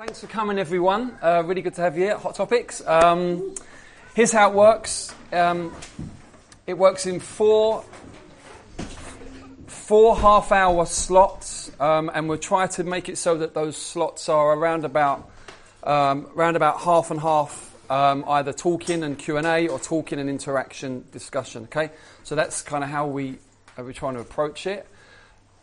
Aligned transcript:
Thanks 0.00 0.22
for 0.22 0.28
coming, 0.28 0.58
everyone. 0.58 1.18
Uh, 1.20 1.42
really 1.44 1.60
good 1.60 1.74
to 1.74 1.82
have 1.82 1.94
you 1.94 2.04
here. 2.04 2.16
Hot 2.16 2.34
Topics. 2.34 2.80
Um, 2.86 3.54
here's 4.14 4.32
how 4.32 4.48
it 4.48 4.56
works. 4.56 5.14
Um, 5.30 5.74
it 6.66 6.78
works 6.78 7.04
in 7.04 7.20
four 7.20 7.84
four 9.66 10.16
half-hour 10.16 10.86
slots, 10.86 11.70
um, 11.78 12.10
and 12.14 12.30
we'll 12.30 12.38
try 12.38 12.66
to 12.68 12.82
make 12.82 13.10
it 13.10 13.18
so 13.18 13.36
that 13.36 13.52
those 13.52 13.76
slots 13.76 14.30
are 14.30 14.54
around 14.54 14.86
about 14.86 15.30
um, 15.84 16.28
around 16.34 16.56
about 16.56 16.80
half 16.80 17.10
and 17.10 17.20
half, 17.20 17.76
um, 17.90 18.24
either 18.26 18.54
talking 18.54 19.02
and 19.02 19.18
Q 19.18 19.36
and 19.36 19.46
A 19.46 19.68
or 19.68 19.78
talking 19.78 20.18
and 20.18 20.30
interaction 20.30 21.04
discussion. 21.12 21.64
Okay, 21.64 21.90
so 22.22 22.34
that's 22.34 22.62
kind 22.62 22.82
of 22.82 22.88
how 22.88 23.06
we 23.06 23.36
are 23.76 23.84
we 23.84 23.92
trying 23.92 24.14
to 24.14 24.20
approach 24.20 24.66
it. 24.66 24.88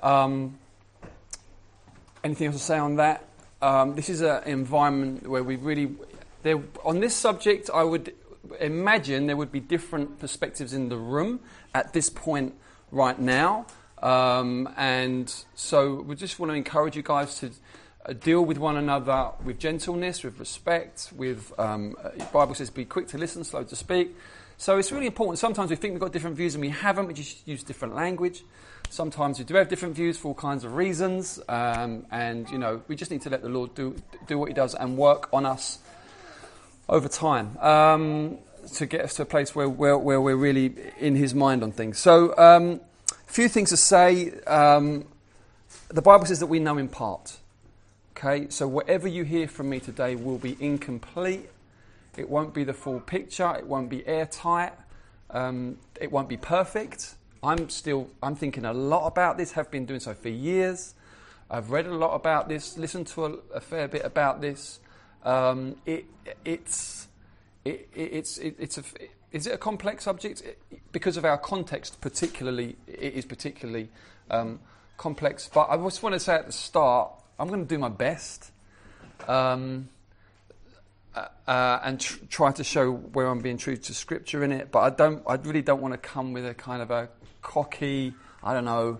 Um, 0.04 0.60
anything 2.24 2.46
else 2.46 2.58
to 2.58 2.62
say 2.62 2.78
on 2.78 2.98
that? 2.98 3.24
Um, 3.62 3.96
this 3.96 4.10
is 4.10 4.22
an 4.22 4.44
environment 4.44 5.28
where 5.28 5.44
we 5.44 5.56
really, 5.56 5.96
there, 6.44 6.62
on 6.86 7.00
this 7.00 7.16
subject, 7.16 7.70
I 7.74 7.84
would 7.84 8.14
imagine 8.60 9.28
there 9.28 9.36
would 9.36 9.52
be 9.52 9.60
different 9.60 10.20
perspectives 10.20 10.74
in 10.74 10.90
the 10.90 10.98
room 10.98 11.40
at 11.74 11.94
this 11.94 12.10
point 12.10 12.54
right 12.92 13.18
now. 13.18 13.66
Um, 14.02 14.70
and 14.78 15.34
so 15.56 16.02
we 16.02 16.16
just 16.16 16.40
want 16.40 16.52
to 16.52 16.56
encourage 16.56 16.96
you 16.96 17.02
guys 17.02 17.40
to 17.40 17.50
uh, 18.06 18.14
deal 18.14 18.46
with 18.46 18.60
one 18.60 18.78
another 18.78 19.32
with 19.44 19.58
gentleness, 19.58 20.24
with 20.24 20.40
respect, 20.40 21.12
with, 21.16 21.52
um, 21.58 21.96
uh, 22.04 22.10
Bible 22.32 22.54
says, 22.54 22.70
be 22.70 22.86
quick 22.86 23.08
to 23.08 23.18
listen, 23.18 23.44
slow 23.44 23.64
to 23.64 23.76
speak. 23.76 24.16
So 24.58 24.78
it's 24.78 24.92
really 24.92 25.06
important. 25.06 25.38
Sometimes 25.38 25.70
we 25.70 25.76
think 25.76 25.94
we've 25.94 26.02
got 26.02 26.12
different 26.12 26.36
views 26.36 26.56
and 26.56 26.62
we 26.62 26.70
haven't, 26.70 27.08
we 27.08 27.14
just 27.14 27.48
use 27.48 27.64
different 27.64 27.96
language. 27.96 28.44
Sometimes 28.90 29.38
we 29.38 29.46
do 29.46 29.54
have 29.56 29.70
different 29.70 29.96
views 29.96 30.18
for 30.18 30.30
all 30.30 30.34
kinds 30.34 30.64
of 30.64 30.76
reasons, 30.76 31.40
um, 31.50 32.06
and 32.10 32.50
you 32.50 32.58
know 32.58 32.82
we 32.88 32.96
just 32.96 33.12
need 33.12 33.22
to 33.24 33.30
let 33.30 33.42
the 33.42 33.50
Lord 33.50 33.76
do 33.76 33.96
do 34.28 34.40
what 34.40 34.48
He 34.48 34.54
does 34.54 34.76
and 34.76 34.98
work 34.98 35.28
on 35.34 35.46
us 35.46 35.80
over 36.88 37.10
time 37.10 37.58
um, 37.58 38.38
to 38.76 38.86
get 38.86 39.02
us 39.02 39.16
to 39.16 39.24
a 39.24 39.26
place 39.26 39.54
where, 39.54 39.68
where, 39.68 39.98
where 39.98 40.22
we're 40.22 40.38
really 40.38 40.74
in 41.00 41.16
His 41.16 41.36
mind 41.36 41.64
on 41.64 41.72
things. 41.74 42.00
So, 42.00 42.36
um, 42.38 42.80
a 43.12 43.32
few 43.32 43.50
things 43.50 43.70
to 43.70 43.78
say. 43.78 44.32
Um, 44.48 45.06
the 45.90 46.02
Bible 46.02 46.26
says 46.26 46.40
that 46.40 46.48
we 46.48 46.60
know 46.60 46.78
in 46.78 46.88
part. 46.88 47.38
Okay, 48.18 48.48
so 48.50 48.68
whatever 48.68 49.08
you 49.08 49.24
hear 49.24 49.48
from 49.48 49.70
me 49.70 49.80
today 49.80 50.16
will 50.16 50.38
be 50.38 50.58
incomplete. 50.60 51.50
It 52.18 52.30
won't 52.30 52.54
be 52.54 52.64
the 52.64 52.74
full 52.74 53.00
picture. 53.00 53.56
It 53.58 53.66
won't 53.66 53.90
be 53.90 54.06
airtight. 54.06 54.74
Um, 55.30 55.78
it 56.00 56.12
won't 56.12 56.30
be 56.30 56.38
perfect. 56.38 57.16
I'm 57.44 57.70
still 57.70 58.10
I'm 58.22 58.36
thinking 58.36 58.66
a 58.66 58.74
lot 58.74 59.08
about 59.08 59.38
this. 59.38 59.52
Have 59.54 59.70
been 59.72 59.86
doing 59.86 60.00
so 60.00 60.14
for 60.14 60.30
years. 60.30 60.96
I've 61.50 61.72
read 61.72 61.86
a 61.86 61.96
lot 61.96 62.14
about 62.14 62.50
this. 62.50 62.78
Listened 62.78 63.08
to 63.08 63.26
a, 63.26 63.34
a 63.56 63.60
fair 63.60 63.88
bit 63.88 64.04
about 64.04 64.42
this. 64.42 64.80
Um, 65.24 65.76
it, 65.86 66.06
it's 66.44 67.08
it, 67.64 67.90
it's 67.94 68.38
it, 68.38 68.56
it's 68.60 68.78
a 68.78 68.84
is 69.32 69.48
it 69.48 69.54
a 69.54 69.58
complex 69.58 70.06
subject 70.06 70.42
because 70.92 71.18
of 71.18 71.26
our 71.26 71.38
context? 71.38 72.02
Particularly, 72.02 72.76
it 72.88 73.14
is 73.14 73.26
particularly 73.26 73.90
um, 74.30 74.60
complex. 74.98 75.50
But 75.54 75.70
I 75.70 75.78
just 75.78 76.02
want 76.02 76.14
to 76.14 76.20
say 76.20 76.36
at 76.36 76.48
the 76.48 76.54
start, 76.54 77.12
I'm 77.38 77.48
going 77.48 77.62
to 77.62 77.68
do 77.68 77.78
my 77.78 77.90
best. 77.90 78.52
Um, 79.28 79.90
uh, 81.18 81.50
uh, 81.50 81.80
and 81.84 82.00
tr- 82.00 82.24
try 82.30 82.52
to 82.52 82.64
show 82.64 82.92
where 82.92 83.28
I'm 83.28 83.40
being 83.40 83.58
true 83.58 83.78
to 83.78 83.94
Scripture 83.94 84.44
in 84.44 84.52
it. 84.52 84.72
But 84.72 84.80
I 84.80 84.90
don't. 84.90 85.24
I 85.28 85.36
really 85.36 85.62
don't 85.62 85.82
want 85.82 85.94
to 85.94 85.98
come 85.98 86.34
with 86.34 86.46
a 86.46 86.54
kind 86.54 86.82
of 86.82 86.92
a 86.92 87.10
cocky. 87.42 88.14
I 88.44 88.54
don't 88.54 88.66
know. 88.66 89.00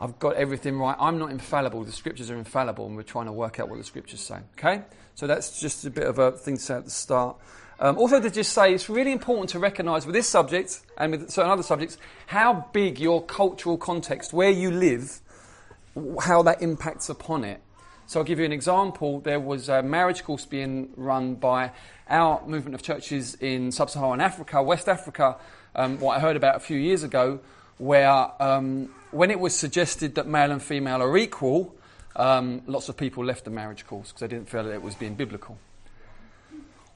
I've 0.00 0.18
got 0.18 0.34
everything 0.36 0.78
right. 0.78 0.96
I'm 0.98 1.18
not 1.18 1.30
infallible. 1.30 1.84
The 1.84 1.92
Scriptures 1.92 2.30
are 2.30 2.36
infallible, 2.36 2.86
and 2.86 2.96
we're 2.96 3.02
trying 3.02 3.26
to 3.26 3.32
work 3.32 3.60
out 3.60 3.68
what 3.68 3.78
the 3.78 3.84
Scriptures 3.84 4.20
say. 4.20 4.38
Okay. 4.58 4.82
So 5.14 5.26
that's 5.26 5.60
just 5.60 5.84
a 5.84 5.90
bit 5.90 6.06
of 6.06 6.18
a 6.18 6.32
thing 6.32 6.56
to 6.56 6.62
say 6.62 6.74
at 6.74 6.84
the 6.84 6.90
start. 6.90 7.36
Um, 7.78 7.98
also, 7.98 8.20
to 8.20 8.30
just 8.30 8.52
say 8.52 8.72
it's 8.72 8.88
really 8.88 9.12
important 9.12 9.50
to 9.50 9.58
recognise 9.58 10.06
with 10.06 10.14
this 10.14 10.28
subject 10.28 10.80
and 10.96 11.12
with 11.12 11.30
certain 11.30 11.50
other 11.50 11.62
subjects 11.62 11.98
how 12.26 12.68
big 12.72 12.98
your 13.00 13.22
cultural 13.24 13.76
context, 13.76 14.32
where 14.32 14.50
you 14.50 14.70
live, 14.70 15.20
how 16.20 16.42
that 16.42 16.62
impacts 16.62 17.08
upon 17.08 17.44
it. 17.44 17.60
So 18.06 18.20
I'll 18.20 18.26
give 18.26 18.38
you 18.38 18.44
an 18.44 18.52
example. 18.52 19.20
There 19.20 19.40
was 19.40 19.68
a 19.68 19.82
marriage 19.82 20.24
course 20.24 20.44
being 20.44 20.90
run 20.96 21.34
by 21.34 21.72
our 22.08 22.42
movement 22.46 22.74
of 22.74 22.82
churches 22.82 23.36
in 23.36 23.72
sub-Saharan 23.72 24.20
Africa, 24.20 24.62
West 24.62 24.88
Africa, 24.88 25.36
um, 25.74 25.98
what 25.98 26.16
I 26.16 26.20
heard 26.20 26.36
about 26.36 26.56
a 26.56 26.60
few 26.60 26.76
years 26.76 27.02
ago, 27.02 27.40
where 27.78 28.30
um, 28.42 28.90
when 29.10 29.30
it 29.30 29.40
was 29.40 29.56
suggested 29.56 30.14
that 30.16 30.26
male 30.26 30.50
and 30.50 30.62
female 30.62 31.02
are 31.02 31.16
equal, 31.16 31.74
um, 32.16 32.62
lots 32.66 32.88
of 32.88 32.96
people 32.96 33.24
left 33.24 33.44
the 33.44 33.50
marriage 33.50 33.86
course 33.86 34.08
because 34.08 34.20
they 34.20 34.28
didn't 34.28 34.48
feel 34.48 34.64
that 34.64 34.72
it 34.72 34.82
was 34.82 34.94
being 34.94 35.14
biblical. 35.14 35.58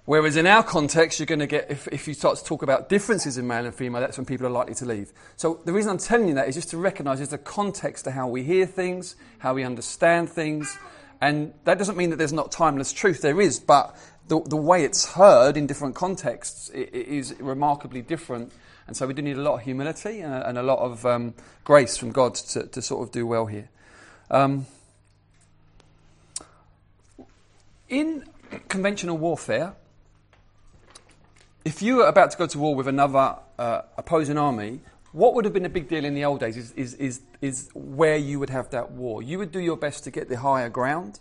Whereas 0.05 0.37
in 0.37 0.47
our 0.47 0.62
context, 0.62 1.19
you're 1.19 1.27
going 1.27 1.41
to 1.41 1.49
get, 1.49 1.69
if, 1.69 1.89
if 1.89 2.06
you 2.06 2.15
start 2.15 2.39
to 2.39 2.45
talk 2.45 2.62
about 2.62 2.89
differences 2.89 3.39
in 3.39 3.47
male 3.49 3.65
and 3.65 3.75
female, 3.75 4.00
that's 4.00 4.16
when 4.16 4.25
people 4.25 4.47
are 4.47 4.50
likely 4.50 4.75
to 4.77 4.84
leave. 4.84 5.12
So 5.34 5.61
the 5.65 5.72
reason 5.72 5.91
I'm 5.91 5.99
telling 5.99 6.28
you 6.28 6.34
that 6.34 6.49
is 6.49 6.55
just 6.55 6.71
to 6.71 6.77
recognize 6.77 7.19
there's 7.19 7.33
a 7.33 7.39
context 7.39 8.05
to 8.05 8.12
how 8.12 8.28
we 8.28 8.45
hear 8.45 8.66
things, 8.66 9.16
how 9.39 9.55
we 9.55 9.65
understand 9.65 10.31
things, 10.31 10.78
and 11.21 11.54
that 11.65 11.78
doesn't 11.78 11.97
mean 11.97 12.10
that 12.10 12.16
there's 12.16 12.32
not 12.32 12.53
timeless 12.53 12.93
truth, 12.93 13.22
there 13.22 13.41
is, 13.41 13.59
but 13.59 13.97
the, 14.28 14.41
the 14.43 14.56
way 14.56 14.84
it's 14.84 15.12
heard 15.12 15.56
in 15.56 15.66
different 15.66 15.94
contexts 15.94 16.69
it, 16.71 16.91
it 16.93 17.09
is 17.09 17.34
remarkably 17.38 18.03
different. 18.03 18.53
And 18.87 18.97
so 18.97 19.06
we 19.06 19.15
do 19.15 19.22
need 19.22 19.37
a 19.37 19.43
lot 19.43 19.54
of 19.54 19.62
humility 19.62 20.21
and 20.21 20.32
a, 20.32 20.49
and 20.49 20.59
a 20.59 20.62
lot 20.62 20.78
of 20.78 21.04
um, 21.06 21.34
grace 21.65 21.97
from 21.97 22.12
God 22.12 22.34
to, 22.34 22.66
to, 22.66 22.82
sort 22.82 23.06
of 23.06 23.12
do 23.12 23.27
well 23.27 23.47
here. 23.47 23.69
Um, 24.31 24.66
in 27.88 28.25
conventional 28.69 29.16
warfare, 29.19 29.75
if 31.65 31.83
you 31.83 31.97
were 31.97 32.06
about 32.06 32.31
to 32.33 32.38
go 32.38 32.47
to 32.47 32.59
war 32.59 32.75
with 32.77 32.87
another 32.87 33.37
uh, 33.59 33.83
opposing 33.97 34.38
army, 34.38 34.81
what 35.16 35.32
would 35.32 35.47
have 35.47 35.54
been 35.54 35.65
a 35.65 35.71
big 35.71 35.88
deal 35.88 36.04
in 36.04 36.12
the 36.12 36.27
old 36.27 36.41
days 36.41 36.59
is, 36.59 36.72
is, 36.72 36.93
is, 36.97 37.22
is 37.41 37.71
where 37.72 38.19
you 38.19 38.38
would 38.38 38.50
have 38.50 38.69
that 38.69 38.91
war. 38.91 39.22
You 39.22 39.38
would 39.38 39.50
do 39.50 39.60
your 39.60 39.78
best 39.78 40.04
to 40.04 40.10
get 40.10 40.28
the 40.28 40.37
higher 40.37 40.69
ground 40.69 41.21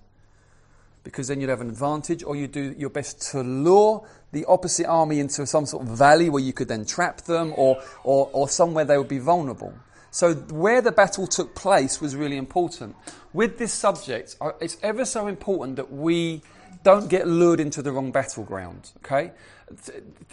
because 1.05 1.29
then 1.29 1.39
you'd 1.39 1.49
have 1.49 1.61
an 1.61 1.69
advantage, 1.69 2.21
or 2.21 2.35
you 2.35 2.45
do 2.47 2.75
your 2.77 2.89
best 2.89 3.21
to 3.31 3.41
lure 3.41 4.05
the 4.33 4.43
opposite 4.45 4.85
army 4.85 5.21
into 5.21 5.45
some 5.47 5.65
sort 5.65 5.87
of 5.87 5.97
valley 5.97 6.29
where 6.29 6.43
you 6.43 6.51
could 6.51 6.67
then 6.67 6.83
trap 6.83 7.21
them, 7.21 7.53
or, 7.55 7.81
or, 8.03 8.29
or 8.33 8.49
somewhere 8.49 8.83
they 8.83 8.97
would 8.97 9.07
be 9.07 9.19
vulnerable. 9.19 9.73
So, 10.11 10.33
where 10.33 10.81
the 10.81 10.91
battle 10.91 11.25
took 11.25 11.55
place 11.55 12.01
was 12.01 12.17
really 12.17 12.37
important. 12.37 12.97
With 13.31 13.59
this 13.59 13.71
subject, 13.71 14.35
uh, 14.41 14.51
it's 14.59 14.75
ever 14.81 15.05
so 15.05 15.27
important 15.27 15.77
that 15.77 15.91
we 15.91 16.41
don't 16.83 17.07
get 17.07 17.27
lured 17.27 17.61
into 17.61 17.81
the 17.81 17.93
wrong 17.93 18.11
battleground, 18.11 18.91
okay? 18.97 19.31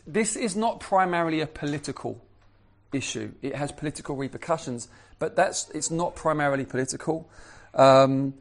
This 0.04 0.34
is 0.34 0.56
not 0.56 0.80
primarily 0.80 1.40
a 1.40 1.46
political 1.46 2.20
issue. 2.92 3.32
It 3.42 3.54
has 3.54 3.72
political 3.72 4.16
repercussions, 4.16 4.88
but 5.18 5.36
that's, 5.36 5.70
it's 5.70 5.90
not 5.90 6.14
primarily 6.14 6.64
political. 6.64 7.28
Um, 7.74 8.34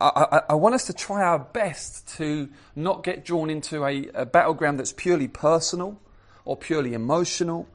I, 0.00 0.26
I, 0.30 0.42
I, 0.50 0.54
want 0.54 0.76
us 0.76 0.86
to 0.86 0.92
try 0.92 1.22
our 1.22 1.40
best 1.40 2.16
to 2.16 2.48
not 2.76 3.02
get 3.02 3.24
drawn 3.24 3.50
into 3.50 3.84
a, 3.84 4.06
a 4.14 4.24
battleground 4.24 4.78
that's 4.78 4.92
purely 4.92 5.26
personal 5.26 6.00
or 6.44 6.56
purely 6.56 6.94
emotional. 6.94 7.68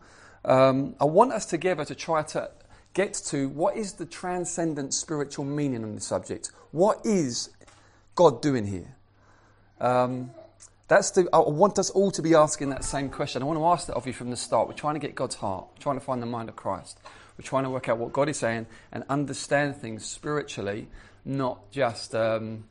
Um, 0.45 0.95
I 1.01 1.05
want 1.05 1.33
us 1.33 1.45
together 1.45 1.83
to 1.85 1.95
try 1.95 2.23
to 2.23 2.49
get 2.93 3.13
to 3.13 3.49
what 3.49 3.75
is 3.75 3.93
the 3.93 4.05
transcendent 4.05 4.93
spiritual 4.93 5.45
meaning 5.45 5.83
on 5.83 5.95
the 5.95 6.01
subject. 6.01 6.51
What 6.71 7.05
is 7.05 7.49
God 8.15 8.41
doing 8.41 8.67
here? 8.67 8.95
Um, 9.81 10.31
that's 10.87 11.11
the, 11.11 11.27
I 11.31 11.39
want 11.39 11.79
us 11.79 11.89
all 11.89 12.11
to 12.11 12.21
be 12.21 12.35
asking 12.35 12.69
that 12.69 12.83
same 12.83 13.09
question. 13.09 13.41
I 13.41 13.45
want 13.45 13.59
to 13.59 13.65
ask 13.65 13.87
that 13.87 13.95
of 13.95 14.05
you 14.05 14.13
from 14.13 14.29
the 14.29 14.35
start. 14.35 14.67
We're 14.67 14.73
trying 14.73 14.95
to 14.95 14.99
get 14.99 15.15
God's 15.15 15.35
heart, 15.35 15.67
We're 15.73 15.81
trying 15.81 15.99
to 15.99 16.05
find 16.05 16.21
the 16.21 16.27
mind 16.27 16.49
of 16.49 16.55
Christ. 16.55 16.99
We're 17.37 17.45
trying 17.45 17.63
to 17.63 17.69
work 17.69 17.89
out 17.89 17.97
what 17.97 18.13
God 18.13 18.29
is 18.29 18.37
saying 18.37 18.67
and 18.91 19.03
understand 19.09 19.77
things 19.77 20.05
spiritually, 20.05 20.87
not 21.25 21.71
just 21.71 22.13
um, 22.13 22.65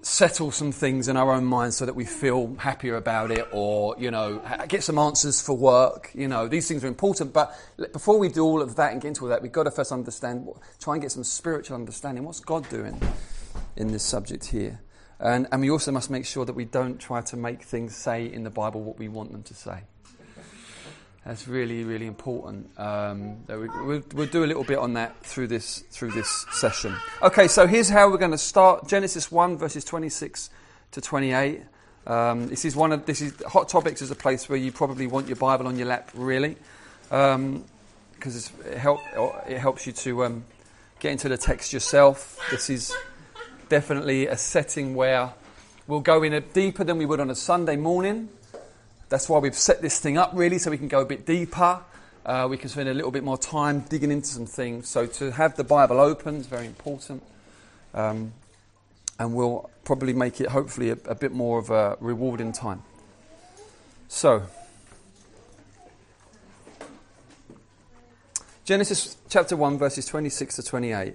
settle 0.00 0.50
some 0.50 0.72
things 0.72 1.06
in 1.08 1.16
our 1.16 1.32
own 1.32 1.44
minds 1.44 1.76
so 1.76 1.86
that 1.86 1.94
we 1.94 2.04
feel 2.04 2.54
happier 2.56 2.96
about 2.96 3.30
it 3.30 3.46
or, 3.52 3.94
you 3.98 4.10
know, 4.10 4.42
get 4.68 4.82
some 4.82 4.98
answers 4.98 5.42
for 5.42 5.56
work. 5.56 6.10
You 6.14 6.28
know, 6.28 6.48
these 6.48 6.66
things 6.66 6.82
are 6.82 6.88
important, 6.88 7.32
but 7.32 7.54
before 7.92 8.18
we 8.18 8.28
do 8.28 8.42
all 8.42 8.62
of 8.62 8.76
that 8.76 8.92
and 8.92 9.02
get 9.02 9.08
into 9.08 9.24
all 9.24 9.28
that, 9.28 9.42
we've 9.42 9.52
got 9.52 9.64
to 9.64 9.70
first 9.70 9.92
understand, 9.92 10.48
try 10.80 10.94
and 10.94 11.02
get 11.02 11.12
some 11.12 11.24
spiritual 11.24 11.76
understanding. 11.76 12.24
What's 12.24 12.40
God 12.40 12.68
doing 12.70 13.00
in 13.76 13.92
this 13.92 14.02
subject 14.02 14.46
here? 14.46 14.80
And, 15.22 15.46
and 15.52 15.62
we 15.62 15.70
also 15.70 15.92
must 15.92 16.10
make 16.10 16.26
sure 16.26 16.44
that 16.44 16.54
we 16.54 16.64
don't 16.64 16.98
try 16.98 17.20
to 17.20 17.36
make 17.36 17.62
things 17.62 17.94
say 17.94 18.26
in 18.26 18.42
the 18.42 18.50
Bible 18.50 18.82
what 18.82 18.98
we 18.98 19.08
want 19.08 19.30
them 19.30 19.44
to 19.44 19.54
say. 19.54 19.82
That's 21.24 21.46
really, 21.46 21.84
really 21.84 22.06
important. 22.06 22.68
Um, 22.76 23.46
we, 23.46 23.68
we'll, 23.68 24.02
we'll, 24.12 24.26
do 24.26 24.42
a 24.42 24.46
little 24.46 24.64
bit 24.64 24.78
on 24.78 24.94
that 24.94 25.24
through 25.24 25.46
this 25.46 25.84
through 25.92 26.10
this 26.10 26.46
session. 26.50 26.96
Okay, 27.22 27.46
so 27.46 27.68
here's 27.68 27.88
how 27.88 28.10
we're 28.10 28.18
going 28.18 28.32
to 28.32 28.38
start: 28.38 28.88
Genesis 28.88 29.30
one 29.30 29.56
verses 29.56 29.84
twenty 29.84 30.08
six 30.08 30.50
to 30.90 31.00
twenty 31.00 31.32
eight. 31.32 31.62
Um, 32.08 32.48
this 32.48 32.64
is 32.64 32.74
one 32.74 32.90
of 32.90 33.06
this 33.06 33.20
is 33.20 33.40
hot 33.46 33.68
topics 33.68 34.02
is 34.02 34.10
a 34.10 34.16
place 34.16 34.48
where 34.48 34.58
you 34.58 34.72
probably 34.72 35.06
want 35.06 35.28
your 35.28 35.36
Bible 35.36 35.68
on 35.68 35.78
your 35.78 35.86
lap, 35.86 36.10
really, 36.14 36.56
because 37.04 37.32
um, 37.36 37.64
it 38.66 38.78
help 38.78 39.00
it 39.46 39.58
helps 39.58 39.86
you 39.86 39.92
to 39.92 40.24
um, 40.24 40.44
get 40.98 41.12
into 41.12 41.28
the 41.28 41.38
text 41.38 41.72
yourself. 41.72 42.40
This 42.50 42.68
is 42.68 42.92
definitely 43.72 44.26
a 44.26 44.36
setting 44.36 44.94
where 44.94 45.32
we'll 45.86 46.00
go 46.00 46.22
in 46.22 46.34
a 46.34 46.42
deeper 46.42 46.84
than 46.84 46.98
we 46.98 47.06
would 47.06 47.20
on 47.20 47.30
a 47.30 47.34
Sunday 47.34 47.74
morning. 47.74 48.28
That's 49.08 49.30
why 49.30 49.38
we've 49.38 49.54
set 49.54 49.80
this 49.80 49.98
thing 49.98 50.18
up 50.18 50.32
really, 50.34 50.58
so 50.58 50.70
we 50.70 50.76
can 50.76 50.88
go 50.88 51.00
a 51.00 51.06
bit 51.06 51.24
deeper. 51.24 51.80
Uh, 52.26 52.48
we 52.50 52.58
can 52.58 52.68
spend 52.68 52.90
a 52.90 52.92
little 52.92 53.10
bit 53.10 53.24
more 53.24 53.38
time 53.38 53.80
digging 53.88 54.10
into 54.10 54.26
some 54.26 54.44
things. 54.44 54.88
So 54.88 55.06
to 55.06 55.30
have 55.30 55.56
the 55.56 55.64
Bible 55.64 56.00
open 56.00 56.36
is 56.36 56.46
very 56.48 56.66
important. 56.66 57.22
Um, 57.94 58.34
and 59.18 59.32
we'll 59.32 59.70
probably 59.84 60.12
make 60.12 60.38
it 60.38 60.48
hopefully 60.48 60.90
a, 60.90 60.98
a 61.06 61.14
bit 61.14 61.32
more 61.32 61.58
of 61.58 61.70
a 61.70 61.96
rewarding 61.98 62.52
time. 62.52 62.82
So, 64.06 64.42
Genesis 68.66 69.16
chapter 69.30 69.56
1, 69.56 69.78
verses 69.78 70.04
26 70.04 70.56
to 70.56 70.62
28. 70.62 71.14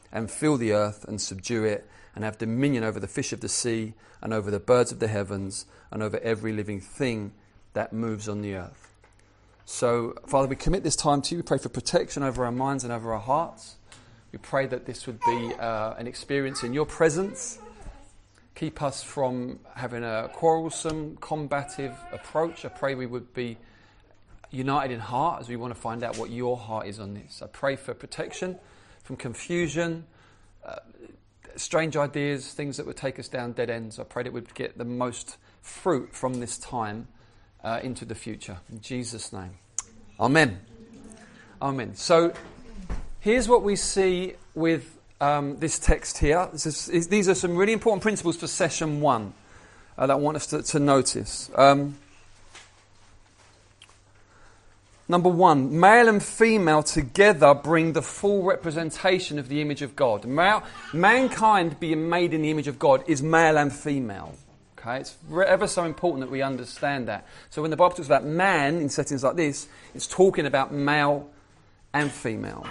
and 0.11 0.29
fill 0.29 0.57
the 0.57 0.73
earth 0.73 1.05
and 1.05 1.19
subdue 1.19 1.63
it, 1.63 1.87
and 2.15 2.23
have 2.23 2.37
dominion 2.37 2.83
over 2.83 2.99
the 2.99 3.07
fish 3.07 3.31
of 3.31 3.39
the 3.39 3.49
sea, 3.49 3.93
and 4.21 4.33
over 4.33 4.51
the 4.51 4.59
birds 4.59 4.91
of 4.91 4.99
the 4.99 5.07
heavens, 5.07 5.65
and 5.89 6.03
over 6.03 6.19
every 6.19 6.53
living 6.53 6.81
thing 6.81 7.31
that 7.73 7.93
moves 7.93 8.27
on 8.27 8.41
the 8.41 8.55
earth. 8.55 8.93
So, 9.65 10.15
Father, 10.27 10.47
we 10.47 10.55
commit 10.55 10.83
this 10.83 10.95
time 10.95 11.21
to 11.23 11.35
you. 11.35 11.39
We 11.39 11.43
pray 11.43 11.57
for 11.57 11.69
protection 11.69 12.23
over 12.23 12.43
our 12.43 12.51
minds 12.51 12.83
and 12.83 12.91
over 12.91 13.13
our 13.13 13.19
hearts. 13.19 13.77
We 14.31 14.39
pray 14.39 14.65
that 14.67 14.85
this 14.85 15.07
would 15.07 15.19
be 15.21 15.53
uh, 15.59 15.93
an 15.93 16.07
experience 16.07 16.63
in 16.63 16.73
your 16.73 16.85
presence. 16.85 17.59
Keep 18.55 18.81
us 18.81 19.01
from 19.01 19.59
having 19.75 20.03
a 20.03 20.29
quarrelsome, 20.33 21.17
combative 21.21 21.95
approach. 22.11 22.65
I 22.65 22.69
pray 22.69 22.95
we 22.95 23.05
would 23.05 23.33
be 23.33 23.57
united 24.51 24.93
in 24.93 24.99
heart 24.99 25.41
as 25.41 25.49
we 25.49 25.55
want 25.55 25.73
to 25.73 25.79
find 25.79 26.03
out 26.03 26.17
what 26.17 26.29
your 26.29 26.57
heart 26.57 26.87
is 26.87 26.99
on 26.99 27.13
this. 27.13 27.41
I 27.41 27.47
pray 27.47 27.75
for 27.75 27.93
protection 27.93 28.57
from 29.03 29.15
confusion, 29.15 30.05
uh, 30.65 30.75
strange 31.55 31.97
ideas, 31.97 32.53
things 32.53 32.77
that 32.77 32.85
would 32.85 32.97
take 32.97 33.19
us 33.19 33.27
down 33.27 33.53
dead 33.53 33.69
ends. 33.69 33.99
I 33.99 34.03
pray 34.03 34.23
that 34.23 34.33
we'd 34.33 34.53
get 34.53 34.77
the 34.77 34.85
most 34.85 35.37
fruit 35.61 36.13
from 36.13 36.39
this 36.39 36.57
time 36.57 37.07
uh, 37.63 37.79
into 37.83 38.05
the 38.05 38.15
future. 38.15 38.57
In 38.71 38.81
Jesus' 38.81 39.31
name. 39.31 39.51
Amen. 40.19 40.59
Amen. 41.61 41.95
So 41.95 42.33
here's 43.19 43.47
what 43.47 43.63
we 43.63 43.75
see 43.75 44.33
with 44.55 44.97
um, 45.19 45.57
this 45.57 45.77
text 45.79 46.17
here. 46.17 46.49
Is, 46.53 46.89
is, 46.89 47.07
these 47.07 47.29
are 47.29 47.35
some 47.35 47.55
really 47.55 47.73
important 47.73 48.01
principles 48.01 48.37
for 48.37 48.47
session 48.47 49.01
one 49.01 49.33
uh, 49.97 50.07
that 50.07 50.13
I 50.13 50.15
want 50.15 50.37
us 50.37 50.47
to, 50.47 50.63
to 50.63 50.79
notice. 50.79 51.51
Um, 51.55 51.97
Number 55.11 55.27
one, 55.27 55.77
male 55.77 56.07
and 56.07 56.23
female 56.23 56.83
together 56.83 57.53
bring 57.53 57.91
the 57.91 58.01
full 58.01 58.43
representation 58.43 59.39
of 59.39 59.49
the 59.49 59.59
image 59.59 59.81
of 59.81 59.93
God. 59.93 60.23
Male, 60.23 60.63
mankind 60.93 61.81
being 61.81 62.07
made 62.07 62.33
in 62.33 62.41
the 62.43 62.49
image 62.49 62.69
of 62.69 62.79
God 62.79 63.03
is 63.07 63.21
male 63.21 63.57
and 63.57 63.73
female. 63.73 64.33
Okay, 64.79 65.01
it's 65.01 65.17
ever 65.45 65.67
so 65.67 65.83
important 65.83 66.21
that 66.21 66.31
we 66.31 66.41
understand 66.41 67.09
that. 67.09 67.27
So 67.49 67.61
when 67.61 67.71
the 67.71 67.75
Bible 67.75 67.93
talks 67.97 68.07
about 68.07 68.23
man 68.23 68.77
in 68.77 68.87
settings 68.87 69.21
like 69.21 69.35
this, 69.35 69.67
it's 69.93 70.07
talking 70.07 70.45
about 70.45 70.71
male 70.73 71.29
and 71.93 72.09
female. 72.09 72.65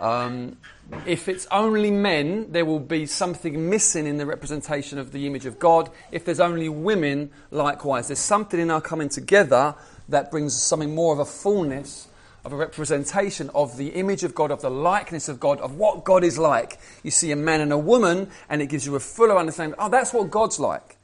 Um, 0.00 0.56
if 1.04 1.28
it's 1.28 1.46
only 1.50 1.90
men, 1.90 2.50
there 2.50 2.64
will 2.64 2.80
be 2.80 3.04
something 3.04 3.68
missing 3.68 4.06
in 4.06 4.16
the 4.16 4.24
representation 4.24 4.98
of 4.98 5.12
the 5.12 5.26
image 5.26 5.44
of 5.44 5.58
God. 5.58 5.90
If 6.12 6.24
there's 6.24 6.40
only 6.40 6.70
women, 6.70 7.30
likewise. 7.50 8.08
There's 8.08 8.18
something 8.20 8.58
in 8.58 8.70
our 8.70 8.80
coming 8.80 9.10
together 9.10 9.74
that 10.08 10.30
brings 10.30 10.60
something 10.60 10.94
more 10.94 11.12
of 11.12 11.18
a 11.18 11.24
fullness 11.24 12.08
of 12.44 12.52
a 12.52 12.56
representation 12.56 13.50
of 13.54 13.76
the 13.76 13.88
image 13.88 14.24
of 14.24 14.34
God, 14.34 14.50
of 14.50 14.62
the 14.62 14.70
likeness 14.70 15.28
of 15.28 15.38
God, 15.38 15.60
of 15.60 15.74
what 15.74 16.04
God 16.04 16.24
is 16.24 16.38
like. 16.38 16.78
You 17.02 17.10
see 17.10 17.30
a 17.30 17.36
man 17.36 17.60
and 17.60 17.72
a 17.72 17.78
woman, 17.78 18.30
and 18.48 18.62
it 18.62 18.66
gives 18.66 18.86
you 18.86 18.94
a 18.96 19.00
fuller 19.00 19.36
understanding. 19.36 19.74
Oh, 19.78 19.88
that's 19.88 20.14
what 20.14 20.30
God's 20.30 20.58
like. 20.58 20.96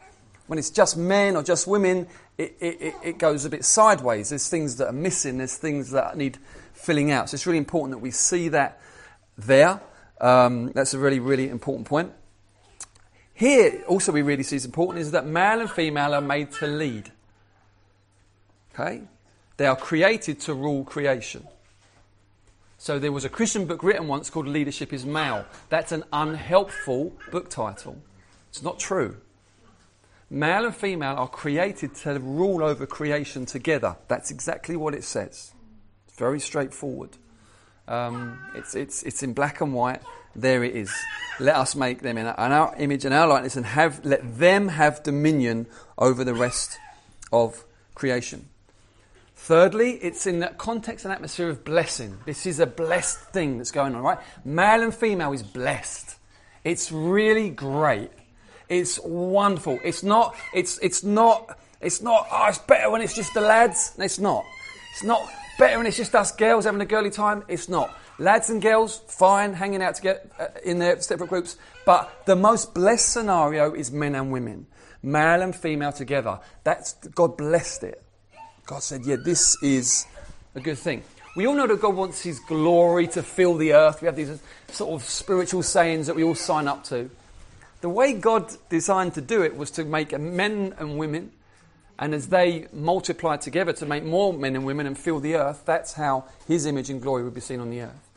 When 0.46 0.58
it's 0.58 0.70
just 0.70 0.96
men 0.96 1.36
or 1.36 1.42
just 1.42 1.66
women, 1.66 2.06
it, 2.38 2.56
it, 2.60 2.94
it 3.02 3.18
goes 3.18 3.44
a 3.44 3.50
bit 3.50 3.64
sideways. 3.64 4.30
There's 4.30 4.48
things 4.48 4.76
that 4.76 4.88
are 4.88 4.92
missing, 4.92 5.38
there's 5.38 5.56
things 5.56 5.90
that 5.90 6.16
need 6.16 6.38
filling 6.72 7.10
out. 7.10 7.30
So 7.30 7.34
it's 7.34 7.46
really 7.46 7.58
important 7.58 7.92
that 7.92 8.02
we 8.02 8.10
see 8.10 8.48
that 8.48 8.80
there. 9.36 9.80
Um, 10.20 10.72
that's 10.72 10.94
a 10.94 10.98
really, 10.98 11.20
really 11.20 11.48
important 11.48 11.86
point. 11.86 12.12
Here, 13.32 13.82
also, 13.88 14.12
we 14.12 14.22
really 14.22 14.44
see 14.44 14.56
is 14.56 14.64
important 14.64 15.00
is 15.00 15.10
that 15.10 15.26
male 15.26 15.60
and 15.60 15.70
female 15.70 16.14
are 16.14 16.20
made 16.20 16.52
to 16.52 16.66
lead. 16.66 17.10
Okay? 18.74 19.02
They 19.56 19.66
are 19.66 19.76
created 19.76 20.40
to 20.40 20.54
rule 20.54 20.84
creation. 20.84 21.46
So 22.76 22.98
there 22.98 23.12
was 23.12 23.24
a 23.24 23.28
Christian 23.28 23.66
book 23.66 23.82
written 23.82 24.08
once 24.08 24.28
called 24.28 24.48
Leadership 24.48 24.92
is 24.92 25.06
Male. 25.06 25.46
That's 25.68 25.92
an 25.92 26.04
unhelpful 26.12 27.12
book 27.30 27.48
title. 27.48 27.96
It's 28.50 28.62
not 28.62 28.78
true. 28.78 29.16
Male 30.28 30.66
and 30.66 30.74
female 30.74 31.14
are 31.16 31.28
created 31.28 31.94
to 31.96 32.18
rule 32.18 32.62
over 32.64 32.86
creation 32.86 33.46
together. 33.46 33.96
That's 34.08 34.30
exactly 34.30 34.76
what 34.76 34.94
it 34.94 35.04
says. 35.04 35.52
It's 36.08 36.18
very 36.18 36.40
straightforward. 36.40 37.16
Um, 37.86 38.40
it's, 38.54 38.74
it's, 38.74 39.02
it's 39.04 39.22
in 39.22 39.34
black 39.34 39.60
and 39.60 39.72
white. 39.72 40.02
There 40.34 40.64
it 40.64 40.74
is. 40.74 40.92
Let 41.38 41.54
us 41.54 41.76
make 41.76 42.00
them 42.00 42.18
in 42.18 42.26
our 42.26 42.74
image 42.76 43.04
and 43.04 43.14
our 43.14 43.28
likeness 43.28 43.56
and 43.56 43.66
have, 43.66 44.04
let 44.04 44.38
them 44.38 44.68
have 44.68 45.02
dominion 45.02 45.68
over 45.96 46.24
the 46.24 46.34
rest 46.34 46.78
of 47.32 47.64
creation. 47.94 48.48
Thirdly, 49.44 49.98
it's 50.00 50.26
in 50.26 50.38
that 50.38 50.56
context 50.56 51.04
and 51.04 51.12
atmosphere 51.12 51.50
of 51.50 51.66
blessing. 51.66 52.16
This 52.24 52.46
is 52.46 52.60
a 52.60 52.66
blessed 52.66 53.18
thing 53.24 53.58
that's 53.58 53.72
going 53.72 53.94
on, 53.94 54.02
right? 54.02 54.18
Male 54.42 54.84
and 54.84 54.94
female 54.94 55.34
is 55.34 55.42
blessed. 55.42 56.16
It's 56.64 56.90
really 56.90 57.50
great. 57.50 58.10
It's 58.70 58.98
wonderful. 59.00 59.78
It's 59.84 60.02
not, 60.02 60.34
it's, 60.54 60.78
it's 60.78 61.04
not, 61.04 61.58
it's 61.82 62.00
not, 62.00 62.26
oh, 62.32 62.46
it's 62.48 62.56
better 62.56 62.88
when 62.88 63.02
it's 63.02 63.14
just 63.14 63.34
the 63.34 63.42
lads. 63.42 63.92
It's 63.98 64.18
not. 64.18 64.46
It's 64.92 65.04
not 65.04 65.30
better 65.58 65.76
when 65.76 65.86
it's 65.86 65.98
just 65.98 66.14
us 66.14 66.34
girls 66.34 66.64
having 66.64 66.80
a 66.80 66.86
girly 66.86 67.10
time. 67.10 67.44
It's 67.46 67.68
not. 67.68 67.94
Lads 68.18 68.48
and 68.48 68.62
girls, 68.62 69.02
fine, 69.08 69.52
hanging 69.52 69.82
out 69.82 69.96
together 69.96 70.22
uh, 70.38 70.46
in 70.64 70.78
their 70.78 70.98
separate 71.02 71.28
groups. 71.28 71.58
But 71.84 72.24
the 72.24 72.34
most 72.34 72.72
blessed 72.72 73.12
scenario 73.12 73.74
is 73.74 73.92
men 73.92 74.14
and 74.14 74.32
women, 74.32 74.68
male 75.02 75.42
and 75.42 75.54
female 75.54 75.92
together. 75.92 76.40
That's, 76.62 76.94
God 77.08 77.36
blessed 77.36 77.84
it. 77.84 78.03
God 78.66 78.82
said, 78.82 79.04
Yeah, 79.04 79.16
this 79.16 79.62
is 79.62 80.06
a 80.54 80.60
good 80.60 80.78
thing. 80.78 81.02
We 81.36 81.46
all 81.46 81.54
know 81.54 81.66
that 81.66 81.80
God 81.80 81.96
wants 81.96 82.22
His 82.22 82.38
glory 82.40 83.08
to 83.08 83.22
fill 83.22 83.56
the 83.56 83.74
earth. 83.74 84.00
We 84.00 84.06
have 84.06 84.16
these 84.16 84.40
sort 84.68 84.94
of 84.94 85.06
spiritual 85.06 85.62
sayings 85.62 86.06
that 86.06 86.16
we 86.16 86.24
all 86.24 86.34
sign 86.34 86.68
up 86.68 86.84
to. 86.84 87.10
The 87.80 87.88
way 87.88 88.14
God 88.14 88.50
designed 88.70 89.14
to 89.14 89.20
do 89.20 89.42
it 89.42 89.56
was 89.56 89.70
to 89.72 89.84
make 89.84 90.18
men 90.18 90.74
and 90.78 90.96
women, 90.96 91.32
and 91.98 92.14
as 92.14 92.28
they 92.28 92.68
multiply 92.72 93.36
together 93.36 93.72
to 93.74 93.86
make 93.86 94.04
more 94.04 94.32
men 94.32 94.56
and 94.56 94.64
women 94.64 94.86
and 94.86 94.96
fill 94.96 95.20
the 95.20 95.34
earth, 95.34 95.62
that's 95.66 95.94
how 95.94 96.24
His 96.48 96.66
image 96.66 96.88
and 96.88 97.02
glory 97.02 97.24
would 97.24 97.34
be 97.34 97.40
seen 97.40 97.60
on 97.60 97.70
the 97.70 97.82
earth. 97.82 98.10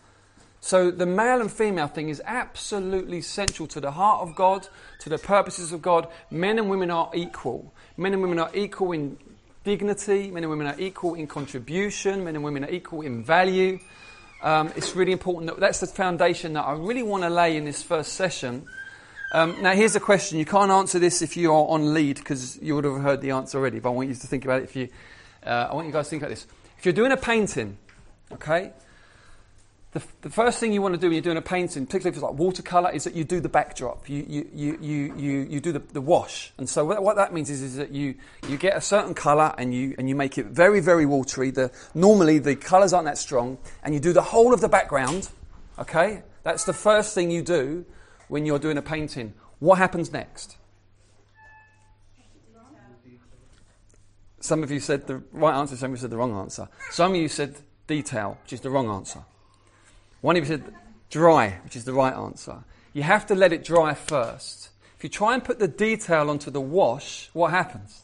So 0.61 0.91
the 0.91 1.05
male 1.05 1.41
and 1.41 1.51
female 1.51 1.87
thing 1.87 2.09
is 2.09 2.21
absolutely 2.25 3.21
central 3.21 3.67
to 3.69 3.79
the 3.79 3.91
heart 3.91 4.21
of 4.21 4.35
God, 4.35 4.67
to 4.99 5.09
the 5.09 5.17
purposes 5.17 5.71
of 5.71 5.81
God. 5.81 6.07
Men 6.31 6.57
and 6.57 6.69
women 6.69 6.91
are 6.91 7.09
equal. 7.13 7.73
Men 7.95 8.13
and 8.13 8.21
women 8.21 8.39
are 8.39 8.51
equal 8.53 8.91
in 8.91 9.17
dignity. 9.67 10.31
Men 10.31 10.45
and 10.45 10.49
women 10.49 10.67
are 10.67 10.79
equal 10.79 11.15
in 11.15 11.27
contribution. 11.27 12.23
Men 12.23 12.35
and 12.35 12.43
women 12.43 12.63
are 12.63 12.69
equal 12.69 13.01
in 13.01 13.21
value. 13.21 13.79
Um, 14.41 14.71
it's 14.77 14.95
really 14.95 15.11
important 15.11 15.47
that 15.51 15.59
that's 15.59 15.81
the 15.81 15.87
foundation 15.87 16.53
that 16.53 16.61
I 16.61 16.71
really 16.71 17.03
want 17.03 17.23
to 17.23 17.29
lay 17.29 17.57
in 17.57 17.65
this 17.65 17.83
first 17.83 18.13
session. 18.13 18.65
Um, 19.33 19.61
now, 19.61 19.73
here's 19.73 19.93
a 19.97 19.99
question. 19.99 20.39
You 20.39 20.45
can't 20.45 20.71
answer 20.71 20.99
this 20.99 21.21
if 21.21 21.35
you 21.35 21.51
are 21.51 21.67
on 21.67 21.93
lead 21.93 22.15
because 22.15 22.57
you 22.61 22.75
would 22.75 22.85
have 22.85 23.01
heard 23.01 23.19
the 23.19 23.31
answer 23.31 23.57
already. 23.57 23.79
But 23.81 23.89
I 23.89 23.91
want 23.91 24.07
you 24.07 24.15
to 24.15 24.27
think 24.27 24.45
about 24.45 24.61
it. 24.61 24.63
If 24.63 24.75
you, 24.77 24.87
uh, 25.45 25.67
I 25.69 25.75
want 25.75 25.85
you 25.85 25.91
guys 25.91 26.05
to 26.05 26.09
think 26.11 26.21
about 26.21 26.29
this. 26.29 26.47
If 26.77 26.85
you're 26.85 26.93
doing 26.93 27.11
a 27.11 27.17
painting, 27.17 27.77
okay, 28.31 28.71
the, 29.97 30.03
the, 30.21 30.29
first 30.29 30.59
thing 30.59 30.73
you 30.73 30.81
want 30.81 30.93
to 30.93 30.99
do 30.99 31.07
when 31.07 31.13
you're 31.13 31.21
doing 31.21 31.37
a 31.37 31.41
painting, 31.41 31.85
particularly 31.85 32.09
if 32.09 32.15
it's 32.15 32.23
like 32.23 32.33
watercolour, 32.39 32.91
is 32.91 33.03
that 33.05 33.15
you 33.15 33.23
do 33.23 33.39
the 33.39 33.49
backdrop. 33.49 34.07
You, 34.07 34.25
you, 34.27 34.49
you, 34.53 34.77
you, 34.79 35.15
you, 35.15 35.47
you 35.49 35.59
do 35.59 35.71
the, 35.71 35.79
the 35.79 36.01
wash. 36.01 36.53
And 36.57 36.69
so 36.69 36.85
what, 36.85 37.01
what 37.01 37.15
that 37.15 37.33
means 37.33 37.49
is, 37.49 37.61
is 37.61 37.75
that 37.77 37.91
you, 37.91 38.15
you 38.47 38.57
get 38.57 38.77
a 38.77 38.81
certain 38.81 39.13
colour 39.13 39.55
and 39.57 39.73
you, 39.73 39.95
and 39.97 40.07
you 40.07 40.15
make 40.15 40.37
it 40.37 40.47
very, 40.47 40.79
very 40.79 41.05
watery. 41.05 41.49
The, 41.49 41.71
normally 41.95 42.37
the 42.37 42.55
colours 42.55 42.93
aren't 42.93 43.05
that 43.05 43.17
strong. 43.17 43.57
And 43.83 43.93
you 43.93 43.99
do 43.99 44.13
the 44.13 44.21
whole 44.21 44.53
of 44.53 44.61
the 44.61 44.69
background. 44.69 45.29
Okay? 45.79 46.21
That's 46.43 46.65
the 46.65 46.73
first 46.73 47.15
thing 47.15 47.31
you 47.31 47.41
do 47.41 47.85
when 48.27 48.45
you're 48.45 48.59
doing 48.59 48.77
a 48.77 48.83
painting. 48.83 49.33
What 49.59 49.79
happens 49.79 50.11
next? 50.11 50.57
Some 54.39 54.61
of 54.61 54.69
you 54.69 54.79
said 54.79 55.07
the 55.07 55.23
right 55.31 55.57
answer, 55.57 55.75
some 55.75 55.91
of 55.91 55.97
you 55.97 56.01
said 56.01 56.11
the 56.11 56.17
wrong 56.17 56.37
answer. 56.37 56.69
Some 56.91 57.15
of 57.15 57.17
you 57.17 57.27
said 57.27 57.55
detail, 57.87 58.37
which 58.43 58.53
is 58.53 58.61
the 58.61 58.69
wrong 58.69 58.89
answer. 58.89 59.23
One 60.21 60.35
of 60.35 60.43
you 60.43 60.47
said 60.47 60.73
dry, 61.09 61.59
which 61.63 61.75
is 61.75 61.85
the 61.85 61.93
right 61.93 62.13
answer. 62.13 62.63
You 62.93 63.03
have 63.03 63.25
to 63.27 63.35
let 63.35 63.53
it 63.53 63.63
dry 63.63 63.93
first. 63.93 64.69
If 64.97 65.03
you 65.03 65.09
try 65.09 65.35
and 65.35 65.43
put 65.43 65.59
the 65.59 65.67
detail 65.67 66.29
onto 66.29 66.49
the 66.49 66.61
wash, 66.61 67.29
what 67.33 67.51
happens? 67.51 68.01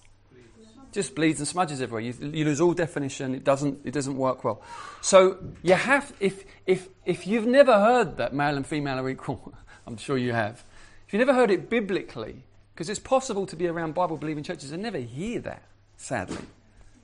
Just 0.92 1.16
bleeds 1.16 1.40
and 1.40 1.48
smudges 1.48 1.82
everywhere. 1.82 2.02
You, 2.02 2.14
you 2.22 2.46
lose 2.46 2.62
all 2.62 2.74
definition. 2.74 3.34
It 3.34 3.44
doesn't, 3.44 3.80
it 3.84 3.92
doesn't 3.92 4.16
work 4.16 4.44
well. 4.44 4.62
So 5.02 5.40
you 5.64 5.74
have, 5.74 6.14
if, 6.20 6.46
if, 6.68 6.88
if 7.04 7.26
you've 7.26 7.48
never 7.48 7.74
heard 7.74 8.18
that 8.18 8.34
male 8.34 8.56
and 8.56 8.66
female 8.66 9.00
are 9.00 9.10
equal, 9.10 9.54
I'm 9.88 9.98
sure 9.98 10.20
you 10.20 10.34
have. 10.34 10.64
If 11.08 11.14
you've 11.14 11.26
never 11.26 11.34
heard 11.34 11.50
it 11.50 11.68
biblically, 11.68 12.44
because 12.76 12.90
it's 12.90 13.00
possible 13.00 13.48
to 13.48 13.56
be 13.56 13.68
around 13.68 13.96
Bible 13.96 14.18
believing 14.18 14.44
churches 14.44 14.72
and 14.72 14.84
never 14.84 15.00
hear 15.00 15.40
that, 15.42 15.64
sadly. 15.98 16.46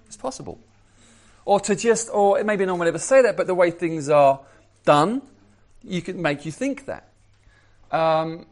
It's 0.06 0.18
possible. 0.18 0.60
Or 1.46 1.60
to 1.62 1.76
just, 1.76 2.10
or 2.14 2.40
it 2.40 2.46
maybe 2.46 2.66
no 2.66 2.74
one 2.74 2.80
would 2.80 2.88
ever 2.90 3.00
say 3.00 3.24
that, 3.24 3.36
but 3.36 3.48
the 3.48 3.56
way 3.56 3.72
things 3.72 4.08
are 4.08 4.40
done, 4.90 5.22
you 5.84 6.02
can 6.02 6.20
make 6.20 6.48
you 6.48 6.52
think 6.52 6.88
that. 6.88 7.12
Um, 7.92 8.48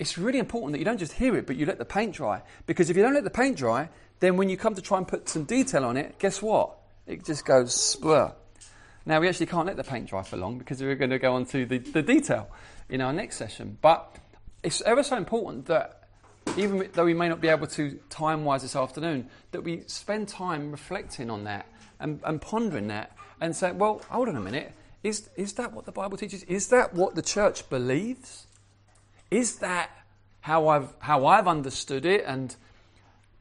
it's 0.00 0.18
really 0.18 0.40
important 0.40 0.72
that 0.72 0.80
you 0.80 0.84
don't 0.84 0.98
just 0.98 1.12
hear 1.12 1.36
it, 1.36 1.46
but 1.46 1.54
you 1.54 1.64
let 1.64 1.78
the 1.78 1.84
paint 1.84 2.12
dry. 2.12 2.42
Because 2.66 2.90
if 2.90 2.96
you 2.96 3.04
don't 3.04 3.14
let 3.14 3.22
the 3.22 3.30
paint 3.30 3.56
dry, 3.56 3.88
then 4.18 4.36
when 4.36 4.48
you 4.48 4.56
come 4.56 4.74
to 4.74 4.82
try 4.82 4.98
and 4.98 5.06
put 5.06 5.28
some 5.28 5.44
detail 5.44 5.84
on 5.84 5.96
it, 5.96 6.18
guess 6.18 6.42
what? 6.42 6.76
It 7.06 7.24
just 7.24 7.44
goes 7.44 7.70
splur. 7.72 8.32
Now, 9.06 9.20
we 9.20 9.28
actually 9.28 9.46
can't 9.46 9.64
let 9.64 9.76
the 9.76 9.84
paint 9.84 10.08
dry 10.08 10.24
for 10.24 10.36
long 10.36 10.58
because 10.58 10.82
we're 10.82 10.96
going 10.96 11.10
to 11.10 11.20
go 11.20 11.34
on 11.34 11.46
to 11.46 11.66
the, 11.66 11.78
the 11.78 12.02
detail 12.02 12.48
in 12.88 13.00
our 13.00 13.12
next 13.12 13.36
session. 13.36 13.78
But 13.80 14.16
it's 14.64 14.82
ever 14.82 15.04
so 15.04 15.16
important 15.16 15.66
that, 15.66 16.08
even 16.56 16.88
though 16.94 17.04
we 17.04 17.14
may 17.14 17.28
not 17.28 17.40
be 17.40 17.46
able 17.46 17.68
to 17.68 18.00
time 18.10 18.44
wise 18.44 18.62
this 18.62 18.74
afternoon, 18.74 19.28
that 19.52 19.62
we 19.62 19.84
spend 19.86 20.26
time 20.26 20.72
reflecting 20.72 21.30
on 21.30 21.44
that 21.44 21.66
and, 22.00 22.18
and 22.24 22.40
pondering 22.40 22.88
that 22.88 23.16
and 23.40 23.54
say, 23.54 23.70
well, 23.70 24.02
hold 24.10 24.28
on 24.28 24.34
a 24.34 24.40
minute. 24.40 24.72
Is, 25.02 25.28
is 25.36 25.54
that 25.54 25.72
what 25.72 25.84
the 25.84 25.92
Bible 25.92 26.16
teaches? 26.16 26.44
Is 26.44 26.68
that 26.68 26.94
what 26.94 27.14
the 27.14 27.22
church 27.22 27.68
believes? 27.68 28.46
Is 29.30 29.56
that 29.56 29.90
how 30.40 30.68
I've, 30.68 30.94
how 31.00 31.26
I've 31.26 31.48
understood 31.48 32.06
it? 32.06 32.24
And 32.26 32.54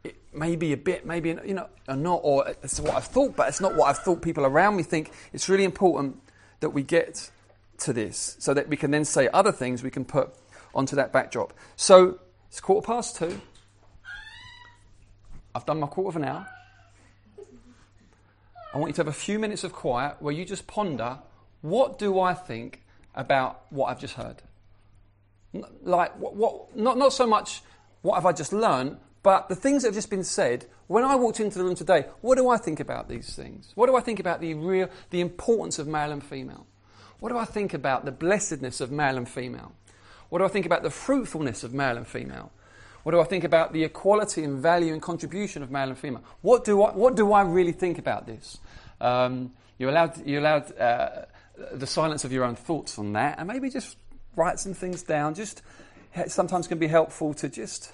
it 0.03 0.15
may 0.33 0.55
be 0.55 0.73
a 0.73 0.77
bit, 0.77 1.05
maybe, 1.05 1.29
you 1.45 1.53
know, 1.53 1.67
or 1.87 1.95
not, 1.95 2.21
or 2.23 2.47
it's 2.63 2.79
what 2.79 2.95
I've 2.95 3.05
thought, 3.05 3.35
but 3.35 3.47
it's 3.47 3.61
not 3.61 3.75
what 3.75 3.89
I've 3.89 3.99
thought 3.99 4.21
people 4.21 4.45
around 4.45 4.75
me 4.75 4.83
think. 4.83 5.11
It's 5.33 5.49
really 5.49 5.63
important 5.65 6.19
that 6.61 6.71
we 6.71 6.81
get 6.81 7.29
to 7.79 7.93
this 7.93 8.37
so 8.39 8.53
that 8.53 8.67
we 8.67 8.77
can 8.77 8.91
then 8.91 9.05
say 9.05 9.27
other 9.33 9.51
things 9.51 9.83
we 9.83 9.91
can 9.91 10.05
put 10.05 10.31
onto 10.73 10.95
that 10.95 11.11
backdrop. 11.11 11.53
So 11.75 12.19
it's 12.47 12.59
quarter 12.59 12.85
past 12.85 13.17
two. 13.17 13.39
I've 15.53 15.65
done 15.65 15.79
my 15.79 15.87
quarter 15.87 16.09
of 16.09 16.15
an 16.15 16.23
hour. 16.23 16.47
I 18.73 18.77
want 18.77 18.89
you 18.89 18.93
to 18.93 19.01
have 19.01 19.07
a 19.07 19.13
few 19.13 19.37
minutes 19.37 19.63
of 19.63 19.73
quiet 19.73 20.15
where 20.21 20.33
you 20.33 20.45
just 20.45 20.65
ponder 20.65 21.19
what 21.61 21.97
do 21.97 22.19
I 22.19 22.33
think 22.33 22.81
about 23.15 23.63
what 23.69 23.87
I've 23.87 23.99
just 23.99 24.15
heard? 24.15 24.41
Like, 25.83 26.17
what, 26.17 26.35
what, 26.35 26.75
not, 26.75 26.97
not 26.97 27.13
so 27.13 27.27
much 27.27 27.61
what 28.01 28.15
have 28.15 28.25
I 28.25 28.31
just 28.31 28.53
learned, 28.53 28.97
but 29.23 29.49
the 29.49 29.55
things 29.55 29.83
that 29.83 29.89
have 29.89 29.95
just 29.95 30.09
been 30.09 30.23
said, 30.23 30.65
when 30.87 31.03
I 31.03 31.15
walked 31.15 31.39
into 31.39 31.59
the 31.59 31.63
room 31.63 31.75
today, 31.75 32.05
what 32.21 32.37
do 32.37 32.49
I 32.49 32.57
think 32.57 32.79
about 32.79 33.07
these 33.07 33.35
things? 33.35 33.71
What 33.75 33.87
do 33.87 33.95
I 33.95 34.01
think 34.01 34.19
about 34.19 34.41
the 34.41 34.55
real, 34.55 34.89
the 35.11 35.21
importance 35.21 35.77
of 35.77 35.87
male 35.87 36.11
and 36.11 36.23
female? 36.23 36.65
What 37.19 37.29
do 37.29 37.37
I 37.37 37.45
think 37.45 37.73
about 37.73 38.05
the 38.05 38.11
blessedness 38.11 38.81
of 38.81 38.91
male 38.91 39.17
and 39.17 39.29
female? 39.29 39.73
What 40.29 40.39
do 40.39 40.45
I 40.45 40.47
think 40.47 40.65
about 40.65 40.81
the 40.81 40.89
fruitfulness 40.89 41.63
of 41.63 41.73
male 41.73 41.97
and 41.97 42.07
female? 42.07 42.51
What 43.03 43.11
do 43.11 43.19
I 43.19 43.25
think 43.25 43.43
about 43.43 43.73
the 43.73 43.83
equality 43.83 44.43
and 44.43 44.59
value 44.59 44.93
and 44.93 45.01
contribution 45.01 45.61
of 45.61 45.69
male 45.69 45.89
and 45.89 45.97
female? 45.97 46.23
What 46.41 46.63
do 46.63 46.81
I, 46.81 46.91
what 46.91 47.15
do 47.15 47.33
I 47.33 47.41
really 47.41 47.71
think 47.71 47.99
about 47.99 48.25
this? 48.25 48.57
Um, 48.99 49.51
you're 49.77 49.89
allowed, 49.89 50.25
you're 50.25 50.39
allowed 50.39 50.77
uh, 50.79 51.25
the 51.71 51.87
silence 51.87 52.23
of 52.23 52.31
your 52.31 52.43
own 52.43 52.55
thoughts 52.55 52.97
on 52.99 53.13
that, 53.13 53.39
and 53.39 53.47
maybe 53.47 53.69
just 53.69 53.97
write 54.35 54.59
some 54.59 54.73
things 54.73 55.03
down. 55.03 55.35
Just 55.35 55.61
sometimes 56.27 56.67
can 56.67 56.77
be 56.77 56.87
helpful 56.87 57.33
to 57.35 57.49
just 57.49 57.91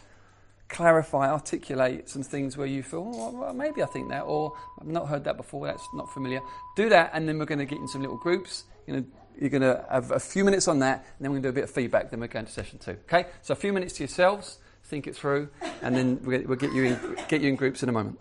clarify, 0.70 1.30
articulate 1.30 2.10
some 2.10 2.24
things 2.24 2.58
where 2.58 2.68
you 2.68 2.84
feel, 2.84 3.12
oh, 3.16 3.32
well, 3.32 3.54
maybe 3.54 3.82
I 3.82 3.86
think 3.86 4.10
that, 4.10 4.24
or 4.24 4.54
I've 4.82 4.88
not 4.88 5.08
heard 5.08 5.24
that 5.24 5.38
before, 5.38 5.66
that's 5.66 5.88
not 5.94 6.12
familiar. 6.14 6.42
Do 6.76 6.90
that, 6.90 7.12
and 7.14 7.28
then 7.28 7.40
we're 7.40 7.46
going 7.46 7.60
to 7.60 7.66
get 7.66 7.80
in 7.80 7.88
some 7.88 8.02
little 8.02 8.18
groups. 8.18 8.66
You 8.86 8.96
know, 8.96 9.06
you're 9.40 9.50
going 9.50 9.62
to 9.62 9.86
have 9.90 10.12
a 10.12 10.20
few 10.20 10.44
minutes 10.44 10.68
on 10.68 10.80
that, 10.80 11.06
and 11.18 11.26
then 11.26 11.32
we're 11.32 11.36
going 11.36 11.44
to 11.44 11.48
do 11.48 11.52
a 11.52 11.54
bit 11.54 11.64
of 11.64 11.70
feedback, 11.70 12.10
then 12.10 12.20
we're 12.20 12.28
going 12.28 12.46
to 12.46 12.52
session 12.52 12.80
two. 12.80 12.98
Okay? 13.12 13.28
So 13.44 13.54
a 13.54 13.56
few 13.56 13.72
minutes 13.72 13.94
to 13.94 14.04
yourselves, 14.04 14.58
think 14.84 15.08
it 15.08 15.16
through, 15.16 15.50
and 15.82 15.96
then 15.96 16.20
we'll 16.24 16.58
get 16.58 16.74
you 16.74 16.84
in, 16.84 17.18
get 17.30 17.42
you 17.42 17.48
in 17.50 17.56
groups 17.56 17.82
in 17.82 17.90
a 17.90 17.94
moment. 17.94 18.20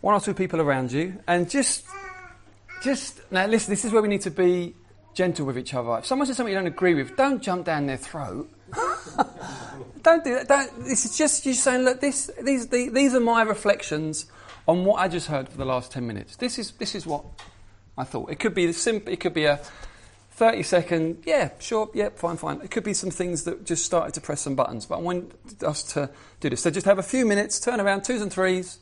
One 0.00 0.14
or 0.14 0.20
two 0.20 0.34
people 0.34 0.60
around 0.60 0.90
you, 0.90 1.20
and 1.28 1.48
just, 1.48 1.84
just, 2.82 3.20
now 3.30 3.46
listen, 3.46 3.70
this 3.70 3.84
is 3.84 3.92
where 3.92 4.02
we 4.02 4.08
need 4.08 4.22
to 4.22 4.30
be 4.30 4.74
gentle 5.14 5.46
with 5.46 5.58
each 5.58 5.74
other. 5.74 5.98
If 5.98 6.06
someone 6.06 6.26
says 6.26 6.36
something 6.36 6.52
you 6.52 6.58
don't 6.58 6.66
agree 6.66 6.94
with, 6.94 7.16
don't 7.16 7.42
jump 7.42 7.64
down 7.64 7.86
their 7.86 7.96
throat. 7.96 8.50
don't 10.02 10.22
do 10.24 10.34
that. 10.34 10.48
Don't, 10.48 10.84
this 10.84 11.04
is 11.04 11.16
just 11.16 11.46
you 11.46 11.54
saying, 11.54 11.84
look, 11.84 12.00
this, 12.00 12.30
these, 12.42 12.68
the, 12.68 12.90
these 12.90 13.14
are 13.14 13.20
my 13.20 13.42
reflections 13.42 14.26
on 14.68 14.84
what 14.84 14.96
I 14.96 15.08
just 15.08 15.28
heard 15.28 15.48
for 15.48 15.56
the 15.56 15.64
last 15.64 15.92
10 15.92 16.06
minutes. 16.06 16.36
This 16.36 16.58
is, 16.58 16.72
this 16.72 16.94
is 16.94 17.06
what 17.06 17.24
I 17.96 18.04
thought. 18.04 18.30
It 18.30 18.38
could 18.38 18.54
be 18.54 18.70
simple, 18.72 19.12
it 19.12 19.20
could 19.20 19.34
be 19.34 19.44
a 19.44 19.60
30 20.32 20.62
second, 20.64 21.22
yeah, 21.24 21.50
sure, 21.58 21.88
yeah, 21.94 22.10
fine, 22.14 22.36
fine. 22.36 22.60
It 22.60 22.70
could 22.70 22.84
be 22.84 22.92
some 22.92 23.10
things 23.10 23.44
that 23.44 23.64
just 23.64 23.86
started 23.86 24.12
to 24.14 24.20
press 24.20 24.42
some 24.42 24.54
buttons, 24.54 24.84
but 24.84 24.96
I 24.98 25.00
want 25.00 25.32
us 25.62 25.82
to 25.94 26.10
do 26.40 26.50
this. 26.50 26.60
So 26.60 26.70
just 26.70 26.84
have 26.84 26.98
a 26.98 27.02
few 27.02 27.24
minutes, 27.24 27.58
turn 27.58 27.80
around, 27.80 28.04
twos 28.04 28.20
and 28.20 28.30
threes, 28.30 28.78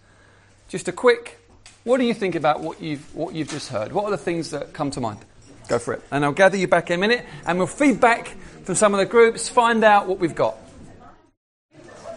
just 0.69 0.89
a 0.89 0.93
quick, 0.93 1.39
what 1.85 1.99
do 1.99 2.05
you 2.05 2.15
think 2.15 2.35
about 2.35 2.61
what 2.61 2.81
you've, 2.81 3.15
what 3.15 3.35
you've 3.35 3.51
just 3.51 3.69
heard? 3.69 3.93
What 3.93 4.05
are 4.07 4.11
the 4.11 4.19
things 4.19 4.51
that 4.51 4.73
come 4.73 4.91
to 4.93 5.01
mind? 5.01 5.21
Go 5.69 5.79
for 5.79 5.95
it. 5.95 6.03
And 6.11 6.25
I'll 6.25 6.33
gather 6.33 6.57
you 6.57 6.67
back 6.67 6.91
in 6.91 6.99
a 6.99 7.01
minute 7.01 7.25
and 7.47 7.59
we'll 7.59 7.67
feedback 7.67 8.29
from 8.65 8.75
some 8.75 8.95
of 8.95 8.99
the 8.99 9.07
groups, 9.07 9.49
find 9.49 9.85
out 9.85 10.09
what 10.09 10.19
we've 10.19 10.35
got. 10.35 10.57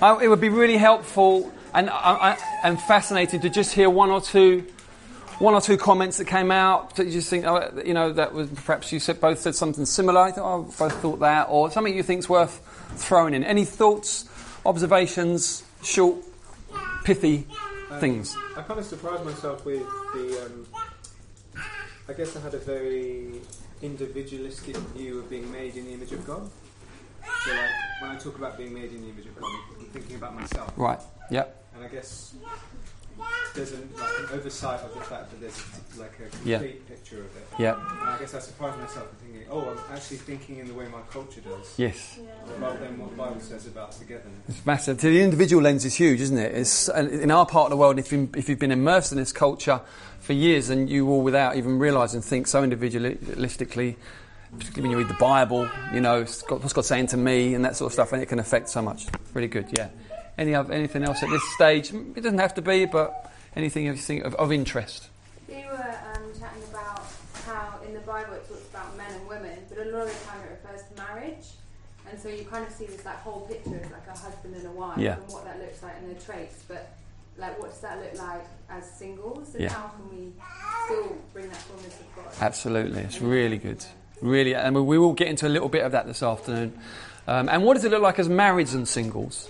Uh, 0.01 0.19
it 0.21 0.27
would 0.29 0.41
be 0.41 0.49
really 0.49 0.77
helpful 0.77 1.51
and, 1.73 1.89
uh, 1.89 1.93
uh, 1.93 2.35
and 2.63 2.79
fascinating 2.81 3.41
to 3.41 3.49
just 3.49 3.73
hear 3.73 3.89
one 3.89 4.09
or 4.09 4.21
two 4.21 4.65
one 5.39 5.53
or 5.53 5.61
two 5.61 5.77
comments 5.77 6.17
that 6.17 6.25
came 6.25 6.49
out 6.49 6.95
that 6.95 7.05
you 7.05 7.11
just 7.11 7.29
think, 7.29 7.45
oh, 7.45 7.71
you 7.85 7.93
know, 7.93 8.11
that 8.11 8.33
was 8.33 8.49
perhaps 8.49 8.91
you 8.91 8.99
said, 8.99 9.21
both 9.21 9.37
said 9.37 9.53
something 9.53 9.85
similar. 9.85 10.19
I 10.19 10.31
thought, 10.31 10.51
oh, 10.51 10.63
both 10.63 10.99
thought 10.99 11.19
that, 11.19 11.47
or 11.51 11.69
something 11.69 11.95
you 11.95 12.01
think's 12.01 12.27
worth 12.27 12.59
throwing 12.95 13.35
in. 13.35 13.43
Any 13.43 13.63
thoughts, 13.63 14.27
observations, 14.65 15.63
short, 15.83 16.17
pithy 17.03 17.45
things? 17.99 18.35
I 18.55 18.61
kind 18.61 18.79
of 18.79 18.85
surprised 18.85 19.23
myself 19.25 19.65
with 19.65 19.85
the. 20.13 20.45
Um, 20.45 20.67
I 22.09 22.13
guess 22.13 22.37
I 22.37 22.39
had 22.39 22.53
a 22.53 22.59
very 22.59 23.41
individualistic 23.81 24.77
view 24.95 25.19
of 25.19 25.29
being 25.29 25.51
made 25.51 25.75
in 25.75 25.85
the 25.85 25.91
image 25.91 26.13
of 26.13 26.25
God. 26.25 26.49
So, 27.43 27.51
like, 27.51 27.69
when 28.01 28.11
I 28.11 28.15
talk 28.17 28.37
about 28.37 28.57
being 28.57 28.73
made 28.73 28.91
in 28.93 29.01
the 29.01 29.09
image 29.09 29.25
of 29.25 29.39
God, 29.39 29.51
I'm 29.77 29.85
thinking 29.87 30.15
about 30.15 30.33
myself. 30.33 30.71
Right. 30.77 30.99
Yep. 31.31 31.65
And 31.75 31.83
I 31.83 31.87
guess 31.89 32.33
there's 33.53 33.71
an, 33.71 33.89
like, 33.97 34.19
an 34.19 34.25
oversight 34.33 34.81
of 34.81 34.93
the 34.93 35.01
fact 35.01 35.31
that 35.31 35.41
there's 35.41 35.63
like 35.97 36.13
a 36.19 36.29
complete 36.29 36.45
yeah. 36.45 36.59
picture 36.87 37.19
of 37.19 37.35
it. 37.37 37.47
Yeah. 37.57 37.75
And 38.01 38.09
I 38.09 38.17
guess 38.19 38.33
I 38.33 38.39
surprised 38.39 38.79
myself 38.79 39.07
in 39.11 39.33
thinking, 39.33 39.51
oh, 39.51 39.69
I'm 39.69 39.95
actually 39.95 40.17
thinking 40.17 40.59
in 40.59 40.67
the 40.67 40.73
way 40.73 40.87
my 40.87 41.01
culture 41.11 41.41
does. 41.41 41.73
Yes. 41.77 42.19
Rather 42.59 42.79
than 42.79 42.99
what 42.99 43.09
the 43.11 43.15
Bible 43.15 43.39
says 43.39 43.65
about 43.65 43.93
togetherness. 43.93 44.37
It's 44.47 44.65
massive. 44.65 44.99
To 44.99 45.09
the 45.09 45.21
individual 45.21 45.63
lens 45.63 45.85
is 45.85 45.95
huge, 45.95 46.21
isn't 46.21 46.37
it? 46.37 46.55
It's 46.55 46.89
in 46.89 47.31
our 47.31 47.45
part 47.45 47.65
of 47.65 47.71
the 47.71 47.77
world. 47.77 47.97
If, 47.99 48.11
you, 48.11 48.29
if 48.35 48.47
you've 48.49 48.59
been 48.59 48.71
immersed 48.71 49.11
in 49.11 49.17
this 49.17 49.31
culture 49.31 49.81
for 50.19 50.33
years, 50.33 50.69
and 50.69 50.89
you 50.89 51.05
will, 51.05 51.21
without 51.21 51.55
even 51.55 51.79
realising, 51.79 52.21
think 52.21 52.47
so 52.47 52.61
individualistically. 52.67 53.95
Particularly 54.57 54.81
when 54.81 54.91
you 54.91 54.97
read 54.97 55.09
the 55.09 55.19
Bible, 55.19 55.69
you 55.93 55.99
know, 55.99 56.19
what's 56.21 56.73
God 56.73 56.85
saying 56.85 57.07
to 57.07 57.17
me, 57.17 57.53
and 57.53 57.65
that 57.65 57.75
sort 57.75 57.87
of 57.87 57.93
stuff, 57.93 58.13
and 58.13 58.23
it 58.23 58.27
can 58.27 58.39
affect 58.39 58.69
so 58.69 58.81
much. 58.81 59.05
Really 59.33 59.49
good, 59.49 59.67
yeah. 59.77 59.89
Any 60.37 60.53
other, 60.53 60.73
anything 60.73 61.03
else 61.03 61.23
at 61.23 61.29
this 61.29 61.43
stage? 61.53 61.91
It 61.93 62.21
doesn't 62.21 62.37
have 62.37 62.53
to 62.55 62.61
be, 62.61 62.85
but 62.85 63.31
anything 63.55 63.85
you 63.85 63.95
think 63.95 64.23
of, 64.23 64.35
of 64.35 64.51
interest. 64.51 65.09
We 65.47 65.55
were 65.55 65.99
um, 66.13 66.23
chatting 66.39 66.63
about 66.69 67.01
how 67.45 67.79
in 67.85 67.93
the 67.93 68.01
Bible 68.01 68.33
it 68.33 68.47
talks 68.47 68.69
about 68.69 68.95
men 68.97 69.11
and 69.11 69.27
women, 69.27 69.57
but 69.69 69.79
a 69.79 69.85
lot 69.85 70.03
of 70.03 70.19
the 70.19 70.25
time 70.25 70.41
it 70.41 70.61
refers 70.61 70.87
to 70.89 71.01
marriage. 71.01 71.45
And 72.09 72.19
so 72.19 72.29
you 72.29 72.45
kind 72.45 72.65
of 72.65 72.71
see 72.71 72.85
this 72.85 73.03
like 73.03 73.19
whole 73.21 73.41
picture 73.41 73.75
of 73.75 73.91
like 73.91 74.07
a 74.07 74.17
husband 74.17 74.55
and 74.55 74.65
a 74.65 74.71
wife 74.71 74.97
yeah. 74.97 75.15
and 75.15 75.27
what 75.27 75.43
that 75.45 75.59
looks 75.59 75.81
like 75.83 75.93
and 75.97 76.09
their 76.09 76.21
traits. 76.21 76.63
But 76.67 76.93
like 77.37 77.59
what 77.59 77.71
does 77.71 77.81
that 77.81 77.99
look 77.99 78.17
like 78.17 78.45
as 78.69 78.89
singles 78.91 79.53
and 79.53 79.63
yeah. 79.63 79.69
how 79.69 79.89
can 79.89 80.09
we 80.09 80.31
still 80.85 81.17
bring 81.33 81.49
that 81.49 81.57
fullness 81.57 81.99
of 81.99 82.15
God? 82.15 82.33
Absolutely, 82.41 83.01
it's 83.01 83.21
really 83.21 83.57
good. 83.57 83.83
Really, 84.21 84.55
and 84.55 84.75
we 84.87 84.97
will 84.97 85.13
get 85.13 85.27
into 85.27 85.47
a 85.47 85.49
little 85.49 85.69
bit 85.69 85.83
of 85.83 85.91
that 85.91 86.07
this 86.07 86.23
afternoon. 86.23 86.79
Um, 87.27 87.49
and 87.49 87.63
what 87.63 87.75
does 87.75 87.83
it 87.83 87.91
look 87.91 88.01
like 88.01 88.19
as 88.19 88.29
marrieds 88.29 88.73
and 88.73 88.87
singles? 88.87 89.49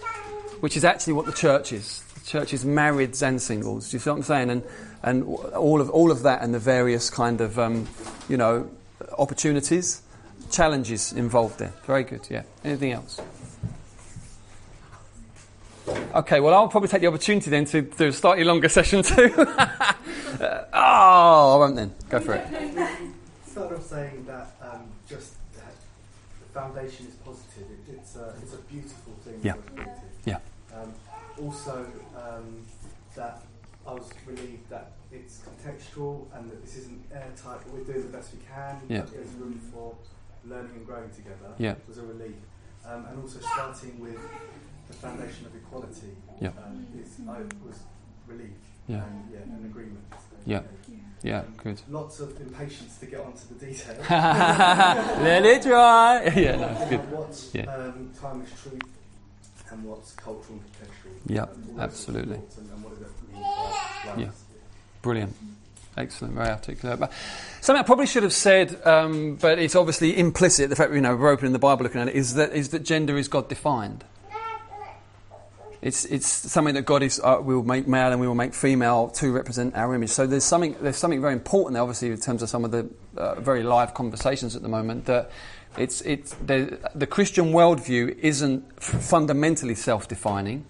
Which 0.60 0.78
is 0.78 0.84
actually 0.84 1.14
what 1.14 1.26
the 1.26 1.32
church 1.32 1.72
is. 1.72 2.04
The 2.16 2.26
church 2.26 2.54
is 2.54 2.66
marrieds 2.66 3.22
and 3.26 3.42
singles. 3.42 3.90
Do 3.90 3.96
you 3.96 4.00
see 4.00 4.10
what 4.10 4.18
I'm 4.18 4.24
saying? 4.24 4.50
And 4.50 4.64
and 5.04 5.24
all 5.24 5.82
of 5.82 5.90
all 5.90 6.12
of 6.12 6.24
that 6.24 6.42
and 6.42 6.54
the 6.54 6.60
various 6.60 7.10
kind 7.10 7.42
of 7.42 7.58
um, 7.60 7.88
you 8.30 8.38
know 8.38 8.70
opportunities 9.18 10.02
challenges 10.52 11.14
involved 11.14 11.60
there. 11.60 11.74
Very 11.86 12.04
good, 12.04 12.28
yeah. 12.30 12.44
Anything 12.64 12.94
else? 12.94 13.20
Okay, 16.14 16.40
well, 16.40 16.54
I'll 16.54 16.68
probably 16.68 16.90
take 16.90 17.02
the 17.02 17.08
opportunity 17.08 17.50
then 17.50 17.66
to 17.66 17.82
do 17.82 18.08
a 18.08 18.12
slightly 18.14 18.44
longer 18.44 18.70
session 18.70 19.04
too. 19.04 19.34
oh, 19.38 20.66
I 20.74 21.56
won't 21.58 21.76
then. 21.76 21.94
Go 22.10 22.20
for 22.20 22.34
it. 22.34 22.46
Start 23.46 23.74
off 23.74 23.84
saying 23.84 24.26
that 24.26 24.56
um, 24.62 24.84
just 25.08 25.34
the 25.54 26.60
foundation 26.60 27.08
is 27.08 27.16
positive. 27.16 27.64
It, 27.72 27.94
it's, 27.96 28.16
a, 28.16 28.34
it's 28.42 28.54
a 28.54 28.58
beautiful 28.58 29.14
thing. 29.24 29.40
Yeah. 29.44 29.54
Yeah. 31.38 31.44
Um, 31.44 31.46
also, 31.48 31.86
um, 32.16 32.66
that 33.16 33.42
I 33.88 33.94
was 33.94 34.10
relieved 34.26 34.70
that 34.70 34.92
it's 35.12 35.40
contextual 35.42 36.26
and 36.36 36.52
that 36.52 36.62
this 36.64 36.78
isn't 36.78 37.02
airtight, 37.14 37.60
but 37.64 37.74
we're 37.74 37.84
doing 37.84 38.04
the 38.04 38.18
best 38.18 38.34
we 38.34 38.40
can. 38.54 38.82
Yeah. 38.90 39.06
There's 39.12 39.32
room 39.34 39.60
for 39.74 39.96
learning 40.46 40.72
and 40.76 40.86
growing 40.86 41.10
together. 41.12 41.54
Yeah. 41.58 41.76
was 41.88 41.98
a 41.98 42.04
relief. 42.04 42.36
Um, 42.86 43.06
and 43.06 43.22
also 43.22 43.40
starting 43.40 44.00
with 44.00 44.18
the 44.88 44.94
foundation 44.94 45.46
of 45.46 45.56
equality 45.56 46.16
Yeah. 46.42 46.50
um, 46.66 46.86
is, 47.02 47.16
I 47.28 47.40
was 47.66 47.80
relieved 48.28 48.54
Yeah. 48.88 49.04
and 49.04 49.30
yeah, 49.32 49.40
an 49.40 49.66
agreement. 49.66 50.04
So, 50.12 50.18
Yeah. 50.46 50.62
Yeah, 51.24 51.44
good. 51.58 51.82
Lots 51.90 52.20
of 52.20 52.40
impatience 52.40 53.00
to 53.00 53.08
get 53.08 53.22
onto 53.22 53.48
the 53.48 53.66
details. 53.66 54.08
Let 54.10 55.46
it 55.46 55.64
dry. 55.64 56.24
yeah, 56.36 56.56
no, 56.58 56.86
good. 56.90 57.00
And 57.00 57.12
what's 57.12 57.56
Yeah. 57.56 57.64
um, 57.74 58.12
timeless 58.22 58.52
truth 58.62 58.82
and 59.72 59.84
what's 59.84 60.14
cultural 60.14 60.60
and 60.60 60.62
contextual. 60.62 61.36
Yeah, 61.36 61.44
Um, 61.44 61.80
absolutely. 61.80 62.38
thoughts 62.38 62.58
And, 62.58 62.70
and 62.72 62.84
what 62.84 62.94
does 62.98 63.08
it 63.08 63.34
mean 63.34 63.44
for 64.04 64.10
our 64.10 64.20
Yeah. 64.20 64.30
Brilliant. 65.02 65.36
Excellent, 65.98 66.36
very 66.36 66.50
articulate. 66.50 67.00
But 67.00 67.12
something 67.62 67.82
I 67.82 67.86
probably 67.86 68.06
should 68.06 68.24
have 68.24 68.34
said, 68.34 68.80
um, 68.86 69.36
but 69.36 69.58
it's 69.58 69.76
obviously 69.76 70.18
implicit. 70.18 70.70
The 70.70 70.76
fact 70.76 70.94
you 70.94 71.02
know 71.02 71.16
we're 71.16 71.30
opening 71.30 71.54
the 71.54 71.60
Bible, 71.60 71.84
looking 71.84 72.02
at 72.02 72.08
it, 72.10 72.16
is 72.16 72.36
that 72.36 72.54
is 72.54 72.70
that 72.70 72.84
gender 72.84 73.18
is 73.18 73.28
God 73.28 73.50
defined. 73.50 74.04
It's 75.82 76.06
it's 76.06 76.28
something 76.28 76.76
that 76.76 76.84
God 76.84 77.02
is. 77.02 77.20
Uh, 77.24 77.40
we 77.42 77.56
will 77.56 77.64
make 77.64 77.88
male 77.88 78.12
and 78.12 78.20
we 78.20 78.28
will 78.28 78.36
make 78.36 78.54
female 78.54 79.10
to 79.10 79.32
represent 79.32 79.76
our 79.76 79.94
image. 79.96 80.10
So 80.10 80.28
there's 80.28 80.44
something 80.44 80.76
there's 80.82 80.98
something 80.98 81.22
very 81.22 81.34
important 81.34 81.74
there, 81.74 81.82
obviously, 81.82 82.10
in 82.10 82.18
terms 82.18 82.44
of 82.44 82.50
some 82.50 82.66
of 82.66 82.72
the 82.72 82.90
uh, 83.16 83.36
very 83.40 83.64
live 83.64 83.94
conversations 83.94 84.56
at 84.56 84.62
the 84.62 84.70
moment. 84.70 85.06
That 85.06 85.32
it's 85.78 86.02
it's 86.02 86.34
the, 86.36 86.80
the 86.96 87.08
Christian 87.08 87.52
worldview 87.52 88.18
isn't 88.20 88.82
fundamentally 88.82 89.76
self-defining. 89.76 90.66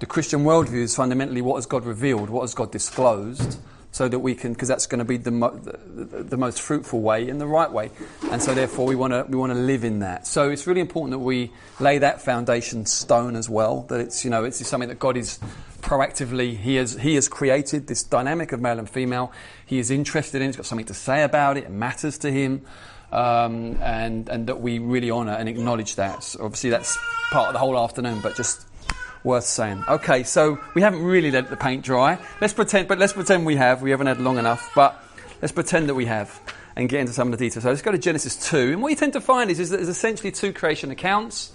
The 0.00 0.06
Christian 0.06 0.44
worldview 0.44 0.82
is 0.82 0.94
fundamentally 0.94 1.42
what 1.42 1.56
has 1.56 1.66
God 1.66 1.84
revealed, 1.84 2.30
what 2.30 2.42
has 2.42 2.54
God 2.54 2.70
disclosed, 2.70 3.58
so 3.90 4.06
that 4.06 4.20
we 4.20 4.34
can, 4.34 4.52
because 4.52 4.68
that's 4.68 4.86
going 4.86 5.00
to 5.00 5.04
be 5.04 5.16
the, 5.16 5.32
mo- 5.32 5.58
the, 5.58 6.22
the 6.22 6.36
most 6.36 6.60
fruitful 6.60 7.00
way 7.00 7.28
and 7.28 7.40
the 7.40 7.46
right 7.46 7.70
way. 7.70 7.90
And 8.30 8.40
so, 8.40 8.54
therefore, 8.54 8.86
we 8.86 8.94
want 8.94 9.12
to 9.12 9.24
we 9.28 9.36
want 9.36 9.52
to 9.52 9.58
live 9.58 9.82
in 9.82 10.00
that. 10.00 10.26
So 10.26 10.50
it's 10.50 10.66
really 10.66 10.80
important 10.80 11.12
that 11.12 11.18
we 11.18 11.50
lay 11.80 11.98
that 11.98 12.22
foundation 12.22 12.86
stone 12.86 13.34
as 13.34 13.48
well. 13.48 13.82
That 13.88 14.00
it's 14.00 14.24
you 14.24 14.30
know 14.30 14.44
it's 14.44 14.64
something 14.66 14.88
that 14.88 14.98
God 15.00 15.16
is 15.16 15.38
proactively 15.80 16.56
He 16.56 16.76
has 16.76 16.94
He 16.94 17.14
has 17.16 17.28
created 17.28 17.86
this 17.86 18.02
dynamic 18.02 18.52
of 18.52 18.60
male 18.60 18.78
and 18.78 18.88
female. 18.88 19.32
He 19.66 19.78
is 19.78 19.90
interested 19.90 20.42
in. 20.42 20.48
He's 20.48 20.56
got 20.56 20.66
something 20.66 20.86
to 20.86 20.94
say 20.94 21.22
about 21.22 21.56
it. 21.56 21.64
It 21.64 21.70
matters 21.70 22.18
to 22.18 22.30
Him. 22.30 22.64
Um, 23.10 23.78
and 23.80 24.28
and 24.28 24.46
that 24.48 24.60
we 24.60 24.78
really 24.78 25.10
honour 25.10 25.32
and 25.32 25.48
acknowledge 25.48 25.94
that. 25.96 26.36
Obviously, 26.40 26.70
that's 26.70 26.98
part 27.30 27.48
of 27.48 27.52
the 27.54 27.58
whole 27.58 27.78
afternoon, 27.78 28.20
but 28.20 28.36
just 28.36 28.66
worth 29.24 29.44
saying. 29.44 29.84
Okay, 29.88 30.22
so 30.22 30.58
we 30.74 30.82
haven't 30.82 31.02
really 31.02 31.30
let 31.30 31.48
the 31.50 31.56
paint 31.56 31.84
dry. 31.84 32.18
Let's 32.40 32.52
pretend, 32.52 32.88
but 32.88 32.98
let's 32.98 33.14
pretend 33.14 33.46
we 33.46 33.56
have. 33.56 33.82
We 33.82 33.90
haven't 33.90 34.08
had 34.08 34.20
long 34.20 34.38
enough, 34.38 34.70
but 34.74 35.02
let's 35.40 35.52
pretend 35.52 35.88
that 35.88 35.94
we 35.94 36.06
have 36.06 36.40
and 36.76 36.88
get 36.88 37.00
into 37.00 37.12
some 37.12 37.32
of 37.32 37.38
the 37.38 37.44
details. 37.44 37.64
So 37.64 37.70
let's 37.70 37.82
go 37.82 37.92
to 37.92 37.98
Genesis 37.98 38.48
2. 38.50 38.72
And 38.72 38.82
what 38.82 38.90
you 38.90 38.96
tend 38.96 39.14
to 39.14 39.20
find 39.20 39.50
is, 39.50 39.58
is 39.58 39.70
that 39.70 39.78
there's 39.78 39.88
essentially 39.88 40.30
two 40.30 40.52
creation 40.52 40.90
accounts. 40.90 41.52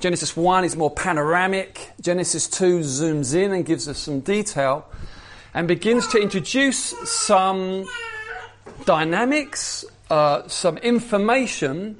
Genesis 0.00 0.36
1 0.36 0.64
is 0.64 0.74
more 0.74 0.90
panoramic. 0.90 1.92
Genesis 2.00 2.48
2 2.48 2.80
zooms 2.80 3.36
in 3.36 3.52
and 3.52 3.64
gives 3.64 3.88
us 3.88 3.98
some 3.98 4.18
detail 4.18 4.84
and 5.54 5.68
begins 5.68 6.08
to 6.08 6.18
introduce 6.18 6.76
some 7.08 7.86
dynamics, 8.84 9.84
uh, 10.12 10.46
some 10.46 10.76
information 10.76 11.96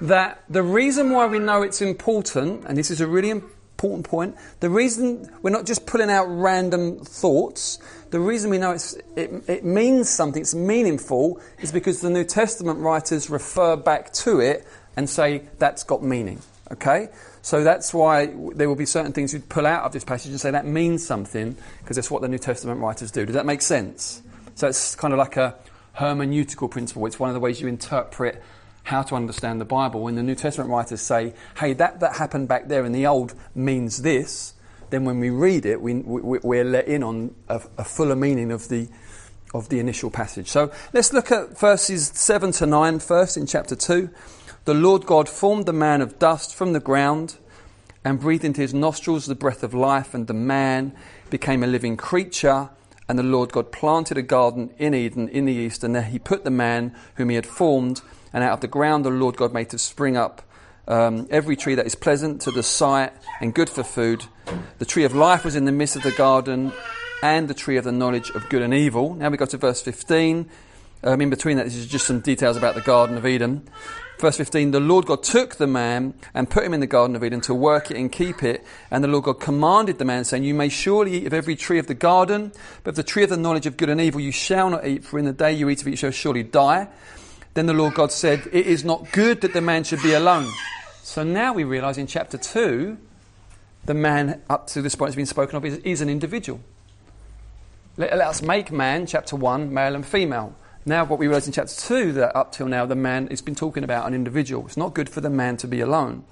that 0.00 0.44
the 0.48 0.62
reason 0.62 1.10
why 1.10 1.26
we 1.26 1.40
know 1.40 1.62
it's 1.62 1.82
important, 1.82 2.64
and 2.66 2.78
this 2.78 2.88
is 2.88 3.00
a 3.00 3.06
really 3.06 3.30
important 3.30 4.04
point, 4.06 4.36
the 4.60 4.70
reason 4.70 5.28
we're 5.42 5.50
not 5.50 5.66
just 5.66 5.84
pulling 5.84 6.08
out 6.08 6.26
random 6.26 7.00
thoughts, 7.00 7.80
the 8.10 8.20
reason 8.20 8.48
we 8.48 8.58
know 8.58 8.70
it, 8.70 9.42
it 9.48 9.64
means 9.64 10.08
something, 10.08 10.40
it's 10.40 10.54
meaningful, 10.54 11.40
is 11.60 11.72
because 11.72 12.00
the 12.00 12.10
New 12.10 12.22
Testament 12.22 12.78
writers 12.78 13.28
refer 13.28 13.74
back 13.74 14.12
to 14.12 14.38
it 14.38 14.64
and 14.96 15.10
say 15.10 15.42
that's 15.58 15.82
got 15.82 16.00
meaning. 16.00 16.38
Okay? 16.70 17.08
So 17.42 17.64
that's 17.64 17.92
why 17.92 18.26
there 18.54 18.68
will 18.68 18.76
be 18.76 18.86
certain 18.86 19.12
things 19.12 19.32
you'd 19.32 19.48
pull 19.48 19.66
out 19.66 19.82
of 19.82 19.90
this 19.90 20.04
passage 20.04 20.30
and 20.30 20.40
say 20.40 20.52
that 20.52 20.64
means 20.64 21.04
something, 21.04 21.56
because 21.80 21.96
that's 21.96 22.08
what 22.10 22.22
the 22.22 22.28
New 22.28 22.38
Testament 22.38 22.80
writers 22.80 23.10
do. 23.10 23.26
Does 23.26 23.34
that 23.34 23.46
make 23.46 23.62
sense? 23.62 24.22
So 24.54 24.68
it's 24.68 24.94
kind 24.94 25.12
of 25.12 25.18
like 25.18 25.36
a 25.36 25.56
hermeneutical 25.98 26.70
principle. 26.70 27.06
It's 27.06 27.18
one 27.18 27.30
of 27.30 27.34
the 27.34 27.40
ways 27.40 27.60
you 27.60 27.68
interpret 27.68 28.42
how 28.84 29.02
to 29.02 29.14
understand 29.14 29.60
the 29.60 29.64
Bible. 29.64 30.02
When 30.02 30.14
the 30.14 30.22
New 30.22 30.34
Testament 30.34 30.70
writers 30.70 31.00
say, 31.00 31.34
hey, 31.58 31.72
that, 31.74 32.00
that 32.00 32.16
happened 32.16 32.48
back 32.48 32.68
there 32.68 32.84
in 32.84 32.92
the 32.92 33.06
Old 33.06 33.34
means 33.54 34.02
this, 34.02 34.54
then 34.90 35.04
when 35.04 35.20
we 35.20 35.30
read 35.30 35.64
it, 35.64 35.80
we, 35.80 35.94
we, 35.94 36.38
we're 36.42 36.64
let 36.64 36.86
in 36.86 37.02
on 37.02 37.34
a, 37.48 37.62
a 37.78 37.84
fuller 37.84 38.16
meaning 38.16 38.50
of 38.50 38.68
the, 38.68 38.88
of 39.54 39.68
the 39.68 39.78
initial 39.78 40.10
passage. 40.10 40.48
So 40.48 40.72
let's 40.92 41.12
look 41.12 41.30
at 41.30 41.58
verses 41.58 42.08
7 42.08 42.52
to 42.52 42.66
9 42.66 42.98
first 42.98 43.36
in 43.36 43.46
chapter 43.46 43.76
2. 43.76 44.10
The 44.64 44.74
Lord 44.74 45.06
God 45.06 45.28
formed 45.28 45.66
the 45.66 45.72
man 45.72 46.00
of 46.00 46.18
dust 46.18 46.54
from 46.54 46.72
the 46.72 46.80
ground 46.80 47.36
and 48.04 48.20
breathed 48.20 48.44
into 48.44 48.60
his 48.60 48.74
nostrils 48.74 49.26
the 49.26 49.34
breath 49.34 49.62
of 49.62 49.74
life, 49.74 50.12
and 50.12 50.26
the 50.26 50.34
man 50.34 50.92
became 51.30 51.62
a 51.62 51.66
living 51.66 51.96
creature. 51.96 52.68
And 53.12 53.18
the 53.18 53.24
Lord 53.24 53.52
God 53.52 53.72
planted 53.72 54.16
a 54.16 54.22
garden 54.22 54.70
in 54.78 54.94
Eden 54.94 55.28
in 55.28 55.44
the 55.44 55.52
east, 55.52 55.84
and 55.84 55.94
there 55.94 56.00
he 56.00 56.18
put 56.18 56.44
the 56.44 56.50
man 56.50 56.94
whom 57.16 57.28
he 57.28 57.34
had 57.34 57.44
formed. 57.44 58.00
And 58.32 58.42
out 58.42 58.54
of 58.54 58.60
the 58.60 58.66
ground 58.66 59.04
the 59.04 59.10
Lord 59.10 59.36
God 59.36 59.52
made 59.52 59.68
to 59.68 59.78
spring 59.78 60.16
up 60.16 60.40
um, 60.88 61.28
every 61.30 61.54
tree 61.54 61.74
that 61.74 61.84
is 61.84 61.94
pleasant 61.94 62.40
to 62.40 62.50
the 62.50 62.62
sight 62.62 63.12
and 63.42 63.52
good 63.52 63.68
for 63.68 63.82
food. 63.82 64.24
The 64.78 64.86
tree 64.86 65.04
of 65.04 65.14
life 65.14 65.44
was 65.44 65.56
in 65.56 65.66
the 65.66 65.72
midst 65.72 65.94
of 65.94 66.04
the 66.04 66.12
garden, 66.12 66.72
and 67.22 67.48
the 67.48 67.52
tree 67.52 67.76
of 67.76 67.84
the 67.84 67.92
knowledge 67.92 68.30
of 68.30 68.48
good 68.48 68.62
and 68.62 68.72
evil. 68.72 69.12
Now 69.12 69.28
we 69.28 69.36
go 69.36 69.44
to 69.44 69.58
verse 69.58 69.82
15. 69.82 70.48
Um, 71.04 71.20
in 71.20 71.28
between 71.28 71.58
that, 71.58 71.64
this 71.64 71.76
is 71.76 71.88
just 71.88 72.06
some 72.06 72.20
details 72.20 72.56
about 72.56 72.76
the 72.76 72.80
Garden 72.80 73.18
of 73.18 73.26
Eden. 73.26 73.68
Verse 74.22 74.36
15 74.36 74.70
The 74.70 74.78
Lord 74.78 75.06
God 75.06 75.24
took 75.24 75.56
the 75.56 75.66
man 75.66 76.14
and 76.32 76.48
put 76.48 76.62
him 76.62 76.72
in 76.72 76.78
the 76.78 76.86
Garden 76.86 77.16
of 77.16 77.24
Eden 77.24 77.40
to 77.40 77.52
work 77.52 77.90
it 77.90 77.96
and 77.96 78.10
keep 78.10 78.44
it. 78.44 78.64
And 78.88 79.02
the 79.02 79.08
Lord 79.08 79.24
God 79.24 79.40
commanded 79.40 79.98
the 79.98 80.04
man, 80.04 80.22
saying, 80.22 80.44
You 80.44 80.54
may 80.54 80.68
surely 80.68 81.14
eat 81.14 81.26
of 81.26 81.34
every 81.34 81.56
tree 81.56 81.80
of 81.80 81.88
the 81.88 81.94
garden, 81.94 82.52
but 82.84 82.90
of 82.90 82.96
the 82.96 83.02
tree 83.02 83.24
of 83.24 83.30
the 83.30 83.36
knowledge 83.36 83.66
of 83.66 83.76
good 83.76 83.88
and 83.88 84.00
evil 84.00 84.20
you 84.20 84.30
shall 84.30 84.70
not 84.70 84.86
eat, 84.86 85.02
for 85.02 85.18
in 85.18 85.24
the 85.24 85.32
day 85.32 85.52
you 85.52 85.68
eat 85.68 85.80
of 85.80 85.88
it 85.88 85.90
you 85.90 85.96
shall 85.96 86.12
surely 86.12 86.44
die. 86.44 86.86
Then 87.54 87.66
the 87.66 87.72
Lord 87.72 87.94
God 87.94 88.12
said, 88.12 88.48
It 88.52 88.64
is 88.64 88.84
not 88.84 89.10
good 89.10 89.40
that 89.40 89.54
the 89.54 89.60
man 89.60 89.82
should 89.82 90.02
be 90.04 90.12
alone. 90.12 90.48
So 91.02 91.24
now 91.24 91.52
we 91.52 91.64
realize 91.64 91.98
in 91.98 92.06
chapter 92.06 92.38
2, 92.38 92.96
the 93.86 93.94
man 93.94 94.40
up 94.48 94.68
to 94.68 94.82
this 94.82 94.94
point 94.94 95.08
has 95.08 95.16
been 95.16 95.26
spoken 95.26 95.56
of 95.56 95.64
is, 95.64 95.78
is 95.78 96.00
an 96.00 96.08
individual. 96.08 96.60
Let, 97.96 98.16
let 98.16 98.28
us 98.28 98.40
make 98.40 98.70
man, 98.70 99.04
chapter 99.06 99.34
1, 99.34 99.74
male 99.74 99.96
and 99.96 100.06
female. 100.06 100.54
Now, 100.84 101.04
what 101.04 101.20
we 101.20 101.28
realize 101.28 101.46
in 101.46 101.52
chapter 101.52 101.74
2, 101.74 102.12
that 102.14 102.34
up 102.34 102.50
till 102.50 102.66
now, 102.66 102.86
the 102.86 102.96
man 102.96 103.28
has 103.28 103.40
been 103.40 103.54
talking 103.54 103.84
about 103.84 104.06
an 104.08 104.14
individual. 104.14 104.66
It's 104.66 104.76
not 104.76 104.94
good 104.94 105.08
for 105.08 105.20
the 105.20 105.30
man 105.30 105.56
to 105.58 105.68
be 105.68 105.80
alone. 105.80 106.24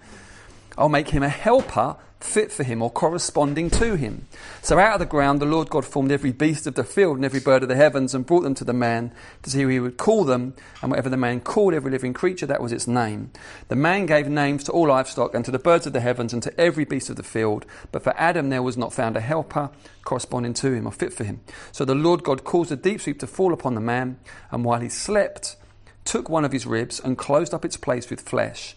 I'll 0.76 0.88
make 0.88 1.10
him 1.10 1.22
a 1.22 1.28
helper 1.28 1.96
fit 2.20 2.52
for 2.52 2.62
him 2.62 2.82
or 2.82 2.90
corresponding 2.90 3.70
to 3.70 3.96
him. 3.96 4.28
So 4.62 4.78
out 4.78 4.94
of 4.94 4.98
the 5.00 5.06
ground 5.06 5.40
the 5.40 5.46
Lord 5.46 5.70
God 5.70 5.84
formed 5.84 6.12
every 6.12 6.32
beast 6.32 6.66
of 6.66 6.74
the 6.74 6.84
field 6.84 7.16
and 7.16 7.24
every 7.24 7.40
bird 7.40 7.62
of 7.62 7.68
the 7.68 7.76
heavens 7.76 8.14
and 8.14 8.26
brought 8.26 8.42
them 8.42 8.54
to 8.56 8.64
the 8.64 8.72
man 8.72 9.12
to 9.42 9.50
see 9.50 9.62
who 9.62 9.68
he 9.68 9.80
would 9.80 9.96
call 9.96 10.24
them. 10.24 10.54
And 10.82 10.90
whatever 10.90 11.08
the 11.08 11.16
man 11.16 11.40
called 11.40 11.74
every 11.74 11.90
living 11.90 12.12
creature, 12.12 12.46
that 12.46 12.62
was 12.62 12.72
its 12.72 12.86
name. 12.86 13.30
The 13.68 13.76
man 13.76 14.06
gave 14.06 14.28
names 14.28 14.64
to 14.64 14.72
all 14.72 14.88
livestock 14.88 15.34
and 15.34 15.44
to 15.44 15.50
the 15.50 15.58
birds 15.58 15.86
of 15.86 15.92
the 15.92 16.00
heavens 16.00 16.32
and 16.32 16.42
to 16.42 16.60
every 16.60 16.84
beast 16.84 17.10
of 17.10 17.16
the 17.16 17.22
field. 17.22 17.64
But 17.90 18.02
for 18.02 18.14
Adam 18.16 18.50
there 18.50 18.62
was 18.62 18.76
not 18.76 18.92
found 18.92 19.16
a 19.16 19.20
helper 19.20 19.70
corresponding 20.04 20.54
to 20.54 20.72
him 20.72 20.86
or 20.86 20.92
fit 20.92 21.12
for 21.12 21.24
him. 21.24 21.40
So 21.72 21.84
the 21.84 21.94
Lord 21.94 22.22
God 22.22 22.44
caused 22.44 22.72
a 22.72 22.76
deep 22.76 23.00
sleep 23.00 23.18
to 23.20 23.26
fall 23.26 23.52
upon 23.52 23.74
the 23.74 23.80
man, 23.80 24.18
and 24.50 24.64
while 24.64 24.80
he 24.80 24.88
slept, 24.88 25.56
took 26.04 26.28
one 26.28 26.44
of 26.44 26.52
his 26.52 26.66
ribs 26.66 27.00
and 27.00 27.16
closed 27.16 27.54
up 27.54 27.64
its 27.64 27.76
place 27.76 28.10
with 28.10 28.20
flesh. 28.20 28.76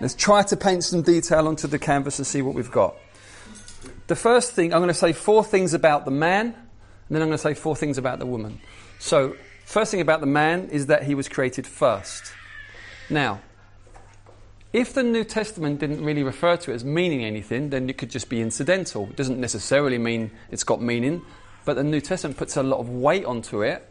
Let's 0.00 0.14
try 0.14 0.42
to 0.42 0.56
paint 0.56 0.84
some 0.84 1.02
detail 1.02 1.46
onto 1.46 1.68
the 1.68 1.78
canvas 1.78 2.18
and 2.18 2.26
see 2.26 2.42
what 2.42 2.54
we've 2.54 2.70
got. 2.70 2.96
The 4.06 4.16
first 4.16 4.52
thing, 4.52 4.72
I'm 4.72 4.80
going 4.80 4.88
to 4.88 4.94
say 4.94 5.12
four 5.12 5.44
things 5.44 5.72
about 5.72 6.04
the 6.04 6.10
man, 6.10 6.46
and 6.46 6.54
then 7.08 7.22
I'm 7.22 7.28
going 7.28 7.38
to 7.38 7.42
say 7.42 7.54
four 7.54 7.76
things 7.76 7.96
about 7.96 8.18
the 8.18 8.26
woman. 8.26 8.60
So, 8.98 9.36
first 9.64 9.90
thing 9.90 10.00
about 10.00 10.20
the 10.20 10.26
man 10.26 10.68
is 10.70 10.86
that 10.86 11.04
he 11.04 11.14
was 11.14 11.28
created 11.28 11.66
first. 11.66 12.32
Now, 13.08 13.40
if 14.72 14.92
the 14.92 15.02
New 15.02 15.22
Testament 15.22 15.78
didn't 15.78 16.04
really 16.04 16.22
refer 16.22 16.56
to 16.56 16.72
it 16.72 16.74
as 16.74 16.84
meaning 16.84 17.24
anything, 17.24 17.70
then 17.70 17.88
it 17.88 17.96
could 17.96 18.10
just 18.10 18.28
be 18.28 18.40
incidental. 18.40 19.04
It 19.04 19.16
doesn't 19.16 19.40
necessarily 19.40 19.98
mean 19.98 20.32
it's 20.50 20.64
got 20.64 20.82
meaning, 20.82 21.22
but 21.64 21.74
the 21.74 21.84
New 21.84 22.00
Testament 22.00 22.36
puts 22.36 22.56
a 22.56 22.62
lot 22.62 22.80
of 22.80 22.88
weight 22.88 23.24
onto 23.24 23.62
it, 23.62 23.88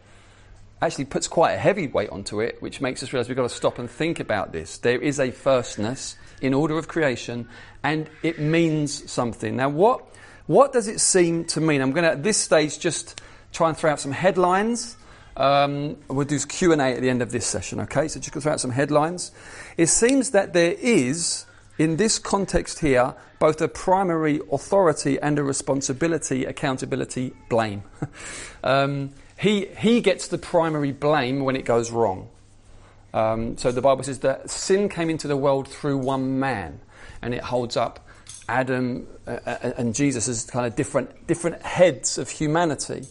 actually 0.82 1.06
puts 1.06 1.28
quite 1.28 1.52
a 1.52 1.58
heavy 1.58 1.86
weight 1.86 2.10
onto 2.10 2.40
it, 2.40 2.60
which 2.60 2.80
makes 2.80 3.02
us 3.02 3.12
realize 3.12 3.28
we've 3.28 3.36
got 3.36 3.48
to 3.48 3.54
stop 3.54 3.78
and 3.78 3.90
think 3.90 4.20
about 4.20 4.52
this. 4.52 4.78
There 4.78 5.00
is 5.00 5.18
a 5.18 5.30
firstness 5.30 6.16
in 6.40 6.52
order 6.52 6.76
of 6.76 6.88
creation, 6.88 7.48
and 7.82 8.08
it 8.22 8.38
means 8.38 9.10
something. 9.10 9.56
Now, 9.56 9.68
what, 9.68 10.04
what 10.46 10.72
does 10.72 10.88
it 10.88 11.00
seem 11.00 11.44
to 11.46 11.60
mean? 11.60 11.80
I'm 11.80 11.92
going 11.92 12.04
to, 12.04 12.10
at 12.10 12.22
this 12.22 12.36
stage, 12.36 12.78
just 12.78 13.20
try 13.52 13.68
and 13.68 13.78
throw 13.78 13.90
out 13.90 14.00
some 14.00 14.12
headlines 14.12 14.96
um, 15.36 15.96
we'll 16.08 16.26
do 16.26 16.38
Q 16.38 16.72
and 16.72 16.80
A 16.80 16.86
at 16.86 17.00
the 17.00 17.10
end 17.10 17.22
of 17.22 17.32
this 17.32 17.46
session. 17.46 17.80
Okay, 17.80 18.08
so 18.08 18.20
just 18.20 18.32
go 18.32 18.40
through 18.40 18.52
out 18.52 18.60
some 18.60 18.70
headlines. 18.70 19.32
It 19.76 19.86
seems 19.86 20.30
that 20.30 20.52
there 20.52 20.74
is, 20.78 21.46
in 21.78 21.96
this 21.96 22.18
context 22.18 22.78
here, 22.78 23.14
both 23.40 23.60
a 23.60 23.68
primary 23.68 24.40
authority 24.52 25.18
and 25.20 25.38
a 25.38 25.42
responsibility, 25.42 26.44
accountability, 26.44 27.34
blame. 27.48 27.82
um, 28.64 29.10
he 29.38 29.66
he 29.78 30.00
gets 30.00 30.28
the 30.28 30.38
primary 30.38 30.92
blame 30.92 31.44
when 31.44 31.56
it 31.56 31.64
goes 31.64 31.90
wrong. 31.90 32.28
Um, 33.12 33.56
so 33.56 33.70
the 33.70 33.80
Bible 33.80 34.02
says 34.02 34.20
that 34.20 34.50
sin 34.50 34.88
came 34.88 35.08
into 35.08 35.28
the 35.28 35.36
world 35.36 35.68
through 35.68 35.98
one 35.98 36.40
man, 36.40 36.80
and 37.22 37.34
it 37.34 37.42
holds 37.42 37.76
up 37.76 38.06
Adam 38.48 39.06
uh, 39.26 39.38
uh 39.46 39.72
and 39.76 39.94
Jesus 39.94 40.28
as 40.28 40.44
kind 40.44 40.66
of 40.66 40.76
different 40.76 41.26
different 41.26 41.62
heads 41.62 42.18
of 42.18 42.28
humanity. 42.30 43.06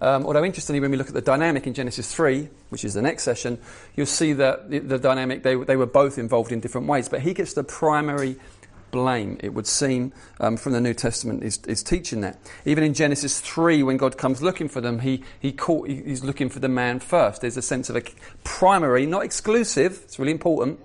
Um, 0.00 0.26
although, 0.26 0.44
interestingly, 0.44 0.80
when 0.80 0.90
we 0.90 0.96
look 0.96 1.08
at 1.08 1.14
the 1.14 1.20
dynamic 1.20 1.66
in 1.66 1.74
Genesis 1.74 2.14
3, 2.14 2.48
which 2.68 2.84
is 2.84 2.94
the 2.94 3.02
next 3.02 3.24
session, 3.24 3.58
you'll 3.96 4.06
see 4.06 4.32
that 4.34 4.70
the, 4.70 4.78
the 4.78 4.98
dynamic, 4.98 5.42
they, 5.42 5.56
they 5.56 5.76
were 5.76 5.86
both 5.86 6.18
involved 6.18 6.52
in 6.52 6.60
different 6.60 6.86
ways. 6.86 7.08
But 7.08 7.22
he 7.22 7.34
gets 7.34 7.54
the 7.54 7.64
primary 7.64 8.36
blame, 8.90 9.38
it 9.40 9.54
would 9.54 9.66
seem, 9.66 10.12
um, 10.40 10.56
from 10.56 10.72
the 10.72 10.80
New 10.80 10.94
Testament 10.94 11.42
is, 11.42 11.58
is, 11.66 11.82
teaching 11.82 12.20
that. 12.22 12.38
Even 12.64 12.84
in 12.84 12.94
Genesis 12.94 13.40
3, 13.40 13.82
when 13.82 13.96
God 13.96 14.18
comes 14.18 14.42
looking 14.42 14.68
for 14.68 14.80
them, 14.80 15.00
he, 15.00 15.24
he 15.38 15.52
caught, 15.52 15.88
he's 15.88 16.24
looking 16.24 16.48
for 16.48 16.60
the 16.60 16.68
man 16.68 17.00
first. 17.00 17.40
There's 17.40 17.56
a 17.56 17.62
sense 17.62 17.90
of 17.90 17.96
a 17.96 18.02
primary, 18.44 19.06
not 19.06 19.24
exclusive, 19.24 20.00
it's 20.04 20.18
really 20.18 20.32
important, 20.32 20.80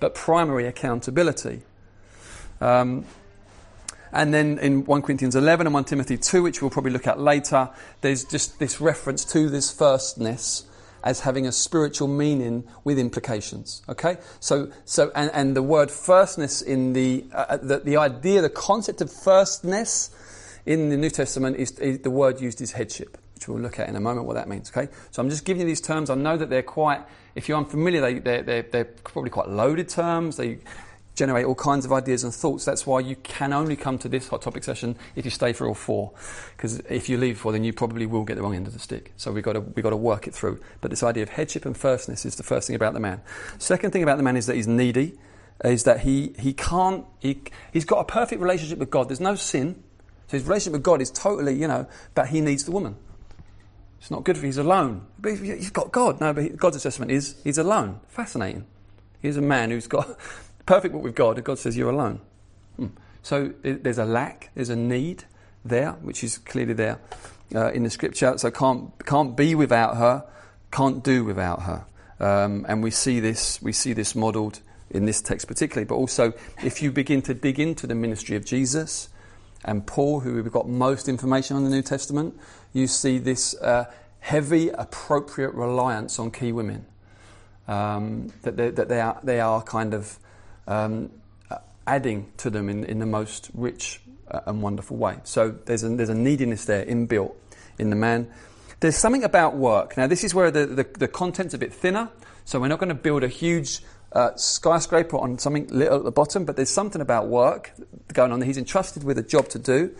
but 0.00 0.14
primary 0.14 0.66
accountability. 0.66 1.62
Um, 2.60 3.04
and 4.12 4.34
then 4.34 4.58
in 4.58 4.84
1 4.84 5.02
Corinthians 5.02 5.34
11 5.34 5.66
and 5.66 5.74
1 5.74 5.84
Timothy 5.84 6.18
2, 6.18 6.42
which 6.42 6.60
we'll 6.60 6.70
probably 6.70 6.92
look 6.92 7.06
at 7.06 7.18
later, 7.18 7.70
there's 8.02 8.24
just 8.24 8.58
this 8.58 8.80
reference 8.80 9.24
to 9.26 9.48
this 9.48 9.72
firstness 9.72 10.66
as 11.04 11.20
having 11.20 11.46
a 11.46 11.52
spiritual 11.52 12.08
meaning 12.08 12.64
with 12.84 12.98
implications. 12.98 13.82
Okay? 13.88 14.18
So, 14.40 14.70
so 14.84 15.10
and, 15.14 15.30
and 15.32 15.56
the 15.56 15.62
word 15.62 15.90
firstness 15.90 16.62
in 16.62 16.92
the, 16.92 17.24
uh, 17.32 17.46
uh, 17.48 17.56
the, 17.56 17.78
the 17.78 17.96
idea, 17.96 18.40
the 18.40 18.50
concept 18.50 19.00
of 19.00 19.12
firstness 19.12 20.10
in 20.66 20.90
the 20.90 20.96
New 20.96 21.10
Testament 21.10 21.56
is, 21.56 21.72
is, 21.78 22.00
the 22.00 22.10
word 22.10 22.40
used 22.40 22.60
is 22.60 22.72
headship, 22.72 23.18
which 23.34 23.48
we'll 23.48 23.60
look 23.60 23.78
at 23.78 23.88
in 23.88 23.96
a 23.96 24.00
moment 24.00 24.26
what 24.26 24.34
that 24.34 24.48
means. 24.48 24.70
Okay? 24.70 24.92
So 25.10 25.22
I'm 25.22 25.30
just 25.30 25.44
giving 25.44 25.62
you 25.62 25.66
these 25.66 25.80
terms. 25.80 26.10
I 26.10 26.14
know 26.14 26.36
that 26.36 26.50
they're 26.50 26.62
quite, 26.62 27.00
if 27.34 27.48
you're 27.48 27.58
unfamiliar, 27.58 28.00
they, 28.00 28.18
they're, 28.18 28.42
they're, 28.42 28.62
they're 28.62 28.84
probably 28.84 29.30
quite 29.30 29.48
loaded 29.48 29.88
terms. 29.88 30.36
They, 30.36 30.58
generate 31.14 31.44
all 31.44 31.54
kinds 31.54 31.84
of 31.84 31.92
ideas 31.92 32.24
and 32.24 32.34
thoughts. 32.34 32.64
That's 32.64 32.86
why 32.86 33.00
you 33.00 33.16
can 33.16 33.52
only 33.52 33.76
come 33.76 33.98
to 33.98 34.08
this 34.08 34.28
hot 34.28 34.42
topic 34.42 34.64
session 34.64 34.96
if 35.14 35.24
you 35.24 35.30
stay 35.30 35.52
for 35.52 35.66
all 35.66 35.74
four. 35.74 36.12
Because 36.56 36.78
if 36.88 37.08
you 37.08 37.18
leave 37.18 37.38
for, 37.38 37.52
then 37.52 37.64
you 37.64 37.72
probably 37.72 38.06
will 38.06 38.24
get 38.24 38.36
the 38.36 38.42
wrong 38.42 38.54
end 38.54 38.66
of 38.66 38.72
the 38.72 38.78
stick. 38.78 39.12
So 39.16 39.32
we've 39.32 39.44
got 39.44 39.52
to 39.54 39.60
we've 39.60 39.82
got 39.82 39.90
to 39.90 39.96
work 39.96 40.26
it 40.26 40.34
through. 40.34 40.60
But 40.80 40.90
this 40.90 41.02
idea 41.02 41.22
of 41.22 41.30
headship 41.30 41.66
and 41.66 41.76
firstness 41.76 42.24
is 42.24 42.36
the 42.36 42.42
first 42.42 42.66
thing 42.66 42.76
about 42.76 42.94
the 42.94 43.00
man. 43.00 43.20
Second 43.58 43.90
thing 43.90 44.02
about 44.02 44.16
the 44.16 44.22
man 44.22 44.36
is 44.36 44.46
that 44.46 44.56
he's 44.56 44.68
needy. 44.68 45.18
Is 45.64 45.84
that 45.84 46.00
he 46.00 46.34
he 46.38 46.52
can't 46.52 47.04
he 47.20 47.40
he's 47.72 47.84
got 47.84 47.98
a 47.98 48.04
perfect 48.04 48.40
relationship 48.40 48.78
with 48.78 48.90
God. 48.90 49.08
There's 49.08 49.20
no 49.20 49.34
sin. 49.34 49.82
So 50.28 50.38
his 50.38 50.44
relationship 50.44 50.72
with 50.72 50.82
God 50.82 51.02
is 51.02 51.10
totally 51.10 51.54
you 51.54 51.68
know, 51.68 51.86
but 52.14 52.28
he 52.28 52.40
needs 52.40 52.64
the 52.64 52.72
woman. 52.72 52.96
It's 54.00 54.10
not 54.10 54.24
good 54.24 54.36
for 54.36 54.46
he's 54.46 54.58
alone. 54.58 55.06
But 55.20 55.38
he's 55.38 55.70
got 55.70 55.92
God. 55.92 56.20
No, 56.20 56.32
but 56.32 56.56
God's 56.56 56.74
assessment 56.76 57.12
is 57.12 57.36
he's 57.44 57.58
alone. 57.58 58.00
Fascinating. 58.08 58.66
He's 59.20 59.36
a 59.36 59.42
man 59.42 59.70
who's 59.70 59.86
got 59.86 60.18
perfect 60.66 60.94
what 60.94 61.02
with 61.02 61.14
God, 61.14 61.36
and 61.36 61.44
God 61.44 61.58
says 61.58 61.76
you're 61.76 61.90
alone. 61.90 62.20
Hmm. 62.76 62.86
So 63.22 63.52
there's 63.62 63.98
a 63.98 64.04
lack, 64.04 64.50
there's 64.54 64.70
a 64.70 64.76
need 64.76 65.24
there, 65.64 65.92
which 66.02 66.24
is 66.24 66.38
clearly 66.38 66.74
there 66.74 66.98
uh, 67.54 67.70
in 67.72 67.84
the 67.84 67.90
scripture. 67.90 68.36
So 68.38 68.50
can't 68.50 68.90
can't 69.06 69.36
be 69.36 69.54
without 69.54 69.96
her, 69.96 70.24
can't 70.70 71.04
do 71.04 71.24
without 71.24 71.62
her, 71.62 71.84
um, 72.20 72.66
and 72.68 72.82
we 72.82 72.90
see 72.90 73.20
this 73.20 73.60
we 73.62 73.72
see 73.72 73.92
this 73.92 74.14
modelled 74.14 74.60
in 74.90 75.06
this 75.06 75.22
text 75.22 75.46
particularly. 75.48 75.86
But 75.86 75.96
also, 75.96 76.32
if 76.62 76.82
you 76.82 76.92
begin 76.92 77.22
to 77.22 77.34
dig 77.34 77.58
into 77.58 77.86
the 77.86 77.94
ministry 77.94 78.36
of 78.36 78.44
Jesus 78.44 79.08
and 79.64 79.86
Paul, 79.86 80.20
who 80.20 80.34
we've 80.34 80.52
got 80.52 80.68
most 80.68 81.08
information 81.08 81.56
on 81.56 81.64
the 81.64 81.70
New 81.70 81.82
Testament, 81.82 82.36
you 82.72 82.86
see 82.86 83.18
this 83.18 83.54
uh, 83.60 83.84
heavy, 84.20 84.68
appropriate 84.70 85.54
reliance 85.54 86.18
on 86.18 86.30
key 86.30 86.52
women. 86.52 86.86
Um, 87.68 88.32
that, 88.42 88.56
they, 88.56 88.70
that 88.70 88.88
they 88.88 89.00
are 89.00 89.20
they 89.22 89.38
are 89.38 89.62
kind 89.62 89.94
of 89.94 90.18
um, 90.66 91.10
adding 91.86 92.30
to 92.38 92.50
them 92.50 92.68
in, 92.68 92.84
in 92.84 92.98
the 92.98 93.06
most 93.06 93.50
rich 93.54 94.00
uh, 94.30 94.40
and 94.46 94.62
wonderful 94.62 94.96
way. 94.96 95.18
So 95.24 95.50
there's 95.50 95.82
a, 95.84 95.88
there's 95.90 96.08
a 96.08 96.14
neediness 96.14 96.64
there 96.64 96.84
inbuilt 96.84 97.34
in 97.78 97.90
the 97.90 97.96
man. 97.96 98.30
There's 98.80 98.96
something 98.96 99.24
about 99.24 99.56
work. 99.56 99.96
Now, 99.96 100.06
this 100.06 100.24
is 100.24 100.34
where 100.34 100.50
the, 100.50 100.66
the, 100.66 100.86
the 100.98 101.08
content's 101.08 101.54
a 101.54 101.58
bit 101.58 101.72
thinner, 101.72 102.08
so 102.44 102.58
we're 102.60 102.68
not 102.68 102.78
going 102.78 102.88
to 102.88 102.94
build 102.94 103.22
a 103.22 103.28
huge 103.28 103.80
uh, 104.12 104.34
skyscraper 104.36 105.16
on 105.16 105.38
something 105.38 105.68
little 105.68 105.98
at 105.98 106.04
the 106.04 106.12
bottom, 106.12 106.44
but 106.44 106.56
there's 106.56 106.70
something 106.70 107.00
about 107.00 107.28
work 107.28 107.72
going 108.12 108.32
on. 108.32 108.42
He's 108.42 108.58
entrusted 108.58 109.04
with 109.04 109.18
a 109.18 109.22
job 109.22 109.48
to 109.50 109.58
do 109.58 109.94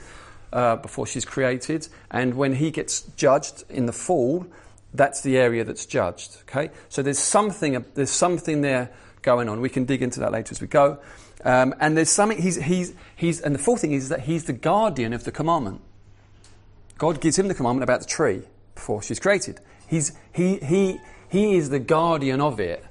uh, 0.53 0.77
before 0.77 1.07
she's 1.07 1.25
created, 1.25 1.89
and 2.11 2.35
when 2.35 2.57
he 2.57 2.71
gets 2.71 3.03
judged 3.17 3.65
in 3.71 3.87
the 3.87 3.93
fall, 3.93 4.47
that's 4.93 5.23
the 5.23 5.39
area 5.39 5.65
that's 5.65 5.87
judged. 5.87 6.39
Okay, 6.43 6.71
so 6.89 7.03
there's 7.03 7.19
something 7.19 7.85
there's 7.95 8.11
something 8.11 8.61
there 8.61 8.91
going 9.23 9.49
on. 9.49 9.61
We 9.61 9.69
can 9.69 9.85
dig 9.85 10.03
into 10.03 10.21
that 10.21 10.33
later 10.33 10.53
as 10.53 10.61
we 10.61 10.67
go. 10.67 10.99
Um, 11.45 11.75
and 11.81 11.97
there's 11.97 12.11
something, 12.11 12.41
he's, 12.41 12.57
he's, 12.57 12.95
he's, 13.17 13.41
and 13.41 13.55
the 13.55 13.59
fourth 13.59 13.81
thing 13.81 13.93
is 13.93 14.09
that 14.11 14.21
he's 14.21 14.45
the 14.45 14.53
guardian 14.53 15.13
of 15.13 15.25
the 15.25 15.33
commandment. 15.33 15.81
God 16.99 17.21
gives 17.21 17.39
him 17.39 17.49
the 17.49 17.55
commandment 17.55 17.83
about 17.83 18.01
the 18.01 18.07
tree 18.07 18.43
before 18.75 19.03
she's 19.03 19.19
created. 19.19 19.61
He's, 19.89 20.13
he, 20.33 20.59
he, 20.59 20.99
he 21.29 21.57
is 21.57 21.71
the 21.71 21.81
guardian 21.81 22.41
of 22.41 22.61
it, 22.61 22.85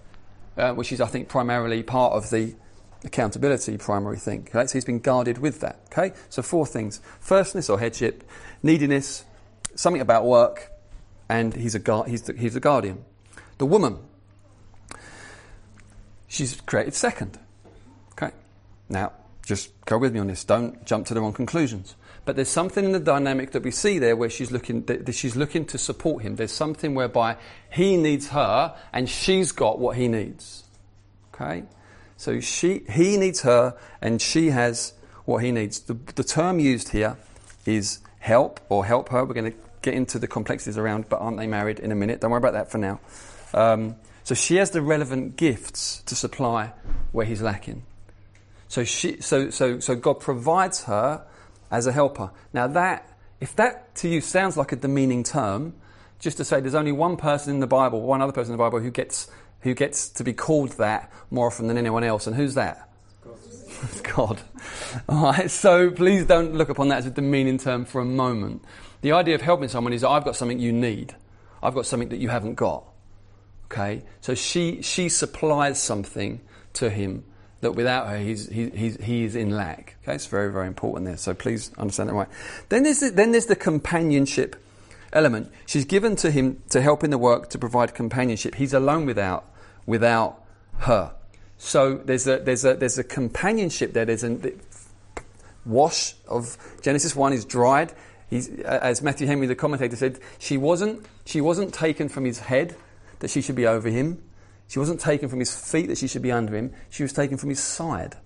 uh, 0.58 0.74
which 0.74 0.92
is, 0.92 1.00
I 1.00 1.08
think, 1.08 1.30
primarily 1.30 1.82
part 1.84 2.14
of 2.14 2.30
the 2.30 2.56
accountability 3.04 3.78
primary 3.78 4.18
thing. 4.18 4.48
Okay? 4.50 4.68
So 4.68 4.74
he's 4.74 4.86
been 4.86 5.00
guarded 5.00 5.38
with 5.38 5.62
that. 5.62 5.80
Okay? 5.92 6.14
So 6.30 6.42
four 6.42 6.66
things 6.66 7.00
firstness 7.20 7.70
or 7.70 7.80
headship, 7.80 8.24
neediness, 8.62 9.24
something 9.76 10.02
about 10.02 10.26
work, 10.26 10.72
and 11.30 11.56
he's, 11.56 11.76
a 11.76 11.80
gu- 11.80 12.04
he's, 12.04 12.24
the, 12.24 12.34
he's 12.34 12.54
the 12.54 12.60
guardian. 12.60 13.06
The 13.58 13.66
woman, 13.66 14.00
she's 16.32 16.60
created 16.62 16.94
second. 16.94 17.38
Okay? 18.14 18.32
Now, 18.90 19.12
just 19.46 19.70
go 19.86 19.98
with 19.98 20.14
me 20.14 20.20
on 20.20 20.28
this. 20.28 20.44
Don't 20.46 20.84
jump 20.86 21.06
to 21.08 21.14
the 21.14 21.22
wrong 21.22 21.34
conclusions. 21.34 21.96
But 22.24 22.36
there's 22.36 22.50
something 22.50 22.86
in 22.86 22.94
the 22.94 23.00
dynamic 23.00 23.52
that 23.52 23.64
we 23.64 23.72
see 23.72 24.00
there 24.00 24.16
where 24.16 24.30
she's 24.30 24.52
looking, 24.52 24.84
that 24.86 25.14
she's 25.14 25.36
looking 25.36 25.66
to 25.66 25.78
support 25.78 26.24
him. 26.24 26.38
There's 26.38 26.52
something 26.52 26.96
whereby 26.96 27.36
he 27.70 27.98
needs 27.98 28.30
her 28.30 28.76
and 28.94 29.10
she's 29.10 29.52
got 29.52 29.80
what 29.80 29.98
he 29.98 30.08
needs. 30.08 30.64
Okay? 31.34 31.64
So 32.16 32.40
she, 32.40 32.84
he 32.90 33.18
needs 33.18 33.42
her 33.42 33.76
and 34.02 34.22
she 34.22 34.52
has 34.52 34.94
what 35.26 35.44
he 35.44 35.52
needs. 35.52 35.80
The, 35.82 35.98
the 36.16 36.24
term 36.24 36.60
used 36.60 36.90
here 36.90 37.18
is 37.66 38.00
help 38.20 38.60
or 38.70 38.86
help 38.86 39.10
her. 39.10 39.26
We're 39.26 39.34
going 39.34 39.52
to 39.52 39.58
get 39.82 39.96
into 39.96 40.20
the 40.20 40.28
complexities 40.28 40.78
around, 40.78 41.10
but 41.10 41.20
aren't 41.20 41.38
they 41.38 41.48
married 41.48 41.80
in 41.80 41.92
a 41.92 41.96
minute? 41.96 42.22
Don't 42.22 42.32
worry 42.32 42.38
about 42.38 42.54
that 42.54 42.72
for 42.72 42.78
now. 42.78 43.00
Um, 43.54 43.96
so 44.32 44.36
she 44.36 44.56
has 44.56 44.72
the 44.72 44.82
relevant 44.82 45.36
gifts 45.36 46.02
to 46.04 46.16
supply 46.16 46.72
where 47.12 47.26
he's 47.26 47.42
lacking. 47.42 47.84
So, 48.70 48.86
she, 48.86 49.20
so, 49.20 49.50
so, 49.50 49.82
so 49.82 49.94
God 49.94 50.22
provides 50.22 50.86
her 50.86 51.26
as 51.70 51.86
a 51.86 51.92
helper. 51.92 52.32
Now, 52.54 52.68
that, 52.68 53.10
if 53.42 53.54
that 53.58 53.94
to 53.96 54.08
you 54.08 54.22
sounds 54.22 54.56
like 54.56 54.72
a 54.72 54.78
demeaning 54.78 55.24
term, 55.24 55.74
just 56.18 56.38
to 56.38 56.46
say 56.46 56.62
there's 56.62 56.76
only 56.76 56.94
one 56.94 57.18
person 57.18 57.56
in 57.56 57.60
the 57.60 57.68
Bible, 57.68 58.04
one 58.04 58.22
other 58.22 58.32
person 58.32 58.54
in 58.54 58.58
the 58.58 58.64
Bible 58.64 58.80
who 58.80 58.90
gets, 58.90 59.30
who 59.64 59.74
gets 59.74 60.08
to 60.08 60.24
be 60.24 60.32
called 60.32 60.70
that 60.78 61.12
more 61.30 61.48
often 61.48 61.68
than 61.68 61.78
anyone 61.78 62.06
else, 62.06 62.26
and 62.26 62.34
who's 62.34 62.54
that? 62.54 62.90
God. 63.26 63.36
God. 64.16 64.42
All 65.10 65.24
right, 65.24 65.52
so 65.52 65.92
please 65.92 66.26
don't 66.26 66.54
look 66.54 66.70
upon 66.70 66.88
that 66.88 67.00
as 67.00 67.06
a 67.06 67.12
demeaning 67.12 67.58
term 67.58 67.84
for 67.84 68.00
a 68.00 68.06
moment. 68.06 68.64
The 69.02 69.12
idea 69.12 69.36
of 69.36 69.42
helping 69.42 69.68
someone 69.68 69.92
is 69.92 70.06
I've 70.06 70.24
got 70.24 70.38
something 70.38 70.58
you 70.58 70.72
need, 70.72 71.18
I've 71.62 71.76
got 71.76 71.86
something 71.86 72.08
that 72.08 72.20
you 72.20 72.30
haven't 72.30 72.56
got. 72.56 72.91
Okay, 73.72 74.04
so 74.20 74.36
she 74.36 74.82
she 74.82 75.08
supplies 75.08 75.82
something 75.82 76.42
to 76.74 76.90
him 76.90 77.24
that 77.62 77.74
without 77.74 78.08
her, 78.08 78.18
he's, 78.18 78.50
he, 78.50 78.70
he's, 78.72 78.98
he 78.98 79.24
is 79.24 79.36
in 79.36 79.52
lack. 79.52 79.96
Okay, 80.04 80.16
it's 80.16 80.26
very, 80.26 80.52
very 80.52 80.68
important 80.68 81.06
there. 81.06 81.18
So 81.18 81.34
please 81.34 81.72
understand 81.78 82.10
that 82.10 82.14
right. 82.16 82.28
Then 82.70 82.84
there's 82.84 83.00
the, 83.00 83.12
then 83.12 83.32
there's 83.32 83.46
the 83.46 83.56
companionship 83.56 84.56
element. 85.14 85.52
She's 85.66 85.86
given 85.86 86.16
to 86.18 86.32
him 86.32 86.62
to 86.70 86.82
help 86.82 87.04
in 87.04 87.12
the 87.12 87.18
work 87.18 87.50
to 87.52 87.60
provide 87.60 87.94
companionship. 87.94 88.56
He's 88.56 88.74
alone 88.74 89.06
without, 89.06 89.46
without 89.86 90.44
her. 90.80 91.14
So 91.58 91.98
there's 91.98 92.28
a, 92.28 92.40
there's 92.40 92.66
a, 92.66 92.74
there's 92.74 92.98
a 92.98 93.04
companionship 93.04 93.94
there. 93.94 94.06
There's 94.06 94.24
a 94.24 94.30
the 94.30 94.56
wash 95.64 96.16
of 96.28 96.58
Genesis 96.82 97.16
1 97.16 97.34
is 97.34 97.46
dried. 97.46 97.94
He's, 98.28 98.50
as 98.62 99.04
Matthew 99.04 99.28
Henry, 99.28 99.46
the 99.46 99.56
commentator, 99.56 99.96
said, 99.96 100.20
she 100.40 100.58
wasn't, 100.58 101.06
she 101.26 101.42
wasn't 101.42 101.74
taken 101.74 102.10
from 102.10 102.26
his 102.26 102.40
head 102.40 102.76
that 103.22 103.30
she 103.30 103.42
should 103.42 103.56
be 103.56 103.66
over 103.66 103.90
him. 103.90 104.22
She 104.68 104.80
wasn't 104.80 105.00
taken 105.00 105.30
from 105.30 105.40
his 105.40 105.56
feet 105.56 105.88
that 105.88 105.98
she 105.98 106.08
should 106.08 106.22
be 106.22 106.32
under 106.32 106.56
him. 106.56 106.74
She 106.90 107.04
was 107.04 107.14
taken 107.14 107.38
from 107.38 107.50
his 107.50 107.60
side. 107.60 108.18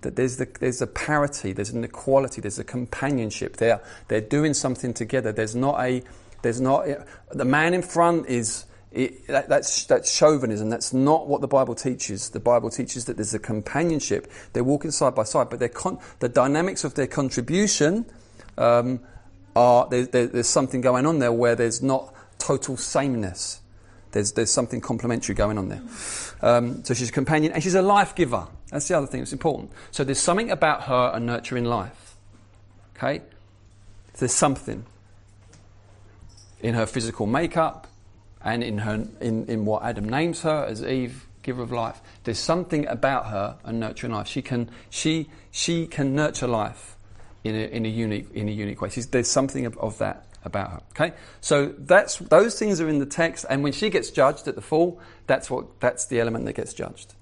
That 0.00 0.16
there's, 0.16 0.36
the, 0.36 0.46
there's 0.60 0.82
a 0.82 0.86
parity, 0.86 1.52
there's 1.52 1.70
an 1.70 1.84
equality, 1.84 2.40
there's 2.40 2.58
a 2.58 2.64
companionship. 2.64 3.56
They're, 3.56 3.80
they're 4.08 4.20
doing 4.20 4.52
something 4.52 4.92
together. 4.92 5.32
There's 5.32 5.54
not 5.54 5.80
a, 5.80 6.02
there's 6.42 6.60
not, 6.60 6.86
the 7.30 7.44
man 7.46 7.72
in 7.72 7.80
front 7.80 8.26
is, 8.26 8.66
it, 8.92 9.26
that, 9.28 9.48
that's, 9.48 9.86
that's 9.86 10.14
chauvinism. 10.14 10.68
That's 10.68 10.92
not 10.92 11.26
what 11.28 11.40
the 11.40 11.48
Bible 11.48 11.74
teaches. 11.74 12.28
The 12.28 12.40
Bible 12.40 12.68
teaches 12.68 13.06
that 13.06 13.16
there's 13.16 13.32
a 13.32 13.38
companionship. 13.38 14.30
They're 14.52 14.62
walking 14.62 14.90
side 14.90 15.14
by 15.14 15.24
side, 15.24 15.48
but 15.48 15.60
con- 15.72 15.98
the 16.18 16.28
dynamics 16.28 16.84
of 16.84 16.94
their 16.94 17.06
contribution 17.06 18.04
um, 18.58 19.00
are, 19.56 19.88
there, 19.88 20.04
there, 20.04 20.26
there's 20.26 20.48
something 20.48 20.82
going 20.82 21.06
on 21.06 21.20
there 21.20 21.32
where 21.32 21.56
there's 21.56 21.82
not 21.82 22.14
total 22.38 22.76
sameness. 22.76 23.62
There's, 24.14 24.30
there's 24.30 24.52
something 24.52 24.80
complementary 24.80 25.34
going 25.34 25.58
on 25.58 25.68
there. 25.68 25.82
Um, 26.40 26.84
so 26.84 26.94
she's 26.94 27.08
a 27.08 27.12
companion 27.12 27.50
and 27.52 27.60
she's 27.60 27.74
a 27.74 27.82
life 27.82 28.14
giver. 28.14 28.46
That's 28.70 28.86
the 28.86 28.96
other 28.96 29.08
thing 29.08 29.20
that's 29.20 29.32
important. 29.32 29.72
So 29.90 30.04
there's 30.04 30.20
something 30.20 30.52
about 30.52 30.84
her 30.84 31.10
and 31.12 31.26
nurturing 31.26 31.64
life. 31.64 32.16
Okay? 32.96 33.22
There's 34.16 34.32
something 34.32 34.86
in 36.60 36.74
her 36.74 36.86
physical 36.86 37.26
makeup 37.26 37.88
and 38.40 38.62
in, 38.62 38.78
her, 38.78 39.04
in, 39.20 39.46
in 39.46 39.64
what 39.64 39.82
Adam 39.82 40.08
names 40.08 40.42
her 40.42 40.64
as 40.64 40.84
Eve, 40.84 41.26
giver 41.42 41.64
of 41.64 41.72
life. 41.72 42.00
There's 42.22 42.38
something 42.38 42.86
about 42.86 43.26
her 43.26 43.56
and 43.64 43.80
nurturing 43.80 44.12
life. 44.12 44.28
She 44.28 44.42
can, 44.42 44.70
she, 44.90 45.28
she 45.50 45.88
can 45.88 46.14
nurture 46.14 46.46
life 46.46 46.96
in 47.42 47.56
a, 47.56 47.66
in 47.66 47.84
a, 47.84 47.88
unique, 47.88 48.28
in 48.32 48.48
a 48.48 48.52
unique 48.52 48.80
way. 48.80 48.90
She's, 48.90 49.08
there's 49.08 49.28
something 49.28 49.66
of, 49.66 49.76
of 49.78 49.98
that 49.98 50.24
about 50.44 50.70
her. 50.70 50.80
Okay, 50.90 51.16
so 51.40 51.74
that's 51.78 52.18
those 52.18 52.58
things 52.58 52.80
are 52.80 52.88
in 52.88 52.98
the 52.98 53.06
text, 53.06 53.44
and 53.48 53.62
when 53.62 53.72
she 53.72 53.90
gets 53.90 54.10
judged 54.10 54.48
at 54.48 54.54
the 54.54 54.60
fall, 54.60 55.00
that's 55.26 55.50
what 55.50 55.80
that's 55.80 56.06
the 56.06 56.20
element 56.20 56.44
that 56.46 56.54
gets 56.54 56.74
judged. 56.74 57.14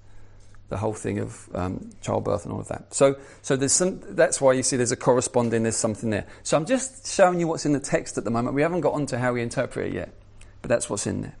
The 0.69 0.77
whole 0.77 0.93
thing 0.93 1.19
of 1.19 1.49
um, 1.53 1.91
childbirth 2.01 2.45
and 2.45 2.53
all 2.53 2.59
of 2.59 2.67
that. 2.69 2.93
So, 2.93 3.17
so 3.41 3.55
there's 3.55 3.73
some. 3.73 4.01
That's 4.15 4.41
why 4.41 4.53
you 4.53 4.63
see 4.63 4.75
there's 4.75 4.91
a 4.91 4.97
corresponding. 4.97 5.63
There's 5.63 5.77
something 5.77 6.09
there. 6.09 6.25
So 6.41 6.57
I'm 6.57 6.65
just 6.65 7.13
showing 7.13 7.39
you 7.39 7.47
what's 7.47 7.65
in 7.65 7.73
the 7.73 7.79
text 7.79 8.17
at 8.17 8.23
the 8.23 8.31
moment. 8.31 8.55
We 8.55 8.63
haven't 8.63 8.81
got 8.81 8.93
onto 8.93 9.17
how 9.17 9.33
we 9.33 9.41
interpret 9.41 9.87
it 9.87 9.93
yet, 9.93 10.13
but 10.61 10.69
that's 10.69 10.89
what's 10.89 11.05
in 11.05 11.21
there. 11.21 11.35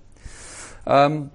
Um, 0.85 1.31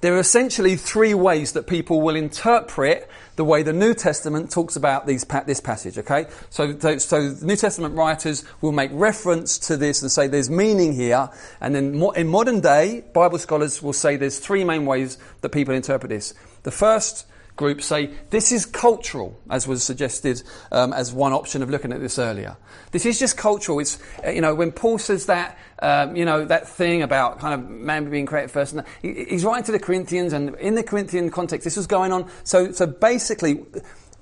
there 0.00 0.14
are 0.14 0.18
essentially 0.18 0.76
three 0.76 1.14
ways 1.14 1.52
that 1.52 1.66
people 1.66 2.00
will 2.00 2.16
interpret 2.16 3.08
the 3.40 3.44
way 3.44 3.62
the 3.62 3.72
New 3.72 3.94
Testament 3.94 4.50
talks 4.50 4.76
about 4.76 5.06
these, 5.06 5.24
this 5.46 5.60
passage, 5.60 5.96
okay? 5.96 6.26
So, 6.50 6.78
so, 6.78 6.98
so, 6.98 7.30
the 7.30 7.46
New 7.46 7.56
Testament 7.56 7.94
writers 7.96 8.44
will 8.60 8.70
make 8.70 8.90
reference 8.92 9.58
to 9.60 9.78
this 9.78 10.02
and 10.02 10.12
say 10.12 10.26
there's 10.26 10.50
meaning 10.50 10.92
here, 10.92 11.30
and 11.58 11.74
then 11.74 12.02
in 12.16 12.28
modern 12.28 12.60
day, 12.60 13.02
Bible 13.14 13.38
scholars 13.38 13.82
will 13.82 13.94
say 13.94 14.16
there's 14.16 14.38
three 14.38 14.62
main 14.62 14.84
ways 14.84 15.16
that 15.40 15.48
people 15.48 15.74
interpret 15.74 16.10
this. 16.10 16.34
The 16.64 16.70
first 16.70 17.24
group 17.60 17.82
say 17.82 18.10
this 18.30 18.50
is 18.52 18.64
cultural, 18.64 19.38
as 19.50 19.68
was 19.68 19.84
suggested 19.84 20.42
um, 20.72 20.94
as 20.94 21.12
one 21.12 21.34
option 21.34 21.62
of 21.62 21.68
looking 21.68 21.92
at 21.92 22.00
this 22.00 22.18
earlier. 22.18 22.56
This 22.90 23.04
is 23.04 23.18
just 23.18 23.36
cultural. 23.36 23.78
It's 23.80 23.98
uh, 24.26 24.30
you 24.30 24.40
know 24.40 24.54
when 24.54 24.72
Paul 24.72 24.98
says 24.98 25.26
that 25.26 25.58
um, 25.82 26.16
you 26.16 26.24
know 26.24 26.46
that 26.46 26.66
thing 26.66 27.02
about 27.02 27.38
kind 27.38 27.52
of 27.52 27.68
man 27.68 28.10
being 28.10 28.24
created 28.24 28.50
first, 28.50 28.72
and 28.72 28.80
that, 28.80 29.28
he's 29.28 29.44
writing 29.44 29.64
to 29.64 29.72
the 29.72 29.78
Corinthians, 29.78 30.32
and 30.32 30.56
in 30.56 30.74
the 30.74 30.82
Corinthian 30.82 31.30
context, 31.30 31.64
this 31.64 31.76
was 31.76 31.86
going 31.86 32.12
on. 32.12 32.30
So 32.44 32.72
so 32.72 32.86
basically, 32.86 33.62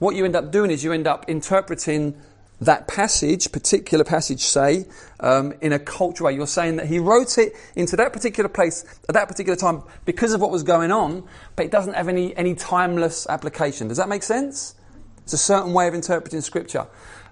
what 0.00 0.16
you 0.16 0.24
end 0.24 0.34
up 0.34 0.50
doing 0.50 0.72
is 0.72 0.82
you 0.82 0.92
end 0.92 1.06
up 1.06 1.24
interpreting 1.28 2.20
that 2.60 2.88
passage, 2.88 3.50
particular 3.52 4.04
passage, 4.04 4.40
say, 4.40 4.86
um, 5.20 5.54
in 5.60 5.72
a 5.72 5.78
cultural 5.78 6.26
way. 6.26 6.34
You're 6.34 6.46
saying 6.46 6.76
that 6.76 6.86
he 6.86 6.98
wrote 6.98 7.38
it 7.38 7.52
into 7.76 7.96
that 7.96 8.12
particular 8.12 8.48
place 8.48 8.84
at 9.08 9.14
that 9.14 9.28
particular 9.28 9.56
time 9.56 9.82
because 10.04 10.32
of 10.32 10.40
what 10.40 10.50
was 10.50 10.62
going 10.62 10.90
on, 10.90 11.26
but 11.56 11.66
it 11.66 11.72
doesn't 11.72 11.94
have 11.94 12.08
any, 12.08 12.36
any 12.36 12.54
timeless 12.54 13.26
application. 13.28 13.88
Does 13.88 13.98
that 13.98 14.08
make 14.08 14.22
sense? 14.22 14.74
It's 15.22 15.32
a 15.32 15.38
certain 15.38 15.72
way 15.72 15.86
of 15.86 15.94
interpreting 15.94 16.40
Scripture. 16.40 16.86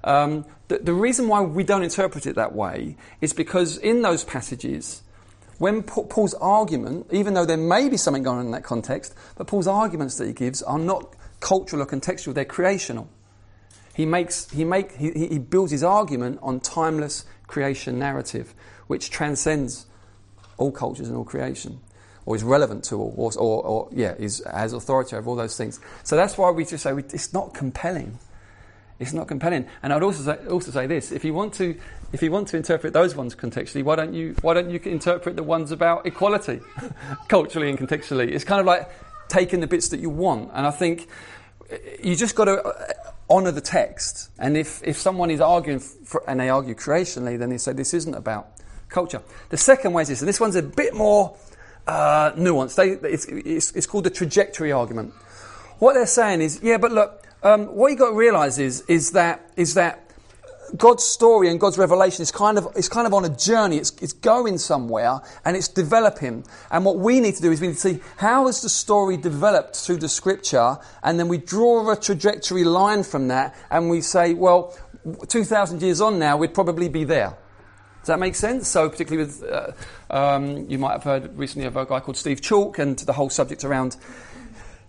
Um, 0.05 0.45
the, 0.69 0.79
the 0.79 0.93
reason 0.93 1.29
why 1.29 1.41
we 1.41 1.65
don't 1.65 1.83
interpret 1.83 2.27
it 2.27 2.37
that 2.37 2.55
way 2.55 2.97
is 3.21 3.33
because 3.33 3.79
in 3.79 4.03
those 4.03 4.23
passages, 4.23 5.03
when 5.59 5.83
Paul's 5.83 6.35
argument, 6.35 7.07
even 7.11 7.35
though 7.35 7.47
there 7.47 7.57
may 7.57 7.89
be 7.89 7.97
something 7.97 8.23
going 8.23 8.39
on 8.39 8.47
in 8.47 8.51
that 8.53 8.65
context, 8.65 9.15
but 9.37 9.47
Paul's 9.47 9.67
arguments 9.67 10.19
that 10.19 10.27
he 10.27 10.33
gives 10.33 10.63
are 10.63 10.79
not 10.79 11.15
cultural 11.41 11.83
or 11.83 11.87
contextual, 11.87 12.35
they're 12.35 12.45
creational. 12.45 13.09
He, 13.97 14.05
makes, 14.05 14.51
he, 14.51 14.63
make, 14.63 14.93
he, 14.93 15.11
he 15.27 15.39
builds 15.39 15.73
his 15.73 15.83
argument 15.83 16.39
on 16.43 16.61
timeless 16.61 17.25
creation 17.47 17.99
narrative, 17.99 18.55
which 18.89 19.09
transcends 19.09 19.87
all 20.59 20.71
cultures 20.71 21.09
and 21.09 21.17
all 21.17 21.25
creation, 21.25 21.81
or 22.27 22.37
is 22.37 22.43
relevant 22.43 22.85
to 22.85 22.97
all, 22.97 23.15
or, 23.17 23.33
or, 23.39 23.65
or 23.65 23.89
yeah, 23.93 24.15
is, 24.19 24.45
has 24.53 24.75
authority 24.75 25.17
over 25.17 25.31
all 25.31 25.35
those 25.35 25.57
things. 25.57 25.81
So 26.03 26.15
that's 26.15 26.37
why 26.37 26.51
we 26.51 26.67
just 26.67 26.83
say 26.83 26.93
we, 26.93 27.05
it's 27.05 27.33
not 27.33 27.55
compelling. 27.55 28.19
It's 28.99 29.15
not 29.15 29.29
compelling. 29.29 29.67
And 29.83 29.95
I'd 29.95 30.03
also 30.03 30.23
say, 30.23 30.47
also 30.47 30.71
say 30.71 30.87
this: 30.87 31.11
if 31.11 31.25
you 31.25 31.33
want 31.33 31.55
to, 31.55 31.75
if 32.13 32.23
you 32.23 32.31
want 32.31 32.49
to 32.49 32.59
interpret 32.59 32.93
those 32.93 33.17
ones 33.17 33.35
contextually, 33.35 33.83
why 33.83 33.97
don't 33.97 34.13
you 34.13 34.35
why 34.43 34.53
don't 34.53 34.69
you 34.69 34.79
interpret 34.85 35.37
the 35.37 35.43
ones 35.43 35.71
about 35.73 36.05
equality, 36.05 36.61
culturally 37.29 37.71
and 37.71 37.79
contextually? 37.79 38.31
It's 38.31 38.45
kind 38.45 38.61
of 38.61 38.67
like 38.67 38.91
taking 39.29 39.61
the 39.61 39.67
bits 39.67 39.89
that 39.89 40.01
you 40.01 40.11
want. 40.11 40.51
And 40.53 40.67
I 40.67 40.71
think 40.71 41.09
you 42.03 42.15
just 42.15 42.35
got 42.37 42.45
to 42.45 42.75
honour 43.29 43.51
the 43.51 43.61
text. 43.61 44.31
And 44.39 44.57
if, 44.57 44.83
if 44.85 44.97
someone 44.97 45.31
is 45.31 45.41
arguing 45.41 45.81
for, 45.81 46.23
and 46.29 46.41
they 46.41 46.49
argue 46.49 46.75
creationally, 46.75 47.39
then 47.39 47.51
they 47.51 47.59
say 47.59 47.73
this 47.73 47.95
isn't 47.95 48.15
about 48.15 48.49
culture. 48.89 49.23
The 49.49 49.57
second 49.57 49.93
way 49.93 50.03
is 50.03 50.09
this, 50.09 50.21
and 50.21 50.29
this 50.29 50.41
one's 50.41 50.57
a 50.57 50.63
bit 50.63 50.95
more 50.95 51.37
uh, 51.87 52.33
nuanced. 52.33 52.77
They, 52.77 53.09
it's, 53.09 53.27
it's, 53.27 53.73
it's, 53.73 53.87
called 53.87 54.05
the 54.05 54.11
trajectory 54.11 54.73
argument. 54.73 55.13
What 55.79 55.95
they're 55.95 56.07
saying 56.07 56.41
is, 56.41 56.61
yeah, 56.63 56.79
but 56.79 56.93
look, 56.93 57.27
um, 57.43 57.67
what 57.75 57.89
you've 57.89 57.99
got 57.99 58.11
to 58.11 58.17
realise 58.17 58.59
is, 58.59 58.83
is 58.83 59.13
that, 59.13 59.51
is 59.57 59.75
that 59.75 60.06
God's 60.77 61.05
story 61.05 61.49
and 61.49 61.61
God's 61.61 61.79
revelation 61.79 62.23
is 62.23 62.31
kind 62.31 62.59
of, 62.59 62.69
is 62.77 62.89
kind 62.89 63.07
of 63.07 63.15
on 63.15 63.25
a 63.25 63.29
journey. 63.29 63.79
It's, 63.79 63.93
it's 64.03 64.13
going 64.13 64.59
somewhere 64.59 65.21
and 65.45 65.57
it's 65.57 65.69
developing. 65.69 66.45
And 66.71 66.85
what 66.85 66.99
we 66.99 67.21
need 67.21 67.35
to 67.37 67.43
do 67.43 67.53
is 67.53 67.61
we 67.61 67.69
need 67.69 67.75
to 67.75 67.81
see 67.81 68.01
how 68.17 68.47
has 68.47 68.63
the 68.63 68.69
story 68.69 69.17
developed 69.17 69.77
through 69.77 69.99
the 69.99 70.09
scripture 70.09 70.79
and 71.03 71.19
then 71.19 71.29
we 71.29 71.39
draw 71.39 71.91
a 71.91 71.97
trajectory 71.97 72.65
line 72.65 73.03
from 73.03 73.29
that 73.29 73.55
and 73.71 73.91
we 73.91 74.01
say, 74.01 74.35
well, 74.35 74.77
2,000 75.29 75.83
years 75.83 76.01
on 76.01 76.19
now, 76.19 76.37
we'd 76.37 76.55
probably 76.55 76.89
be 76.89 77.05
there. 77.05 77.37
Does 78.01 78.13
that 78.13 78.21
make 78.21 78.37
sense? 78.37 78.69
So, 78.69 78.89
particularly 78.89 79.27
with, 79.27 79.43
uh, 79.43 79.73
um, 80.11 80.71
you 80.71 80.79
might 80.79 80.93
have 80.93 81.03
heard 81.03 81.37
recently 81.37 81.67
of 81.67 81.77
a 81.77 81.85
guy 81.85 81.99
called 81.99 82.17
Steve 82.17 82.41
Chalke 82.41 82.79
and 82.79 82.97
the 83.01 83.13
whole 83.13 83.31
subject 83.31 83.65
around 83.65 83.97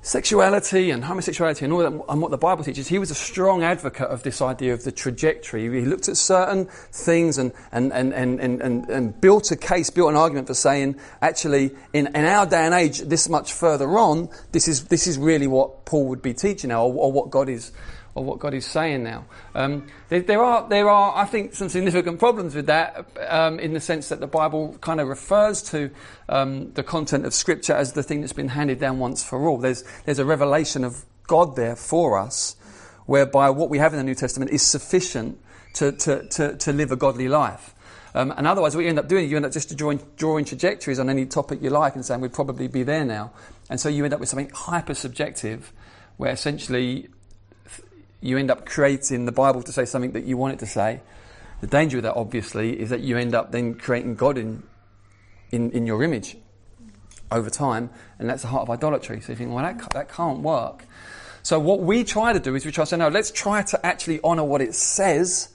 sexuality 0.01 0.91
and 0.91 1.03
homosexuality 1.03 1.65
and 1.65 1.73
all 1.73 1.79
that, 1.79 2.05
and 2.09 2.21
what 2.21 2.31
the 2.31 2.37
Bible 2.37 2.63
teaches, 2.63 2.87
he 2.87 2.99
was 2.99 3.11
a 3.11 3.15
strong 3.15 3.63
advocate 3.63 4.07
of 4.07 4.23
this 4.23 4.41
idea 4.41 4.73
of 4.73 4.83
the 4.83 4.91
trajectory. 4.91 5.63
He 5.63 5.85
looked 5.85 6.07
at 6.07 6.17
certain 6.17 6.65
things 6.91 7.37
and, 7.37 7.51
and, 7.71 7.91
and, 7.91 8.13
and, 8.13 8.39
and, 8.39 8.89
and 8.89 9.19
built 9.19 9.51
a 9.51 9.55
case, 9.55 9.89
built 9.89 10.09
an 10.09 10.15
argument 10.15 10.47
for 10.47 10.53
saying, 10.53 10.95
actually, 11.21 11.75
in, 11.93 12.07
in 12.07 12.25
our 12.25 12.45
day 12.45 12.65
and 12.65 12.73
age, 12.73 12.99
this 12.99 13.27
much 13.27 13.53
further 13.53 13.89
on, 13.97 14.29
this 14.51 14.67
is, 14.67 14.85
this 14.85 15.07
is 15.07 15.17
really 15.17 15.47
what 15.47 15.85
Paul 15.85 16.07
would 16.07 16.21
be 16.21 16.33
teaching 16.33 16.69
now, 16.69 16.85
or, 16.85 16.93
or 16.93 17.11
what 17.11 17.29
God 17.29 17.49
is 17.49 17.71
or 18.17 18.23
what 18.23 18.39
God 18.39 18.55
is 18.55 18.65
saying 18.65 19.03
now. 19.03 19.25
Um, 19.53 19.85
there, 20.09 20.21
there, 20.21 20.43
are, 20.43 20.67
there 20.67 20.89
are, 20.89 21.15
I 21.15 21.25
think, 21.25 21.53
some 21.53 21.69
significant 21.69 22.17
problems 22.17 22.55
with 22.55 22.65
that 22.65 23.05
um, 23.29 23.59
in 23.59 23.73
the 23.73 23.79
sense 23.79 24.09
that 24.09 24.19
the 24.19 24.27
Bible 24.27 24.75
kind 24.81 24.99
of 24.99 25.07
refers 25.07 25.61
to 25.69 25.91
um, 26.27 26.73
the 26.73 26.81
content 26.81 27.27
of 27.27 27.33
Scripture 27.35 27.73
as 27.73 27.93
the 27.93 28.01
thing 28.01 28.21
that's 28.21 28.33
been 28.33 28.49
handed 28.49 28.79
down 28.79 28.97
once 28.97 29.23
for 29.23 29.47
all. 29.47 29.59
There's, 29.59 29.83
there's 30.05 30.17
a 30.17 30.25
revelation 30.25 30.83
of 30.83 31.05
God 31.27 31.55
there 31.55 31.75
for 31.75 32.17
us, 32.17 32.55
whereby 33.05 33.51
what 33.51 33.69
we 33.69 33.77
have 33.77 33.93
in 33.93 33.99
the 33.99 34.03
New 34.03 34.15
Testament 34.15 34.49
is 34.49 34.63
sufficient 34.63 35.39
to, 35.75 35.91
to, 35.91 36.27
to, 36.29 36.57
to 36.57 36.73
live 36.73 36.91
a 36.91 36.95
godly 36.95 37.27
life. 37.27 37.75
Um, 38.15 38.33
and 38.35 38.47
otherwise, 38.47 38.75
what 38.75 38.81
you 38.81 38.89
end 38.89 38.97
up 38.97 39.07
doing, 39.07 39.29
you 39.29 39.35
end 39.35 39.45
up 39.45 39.51
just 39.51 39.77
drawing, 39.77 39.99
drawing 40.17 40.43
trajectories 40.43 40.97
on 40.97 41.07
any 41.07 41.27
topic 41.27 41.61
you 41.61 41.69
like 41.69 41.93
and 41.93 42.03
saying 42.03 42.19
we'd 42.19 42.33
probably 42.33 42.67
be 42.67 42.81
there 42.81 43.05
now. 43.05 43.31
And 43.69 43.79
so 43.79 43.89
you 43.89 44.05
end 44.05 44.13
up 44.15 44.19
with 44.19 44.29
something 44.29 44.49
hyper 44.49 44.95
subjective, 44.95 45.71
where 46.17 46.31
essentially 46.31 47.09
you 48.21 48.37
end 48.37 48.51
up 48.51 48.65
creating 48.65 49.25
the 49.25 49.31
Bible 49.31 49.61
to 49.63 49.71
say 49.71 49.85
something 49.85 50.11
that 50.11 50.25
you 50.25 50.37
want 50.37 50.53
it 50.53 50.59
to 50.59 50.65
say. 50.65 51.01
The 51.61 51.67
danger 51.67 51.97
of 51.97 52.03
that, 52.03 52.15
obviously, 52.15 52.79
is 52.79 52.89
that 52.89 53.01
you 53.01 53.17
end 53.17 53.35
up 53.35 53.51
then 53.51 53.75
creating 53.75 54.15
God 54.15 54.37
in, 54.37 54.63
in, 55.51 55.71
in 55.71 55.87
your 55.87 56.03
image. 56.03 56.37
over 57.31 57.49
time, 57.49 57.89
and 58.19 58.29
that's 58.29 58.41
the 58.41 58.47
heart 58.47 58.63
of 58.63 58.69
idolatry. 58.69 59.21
So 59.21 59.33
you 59.33 59.35
think, 59.35 59.51
well, 59.51 59.63
that, 59.63 59.89
that 59.91 60.09
can't 60.09 60.39
work. 60.39 60.85
So 61.43 61.59
what 61.59 61.81
we 61.81 62.03
try 62.03 62.33
to 62.33 62.39
do 62.39 62.55
is 62.55 62.65
we 62.65 62.71
try 62.71 62.83
to 62.83 62.89
say, 62.89 62.97
no, 62.97 63.07
let's 63.09 63.31
try 63.31 63.61
to 63.63 63.85
actually 63.85 64.21
honour 64.21 64.43
what 64.43 64.61
it 64.61 64.75
says, 64.75 65.49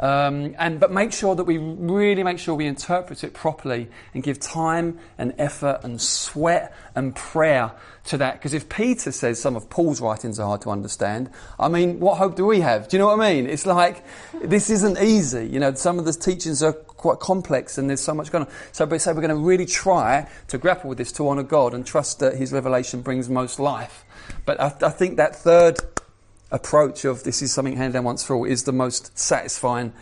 um, 0.00 0.54
and 0.58 0.78
but 0.78 0.92
make 0.92 1.12
sure 1.12 1.34
that 1.34 1.44
we 1.44 1.58
really 1.58 2.22
make 2.22 2.38
sure 2.38 2.54
we 2.54 2.66
interpret 2.66 3.24
it 3.24 3.34
properly 3.34 3.88
and 4.14 4.22
give 4.22 4.38
time 4.38 4.98
and 5.16 5.34
effort 5.38 5.80
and 5.82 6.00
sweat 6.00 6.74
and 6.94 7.14
prayer 7.16 7.72
to 8.04 8.18
that. 8.18 8.34
Because 8.34 8.54
if 8.54 8.68
Peter 8.68 9.10
says 9.10 9.40
some 9.40 9.56
of 9.56 9.68
Paul's 9.70 10.00
writings 10.00 10.38
are 10.38 10.46
hard 10.46 10.62
to 10.62 10.70
understand, 10.70 11.30
I 11.58 11.68
mean, 11.68 11.98
what 12.00 12.18
hope 12.18 12.36
do 12.36 12.46
we 12.46 12.60
have? 12.60 12.88
Do 12.88 12.96
you 12.96 12.98
know 13.00 13.08
what 13.08 13.20
I 13.20 13.34
mean? 13.34 13.46
It's 13.48 13.66
like 13.66 14.04
this 14.40 14.70
isn't 14.70 14.98
easy. 14.98 15.46
You 15.46 15.58
know, 15.58 15.74
some 15.74 15.98
of 15.98 16.04
the 16.04 16.12
teachings 16.12 16.62
are 16.62 16.72
quite 16.72 17.18
complex 17.18 17.76
and 17.76 17.88
there's 17.88 18.00
so 18.00 18.14
much 18.14 18.30
going 18.30 18.44
on. 18.44 18.52
So 18.72 18.84
we 18.84 18.98
say 18.98 19.12
we're 19.12 19.20
going 19.20 19.30
to 19.30 19.36
really 19.36 19.66
try 19.66 20.28
to 20.48 20.58
grapple 20.58 20.88
with 20.88 20.98
this 20.98 21.12
to 21.12 21.28
honour 21.28 21.42
God 21.42 21.74
and 21.74 21.84
trust 21.84 22.20
that 22.20 22.36
His 22.36 22.52
revelation 22.52 23.02
brings 23.02 23.28
most 23.28 23.58
life. 23.58 24.04
But 24.44 24.60
I, 24.60 24.66
I 24.82 24.90
think 24.90 25.16
that 25.16 25.34
third 25.34 25.78
approach 26.50 27.04
of 27.04 27.24
this 27.24 27.42
is 27.42 27.52
something 27.52 27.76
handed 27.76 27.92
down 27.92 28.04
once 28.04 28.24
for 28.24 28.34
all 28.34 28.44
is 28.44 28.64
the 28.64 28.72
most 28.72 29.18
satisfying 29.18 29.92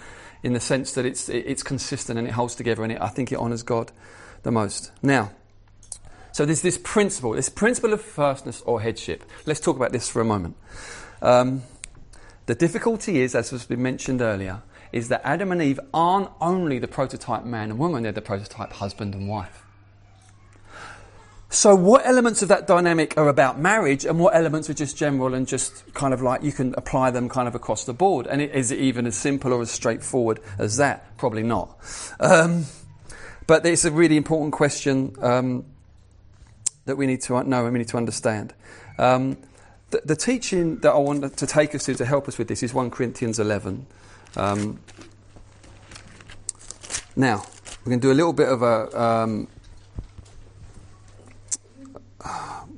in 0.42 0.52
the 0.52 0.60
sense 0.60 0.92
that 0.92 1.04
it's, 1.04 1.28
it's 1.28 1.62
consistent 1.62 2.18
and 2.18 2.28
it 2.28 2.32
holds 2.32 2.54
together 2.54 2.82
and 2.82 2.92
it, 2.92 3.00
I 3.00 3.08
think 3.08 3.32
it 3.32 3.38
honours 3.38 3.62
God 3.62 3.90
the 4.42 4.52
most. 4.52 4.92
Now, 5.02 5.32
so 6.32 6.44
there's 6.44 6.62
this 6.62 6.78
principle, 6.78 7.32
this 7.32 7.48
principle 7.48 7.92
of 7.92 8.00
firstness 8.00 8.62
or 8.62 8.80
headship. 8.80 9.24
Let's 9.46 9.58
talk 9.58 9.76
about 9.76 9.92
this 9.92 10.08
for 10.08 10.20
a 10.20 10.24
moment. 10.24 10.56
Um, 11.22 11.62
the 12.46 12.54
difficulty 12.54 13.20
is, 13.20 13.34
as 13.34 13.50
has 13.50 13.64
been 13.64 13.82
mentioned 13.82 14.20
earlier, 14.20 14.62
is 14.92 15.08
that 15.08 15.20
Adam 15.24 15.50
and 15.50 15.60
Eve 15.60 15.80
aren't 15.92 16.30
only 16.40 16.78
the 16.78 16.86
prototype 16.86 17.44
man 17.44 17.70
and 17.70 17.78
woman, 17.78 18.04
they're 18.04 18.12
the 18.12 18.22
prototype 18.22 18.74
husband 18.74 19.14
and 19.14 19.28
wife. 19.28 19.65
So, 21.48 21.76
what 21.76 22.04
elements 22.04 22.42
of 22.42 22.48
that 22.48 22.66
dynamic 22.66 23.16
are 23.16 23.28
about 23.28 23.58
marriage, 23.58 24.04
and 24.04 24.18
what 24.18 24.34
elements 24.34 24.68
are 24.68 24.74
just 24.74 24.96
general 24.96 25.32
and 25.32 25.46
just 25.46 25.94
kind 25.94 26.12
of 26.12 26.20
like 26.20 26.42
you 26.42 26.50
can 26.50 26.74
apply 26.76 27.12
them 27.12 27.28
kind 27.28 27.46
of 27.46 27.54
across 27.54 27.84
the 27.84 27.94
board? 27.94 28.26
And 28.26 28.42
is 28.42 28.72
it 28.72 28.80
even 28.80 29.06
as 29.06 29.16
simple 29.16 29.52
or 29.52 29.62
as 29.62 29.70
straightforward 29.70 30.40
as 30.58 30.76
that? 30.78 31.16
Probably 31.18 31.44
not. 31.44 31.76
Um, 32.18 32.66
but 33.46 33.64
it's 33.64 33.84
a 33.84 33.92
really 33.92 34.16
important 34.16 34.52
question 34.54 35.14
um, 35.20 35.64
that 36.86 36.96
we 36.96 37.06
need 37.06 37.22
to 37.22 37.42
know 37.44 37.64
and 37.64 37.72
we 37.72 37.78
need 37.78 37.88
to 37.88 37.96
understand. 37.96 38.52
Um, 38.98 39.36
the, 39.90 40.02
the, 40.04 40.16
teaching 40.16 40.78
that 40.78 40.90
I 40.90 40.98
want 40.98 41.36
to 41.36 41.46
take 41.46 41.74
us 41.76 41.84
to 41.84 41.94
to 41.94 42.04
help 42.04 42.26
us 42.26 42.38
with 42.38 42.48
this 42.48 42.64
is 42.64 42.74
1 42.74 42.90
Corinthians 42.90 43.38
11. 43.38 43.86
Um, 44.34 44.80
now, 47.14 47.46
we're 47.84 47.90
going 47.90 48.00
to 48.00 48.08
do 48.08 48.12
a 48.12 48.14
little 48.14 48.32
bit 48.32 48.48
of 48.48 48.62
a 48.62 49.00
um, 49.00 49.48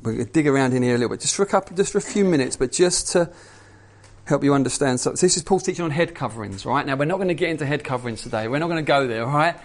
we're 0.02 0.12
going 0.14 0.26
to 0.26 0.32
dig 0.32 0.46
around 0.46 0.74
in 0.74 0.82
here 0.82 0.94
a 0.94 0.98
little 0.98 1.11
bit, 1.11 1.20
just 1.20 1.34
for 1.34 1.42
a 1.42 1.46
couple, 1.46 1.76
just 1.76 1.92
for 1.92 1.98
a 1.98 2.02
few 2.02 2.24
minutes, 2.24 2.56
but 2.56 2.72
just 2.72 3.08
to 3.12 3.30
help 4.24 4.44
you 4.44 4.54
understand. 4.54 5.00
So, 5.00 5.11
this 5.11 5.37
is 5.37 5.42
Paul's 5.42 5.62
teaching 5.62 5.84
on 5.84 5.90
head 5.90 6.14
coverings, 6.14 6.64
right? 6.64 6.87
Now, 6.87 6.96
we're 6.96 7.06
not 7.06 7.16
going 7.16 7.28
to 7.28 7.34
get 7.34 7.50
into 7.50 7.66
head 7.66 7.84
coverings 7.84 8.22
today. 8.22 8.48
We're 8.48 8.58
not 8.58 8.68
going 8.68 8.84
to 8.84 8.88
go 8.88 9.06
there, 9.06 9.26
right? 9.26 9.56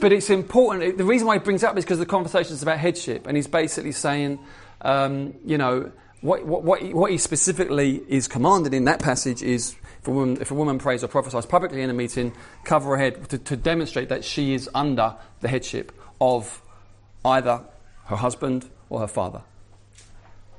but 0.00 0.12
it's 0.12 0.30
important. 0.30 0.98
The 0.98 1.04
reason 1.04 1.26
why 1.26 1.34
he 1.34 1.40
brings 1.40 1.62
up 1.62 1.76
is 1.78 1.84
because 1.84 1.98
the 1.98 2.06
conversation 2.06 2.54
is 2.54 2.62
about 2.62 2.78
headship, 2.78 3.26
and 3.26 3.36
he's 3.36 3.46
basically 3.46 3.92
saying, 3.92 4.38
um, 4.80 5.34
you 5.44 5.58
know, 5.58 5.92
what, 6.22 6.46
what, 6.46 6.82
what 6.82 7.10
he 7.10 7.18
specifically 7.18 8.02
is 8.08 8.28
commanded 8.28 8.72
in 8.74 8.84
that 8.84 9.00
passage 9.00 9.42
is 9.42 9.76
if 10.00 10.08
a 10.08 10.10
woman, 10.10 10.38
if 10.40 10.50
a 10.50 10.54
woman 10.54 10.78
prays 10.78 11.04
or 11.04 11.08
prophesies 11.08 11.46
publicly 11.46 11.82
in 11.82 11.90
a 11.90 11.94
meeting, 11.94 12.32
cover 12.64 12.90
her 12.90 12.96
head 12.96 13.28
to, 13.30 13.38
to 13.38 13.56
demonstrate 13.56 14.08
that 14.08 14.24
she 14.24 14.54
is 14.54 14.70
under 14.74 15.16
the 15.40 15.48
headship 15.48 15.92
of 16.20 16.62
either 17.24 17.62
her 18.06 18.16
husband 18.16 18.68
or 18.88 19.00
her 19.00 19.06
father. 19.06 19.42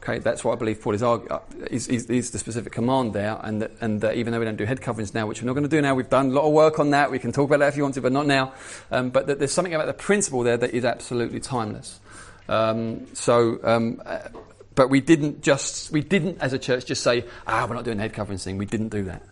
Okay, 0.04 0.20
that's 0.20 0.44
what 0.44 0.52
I 0.52 0.56
believe 0.58 0.82
Paul 0.82 0.96
is, 0.96 1.02
arguing, 1.02 1.40
is, 1.72 1.88
is, 1.88 2.08
is, 2.08 2.32
the 2.32 2.38
specific 2.38 2.74
command 2.74 3.14
there, 3.14 3.40
and 3.42 3.62
that, 3.62 3.72
and 3.80 4.02
that 4.02 4.18
even 4.18 4.34
though 4.34 4.40
we 4.40 4.44
don't 4.44 4.58
do 4.58 4.66
head 4.66 4.82
coverings 4.82 5.14
now, 5.14 5.26
which 5.26 5.42
we're 5.42 5.46
not 5.46 5.54
going 5.54 5.64
to 5.64 5.70
do 5.70 5.82
now, 5.82 5.96
we've 5.96 6.10
done 6.10 6.26
a 6.26 6.34
lot 6.34 6.46
of 6.46 6.52
work 6.52 6.78
on 6.78 6.90
that. 6.90 7.10
We 7.10 7.20
can 7.20 7.32
talk 7.32 7.46
about 7.46 7.60
that 7.60 7.70
if 7.70 7.78
you 7.78 7.84
want 7.84 7.96
to, 7.96 8.02
but 8.02 8.12
not 8.12 8.28
now. 8.28 8.54
Um, 8.92 9.12
but 9.12 9.28
that 9.28 9.40
there's 9.40 9.54
something 9.54 9.74
about 9.74 9.88
the 9.88 9.94
principle 9.94 10.44
there 10.44 10.58
that 10.58 10.72
is 10.72 10.84
absolutely 10.84 11.40
timeless. 11.40 12.02
Um, 12.50 13.08
so, 13.16 13.60
um, 13.64 14.02
uh, 14.06 14.20
but 14.76 14.90
we 14.90 15.00
didn't 15.00 15.42
just 15.42 15.90
we 15.92 16.02
didn't 16.02 16.42
as 16.42 16.52
a 16.52 16.60
church 16.60 16.86
just 16.86 17.02
say, 17.02 17.24
ah, 17.48 17.66
we're 17.70 17.76
not 17.76 17.86
doing 17.86 17.96
the 17.96 18.04
head 18.04 18.12
coverings 18.12 18.44
thing. 18.44 18.58
We 18.58 18.66
didn't 18.66 18.90
do 18.90 19.04
that. 19.04 19.24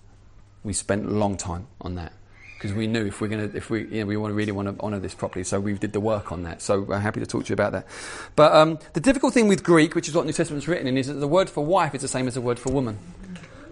We 0.64 0.72
spent 0.72 1.06
a 1.06 1.10
long 1.10 1.36
time 1.36 1.68
on 1.82 1.96
that 1.96 2.14
because 2.62 2.76
we 2.76 2.86
knew 2.86 3.08
if 3.08 3.20
we're 3.20 3.28
going 3.28 3.50
to, 3.50 3.58
if 3.58 3.72
we, 3.72 3.88
you 3.88 4.02
know, 4.02 4.06
we 4.06 4.16
want 4.16 4.30
to 4.30 4.36
really 4.36 4.52
want 4.52 4.68
to 4.68 4.84
honour 4.84 5.00
this 5.00 5.16
properly. 5.16 5.44
So 5.44 5.60
we 5.60 5.74
did 5.74 5.94
the 5.94 6.00
work 6.00 6.32
on 6.32 6.44
that. 6.44 6.62
So 6.62 6.82
we're 6.82 7.00
happy 7.00 7.20
to 7.20 7.26
talk 7.26 7.46
to 7.46 7.50
you 7.50 7.56
about 7.56 7.72
that. 7.72 7.88
But 8.36 8.54
um, 8.54 8.78
the 8.94 9.00
difficult 9.00 9.34
thing 9.34 9.48
with 9.48 9.64
Greek, 9.64 9.96
which 9.96 10.08
is 10.08 10.14
what 10.14 10.22
the 10.22 10.26
New 10.28 10.34
Testament's 10.34 10.68
written 10.68 10.86
in, 10.86 10.96
is 10.96 11.08
that 11.08 11.16
the 11.16 11.28
word 11.28 11.50
for 11.50 11.66
wife 11.66 11.96
is 11.96 12.04
the 12.04 12.08
same 12.08 12.28
as 12.28 12.36
the 12.36 12.42
word 12.42 12.60
for 12.60 12.72
woman. 12.72 13.00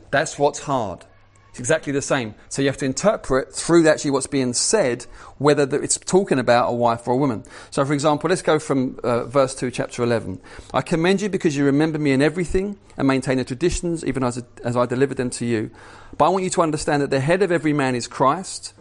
That's 0.10 0.40
what's 0.40 0.62
hard. 0.62 1.06
It's 1.52 1.60
exactly 1.60 1.94
the 1.94 2.02
same. 2.02 2.34
So 2.48 2.64
you 2.64 2.68
have 2.68 2.78
to 2.78 2.86
interpret 2.86 3.54
through 3.54 3.88
actually 3.88 4.10
what's 4.10 4.26
being 4.26 4.54
said 4.54 5.06
whether 5.38 5.64
it's 5.84 5.98
talking 6.00 6.40
about 6.40 6.72
a 6.72 6.74
wife 6.74 7.08
or 7.08 7.14
a 7.14 7.18
woman. 7.18 7.44
So, 7.70 7.86
for 7.86 7.94
example, 7.94 8.28
let's 8.28 8.42
go 8.42 8.58
from 8.58 9.00
uh, 9.04 9.26
verse 9.26 9.54
2, 9.54 9.70
chapter 9.70 10.02
11. 10.02 10.42
I 10.74 10.82
commend 10.82 11.22
you 11.22 11.30
because 11.30 11.56
you 11.56 11.64
remember 11.64 12.00
me 12.00 12.12
in 12.12 12.24
everything 12.24 12.80
and 12.98 13.08
maintain 13.08 13.38
the 13.38 13.46
traditions 13.46 14.04
even 14.04 14.24
as, 14.24 14.44
as 14.64 14.76
I 14.76 14.88
delivered 14.88 15.18
them 15.18 15.30
to 15.30 15.46
you. 15.46 15.70
But 16.18 16.26
I 16.26 16.30
want 16.30 16.44
you 16.44 16.50
to 16.50 16.64
understand 16.64 17.04
that 17.04 17.12
the 17.12 17.20
head 17.20 17.44
of 17.44 17.52
every 17.52 17.74
man 17.74 17.94
is 17.94 18.08
Christ 18.08 18.74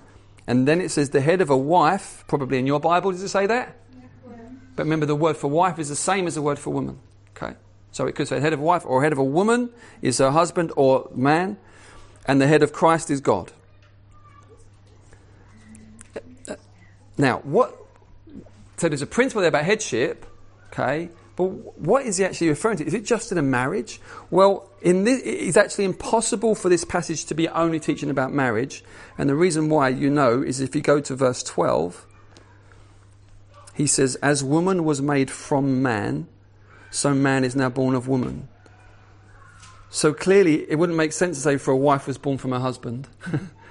and 0.49 0.67
then 0.67 0.81
it 0.81 0.91
says 0.91 1.11
the 1.11 1.21
head 1.21 1.43
of 1.43 1.51
a 1.51 1.57
wife, 1.57 2.25
probably 2.27 2.59
in 2.59 2.67
your 2.67 2.81
Bible, 2.81 3.13
does 3.13 3.23
it 3.23 3.29
say 3.29 3.45
that? 3.47 3.77
Yeah. 3.95 4.37
But 4.77 4.85
remember, 4.85 5.05
the 5.05 5.15
word 5.15 5.37
for 5.37 5.49
wife 5.49 5.79
is 5.79 5.91
the 5.91 5.95
same 5.95 6.27
as 6.27 6.37
the 6.37 6.41
word 6.41 6.59
for 6.59 6.71
woman. 6.71 6.99
Okay? 7.37 7.55
So 7.93 8.07
it 8.07 8.15
could 8.15 8.29
say 8.29 8.41
head 8.41 8.55
of 8.55 8.61
a 8.61 8.63
wife 8.63 8.87
or 8.87 9.03
head 9.03 9.13
of 9.13 9.19
a 9.19 9.25
woman 9.25 9.69
is 10.01 10.17
her 10.17 10.31
husband 10.31 10.73
or 10.75 11.11
man, 11.15 11.59
and 12.27 12.41
the 12.41 12.47
head 12.47 12.63
of 12.63 12.73
Christ 12.73 13.11
is 13.11 13.21
God. 13.21 13.53
Now, 17.19 17.41
what? 17.41 17.77
So 18.79 18.89
there's 18.89 19.03
a 19.03 19.07
principle 19.07 19.43
there 19.43 19.51
about 19.51 19.65
headship, 19.65 20.25
okay? 20.73 21.11
But 21.38 21.79
what 21.79 22.05
is 22.05 22.16
he 22.16 22.24
actually 22.24 22.48
referring 22.48 22.79
to? 22.79 22.85
Is 22.85 22.94
it 22.94 23.05
just 23.05 23.31
in 23.31 23.38
a 23.38 23.42
marriage? 23.42 24.01
Well, 24.29 24.68
this, 24.83 25.22
it's 25.24 25.57
actually 25.57 25.85
impossible 25.85 26.57
for 26.57 26.68
this 26.68 26.85
passage 26.85 27.27
to 27.27 27.35
be 27.35 27.46
only 27.51 27.79
teaching 27.79 28.11
about 28.11 28.33
marriage. 28.33 28.83
And 29.16 29.31
the 29.31 29.37
reason 29.37 29.68
why 29.68 29.90
you 29.90 30.11
know 30.11 30.42
is 30.42 30.59
if 30.61 30.74
you 30.74 30.81
go 30.81 31.01
to 31.01 31.14
verse 31.14 31.44
12, 31.44 32.05
he 33.72 33.87
says, 33.87 34.16
As 34.16 34.42
woman 34.42 34.83
was 34.83 35.01
made 35.01 35.31
from 35.31 35.81
man, 35.81 36.27
so 36.90 37.14
man 37.14 37.44
is 37.44 37.55
now 37.55 37.68
born 37.68 37.94
of 37.94 38.09
woman. 38.09 38.48
So 39.90 40.12
clearly, 40.12 40.68
it 40.68 40.74
wouldn't 40.74 40.98
make 40.98 41.12
sense 41.12 41.37
to 41.37 41.42
say 41.42 41.57
for 41.57 41.70
a 41.70 41.77
wife 41.77 42.09
was 42.09 42.18
born 42.18 42.38
from 42.38 42.51
her 42.51 42.59
husband. 42.59 43.07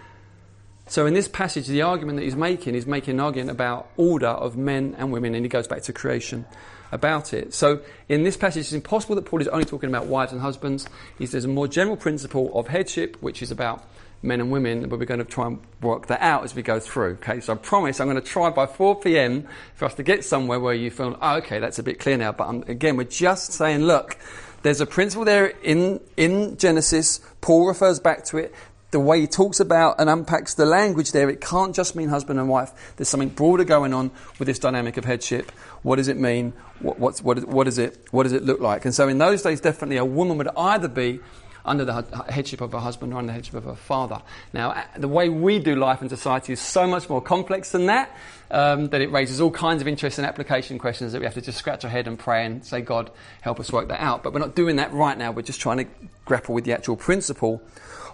so 0.88 1.06
in 1.06 1.14
this 1.14 1.28
passage, 1.28 1.68
the 1.68 1.82
argument 1.82 2.16
that 2.20 2.24
he's 2.24 2.38
making 2.38 2.76
is 2.76 2.86
making 2.86 3.16
an 3.16 3.20
argument 3.20 3.52
about 3.52 3.90
order 3.98 4.28
of 4.28 4.56
men 4.56 4.96
and 4.98 5.12
women, 5.12 5.36
and 5.36 5.44
he 5.44 5.50
goes 5.50 5.68
back 5.68 5.82
to 5.82 5.92
creation 5.92 6.46
about 6.92 7.34
it. 7.34 7.54
So 7.54 7.82
in 8.10 8.24
this 8.24 8.38
passage, 8.38 8.62
it's 8.62 8.74
impossible 8.74 9.16
that 9.16 9.26
Paul 9.26 9.42
is 9.42 9.48
only 9.48 9.66
talking 9.66 9.90
about 9.90 10.08
wives 10.08 10.32
and 10.32 10.42
husbands. 10.42 10.88
He 11.18 11.26
says 11.26 11.46
a 11.46 11.48
more 11.48 11.68
general 11.68 11.98
principle 11.98 12.52
of 12.58 12.68
headship, 12.68 13.18
which 13.22 13.42
is 13.42 13.52
about 13.52 13.84
men 14.22 14.40
and 14.40 14.52
women, 14.52 14.88
but 14.90 15.00
we're 15.00 15.06
going 15.06 15.20
to 15.20 15.26
try 15.26 15.48
and 15.48 15.60
work 15.82 16.08
that 16.08 16.22
out 16.22 16.44
as 16.44 16.56
we 16.56 16.62
go 16.62 16.80
through. 16.80 17.14
Okay, 17.22 17.40
so 17.40 17.54
I 17.54 17.56
promise 17.56 18.00
I'm 18.00 18.08
going 18.08 18.22
to 18.22 18.28
try 18.28 18.50
by 18.50 18.66
4 18.66 19.00
p.m. 19.00 19.48
for 19.76 19.86
us 19.86 19.94
to 19.96 20.04
get 20.04 20.24
somewhere 20.24 20.60
where 20.60 20.74
you 20.74 20.90
feel, 20.90 21.18
oh, 21.22 21.38
okay, 21.38 21.60
that's 21.60 21.80
a 21.80 21.84
bit 21.84 22.00
clear 22.00 22.18
now. 22.18 22.32
But 22.32 22.48
I'm, 22.48 22.64
again, 22.64 22.98
we're 22.98 23.04
just 23.04 23.52
saying, 23.54 23.84
look, 23.84 24.18
there's 24.64 24.82
a 24.82 24.86
principle 24.86 25.24
there 25.24 25.48
in, 25.64 26.00
in 26.18 26.58
Genesis. 26.58 27.20
Paul 27.42 27.68
refers 27.68 28.00
back 28.00 28.26
to 28.26 28.38
it 28.38 28.54
the 28.92 29.00
way 29.00 29.20
he 29.20 29.28
talks 29.28 29.60
about 29.60 30.00
and 30.00 30.10
unpacks 30.10 30.54
the 30.54 30.66
language 30.66 31.12
there, 31.12 31.30
it 31.30 31.42
can't 31.42 31.76
just 31.76 31.96
mean 31.96 32.10
husband 32.10 32.40
and 32.40 32.48
wife. 32.48 32.94
There's 32.96 33.10
something 33.10 33.30
broader 33.30 33.66
going 33.66 33.94
on 33.94 34.12
with 34.40 34.48
this 34.48 34.60
dynamic 34.60 34.98
of 34.98 35.06
headship. 35.06 35.52
What 35.84 35.98
does 35.98 36.08
it 36.08 36.18
mean? 36.18 36.54
What, 36.80 37.00
what's, 37.00 37.22
what, 37.22 37.44
what, 37.46 37.68
is 37.68 37.78
it, 37.78 38.08
what 38.12 38.24
does 38.24 38.34
it 38.34 38.44
look 38.44 38.62
like? 38.62 38.86
And 38.86 38.96
so 38.96 39.08
in 39.08 39.18
those 39.18 39.42
days, 39.42 39.60
definitely 39.60 39.98
a 39.98 40.06
woman 40.06 40.38
would 40.38 40.50
either 40.56 40.88
be 40.88 41.20
under 41.66 41.84
the 41.84 42.26
headship 42.30 42.62
of 42.62 42.72
her 42.72 42.80
husband 42.80 43.14
or 43.14 43.18
under 43.18 43.28
the 43.28 43.34
headship 43.34 43.56
of 43.56 43.66
her 43.66 43.76
father. 43.76 44.22
Now, 44.54 44.86
the 44.96 45.10
way 45.10 45.28
we 45.28 45.60
do 45.60 45.76
life 45.76 46.02
in 46.02 46.08
society 46.08 46.54
is 46.54 46.62
so 46.62 46.88
much 46.88 47.10
more 47.10 47.22
complex 47.22 47.72
than 47.72 47.88
that, 47.88 48.16
um, 48.50 48.88
that 48.90 49.02
it 49.02 49.12
raises 49.12 49.42
all 49.42 49.52
kinds 49.52 49.82
of 49.82 49.88
interesting 49.88 50.24
application 50.24 50.80
questions 50.80 51.12
that 51.12 51.20
we 51.20 51.26
have 51.26 51.34
to 51.34 51.42
just 51.42 51.58
scratch 51.58 51.84
our 51.84 51.92
head 51.92 52.08
and 52.08 52.18
pray 52.18 52.46
and 52.46 52.66
say, 52.66 52.80
God, 52.80 53.12
help 53.42 53.60
us 53.60 53.70
work 53.70 53.90
that 53.90 54.00
out. 54.00 54.24
But 54.24 54.32
we're 54.32 54.40
not 54.40 54.56
doing 54.56 54.78
that 54.78 54.94
right 54.94 55.18
now. 55.18 55.32
We're 55.32 55.42
just 55.42 55.60
trying 55.60 55.80
to 55.80 55.88
grapple 56.24 56.56
with 56.56 56.64
the 56.64 56.72
actual 56.72 56.96
principle 56.96 57.62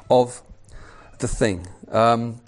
of 0.09 0.41
the 1.23 1.27
thing. 1.27 1.65
Um, 1.89 2.41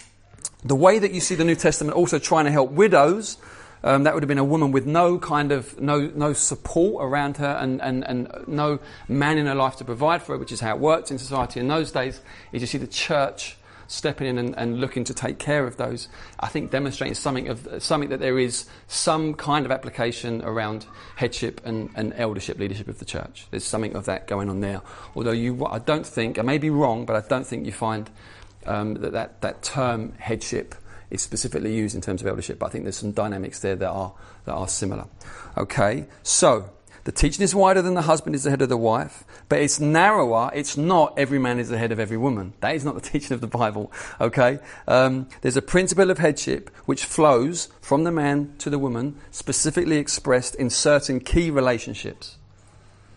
the 0.62 0.76
way 0.76 0.98
that 0.98 1.12
you 1.12 1.20
see 1.20 1.34
the 1.34 1.44
New 1.44 1.56
Testament 1.56 1.96
also 1.96 2.18
trying 2.18 2.44
to 2.44 2.50
help 2.50 2.70
widows, 2.70 3.38
um, 3.82 4.04
that 4.04 4.14
would 4.14 4.22
have 4.22 4.28
been 4.28 4.38
a 4.38 4.44
woman 4.44 4.70
with 4.70 4.86
no 4.86 5.18
kind 5.18 5.50
of 5.50 5.80
no 5.80 6.12
no 6.14 6.32
support 6.32 7.04
around 7.04 7.38
her 7.38 7.56
and, 7.60 7.80
and, 7.80 8.04
and 8.04 8.28
no 8.46 8.78
man 9.08 9.38
in 9.38 9.46
her 9.46 9.54
life 9.54 9.76
to 9.76 9.84
provide 9.84 10.22
for 10.22 10.32
her, 10.32 10.38
which 10.38 10.52
is 10.52 10.60
how 10.60 10.74
it 10.74 10.80
worked 10.80 11.10
in 11.10 11.18
society 11.18 11.58
in 11.58 11.68
those 11.68 11.90
days. 11.90 12.20
Is 12.52 12.60
you 12.60 12.66
see 12.66 12.78
the 12.78 12.86
church 12.86 13.56
stepping 13.88 14.26
in 14.26 14.38
and, 14.38 14.56
and 14.58 14.80
looking 14.80 15.04
to 15.04 15.14
take 15.14 15.38
care 15.38 15.66
of 15.66 15.76
those, 15.76 16.08
I 16.40 16.48
think 16.48 16.70
demonstrating 16.70 17.14
something 17.14 17.48
of 17.48 17.82
something 17.82 18.10
that 18.10 18.20
there 18.20 18.38
is 18.38 18.66
some 18.88 19.34
kind 19.34 19.64
of 19.64 19.72
application 19.72 20.42
around 20.42 20.86
headship 21.14 21.60
and, 21.64 21.90
and 21.94 22.12
eldership, 22.14 22.58
leadership 22.58 22.88
of 22.88 22.98
the 22.98 23.04
church. 23.04 23.46
There's 23.50 23.64
something 23.64 23.94
of 23.94 24.04
that 24.06 24.26
going 24.26 24.48
on 24.50 24.60
there. 24.60 24.82
Although 25.14 25.32
you, 25.32 25.64
I 25.66 25.78
don't 25.78 26.06
think, 26.06 26.38
I 26.38 26.42
may 26.42 26.58
be 26.58 26.70
wrong, 26.70 27.06
but 27.06 27.16
I 27.16 27.26
don't 27.26 27.46
think 27.46 27.64
you 27.64 27.72
find 27.72 28.10
um, 28.66 28.94
that, 28.94 29.12
that 29.12 29.40
that 29.42 29.62
term 29.62 30.12
headship 30.18 30.74
is 31.10 31.22
specifically 31.22 31.74
used 31.74 31.94
in 31.94 32.00
terms 32.00 32.20
of 32.20 32.26
eldership. 32.26 32.58
But 32.58 32.66
I 32.66 32.68
think 32.70 32.84
there's 32.84 32.96
some 32.96 33.12
dynamics 33.12 33.60
there 33.60 33.76
that 33.76 33.88
are 33.88 34.12
that 34.44 34.54
are 34.54 34.68
similar. 34.68 35.06
Okay, 35.56 36.06
so 36.22 36.70
the 37.06 37.12
teaching 37.12 37.44
is 37.44 37.54
wider 37.54 37.82
than 37.82 37.94
the 37.94 38.02
husband 38.02 38.34
is 38.34 38.42
the 38.42 38.50
head 38.50 38.62
of 38.62 38.68
the 38.68 38.76
wife, 38.76 39.22
but 39.48 39.60
it's 39.60 39.78
narrower. 39.78 40.50
It's 40.52 40.76
not 40.76 41.16
every 41.16 41.38
man 41.38 41.60
is 41.60 41.68
the 41.68 41.78
head 41.78 41.92
of 41.92 42.00
every 42.00 42.16
woman. 42.16 42.52
That 42.58 42.74
is 42.74 42.84
not 42.84 42.96
the 42.96 43.00
teaching 43.12 43.32
of 43.32 43.40
the 43.40 43.46
Bible. 43.46 43.92
Okay? 44.20 44.58
Um, 44.88 45.28
there's 45.40 45.56
a 45.56 45.62
principle 45.62 46.10
of 46.10 46.18
headship 46.18 46.68
which 46.84 47.04
flows 47.04 47.68
from 47.80 48.02
the 48.02 48.10
man 48.10 48.56
to 48.58 48.70
the 48.70 48.78
woman, 48.80 49.20
specifically 49.30 49.98
expressed 49.98 50.56
in 50.56 50.68
certain 50.68 51.20
key 51.20 51.48
relationships. 51.48 52.38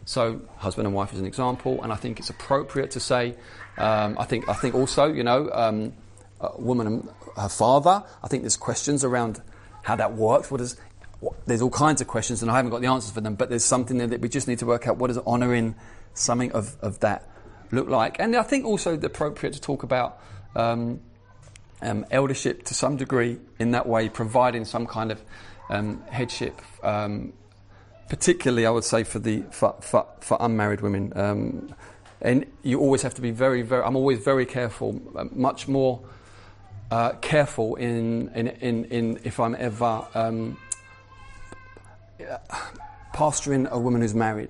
So, 0.05 0.41
husband 0.57 0.85
and 0.85 0.95
wife 0.95 1.11
is 1.11 1.19
an 1.19 1.25
example, 1.25 1.81
and 1.81 1.91
I 1.91 1.95
think 1.95 2.19
it's 2.19 2.29
appropriate 2.29 2.91
to 2.91 2.99
say. 2.99 3.35
Um, 3.79 4.17
I 4.19 4.25
think. 4.25 4.47
I 4.49 4.53
think 4.53 4.75
also, 4.75 5.05
you 5.11 5.23
know, 5.23 5.49
um, 5.51 5.93
a 6.39 6.59
woman 6.59 6.87
and 6.87 7.09
her 7.37 7.49
father. 7.49 8.03
I 8.23 8.27
think 8.27 8.43
there's 8.43 8.57
questions 8.57 9.03
around 9.03 9.41
how 9.83 9.95
that 9.95 10.13
works. 10.13 10.51
What 10.51 10.75
there's 11.45 11.61
all 11.61 11.69
kinds 11.69 12.01
of 12.01 12.07
questions, 12.07 12.41
and 12.41 12.51
I 12.51 12.55
haven't 12.55 12.71
got 12.71 12.81
the 12.81 12.87
answers 12.87 13.11
for 13.11 13.21
them, 13.21 13.35
but 13.35 13.49
there's 13.49 13.65
something 13.65 13.97
there 13.97 14.07
that 14.07 14.21
we 14.21 14.29
just 14.29 14.47
need 14.47 14.59
to 14.59 14.65
work 14.65 14.87
out 14.87 14.97
what 14.97 15.07
does 15.07 15.17
honouring 15.19 15.75
something 16.13 16.51
of, 16.53 16.77
of 16.81 16.99
that 16.99 17.27
look 17.71 17.89
like. 17.89 18.19
And 18.19 18.35
I 18.35 18.43
think 18.43 18.65
also 18.65 18.95
the 18.95 19.07
appropriate 19.07 19.53
to 19.53 19.61
talk 19.61 19.83
about 19.83 20.21
um, 20.55 21.01
um, 21.81 22.05
eldership 22.11 22.63
to 22.65 22.73
some 22.73 22.97
degree 22.97 23.39
in 23.59 23.71
that 23.71 23.87
way, 23.87 24.09
providing 24.09 24.65
some 24.65 24.85
kind 24.85 25.11
of 25.11 25.21
um, 25.69 26.01
headship, 26.09 26.61
um, 26.83 27.33
particularly 28.09 28.65
I 28.65 28.69
would 28.69 28.83
say 28.83 29.03
for, 29.03 29.19
the, 29.19 29.43
for, 29.51 29.75
for, 29.81 30.05
for 30.21 30.37
unmarried 30.39 30.81
women. 30.81 31.13
Um, 31.15 31.75
and 32.21 32.45
you 32.63 32.79
always 32.79 33.01
have 33.01 33.13
to 33.15 33.21
be 33.21 33.31
very, 33.31 33.61
very, 33.61 33.83
I'm 33.83 33.95
always 33.95 34.19
very 34.19 34.45
careful, 34.45 35.01
uh, 35.15 35.25
much 35.31 35.67
more 35.67 36.01
uh, 36.91 37.11
careful 37.21 37.75
in, 37.75 38.29
in, 38.29 38.47
in, 38.47 38.85
in, 38.85 39.19
if 39.23 39.39
I'm 39.39 39.55
ever 39.55 40.05
um, 40.13 40.57
pastoring 43.13 43.69
a 43.69 43.79
woman 43.79 44.01
who's 44.01 44.15
married. 44.15 44.49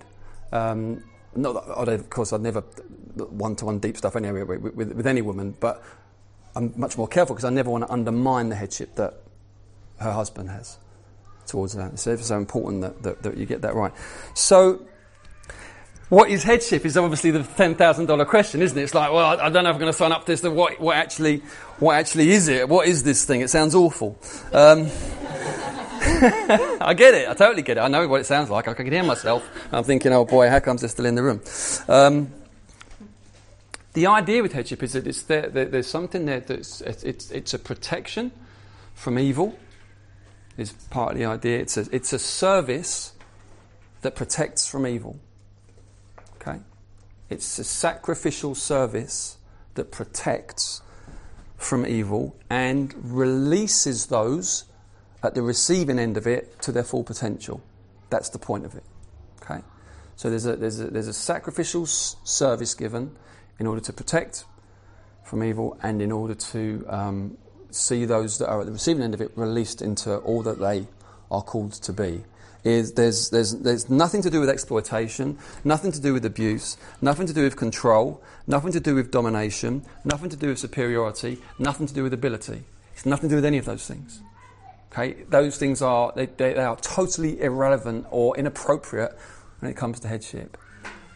Um, 0.51 1.03
not 1.35 1.53
that, 1.85 1.93
of 1.93 2.09
course, 2.09 2.33
I'd 2.33 2.41
never 2.41 2.61
one-to-one 3.15 3.79
deep 3.79 3.97
stuff 3.97 4.15
anyway 4.15 4.43
with, 4.43 4.61
with, 4.73 4.93
with 4.93 5.07
any 5.07 5.21
woman, 5.21 5.55
but 5.59 5.83
I'm 6.55 6.73
much 6.75 6.97
more 6.97 7.07
careful 7.07 7.35
because 7.35 7.45
I 7.45 7.51
never 7.51 7.69
want 7.69 7.85
to 7.85 7.91
undermine 7.91 8.49
the 8.49 8.55
headship 8.55 8.95
that 8.95 9.13
her 9.97 10.11
husband 10.11 10.49
has 10.49 10.77
towards 11.45 11.73
her. 11.73 11.91
So 11.95 12.13
it's 12.13 12.27
so 12.27 12.37
important 12.37 12.81
that, 12.81 13.03
that, 13.03 13.23
that 13.23 13.37
you 13.37 13.45
get 13.45 13.61
that 13.61 13.75
right. 13.75 13.93
So 14.33 14.85
what 16.09 16.29
is 16.29 16.43
headship 16.43 16.85
is 16.85 16.97
obviously 16.97 17.31
the 17.31 17.43
ten 17.43 17.75
thousand 17.75 18.07
dollar 18.07 18.25
question, 18.25 18.61
isn't 18.61 18.77
it? 18.77 18.81
It's 18.81 18.95
like, 18.95 19.11
well, 19.11 19.39
I 19.39 19.49
don't 19.49 19.63
know 19.63 19.69
if 19.69 19.75
I'm 19.75 19.79
going 19.79 19.91
to 19.91 19.97
sign 19.97 20.11
up 20.11 20.25
to 20.25 20.31
this. 20.31 20.43
What, 20.43 20.79
what 20.79 20.97
actually, 20.97 21.43
what 21.77 21.95
actually 21.95 22.31
is 22.31 22.47
it? 22.47 22.67
What 22.67 22.87
is 22.87 23.03
this 23.03 23.25
thing? 23.25 23.41
It 23.41 23.49
sounds 23.49 23.75
awful. 23.75 24.17
Um, 24.51 24.89
I 26.01 26.95
get 26.97 27.13
it. 27.13 27.29
I 27.29 27.33
totally 27.35 27.61
get 27.61 27.77
it. 27.77 27.81
I 27.81 27.87
know 27.87 28.07
what 28.07 28.21
it 28.21 28.25
sounds 28.25 28.49
like. 28.49 28.67
I 28.67 28.73
can 28.73 28.91
hear 28.91 29.03
myself. 29.03 29.47
I'm 29.71 29.83
thinking, 29.83 30.11
oh 30.11 30.25
boy, 30.25 30.49
how 30.49 30.59
comes 30.59 30.81
they're 30.81 30.89
still 30.89 31.05
in 31.05 31.13
the 31.13 31.21
room? 31.21 31.41
Um, 31.87 32.33
the 33.93 34.07
idea 34.07 34.41
with 34.41 34.53
headship 34.53 34.81
is 34.81 34.93
that 34.93 35.05
it's 35.05 35.21
there, 35.23 35.49
there, 35.49 35.65
there's 35.65 35.87
something 35.87 36.25
there 36.25 36.39
that's 36.39 36.81
it's, 36.81 37.29
it's 37.29 37.53
a 37.53 37.59
protection 37.59 38.31
from 38.95 39.19
evil. 39.19 39.57
Is 40.57 40.73
part 40.89 41.13
of 41.13 41.17
the 41.17 41.25
idea. 41.25 41.59
It's 41.59 41.77
a, 41.77 41.85
it's 41.91 42.11
a 42.13 42.19
service 42.19 43.13
that 44.01 44.15
protects 44.15 44.67
from 44.67 44.87
evil. 44.87 45.19
Okay, 46.41 46.59
it's 47.29 47.59
a 47.59 47.63
sacrificial 47.63 48.55
service 48.55 49.37
that 49.75 49.91
protects 49.91 50.81
from 51.57 51.85
evil 51.85 52.35
and 52.49 52.93
releases 53.03 54.07
those 54.07 54.63
at 55.21 55.35
the 55.35 55.41
receiving 55.41 55.99
end 55.99 56.15
of 56.17 56.25
it 56.25 56.61
to 56.61 56.71
their 56.71 56.83
full 56.83 57.03
potential. 57.03 57.61
That's 58.09 58.29
the 58.29 58.39
point 58.39 58.65
of 58.65 58.75
it. 58.75 58.83
Okay? 59.43 59.61
So 60.15 60.29
there's 60.29 60.45
a, 60.45 60.55
there's 60.55 60.79
a, 60.79 60.87
there's 60.87 61.07
a 61.07 61.13
sacrificial 61.13 61.83
s- 61.83 62.15
service 62.23 62.73
given 62.73 63.15
in 63.59 63.67
order 63.67 63.81
to 63.81 63.93
protect 63.93 64.45
from 65.23 65.43
evil 65.43 65.77
and 65.83 66.01
in 66.01 66.11
order 66.11 66.33
to 66.33 66.85
um, 66.87 67.37
see 67.69 68.05
those 68.05 68.37
that 68.39 68.47
are 68.47 68.61
at 68.61 68.65
the 68.65 68.71
receiving 68.71 69.03
end 69.03 69.13
of 69.13 69.21
it 69.21 69.31
released 69.35 69.81
into 69.81 70.17
all 70.17 70.41
that 70.43 70.59
they 70.59 70.87
are 71.29 71.41
called 71.41 71.73
to 71.73 71.93
be. 71.93 72.23
Is 72.63 72.93
there's, 72.93 73.29
there's, 73.29 73.55
there's 73.55 73.89
nothing 73.89 74.21
to 74.21 74.29
do 74.29 74.41
with 74.41 74.49
exploitation, 74.49 75.37
nothing 75.63 75.93
to 75.93 76.01
do 76.01 76.13
with 76.13 76.25
abuse, 76.25 76.77
nothing 77.01 77.25
to 77.27 77.33
do 77.33 77.43
with 77.43 77.55
control, 77.55 78.21
nothing 78.47 78.73
to 78.73 78.81
do 78.81 78.95
with 78.95 79.11
domination, 79.11 79.85
nothing 80.03 80.29
to 80.29 80.35
do 80.35 80.49
with 80.49 80.59
superiority, 80.59 81.37
nothing 81.57 81.87
to 81.87 81.93
do 81.93 82.03
with 82.03 82.13
ability. 82.13 82.63
It's 82.93 83.05
nothing 83.05 83.29
to 83.29 83.33
do 83.33 83.37
with 83.37 83.45
any 83.45 83.59
of 83.59 83.65
those 83.65 83.87
things. 83.87 84.21
Okay, 84.91 85.23
those 85.29 85.57
things 85.57 85.81
are 85.81 86.11
they, 86.15 86.25
they, 86.25 86.55
are 86.55 86.75
totally 86.77 87.39
irrelevant 87.41 88.07
or 88.09 88.35
inappropriate 88.35 89.17
when 89.59 89.71
it 89.71 89.77
comes 89.77 89.99
to 90.01 90.07
headship. 90.07 90.57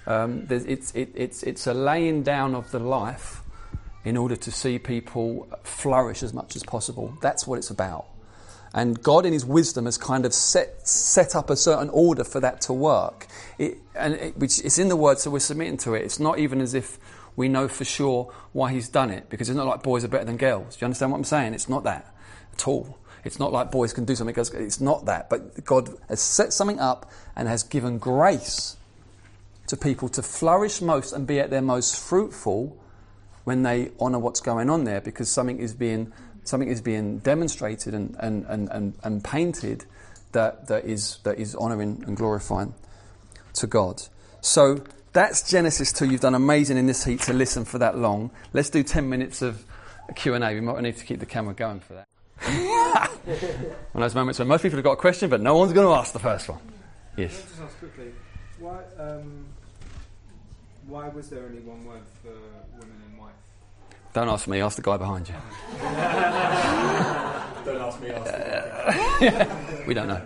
Um, 0.06 0.48
it's, 0.50 0.92
it, 0.92 1.10
it's, 1.16 1.44
it's 1.44 1.66
a 1.68 1.74
laying 1.74 2.24
down 2.24 2.56
of 2.56 2.70
the 2.72 2.80
life 2.80 3.42
in 4.06 4.16
order 4.16 4.36
to 4.36 4.52
see 4.52 4.78
people 4.78 5.48
flourish 5.64 6.24
as 6.24 6.34
much 6.34 6.56
as 6.56 6.64
possible. 6.64 7.18
That's 7.22 7.48
what 7.48 7.58
it's 7.58 7.70
about. 7.70 8.06
And 8.74 9.02
God, 9.02 9.26
in 9.26 9.34
His 9.34 9.46
wisdom, 9.46 9.86
has 9.86 9.98
kind 9.98 10.26
of 10.26 10.34
set, 10.34 10.88
set 10.88 11.36
up 11.36 11.50
a 11.50 11.56
certain 11.56 11.90
order 11.90 12.24
for 12.24 12.40
that 12.40 12.62
to 12.62 12.74
work. 12.74 13.28
It, 13.58 13.78
and 13.96 14.16
it, 14.16 14.36
it's 14.40 14.80
in 14.80 14.90
the 14.90 14.96
Word, 14.96 15.20
so 15.20 15.30
we're 15.30 15.40
submitting 15.40 15.78
to 15.78 15.94
it. 15.94 16.04
It's 16.04 16.20
not 16.20 16.40
even 16.40 16.60
as 16.60 16.74
if 16.74 16.98
we 17.36 17.48
know 17.48 17.68
for 17.68 17.86
sure 17.86 18.32
why 18.52 18.72
He's 18.72 18.90
done 18.90 19.10
it, 19.10 19.30
because 19.30 19.50
it's 19.50 19.58
not 19.58 19.68
like 19.68 19.84
boys 19.84 20.04
are 20.04 20.08
better 20.08 20.26
than 20.26 20.38
girls. 20.38 20.76
Do 20.76 20.84
you 20.84 20.86
understand 20.86 21.12
what 21.12 21.20
I'm 21.20 21.24
saying? 21.24 21.54
It's 21.54 21.70
not 21.70 21.84
that 21.84 22.14
at 22.54 22.68
all. 22.68 22.98
It's 23.24 23.40
not 23.40 23.52
like 23.54 23.72
boys 23.72 23.94
can 23.94 24.06
do 24.06 24.16
something. 24.16 24.36
It's 24.38 24.82
not 24.82 25.06
that. 25.06 25.30
But 25.30 25.64
God 25.64 25.90
has 26.10 26.20
set 26.20 26.52
something 26.52 26.80
up 26.80 27.10
and 27.36 27.48
has 27.48 27.64
given 27.64 27.98
grace 27.98 28.76
to 29.68 29.78
people 29.78 30.10
to 30.10 30.22
flourish 30.22 30.82
most 30.82 31.14
and 31.14 31.26
be 31.26 31.40
at 31.40 31.50
their 31.50 31.62
most 31.62 31.98
fruitful 31.98 32.78
when 33.46 33.64
they 33.64 33.92
honour 34.00 34.20
what's 34.20 34.42
going 34.42 34.70
on 34.70 34.84
there 34.84 35.02
because 35.02 35.30
something 35.30 35.60
is 35.60 35.74
being, 35.74 36.12
something 36.44 36.70
is 36.70 36.82
being 36.82 37.20
demonstrated 37.20 37.94
and, 37.94 38.16
and, 38.20 38.46
and, 38.48 38.70
and, 38.70 38.94
and 39.04 39.24
painted 39.24 39.86
that, 40.32 40.68
that, 40.68 40.86
is, 40.86 41.20
that 41.24 41.40
is 41.40 41.56
honouring 41.56 42.04
and 42.06 42.18
glorifying 42.18 42.74
to 43.54 43.68
God. 43.68 44.04
So 44.42 44.84
that's 45.14 45.50
Genesis 45.50 45.92
2. 45.94 46.06
You've 46.06 46.22
done 46.22 46.36
amazing 46.36 46.78
in 46.78 46.88
this 46.88 47.06
heat 47.06 47.22
to 47.22 47.34
listen 47.34 47.66
for 47.66 47.78
that 47.78 47.98
long. 47.98 48.32
Let's 48.52 48.70
do 48.70 48.84
10 48.84 49.10
minutes 49.10 49.42
of 49.42 49.64
Q&A. 50.16 50.40
We 50.40 50.62
might 50.62 50.82
need 50.82 50.98
to 50.98 51.06
keep 51.06 51.20
the 51.20 51.26
camera 51.26 51.54
going 51.54 51.80
for 51.80 51.94
that. 51.94 52.08
one 53.94 54.02
of 54.02 54.02
those 54.02 54.16
moments 54.16 54.40
when 54.40 54.48
most 54.48 54.64
people 54.64 54.78
have 54.78 54.84
got 54.84 54.94
a 54.94 54.98
question, 54.98 55.30
but 55.30 55.40
no 55.40 55.56
one's 55.56 55.72
going 55.72 55.88
to 55.88 55.94
ask 55.94 56.12
the 56.14 56.20
first 56.20 56.50
one. 56.50 56.60
Yes. 57.16 57.38
Can 57.38 57.44
I 57.44 57.48
just 57.48 57.62
ask 57.62 57.80
quickly, 57.80 58.12
why, 58.60 58.80
um, 58.98 59.46
why 60.88 61.08
was 61.10 61.30
there 61.30 61.44
only 61.46 61.62
one 61.62 61.86
word 61.86 62.02
for 62.22 62.32
woman 62.80 63.02
and 63.08 63.20
wife? 63.20 63.32
Don't 64.14 64.30
ask 64.30 64.48
me, 64.48 64.62
ask 64.62 64.76
the 64.76 64.84
guy 64.84 64.98
behind 64.98 65.28
you. 65.28 65.34
don't 67.66 67.82
ask 67.82 68.00
me, 68.00 68.12
ask 68.12 68.32
uh, 68.32 69.84
We 69.88 69.96
don't 69.96 70.08
know. 70.08 70.22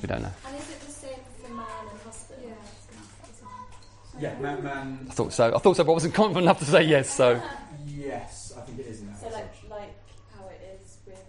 We 0.00 0.08
don't 0.08 0.22
know. 0.22 0.32
And 0.46 0.56
is 0.56 0.70
it 0.70 0.80
the 0.80 0.90
same 0.90 1.18
for 1.42 1.52
man 1.52 1.66
and 1.90 2.00
husband? 2.00 2.42
Yeah, 4.18 4.32
yeah 4.32 4.40
man, 4.40 4.64
man. 4.64 5.06
I 5.10 5.12
thought 5.12 5.34
so. 5.34 5.54
I 5.54 5.58
thought 5.58 5.76
so, 5.76 5.84
but 5.84 5.92
I 5.92 5.94
wasn't 5.94 6.14
confident 6.14 6.44
enough 6.44 6.58
to 6.60 6.64
say 6.64 6.84
yes, 6.84 7.10
so. 7.10 7.38
Yes, 7.86 8.54
I 8.56 8.62
think 8.62 8.78
it 8.78 8.86
is 8.86 9.02
in 9.02 9.08
that. 9.08 9.20
So, 9.20 9.28
like, 9.28 9.52
like 9.68 9.94
how 10.34 10.48
it 10.48 10.80
is 10.82 10.96
with 11.04 11.22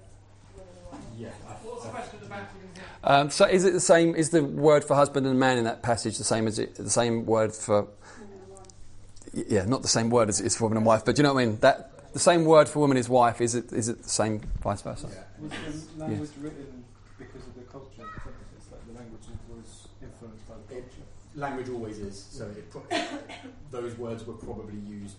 women 0.55 0.73
and 0.77 0.85
wife? 0.89 1.01
Yeah. 1.17 1.29
What's 1.63 1.83
the 1.83 1.89
question 1.89 2.19
about? 2.25 2.47
Um, 3.03 3.29
so 3.29 3.43
is 3.45 3.65
it 3.65 3.73
the 3.73 3.81
same? 3.81 4.15
Is 4.15 4.29
the 4.29 4.41
word 4.41 4.85
for 4.85 4.95
husband 4.95 5.27
and 5.27 5.37
man 5.37 5.57
in 5.57 5.65
that 5.65 5.83
passage 5.83 6.17
the 6.17 6.23
same 6.23 6.47
as 6.47 6.59
it, 6.59 6.75
the 6.75 6.89
same 6.89 7.25
word 7.25 7.53
for? 7.53 7.89
Yeah, 9.33 9.65
not 9.65 9.81
the 9.81 9.87
same 9.87 10.09
word 10.09 10.29
as 10.29 10.39
it 10.39 10.45
is 10.45 10.55
for 10.55 10.65
woman 10.65 10.77
and 10.77 10.85
wife, 10.85 11.03
but 11.05 11.15
do 11.15 11.19
you 11.21 11.23
know 11.23 11.33
what 11.33 11.41
I 11.41 11.45
mean? 11.45 11.57
That 11.61 12.11
the 12.13 12.19
same 12.19 12.45
word 12.45 12.69
for 12.69 12.79
woman 12.79 12.97
is 12.97 13.09
wife. 13.09 13.41
Is 13.41 13.55
it? 13.55 13.73
Is 13.73 13.89
it 13.89 14.03
the 14.03 14.09
same 14.09 14.39
vice 14.61 14.81
versa? 14.83 15.07
Was 15.41 15.51
the 15.97 15.99
language 16.05 16.29
written 16.39 16.83
because 17.17 17.47
of 17.47 17.55
the 17.55 17.61
culture? 17.61 18.05
It's 18.55 18.71
like 18.71 18.85
the 18.85 18.93
language 18.93 19.21
was 19.49 19.87
influenced 20.01 20.47
by 20.47 20.53
the 20.69 20.77
It, 20.77 20.81
culture. 20.83 21.05
language 21.35 21.69
always 21.69 21.97
is. 21.97 22.15
So 22.31 22.45
it 22.45 22.69
pro- 22.69 22.83
those 23.71 23.97
words 23.97 24.25
were 24.27 24.35
probably 24.35 24.77
used 24.87 25.15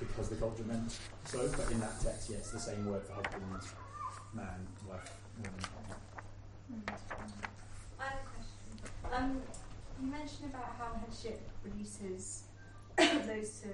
because 0.00 0.30
the 0.30 0.36
culture 0.36 0.64
meant 0.64 0.96
so. 1.26 1.46
But 1.54 1.70
in 1.70 1.80
that 1.80 2.00
text, 2.00 2.30
yes, 2.30 2.50
the 2.50 2.58
same 2.58 2.86
word 2.86 3.02
for 3.02 3.12
husband, 3.14 3.42
man, 4.32 4.66
wife, 4.88 5.12
woman. 5.36 5.52
I 8.00 8.04
have 8.04 8.12
a 8.14 8.28
question. 8.32 9.12
Um, 9.12 9.42
you 10.00 10.10
mentioned 10.10 10.50
about 10.50 10.74
how 10.78 10.94
headship 11.04 11.40
releases 11.64 12.44
those 12.98 13.60
to 13.60 13.68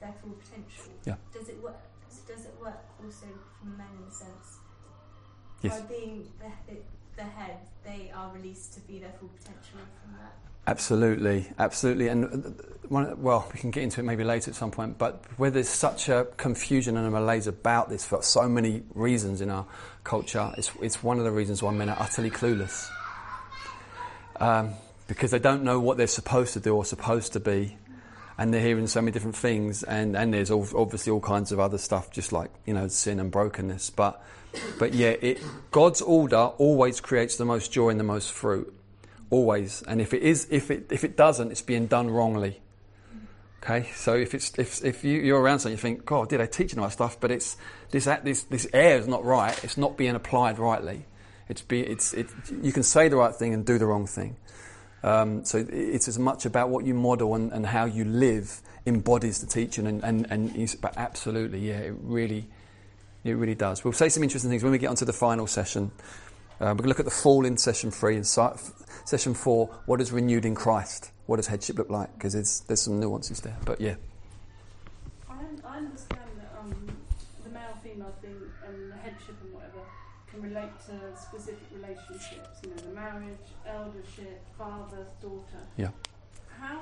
their 0.00 0.14
full 0.22 0.32
potential. 0.32 0.92
Yeah. 1.04 1.14
Does 1.32 1.48
it 1.48 1.62
work? 1.62 1.78
Does 2.26 2.44
it 2.44 2.54
work 2.60 2.84
also 3.02 3.26
for 3.60 3.66
men 3.66 3.86
in 3.98 4.04
the 4.04 4.14
sense 4.14 4.58
Yes. 5.62 5.80
by 5.80 5.86
being 5.86 6.28
the, 6.40 6.76
the 7.16 7.22
head, 7.24 7.58
they 7.84 8.12
are 8.14 8.30
released 8.32 8.74
to 8.74 8.80
be 8.80 8.98
their 8.98 9.12
full 9.18 9.30
potential 9.38 9.78
from 10.02 10.12
that? 10.20 10.34
Absolutely, 10.66 11.46
absolutely. 11.58 12.08
And 12.08 12.24
uh, 12.26 12.50
one, 12.88 13.22
well, 13.22 13.48
we 13.52 13.58
can 13.58 13.70
get 13.70 13.82
into 13.82 14.00
it 14.00 14.04
maybe 14.04 14.24
later 14.24 14.50
at 14.50 14.54
some 14.54 14.70
point, 14.70 14.98
but 14.98 15.24
where 15.38 15.50
there's 15.50 15.68
such 15.68 16.08
a 16.10 16.26
confusion 16.36 16.96
and 16.96 17.06
a 17.06 17.10
malaise 17.10 17.46
about 17.46 17.88
this 17.88 18.04
for 18.04 18.22
so 18.22 18.48
many 18.48 18.82
reasons 18.94 19.40
in 19.40 19.50
our 19.50 19.64
culture, 20.04 20.52
it's, 20.58 20.70
it's 20.82 21.02
one 21.02 21.18
of 21.18 21.24
the 21.24 21.32
reasons 21.32 21.62
why 21.62 21.72
men 21.72 21.88
are 21.88 21.96
utterly 21.98 22.30
clueless. 22.30 22.88
Um, 24.38 24.74
because 25.06 25.30
they 25.30 25.38
don't 25.38 25.64
know 25.64 25.80
what 25.80 25.96
they're 25.96 26.06
supposed 26.06 26.52
to 26.52 26.60
do 26.60 26.76
or 26.76 26.84
supposed 26.84 27.32
to 27.32 27.40
be, 27.40 27.78
and 28.38 28.54
they're 28.54 28.62
hearing 28.62 28.86
so 28.86 29.02
many 29.02 29.12
different 29.12 29.36
things, 29.36 29.82
and, 29.82 30.16
and 30.16 30.32
there's 30.32 30.50
all, 30.50 30.66
obviously 30.76 31.10
all 31.10 31.20
kinds 31.20 31.52
of 31.52 31.58
other 31.58 31.76
stuff, 31.76 32.10
just 32.10 32.32
like, 32.32 32.50
you 32.64 32.72
know, 32.72 32.86
sin 32.88 33.18
and 33.18 33.30
brokenness. 33.30 33.90
But, 33.90 34.22
but 34.78 34.94
yeah, 34.94 35.16
it, 35.20 35.42
God's 35.72 36.00
order 36.00 36.36
always 36.36 37.00
creates 37.00 37.36
the 37.36 37.44
most 37.44 37.72
joy 37.72 37.90
and 37.90 37.98
the 37.98 38.04
most 38.04 38.30
fruit 38.30 38.72
always. 39.30 39.82
And 39.82 40.00
if 40.00 40.14
it 40.14 40.22
is, 40.22 40.46
if 40.50 40.70
it 40.70 40.86
if 40.90 41.04
it 41.04 41.16
doesn't, 41.16 41.50
it's 41.50 41.62
being 41.62 41.86
done 41.86 42.10
wrongly. 42.10 42.60
Okay, 43.62 43.90
so 43.94 44.14
if 44.14 44.34
it's 44.34 44.56
if 44.58 44.84
if 44.84 45.04
you, 45.04 45.18
you're 45.20 45.40
around 45.40 45.58
something, 45.58 45.72
you 45.72 45.80
think, 45.82 46.06
God, 46.06 46.28
did 46.28 46.40
I 46.40 46.46
teach 46.46 46.72
you 46.72 46.80
all 46.80 46.86
that 46.86 46.92
stuff? 46.92 47.18
But 47.18 47.30
it's 47.30 47.56
this 47.90 48.04
this 48.22 48.44
this 48.44 48.68
air 48.72 48.98
is 48.98 49.08
not 49.08 49.24
right. 49.24 49.62
It's 49.64 49.76
not 49.76 49.96
being 49.96 50.14
applied 50.14 50.58
rightly. 50.58 51.06
It's 51.48 51.62
be 51.62 51.80
it's 51.80 52.14
it. 52.14 52.28
You 52.62 52.72
can 52.72 52.82
say 52.82 53.08
the 53.08 53.16
right 53.16 53.34
thing 53.34 53.52
and 53.54 53.66
do 53.66 53.78
the 53.78 53.86
wrong 53.86 54.06
thing. 54.06 54.36
Um, 55.02 55.44
so 55.44 55.64
it's 55.68 56.08
as 56.08 56.18
much 56.18 56.44
about 56.44 56.70
what 56.70 56.84
you 56.84 56.94
model 56.94 57.34
and, 57.34 57.52
and 57.52 57.64
how 57.64 57.84
you 57.84 58.04
live 58.04 58.60
embodies 58.86 59.40
the 59.40 59.46
teaching, 59.46 59.86
and 59.86 60.02
and, 60.02 60.26
and 60.30 60.76
but 60.80 60.94
absolutely, 60.96 61.60
yeah, 61.68 61.78
it 61.78 61.94
really 62.02 62.48
it 63.24 63.34
really 63.34 63.54
does. 63.54 63.84
We'll 63.84 63.92
say 63.92 64.08
some 64.08 64.22
interesting 64.22 64.50
things 64.50 64.62
when 64.62 64.72
we 64.72 64.78
get 64.78 64.88
onto 64.90 65.04
the 65.04 65.12
final 65.12 65.46
session. 65.46 65.90
Uh, 66.60 66.74
we're 66.74 66.74
going 66.74 66.82
to 66.82 66.88
look 66.88 66.98
at 66.98 67.04
the 67.04 67.10
fall 67.12 67.46
in 67.46 67.56
session 67.56 67.92
three 67.92 68.16
and 68.16 68.26
si- 68.26 68.72
session 69.04 69.34
four. 69.34 69.68
What 69.86 70.00
is 70.00 70.10
renewed 70.10 70.44
in 70.44 70.56
Christ? 70.56 71.12
What 71.26 71.36
does 71.36 71.46
headship 71.46 71.78
look 71.78 71.90
like? 71.90 72.12
Because 72.14 72.32
there's 72.66 72.80
some 72.80 72.98
nuances 72.98 73.40
there. 73.40 73.56
But 73.64 73.80
yeah, 73.80 73.94
relate 80.48 80.72
to 80.86 80.94
specific 81.20 81.66
relationships, 81.74 82.58
you 82.62 82.70
know, 82.70 82.76
the 82.76 82.94
marriage, 82.94 83.46
eldership, 83.66 84.40
father, 84.56 85.06
daughter. 85.20 85.62
Yeah. 85.76 85.90
How, 86.58 86.80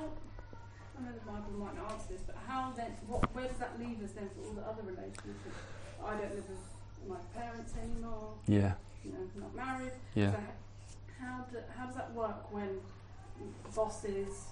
I 0.97 1.01
know 1.03 1.11
the 1.13 1.25
Bible 1.31 1.51
might 1.59 1.75
not 1.75 1.91
answer 1.91 2.13
this, 2.13 2.21
but 2.25 2.35
how 2.47 2.73
then, 2.75 2.91
what, 3.07 3.23
where 3.35 3.47
does 3.47 3.57
that 3.57 3.79
leave 3.79 4.01
us 4.03 4.11
then 4.11 4.29
for 4.35 4.47
all 4.47 4.53
the 4.53 4.61
other 4.63 4.83
relationships? 4.83 5.57
I 6.03 6.11
don't 6.15 6.33
live 6.35 6.47
with 6.49 6.65
my 7.07 7.17
parents 7.39 7.73
anymore, 7.81 8.33
yeah, 8.47 8.73
you 9.03 9.11
know, 9.11 9.19
I'm 9.35 9.41
not 9.41 9.55
married. 9.55 9.93
yeah. 10.15 10.31
So 10.31 10.39
how, 11.21 11.45
do, 11.51 11.57
how 11.75 11.85
does 11.85 11.95
that 11.95 12.13
work 12.13 12.51
when 12.53 12.69
bosses, 13.75 14.45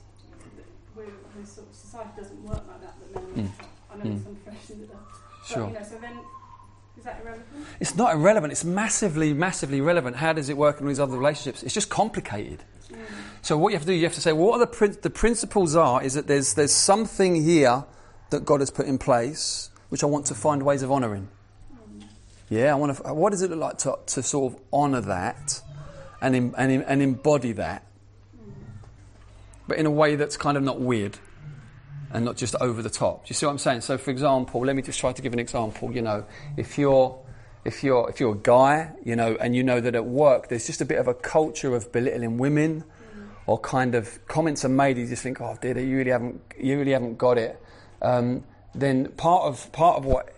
we're, 0.96 1.06
we're 1.36 1.46
sort 1.46 1.68
of, 1.70 1.76
society 1.76 2.10
doesn't 2.18 2.44
work 2.44 2.64
like 2.68 2.82
that, 2.82 2.94
that 3.14 3.14
men 3.14 3.24
are 3.24 3.28
Mm. 3.36 3.46
at 3.46 3.58
the 3.58 3.64
top. 3.64 3.70
I 3.92 3.96
know 3.98 4.04
Mm. 4.04 4.10
there's 4.10 4.24
some 4.24 4.36
professions 4.36 4.90
that. 4.90 4.98
But, 4.98 5.46
Sure. 5.48 5.68
you 5.68 5.74
know, 5.74 5.84
so 5.84 5.98
then, 6.00 6.20
is 6.98 7.04
that 7.04 7.22
irrelevant? 7.22 7.68
It's 7.80 7.96
not 7.96 8.14
irrelevant. 8.14 8.52
It's 8.52 8.64
massively, 8.64 9.34
massively 9.34 9.82
relevant. 9.82 10.16
How 10.16 10.34
does 10.34 10.50
it 10.50 10.58
work 10.58 10.80
in 10.80 10.88
these 10.88 11.00
other 11.00 11.18
relationships? 11.18 11.64
It's 11.64 11.74
just 11.74 11.90
complicated. 11.90 12.64
Mm. 12.90 12.98
So 13.42 13.58
what 13.58 13.70
you 13.70 13.76
have 13.76 13.84
to 13.84 13.88
do, 13.88 13.94
you 13.94 14.04
have 14.04 14.14
to 14.14 14.22
say, 14.22 14.34
well, 14.34 14.48
what 14.48 14.56
are 14.56 14.60
the 14.60 14.68
prin- 14.68 14.98
the 15.02 15.10
principles 15.10 15.76
are 15.76 16.02
is 16.02 16.14
that 16.14 16.28
there's 16.28 16.54
there's 16.54 16.72
something 16.72 17.44
here 17.44 17.86
that 18.30 18.46
God 18.46 18.60
has 18.60 18.72
put 18.72 18.88
in 18.88 18.98
place 18.98 19.70
which 19.90 20.04
I 20.04 20.08
want 20.08 20.26
to 20.28 20.36
find 20.36 20.64
ways 20.64 20.82
of 20.82 20.92
honouring. 20.92 21.30
Yeah, 22.50 22.74
I 22.74 22.76
want 22.76 22.98
to. 22.98 23.14
What 23.14 23.32
does 23.32 23.42
it 23.42 23.50
look 23.50 23.60
like 23.60 23.78
to, 23.80 23.98
to 24.08 24.24
sort 24.24 24.54
of 24.54 24.60
honour 24.72 25.02
that 25.02 25.62
and 26.22 26.36
em, 26.36 26.56
and 26.58 26.72
em, 26.72 26.84
and 26.88 27.02
embody 27.02 27.54
that, 27.54 27.86
but 29.68 29.78
in 29.78 29.86
a 29.86 29.92
way 29.92 30.16
that's 30.16 30.38
kind 30.38 30.58
of 30.58 30.64
not 30.64 30.80
weird 30.80 31.18
and 32.12 32.26
not 32.26 32.38
just 32.38 32.56
over 32.56 32.82
the 32.82 32.90
top. 32.90 33.26
Do 33.26 33.30
you 33.30 33.36
see 33.36 33.46
what 33.46 33.52
I'm 33.54 33.58
saying? 33.58 33.82
So, 33.82 33.98
for 33.98 34.12
example, 34.12 34.62
let 34.66 34.76
me 34.76 34.82
just 34.82 35.00
try 35.00 35.12
to 35.12 35.22
give 35.22 35.34
an 35.34 35.40
example. 35.40 35.92
You 35.92 36.02
know, 36.02 36.26
if 36.58 36.78
you're 36.78 37.20
if 37.64 37.84
you're 37.84 38.10
if 38.10 38.20
you're 38.20 38.34
a 38.34 38.38
guy, 38.38 38.92
you 39.04 39.16
know, 39.16 39.36
and 39.40 39.56
you 39.56 39.64
know 39.64 39.82
that 39.82 39.96
at 39.96 40.06
work 40.06 40.50
there's 40.50 40.68
just 40.68 40.82
a 40.82 40.86
bit 40.86 41.00
of 41.00 41.08
a 41.08 41.14
culture 41.14 41.76
of 41.76 41.92
belittling 41.92 42.38
women, 42.38 42.84
or 43.48 43.60
kind 43.60 43.96
of 43.96 44.26
comments 44.28 44.64
are 44.66 44.70
made, 44.70 44.98
you 44.98 45.08
just 45.08 45.24
think, 45.24 45.42
oh 45.42 45.58
dear, 45.62 45.78
you 45.80 45.98
really 45.98 46.12
haven't 46.12 46.42
you 46.60 46.78
really 46.78 46.92
haven't 46.92 47.18
got 47.18 47.38
it. 47.38 47.62
Um, 48.02 48.44
then 48.74 49.12
part 49.14 49.44
of 49.44 49.72
part 49.72 49.98
of 49.98 50.06
what 50.06 50.36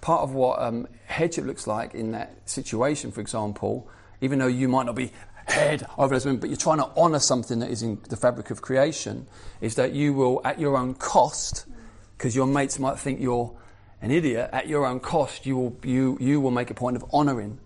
part 0.00 0.22
of 0.22 0.34
what 0.34 0.60
um, 0.60 0.86
headship 1.06 1.44
looks 1.44 1.66
like 1.66 1.94
in 1.94 2.12
that 2.12 2.36
situation, 2.48 3.12
for 3.12 3.20
example, 3.20 3.88
even 4.20 4.38
though 4.38 4.46
you 4.46 4.68
might 4.68 4.86
not 4.86 4.94
be 4.94 5.12
head 5.46 5.86
over 5.98 6.14
those 6.14 6.24
women, 6.24 6.40
but 6.40 6.50
you're 6.50 6.56
trying 6.56 6.78
to 6.78 6.88
honour 6.96 7.18
something 7.18 7.58
that 7.60 7.70
is 7.70 7.82
in 7.82 8.00
the 8.08 8.16
fabric 8.16 8.50
of 8.50 8.62
creation, 8.62 9.26
is 9.60 9.74
that 9.76 9.92
you 9.92 10.12
will, 10.12 10.40
at 10.44 10.58
your 10.58 10.76
own 10.76 10.94
cost, 10.94 11.66
because 12.16 12.34
your 12.34 12.46
mates 12.46 12.78
might 12.78 12.98
think 12.98 13.20
you're 13.20 13.54
an 14.00 14.10
idiot, 14.10 14.50
at 14.52 14.68
your 14.68 14.86
own 14.86 15.00
cost, 15.00 15.46
you 15.46 15.56
will, 15.56 15.76
you, 15.82 16.16
you 16.20 16.40
will 16.40 16.50
make 16.50 16.70
a 16.70 16.74
point 16.74 16.96
of 16.96 17.04
honouring 17.12 17.58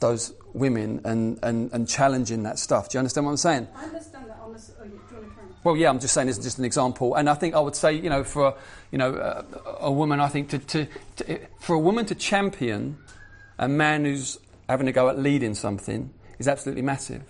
those 0.00 0.34
women 0.52 1.00
and, 1.04 1.38
and, 1.42 1.72
and 1.72 1.88
challenging 1.88 2.42
that 2.42 2.58
stuff. 2.58 2.88
Do 2.88 2.96
you 2.96 3.00
understand 3.00 3.26
what 3.26 3.32
I'm 3.32 3.36
saying? 3.38 3.68
I 3.74 3.84
understand 3.84 4.26
that 4.28 4.42
this. 4.52 4.72
Oh, 4.78 4.84
do 4.84 4.90
you 4.90 4.96
want 4.96 5.28
to? 5.28 5.54
Well, 5.64 5.76
yeah, 5.76 5.88
I'm 5.88 6.00
just 6.00 6.14
saying 6.14 6.26
this 6.26 6.38
is 6.38 6.44
just 6.44 6.58
an 6.58 6.64
example, 6.64 7.14
and 7.14 7.28
I 7.30 7.34
think 7.34 7.54
I 7.54 7.60
would 7.60 7.76
say, 7.76 7.92
you 7.92 8.10
know, 8.10 8.24
for 8.24 8.54
you 8.90 8.98
know 8.98 9.14
uh, 9.14 9.42
a 9.80 9.92
woman, 9.92 10.20
I 10.20 10.28
think 10.28 10.50
to, 10.50 10.58
to, 10.58 10.88
to 11.16 11.38
for 11.60 11.74
a 11.74 11.78
woman 11.78 12.04
to 12.06 12.14
champion 12.14 12.98
a 13.58 13.68
man 13.68 14.04
who's 14.04 14.38
having 14.68 14.86
to 14.86 14.92
go 14.92 15.08
at 15.08 15.18
leading 15.18 15.54
something 15.54 16.12
is 16.42 16.48
absolutely 16.48 16.82
massive. 16.82 17.22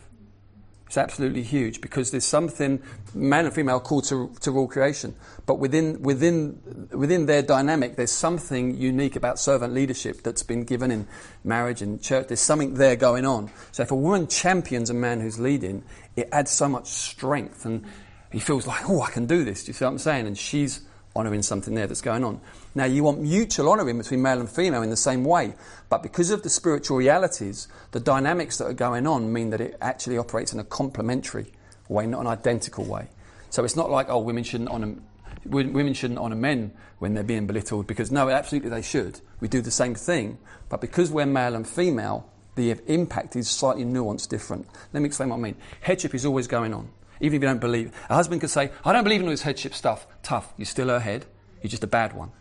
It's 0.87 0.99
absolutely 0.99 1.43
huge 1.43 1.81
because 1.81 2.11
there's 2.11 2.27
something 2.27 2.83
man 3.15 3.47
and 3.47 3.55
female 3.55 3.81
called 3.81 4.05
to, 4.09 4.31
to 4.41 4.51
rule 4.51 4.69
creation, 4.69 5.15
but 5.47 5.59
within 5.59 6.03
within 6.03 6.89
within 6.91 7.25
their 7.25 7.41
dynamic, 7.41 7.97
there's 7.97 8.13
something 8.13 8.77
unique 8.77 9.17
about 9.17 9.39
servant 9.39 9.73
leadership 9.73 10.23
that's 10.23 10.43
been 10.43 10.65
given 10.65 10.91
in 10.91 11.07
marriage 11.45 11.81
and 11.81 12.03
church. 12.03 12.29
There's 12.29 12.41
something 12.41 12.75
there 12.75 12.97
going 12.97 13.25
on. 13.25 13.51
So 13.71 13.83
if 13.83 13.91
a 13.91 13.97
woman 13.97 14.27
champions 14.27 14.91
a 14.91 14.95
man 14.95 15.23
who's 15.23 15.39
leading, 15.41 15.83
it 16.15 16.29
adds 16.31 16.51
so 16.51 16.69
much 16.69 16.89
strength, 16.89 17.65
and 17.65 17.87
he 18.31 18.39
feels 18.39 18.67
like, 18.67 18.87
oh, 18.87 19.01
I 19.01 19.11
can 19.11 19.25
do 19.25 19.45
this. 19.45 19.65
Do 19.65 19.69
you 19.69 19.73
see 19.73 19.87
what 19.87 19.93
I'm 19.93 19.99
saying? 19.99 20.27
And 20.27 20.37
she's 20.37 20.83
honouring 21.15 21.43
something 21.43 21.75
there 21.75 21.87
that's 21.87 22.01
going 22.01 22.25
on. 22.25 22.41
Now, 22.75 22.85
you 22.85 23.05
want 23.05 23.21
mutual 23.21 23.71
honouring 23.71 23.99
between 23.99 24.23
male 24.23 24.41
and 24.41 24.49
female 24.49 24.83
in 24.83 24.91
the 24.91 24.97
same 24.97 25.25
way, 25.25 25.55
but 25.89 26.03
because 26.03 26.31
of 26.31 26.43
the 26.43 26.51
spiritual 26.51 26.97
realities, 26.97 27.69
the 27.91 28.01
dynamics 28.01 28.59
that 28.59 28.67
are 28.67 28.73
going 28.73 29.07
on 29.07 29.33
mean 29.33 29.51
that 29.51 29.61
it 29.61 29.77
actually 29.81 30.19
operates 30.19 30.53
in 30.53 30.61
a 30.61 30.65
complementary 30.65 31.53
way, 31.89 32.07
not 32.07 32.21
an 32.21 32.27
identical 32.27 32.85
way. 32.85 33.09
So 33.51 33.65
it's 33.65 33.77
not 33.77 33.91
like, 33.91 34.09
oh, 34.09 34.19
women 34.19 34.45
shouldn't 34.45 34.71
honour 34.71 34.97
women 35.45 35.93
shouldn't 35.93 36.21
honour 36.21 36.37
men 36.37 36.73
when 36.99 37.15
they're 37.15 37.25
being 37.25 37.47
belittled, 37.47 37.87
because 37.87 38.13
no, 38.13 38.31
absolutely 38.31 38.71
they 38.71 38.83
should. 38.83 39.21
We 39.41 39.49
do 39.49 39.61
the 39.61 39.73
same 39.73 39.95
thing, 39.95 40.39
but 40.69 40.81
because 40.81 41.11
we're 41.11 41.27
male 41.27 41.57
and 41.57 41.67
female, 41.67 42.31
the 42.55 42.79
impact 42.87 43.35
is 43.35 43.49
slightly 43.49 43.85
nuanced, 43.85 44.29
different. 44.29 44.67
Let 44.93 45.01
me 45.01 45.07
explain 45.07 45.31
what 45.31 45.37
I 45.37 45.41
mean. 45.41 45.57
Headship 45.81 46.15
is 46.15 46.25
always 46.25 46.47
going 46.47 46.73
on. 46.73 46.91
Even 47.23 47.37
if 47.37 47.43
you 47.43 47.49
don't 47.49 47.61
believe, 47.61 47.93
a 48.11 48.15
husband 48.15 48.41
could 48.41 48.51
say, 48.51 48.73
I 48.85 48.93
don't 48.93 49.05
believe 49.05 49.21
in 49.21 49.27
all 49.27 49.31
this 49.31 49.43
headship 49.43 49.75
stuff. 49.75 50.07
Tough. 50.25 50.53
You're 50.59 50.67
still 50.67 50.89
her 50.89 50.99
head. 50.99 51.25
You're 51.63 51.71
just 51.71 51.85
a 51.85 51.87
bad 51.87 52.15
one. 52.15 52.33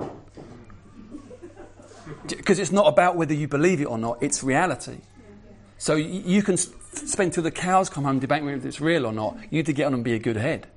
Because 2.28 2.58
it's 2.58 2.72
not 2.72 2.88
about 2.88 3.16
whether 3.16 3.34
you 3.34 3.48
believe 3.48 3.80
it 3.80 3.86
or 3.86 4.00
not, 4.00 4.18
it's 4.22 4.44
reality. 4.44 4.98
So 5.78 5.96
you 5.96 6.42
can 6.42 6.58
spend 6.58 7.34
till 7.34 7.44
the 7.44 7.52
cows 7.52 7.90
come 7.90 8.04
home 8.04 8.20
debating 8.20 8.46
whether 8.46 8.68
it's 8.68 8.82
real 8.82 9.06
or 9.06 9.14
not. 9.14 9.36
You 9.50 9.60
need 9.60 9.68
to 9.68 9.74
get 9.74 9.86
on 9.86 9.94
and 9.94 10.04
be 10.04 10.14
a 10.14 10.20
good 10.20 10.36
head. 10.36 10.68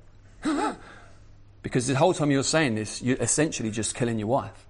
because 1.63 1.87
the 1.87 1.95
whole 1.95 2.13
time 2.13 2.29
you're 2.29 2.43
saying 2.43 2.75
this, 2.75 3.01
you're 3.01 3.17
essentially 3.17 3.71
just 3.71 3.95
killing 3.95 4.19
your 4.19 4.27
wife. 4.27 4.67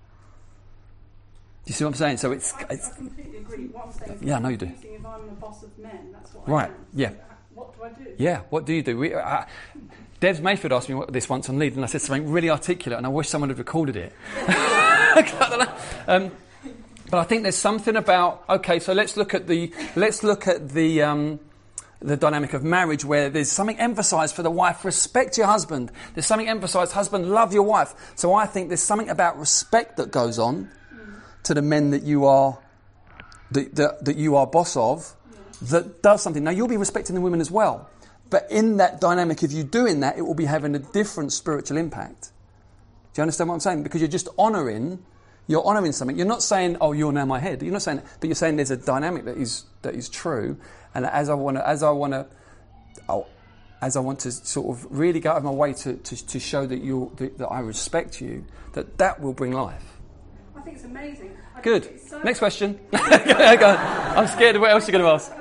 Do 1.65 1.71
you 1.71 1.73
see 1.73 1.83
what 1.83 1.89
I'm 1.89 1.95
saying? 1.95 2.17
So 2.17 2.31
it's, 2.31 2.53
I, 2.53 2.65
it's 2.69 2.91
I 2.91 2.95
completely 2.95 3.37
agree. 3.39 3.65
What 3.67 3.87
I'm 3.87 3.91
saying 3.91 4.19
Yeah, 4.21 4.37
I 4.37 4.39
know 4.39 4.49
you 4.49 4.57
do. 4.57 4.71
If 4.81 5.05
I'm 5.05 5.29
a 5.29 5.31
boss 5.33 5.63
of 5.63 5.77
men, 5.77 6.11
that's 6.13 6.33
what 6.33 6.47
Right, 6.47 6.71
yeah. 6.93 7.11
Do? 7.89 8.13
Yeah, 8.17 8.41
what 8.49 8.65
do 8.65 8.73
you 8.73 8.81
do? 8.81 8.97
We, 8.97 9.13
uh, 9.13 9.45
Mayfield 10.21 10.73
asked 10.73 10.89
me 10.89 10.99
this 11.09 11.29
once 11.29 11.49
on 11.49 11.59
lead, 11.59 11.75
and 11.75 11.83
I 11.83 11.87
said 11.87 12.01
something 12.01 12.31
really 12.31 12.49
articulate, 12.49 12.97
and 12.97 13.05
I 13.05 13.09
wish 13.09 13.29
someone 13.29 13.49
had 13.49 13.59
recorded 13.59 13.95
it. 13.95 14.13
Um, 16.07 16.31
but 17.09 17.19
I 17.19 17.23
think 17.23 17.43
there's 17.43 17.55
something 17.55 17.95
about 17.95 18.43
okay. 18.49 18.79
So 18.79 18.93
let's 18.93 19.15
look 19.15 19.33
at 19.33 19.47
the 19.47 19.71
let's 19.95 20.23
look 20.23 20.47
at 20.47 20.69
the 20.69 21.01
um, 21.03 21.39
the 22.01 22.17
dynamic 22.17 22.53
of 22.53 22.63
marriage 22.63 23.05
where 23.05 23.29
there's 23.29 23.51
something 23.51 23.79
emphasised 23.79 24.35
for 24.35 24.43
the 24.43 24.51
wife: 24.51 24.83
respect 24.83 25.37
your 25.37 25.47
husband. 25.47 25.91
There's 26.13 26.25
something 26.25 26.49
emphasised: 26.49 26.91
husband, 26.91 27.29
love 27.29 27.53
your 27.53 27.63
wife. 27.63 27.93
So 28.15 28.33
I 28.33 28.45
think 28.45 28.69
there's 28.69 28.83
something 28.83 29.09
about 29.09 29.39
respect 29.39 29.97
that 29.97 30.11
goes 30.11 30.37
on 30.37 30.69
to 31.43 31.53
the 31.53 31.61
men 31.61 31.91
that 31.91 32.03
you 32.03 32.25
are 32.25 32.59
that, 33.51 33.75
that, 33.75 34.05
that 34.05 34.17
you 34.17 34.35
are 34.35 34.45
boss 34.45 34.75
of 34.75 35.15
that 35.61 36.01
does 36.01 36.21
something. 36.21 36.43
Now, 36.43 36.51
you'll 36.51 36.67
be 36.67 36.77
respecting 36.77 37.15
the 37.15 37.21
women 37.21 37.41
as 37.41 37.51
well, 37.51 37.89
but 38.29 38.47
in 38.49 38.77
that 38.77 39.01
dynamic 39.01 39.43
of 39.43 39.51
you 39.51 39.63
doing 39.63 39.99
that, 40.01 40.17
it 40.17 40.21
will 40.21 40.35
be 40.35 40.45
having 40.45 40.75
a 40.75 40.79
different 40.79 41.31
spiritual 41.31 41.77
impact. 41.77 42.31
Do 43.13 43.19
you 43.19 43.23
understand 43.23 43.49
what 43.49 43.55
I'm 43.55 43.59
saying? 43.61 43.83
Because 43.83 44.01
you're 44.01 44.09
just 44.09 44.27
honouring, 44.37 44.99
You're 45.47 45.63
honouring 45.63 45.91
something. 45.91 46.17
You're 46.17 46.25
not 46.25 46.41
saying, 46.41 46.77
"Oh, 46.81 46.91
you're 46.91 47.11
now 47.11 47.25
my 47.25 47.39
head." 47.39 47.61
You're 47.61 47.71
not 47.71 47.83
saying, 47.83 48.01
but 48.19 48.27
you're 48.27 48.35
saying 48.35 48.55
there's 48.55 48.71
a 48.71 48.77
dynamic 48.77 49.25
that 49.25 49.37
is 49.37 49.65
that 49.83 49.93
is 49.93 50.09
true. 50.09 50.57
And 50.95 51.05
as 51.05 51.29
I 51.29 51.35
want 51.35 51.57
to, 51.57 51.67
as 51.67 51.83
I 51.83 51.91
want 51.91 52.13
to, 52.13 52.25
oh, 53.07 53.27
as 53.81 53.95
I 53.95 53.99
want 53.99 54.19
to 54.21 54.31
sort 54.31 54.75
of 54.75 54.87
really 54.89 55.19
go 55.19 55.31
out 55.31 55.37
of 55.37 55.43
my 55.43 55.51
way 55.51 55.73
to, 55.73 55.93
to, 55.95 56.27
to 56.27 56.39
show 56.39 56.65
that 56.65 56.81
you 56.81 57.11
that, 57.17 57.37
that 57.37 57.47
I 57.47 57.59
respect 57.59 58.21
you, 58.21 58.45
that 58.73 58.97
that 58.97 59.21
will 59.21 59.33
bring 59.33 59.51
life. 59.51 59.83
I 60.55 60.61
think 60.61 60.77
it's 60.77 60.85
amazing. 60.85 61.37
I 61.55 61.61
Good. 61.61 61.85
it's 61.85 62.09
so 62.09 62.21
Next 62.23 62.39
question. 62.45 62.79
I'm 62.93 64.27
scared 64.27 64.55
of 64.55 64.61
what 64.61 64.71
else 64.71 64.87
you're 64.87 64.97
going 64.99 65.05
to 65.05 65.11
ask. 65.11 65.31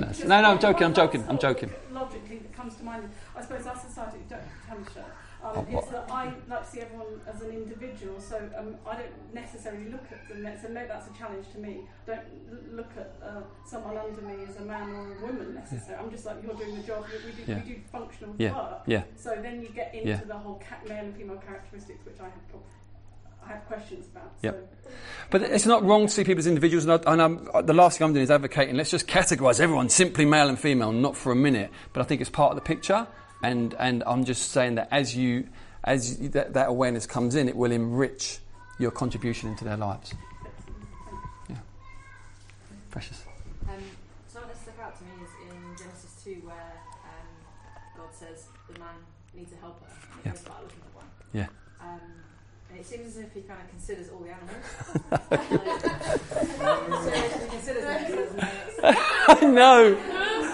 No, 0.00 0.06
no, 0.26 0.40
no, 0.42 0.50
I'm 0.52 0.58
joking, 0.60 0.84
I'm 0.84 0.94
joking, 0.94 1.24
I'm 1.28 1.38
joking. 1.38 1.70
Logically, 1.92 2.38
that 2.38 2.52
comes 2.54 2.76
to 2.76 2.84
mind. 2.84 3.08
I 3.36 3.42
suppose 3.42 3.66
our 3.66 3.76
society, 3.78 4.18
don't 4.28 4.42
Tanisha, 4.68 5.04
um, 5.42 5.66
Oh, 5.72 5.78
is 5.78 5.88
that 5.90 6.06
I 6.10 6.32
like 6.48 6.64
to 6.64 6.70
see 6.70 6.80
everyone 6.80 7.20
as 7.32 7.42
an 7.42 7.50
individual. 7.50 8.20
So 8.20 8.36
um, 8.56 8.76
I 8.86 8.96
don't 8.96 9.34
necessarily 9.34 9.88
look 9.90 10.04
at 10.10 10.28
them. 10.28 10.52
So 10.62 10.68
no, 10.68 10.86
that's 10.86 11.08
a 11.08 11.18
challenge 11.18 11.46
to 11.52 11.58
me. 11.58 11.80
Don't 12.06 12.74
look 12.74 12.90
at 12.96 13.14
uh, 13.22 13.42
someone 13.66 13.96
under 13.96 14.20
me 14.22 14.44
as 14.48 14.56
a 14.56 14.62
man 14.62 14.90
or 14.90 15.16
a 15.16 15.20
woman 15.26 15.54
necessarily. 15.54 16.04
I'm 16.04 16.10
just 16.10 16.26
like 16.26 16.36
you're 16.44 16.54
doing 16.54 16.76
the 16.76 16.82
job. 16.82 17.04
We, 17.24 17.32
do, 17.32 17.52
Yeah. 17.52 17.62
we 17.64 17.74
do 17.74 17.80
functional 17.90 18.34
Yeah. 18.38 18.54
work. 18.54 18.82
Yeah. 18.86 19.02
So 19.16 19.36
then 19.40 19.60
you 19.62 19.68
get 19.68 19.94
into 19.94 20.08
Yeah. 20.08 20.20
the 20.26 20.34
whole 20.38 20.60
male 20.88 21.04
and 21.04 21.16
female 21.16 21.38
characteristics, 21.46 22.04
which 22.04 22.20
I 22.20 22.24
have. 22.24 22.48
prob- 22.48 22.62
I 23.44 23.52
have 23.52 23.66
questions 23.66 24.06
about. 24.12 24.32
Yep. 24.42 24.72
So 24.84 24.90
But 25.30 25.42
it's 25.42 25.66
not 25.66 25.84
wrong 25.84 26.06
to 26.06 26.12
see 26.12 26.24
people 26.24 26.38
as 26.40 26.46
individuals. 26.46 26.84
And, 26.84 26.92
I, 26.92 27.12
and 27.12 27.22
I'm, 27.22 27.66
the 27.66 27.74
last 27.74 27.98
thing 27.98 28.06
I'm 28.06 28.12
doing 28.12 28.24
is 28.24 28.30
advocating 28.30 28.76
let's 28.76 28.90
just 28.90 29.06
categorise 29.06 29.60
everyone 29.60 29.88
simply 29.88 30.24
male 30.24 30.48
and 30.48 30.58
female, 30.58 30.92
not 30.92 31.16
for 31.16 31.32
a 31.32 31.36
minute. 31.36 31.70
But 31.92 32.00
I 32.00 32.04
think 32.04 32.20
it's 32.20 32.30
part 32.30 32.50
of 32.50 32.56
the 32.56 32.62
picture. 32.62 33.06
And, 33.42 33.74
and 33.78 34.02
I'm 34.06 34.24
just 34.24 34.50
saying 34.50 34.76
that 34.76 34.88
as 34.90 35.16
you 35.16 35.48
as 35.84 36.20
you, 36.20 36.28
that, 36.30 36.54
that 36.54 36.68
awareness 36.68 37.06
comes 37.06 37.34
in, 37.34 37.48
it 37.48 37.56
will 37.56 37.72
enrich 37.72 38.40
your 38.78 38.90
contribution 38.90 39.48
into 39.48 39.64
their 39.64 39.76
lives. 39.76 40.12
Yeah. 41.48 41.56
Precious. 42.90 43.22
I 59.30 59.40
know. 59.42 59.98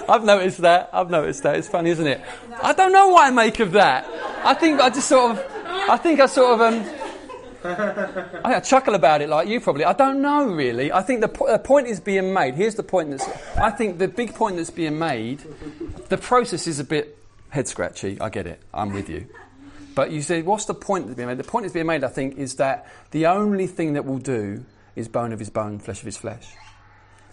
I've 0.09 0.25
noticed 0.25 0.59
that. 0.59 0.91
I've 0.93 1.11
noticed 1.11 1.43
that. 1.45 1.57
It's 1.57 1.69
funny, 1.69 1.91
isn't 1.91 2.07
it? 2.07 2.21
I 2.63 2.73
don't 2.73 2.93
know 2.93 3.09
what 3.09 3.27
I 3.27 3.31
make 3.31 3.61
of 3.61 3.73
that. 3.73 4.07
I 4.45 4.55
think 4.55 4.81
I 4.81 4.91
just 4.91 5.09
sort 5.09 5.33
of, 5.33 5.45
I 5.67 5.97
think 5.97 6.21
I 6.21 6.27
sort 6.27 6.61
of, 6.61 6.61
um, 6.61 6.85
I 8.45 8.61
chuckle 8.61 8.95
about 8.95 9.23
it 9.23 9.29
like 9.29 9.49
you 9.49 9.61
probably. 9.61 9.85
I 9.85 9.95
don't 9.95 10.21
know 10.21 10.45
really. 10.45 10.93
I 10.93 11.03
think 11.03 11.23
the, 11.23 11.29
po- 11.29 11.51
the 11.51 11.59
point 11.59 11.87
is 11.87 12.01
being 12.01 12.33
made. 12.33 12.55
Here's 12.55 12.75
the 12.75 12.83
point 12.83 13.11
that's, 13.11 13.27
I 13.57 13.71
think 13.71 13.99
the 13.99 14.09
big 14.09 14.35
point 14.35 14.57
that's 14.57 14.71
being 14.71 14.99
made, 14.99 15.43
the 16.09 16.19
process 16.19 16.67
is 16.67 16.79
a 16.79 16.85
bit 16.85 17.17
head 17.49 17.67
scratchy. 17.67 18.21
I 18.21 18.29
get 18.29 18.47
it. 18.47 18.61
I'm 18.75 18.93
with 18.93 19.09
you. 19.09 19.27
But 19.95 20.11
you 20.11 20.23
say, 20.23 20.43
what's 20.43 20.65
the 20.65 20.75
point 20.75 21.07
that's 21.07 21.17
being 21.17 21.29
made? 21.29 21.39
The 21.39 21.45
point 21.45 21.65
that's 21.65 21.75
being 21.75 21.87
made, 21.87 22.05
I 22.05 22.09
think, 22.09 22.37
is 22.37 22.57
that 22.57 22.87
the 23.13 23.27
only 23.27 23.67
thing 23.67 23.95
that 23.95 24.05
will 24.05 24.19
do 24.19 24.65
is 24.97 25.09
bone 25.09 25.33
of 25.33 25.39
his 25.39 25.51
bone, 25.51 25.79
flesh 25.79 26.01
of 26.01 26.07
his 26.07 26.17
flesh. 26.17 26.55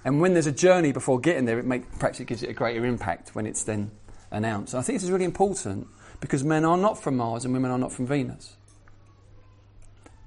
And 0.04 0.20
when 0.20 0.34
there's 0.34 0.48
a 0.48 0.52
journey 0.52 0.92
before 0.92 1.20
getting 1.20 1.46
there, 1.46 1.60
it 1.60 1.66
make, 1.66 1.92
perhaps 2.00 2.20
it 2.20 2.26
gives 2.26 2.44
it 2.44 2.50
a 2.50 2.54
greater 2.54 2.86
impact 2.86 3.36
when 3.36 3.46
it's 3.46 3.64
then 3.64 3.92
announced. 4.32 4.74
And 4.74 4.80
I 4.80 4.84
think 4.84 4.98
this 4.98 5.04
is 5.04 5.12
really 5.12 5.26
important 5.26 5.88
because 6.20 6.44
men 6.44 6.66
are 6.66 6.78
not 6.78 7.02
from 7.02 7.18
Mars 7.18 7.46
and 7.46 7.54
women 7.54 7.72
are 7.72 7.78
not 7.78 7.92
from 7.92 8.08
Venus. 8.08 8.56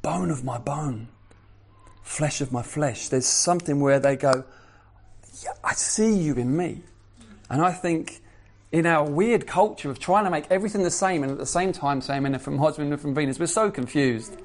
Bone 0.03 0.31
of 0.31 0.45
my 0.45 0.59
bone, 0.59 1.09
flesh 2.03 2.41
of 2.41 2.53
my 2.53 2.63
flesh. 2.63 3.09
There's 3.09 3.27
something 3.27 3.81
where 3.81 3.99
they 3.99 4.17
go, 4.17 4.45
yeah, 5.43 5.53
I 5.63 5.73
see 5.75 6.15
you 6.15 6.35
in 6.35 6.57
me. 6.57 6.83
And 7.51 7.63
I 7.63 7.73
think 7.73 8.21
in 8.75 8.87
our 8.87 9.09
weird 9.09 9.47
culture 9.47 9.89
of 9.89 10.01
trying 10.01 10.25
to 10.25 10.31
make 10.31 10.47
everything 10.51 10.83
the 10.83 10.91
same 10.91 11.23
and 11.23 11.31
at 11.31 11.39
the 11.39 11.47
same 11.47 11.71
time 11.73 12.01
saying 12.01 12.25
men 12.25 12.37
from 12.41 12.57
Mars, 12.57 12.77
women 12.77 12.93
are 12.95 12.97
from 12.97 13.15
Venus, 13.15 13.39
we're 13.39 13.47
so 13.47 13.71
confused. 13.71 14.37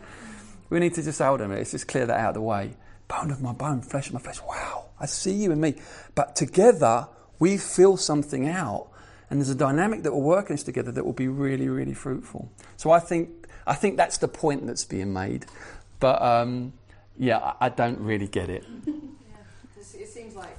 We 0.70 0.80
need 0.80 0.94
to 0.94 1.02
just 1.02 1.20
hold 1.20 1.40
them. 1.40 1.52
Let's 1.52 1.72
just 1.72 1.88
clear 1.88 2.06
that 2.06 2.20
out 2.20 2.30
of 2.30 2.34
the 2.36 2.42
way. 2.42 2.76
Bone 3.08 3.32
of 3.32 3.42
my 3.42 3.54
bone, 3.54 3.82
flesh 3.82 4.06
of 4.06 4.14
my 4.14 4.20
flesh. 4.20 4.40
Wow, 4.48 4.86
I 5.00 5.08
see 5.08 5.34
you 5.34 5.52
and 5.52 5.60
me. 5.60 5.82
But 6.14 6.36
together, 6.36 7.08
we 7.40 7.58
fill 7.58 7.98
something 7.98 8.48
out, 8.48 8.90
and 9.32 9.40
there's 9.40 9.50
a 9.50 9.56
dynamic 9.56 10.04
that 10.04 10.12
will 10.12 10.22
work 10.22 10.52
in 10.52 10.58
together 10.58 10.92
that 10.92 11.04
will 11.04 11.14
be 11.14 11.28
really, 11.28 11.68
really 11.68 11.96
fruitful. 11.96 12.52
So 12.78 12.92
I 12.92 13.00
think 13.00 13.48
I 13.66 13.74
think 13.74 13.98
that's 13.98 14.20
the 14.20 14.28
point 14.28 14.68
that's 14.68 14.86
being 14.86 15.12
made. 15.12 15.48
But 16.00 16.22
um, 16.22 16.74
yeah, 17.18 17.40
I, 17.40 17.66
I 17.66 17.70
don't 17.70 18.00
really 18.00 18.28
get 18.28 18.50
it. 18.50 18.64
Yeah, 19.82 20.02
it 20.02 20.08
seems 20.08 20.36
like 20.36 20.58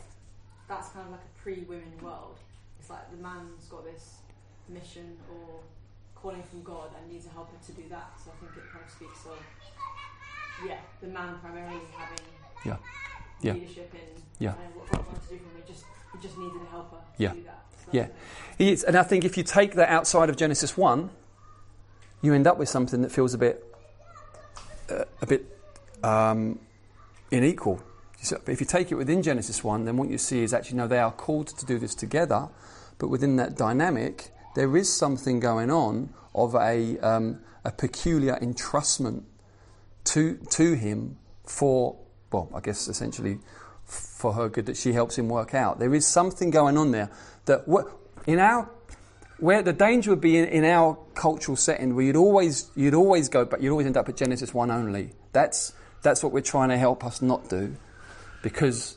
that's 0.69 0.89
kind 0.89 1.07
of 1.07 1.13
like 1.13 1.21
a 1.21 1.43
pre-women 1.43 1.93
world. 2.03 2.37
It's 2.81 2.99
like 2.99 3.11
the 3.11 3.23
man's 3.23 3.67
got 3.67 3.85
this 3.85 4.17
mission 4.69 5.17
or 5.31 5.61
calling 6.23 6.43
from 6.43 6.63
God 6.63 6.91
and 6.97 7.13
needs 7.13 7.27
a 7.27 7.31
helper 7.31 7.57
to 7.67 7.73
do 7.73 7.83
that. 7.91 8.13
So 8.23 8.31
I 8.31 8.37
think 8.41 8.57
it 8.57 8.71
kind 8.73 8.85
of 8.85 8.91
speaks 8.91 9.25
of, 9.27 9.39
yeah, 10.67 10.79
the 11.01 11.09
man 11.09 11.39
primarily 11.43 11.81
having 11.97 12.25
Yeah. 12.65 12.77
Yeah. 13.41 13.53
leadership 13.55 13.93
in 13.95 14.23
Yeah. 14.39 14.55
what 14.75 14.91
God 14.91 15.07
wanted 15.07 15.23
to 15.23 15.29
do 15.29 15.39
for 15.39 15.45
him. 15.45 15.63
He 15.65 15.73
just, 15.73 15.85
he 16.13 16.19
just 16.21 16.37
needed 16.39 16.61
a 16.63 16.71
helper 16.71 16.97
to 16.97 17.23
Yeah. 17.23 17.33
do 17.33 17.43
that. 17.45 17.65
So 17.85 17.91
Yeah. 17.93 18.09
He 18.59 18.73
is, 18.73 18.85
and 18.85 18.97
I 18.97 19.03
think 19.03 19.25
if 19.25 19.37
you 19.39 19.43
take 19.43 19.75
that 19.75 19.89
outside 19.89 20.29
of 20.29 20.37
Genesis 20.37 20.77
one, 20.77 21.11
you 22.21 22.35
end 22.35 22.47
up 22.47 22.59
with 22.59 22.69
something 22.69 23.01
that 23.01 23.11
feels 23.11 23.33
a 23.33 23.39
bit, 23.39 23.65
uh, 24.91 25.05
a 25.23 25.27
bit 25.27 25.47
um, 26.03 26.59
unequal. 27.33 27.81
But 28.31 28.49
if 28.49 28.61
you 28.61 28.67
take 28.67 28.93
it 28.93 28.97
within 28.97 29.23
Genesis 29.23 29.65
one, 29.65 29.87
then 29.87 29.97
what 29.97 30.11
you 30.11 30.19
see 30.19 30.43
is 30.43 30.53
actually 30.53 30.77
no, 30.77 30.87
they 30.87 30.99
are 30.99 31.13
called 31.13 31.47
to 31.49 31.65
do 31.65 31.79
this 31.79 31.95
together, 31.95 32.49
but 32.99 33.09
within 33.09 33.37
that 33.37 33.57
dynamic, 33.57 34.31
there 34.55 34.77
is 34.77 34.93
something 34.93 35.41
going 35.41 35.71
on 35.71 36.13
of 36.35 36.55
a 36.55 36.99
um, 36.99 37.41
a 37.65 37.71
peculiar 37.71 38.39
entrustment 38.41 39.23
to 40.05 40.37
to 40.51 40.75
him 40.75 41.17
for 41.45 41.99
well, 42.33 42.51
I 42.55 42.61
guess 42.61 42.89
essentially 42.89 43.39
for 43.85 44.33
her 44.35 44.49
good 44.49 44.67
that 44.67 44.77
she 44.77 44.93
helps 44.93 45.19
him 45.19 45.29
work 45.29 45.55
out. 45.55 45.79
There 45.79 45.95
is 45.95 46.07
something 46.07 46.51
going 46.51 46.77
on 46.77 46.93
there 46.93 47.11
that 47.47 47.65
in 48.27 48.39
our 48.39 48.71
where 49.39 49.63
the 49.63 49.73
danger 49.73 50.11
would 50.11 50.21
be 50.21 50.37
in, 50.37 50.45
in 50.47 50.65
our 50.65 50.99
cultural 51.15 51.57
setting 51.57 51.95
where 51.95 52.05
you'd 52.05 52.17
always 52.17 52.71
you'd 52.77 52.95
always 52.95 53.29
go 53.29 53.45
but 53.45 53.63
you'd 53.63 53.71
always 53.71 53.87
end 53.87 53.97
up 53.97 54.09
at 54.09 54.17
Genesis 54.17 54.55
one 54.55 54.71
only. 54.71 55.11
That's 55.33 55.73
that's 56.03 56.23
what 56.23 56.33
we're 56.33 56.41
trying 56.41 56.71
to 56.71 56.79
help 56.79 57.05
us 57.05 57.21
not 57.21 57.49
do, 57.49 57.77
because 58.43 58.97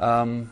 um, 0.00 0.50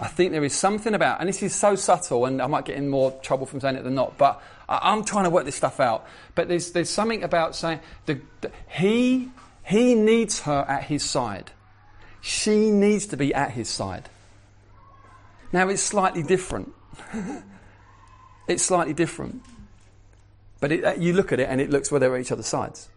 I 0.00 0.08
think 0.08 0.32
there 0.32 0.44
is 0.44 0.54
something 0.54 0.94
about, 0.94 1.20
and 1.20 1.28
this 1.28 1.42
is 1.42 1.54
so 1.54 1.74
subtle, 1.74 2.24
and 2.24 2.40
I 2.40 2.46
might 2.46 2.64
get 2.64 2.76
in 2.76 2.88
more 2.88 3.10
trouble 3.22 3.46
from 3.46 3.60
saying 3.60 3.76
it 3.76 3.84
than 3.84 3.94
not, 3.94 4.16
but 4.16 4.42
I, 4.68 4.78
I'm 4.82 5.04
trying 5.04 5.24
to 5.24 5.30
work 5.30 5.44
this 5.44 5.56
stuff 5.56 5.80
out. 5.80 6.06
But 6.34 6.48
there's 6.48 6.72
there's 6.72 6.90
something 6.90 7.22
about 7.24 7.56
saying 7.56 7.80
the, 8.06 8.20
the, 8.40 8.52
he 8.68 9.30
he 9.64 9.94
needs 9.94 10.40
her 10.40 10.64
at 10.68 10.84
his 10.84 11.02
side. 11.02 11.50
She 12.20 12.70
needs 12.70 13.06
to 13.06 13.16
be 13.16 13.34
at 13.34 13.52
his 13.52 13.68
side. 13.68 14.08
Now 15.52 15.68
it's 15.68 15.82
slightly 15.82 16.22
different. 16.22 16.72
it's 18.48 18.62
slightly 18.62 18.94
different. 18.94 19.42
But 20.60 20.72
it, 20.72 20.98
you 20.98 21.12
look 21.12 21.32
at 21.32 21.40
it 21.40 21.48
and 21.48 21.60
it 21.60 21.70
looks 21.70 21.90
where 21.90 22.00
they're 22.00 22.14
at 22.14 22.20
each 22.20 22.32
other's 22.32 22.46
sides. 22.46 22.88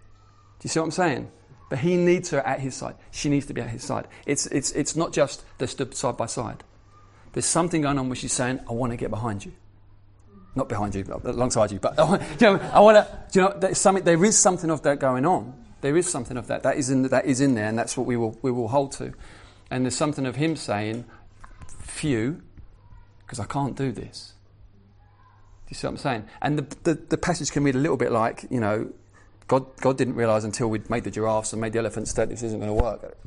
Do 0.59 0.65
you 0.65 0.69
see 0.69 0.79
what 0.79 0.85
I'm 0.85 0.91
saying? 0.91 1.31
But 1.69 1.79
he 1.79 1.95
needs 1.95 2.31
her 2.31 2.39
at 2.39 2.59
his 2.59 2.75
side. 2.75 2.95
She 3.11 3.29
needs 3.29 3.45
to 3.45 3.53
be 3.53 3.61
at 3.61 3.69
his 3.69 3.83
side. 3.83 4.07
It's, 4.25 4.47
it's, 4.47 4.71
it's 4.71 4.95
not 4.95 5.13
just 5.13 5.43
they're 5.57 5.67
stood 5.67 5.95
side 5.95 6.17
by 6.17 6.25
side. 6.25 6.63
There's 7.33 7.45
something 7.45 7.81
going 7.81 7.97
on 7.97 8.09
where 8.09 8.15
she's 8.15 8.33
saying, 8.33 8.59
I 8.69 8.73
want 8.73 8.91
to 8.91 8.97
get 8.97 9.09
behind 9.09 9.45
you. 9.45 9.53
Not 10.53 10.67
behind 10.67 10.95
you, 10.95 11.05
alongside 11.23 11.71
you. 11.71 11.79
But 11.79 11.97
I 11.97 12.03
want, 12.09 12.21
you 12.39 12.47
know, 12.47 12.59
I 12.73 12.79
want 12.81 12.97
to, 12.97 13.17
you 13.33 13.41
know, 13.41 13.53
there's 13.57 13.77
something, 13.77 14.03
there 14.03 14.23
is 14.23 14.37
something 14.37 14.69
of 14.69 14.81
that 14.83 14.99
going 14.99 15.25
on. 15.25 15.53
There 15.79 15.97
is 15.97 16.09
something 16.09 16.37
of 16.37 16.47
that. 16.47 16.63
That 16.63 16.77
is 16.77 16.89
in, 16.89 17.03
that 17.03 17.25
is 17.25 17.41
in 17.41 17.55
there, 17.55 17.67
and 17.67 17.77
that's 17.77 17.97
what 17.97 18.05
we 18.05 18.17
will, 18.17 18.37
we 18.41 18.51
will 18.51 18.67
hold 18.67 18.91
to. 18.93 19.13
And 19.69 19.85
there's 19.85 19.95
something 19.95 20.25
of 20.25 20.35
him 20.35 20.55
saying, 20.55 21.05
few, 21.79 22.41
because 23.21 23.39
I 23.39 23.45
can't 23.45 23.75
do 23.75 23.91
this. 23.91 24.33
Do 25.65 25.69
you 25.69 25.75
see 25.75 25.87
what 25.87 25.91
I'm 25.91 25.97
saying? 25.97 26.25
And 26.41 26.59
the, 26.59 26.77
the, 26.83 26.93
the 26.95 27.17
passage 27.17 27.51
can 27.51 27.63
read 27.63 27.75
a 27.75 27.79
little 27.79 27.97
bit 27.97 28.11
like, 28.11 28.45
you 28.49 28.59
know, 28.59 28.91
God, 29.47 29.65
God 29.77 29.97
didn't 29.97 30.15
realise 30.15 30.43
until 30.43 30.69
we'd 30.69 30.89
made 30.89 31.05
the 31.05 31.11
giraffes 31.11 31.53
and 31.53 31.61
made 31.61 31.73
the 31.73 31.79
elephants 31.79 32.13
that 32.13 32.29
this 32.29 32.43
isn't 32.43 32.59
going 32.59 32.77
to 32.77 32.83
work. 32.83 33.17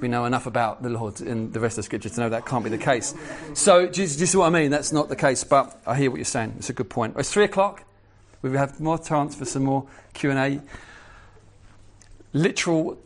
We 0.00 0.08
know 0.08 0.24
enough 0.24 0.46
about 0.46 0.82
the 0.82 0.88
Lord 0.88 1.20
in 1.20 1.52
the 1.52 1.60
rest 1.60 1.78
of 1.78 1.84
scripture 1.84 2.08
to 2.08 2.20
know 2.20 2.28
that 2.30 2.46
can't 2.46 2.64
be 2.64 2.70
the 2.70 2.78
case. 2.78 3.14
So, 3.54 3.86
do 3.86 4.02
you, 4.02 4.08
do 4.08 4.20
you 4.20 4.26
see 4.26 4.38
what 4.38 4.46
I 4.46 4.50
mean? 4.50 4.70
That's 4.70 4.92
not 4.92 5.08
the 5.08 5.16
case, 5.16 5.44
but 5.44 5.80
I 5.86 5.96
hear 5.96 6.10
what 6.10 6.16
you're 6.16 6.24
saying. 6.24 6.54
It's 6.58 6.70
a 6.70 6.72
good 6.72 6.90
point. 6.90 7.14
It's 7.16 7.32
three 7.32 7.44
o'clock. 7.44 7.84
We 8.42 8.50
have 8.56 8.80
more 8.80 8.98
chance 8.98 9.36
for 9.36 9.44
some 9.44 9.64
more 9.64 9.86
Q&A. 10.14 10.60
Literal 12.32 12.98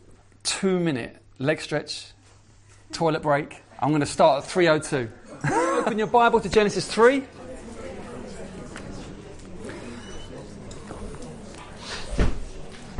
two-minute 0.43 1.17
leg 1.37 1.61
stretch, 1.61 2.07
toilet 2.91 3.21
break. 3.21 3.61
I'm 3.79 3.89
going 3.89 4.01
to 4.01 4.07
start 4.07 4.43
at 4.43 4.49
3.02. 4.49 5.81
Open 5.81 5.99
your 5.99 6.07
Bible 6.07 6.39
to 6.39 6.49
Genesis 6.49 6.87
3. 6.87 7.23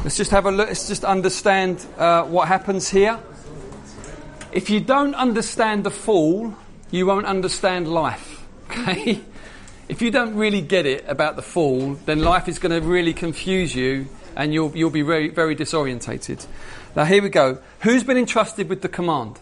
Let's 0.04 0.16
just 0.16 0.32
have 0.32 0.46
a 0.46 0.52
look. 0.52 0.68
Let's 0.68 0.88
just 0.88 1.04
understand 1.04 1.86
uh, 1.98 2.24
what 2.24 2.48
happens 2.48 2.88
here. 2.88 3.20
If 4.52 4.70
you 4.70 4.80
don't 4.80 5.16
understand 5.16 5.84
the 5.84 5.91
fall, 5.91 6.56
you 6.91 7.06
won't 7.06 7.26
understand 7.26 7.88
life. 7.88 8.36
Okay? 8.70 9.22
If 9.88 10.02
you 10.02 10.12
don't 10.12 10.36
really 10.36 10.60
get 10.60 10.86
it 10.86 11.06
about 11.08 11.38
the 11.38 11.41
fall, 11.41 11.93
then 12.06 12.20
life 12.20 12.50
is 12.50 12.60
going 12.60 12.74
to 12.74 12.86
really 12.86 13.14
confuse 13.14 13.74
you 13.74 14.08
and 14.36 14.54
you'll, 14.54 14.76
you'll 14.76 14.89
be 14.89 15.02
very, 15.02 15.30
very 15.30 15.56
disorientated. 15.56 16.45
Now, 16.93 17.06
here 17.06 17.24
we 17.24 17.30
go. 17.30 17.60
Who's 17.82 18.04
been 18.04 18.18
entrusted 18.18 18.68
with 18.68 18.82
the 18.82 18.89
command? 18.89 19.39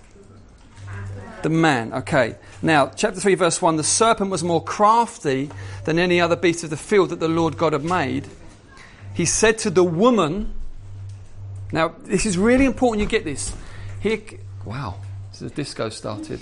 The 1.41 1.49
man. 1.49 1.91
Okay. 1.93 2.35
Now, 2.61 2.91
chapter 2.95 3.19
3, 3.19 3.35
verse 3.35 3.61
1 3.61 3.75
the 3.75 3.83
serpent 3.83 4.29
was 4.29 4.43
more 4.43 4.63
crafty 4.63 5.49
than 5.85 5.97
any 5.97 6.21
other 6.21 6.35
beast 6.35 6.63
of 6.63 6.69
the 6.69 6.77
field 6.77 7.09
that 7.09 7.19
the 7.19 7.27
Lord 7.27 7.57
God 7.57 7.73
had 7.73 7.83
made. 7.83 8.27
He 9.15 9.25
said 9.25 9.57
to 9.59 9.69
the 9.69 9.83
woman, 9.83 10.53
now, 11.71 11.95
this 12.03 12.25
is 12.25 12.37
really 12.37 12.65
important 12.65 13.01
you 13.01 13.07
get 13.07 13.25
this. 13.25 13.53
Here, 13.99 14.21
wow, 14.65 14.95
so 15.31 15.45
the 15.45 15.53
disco 15.53 15.89
started. 15.89 16.41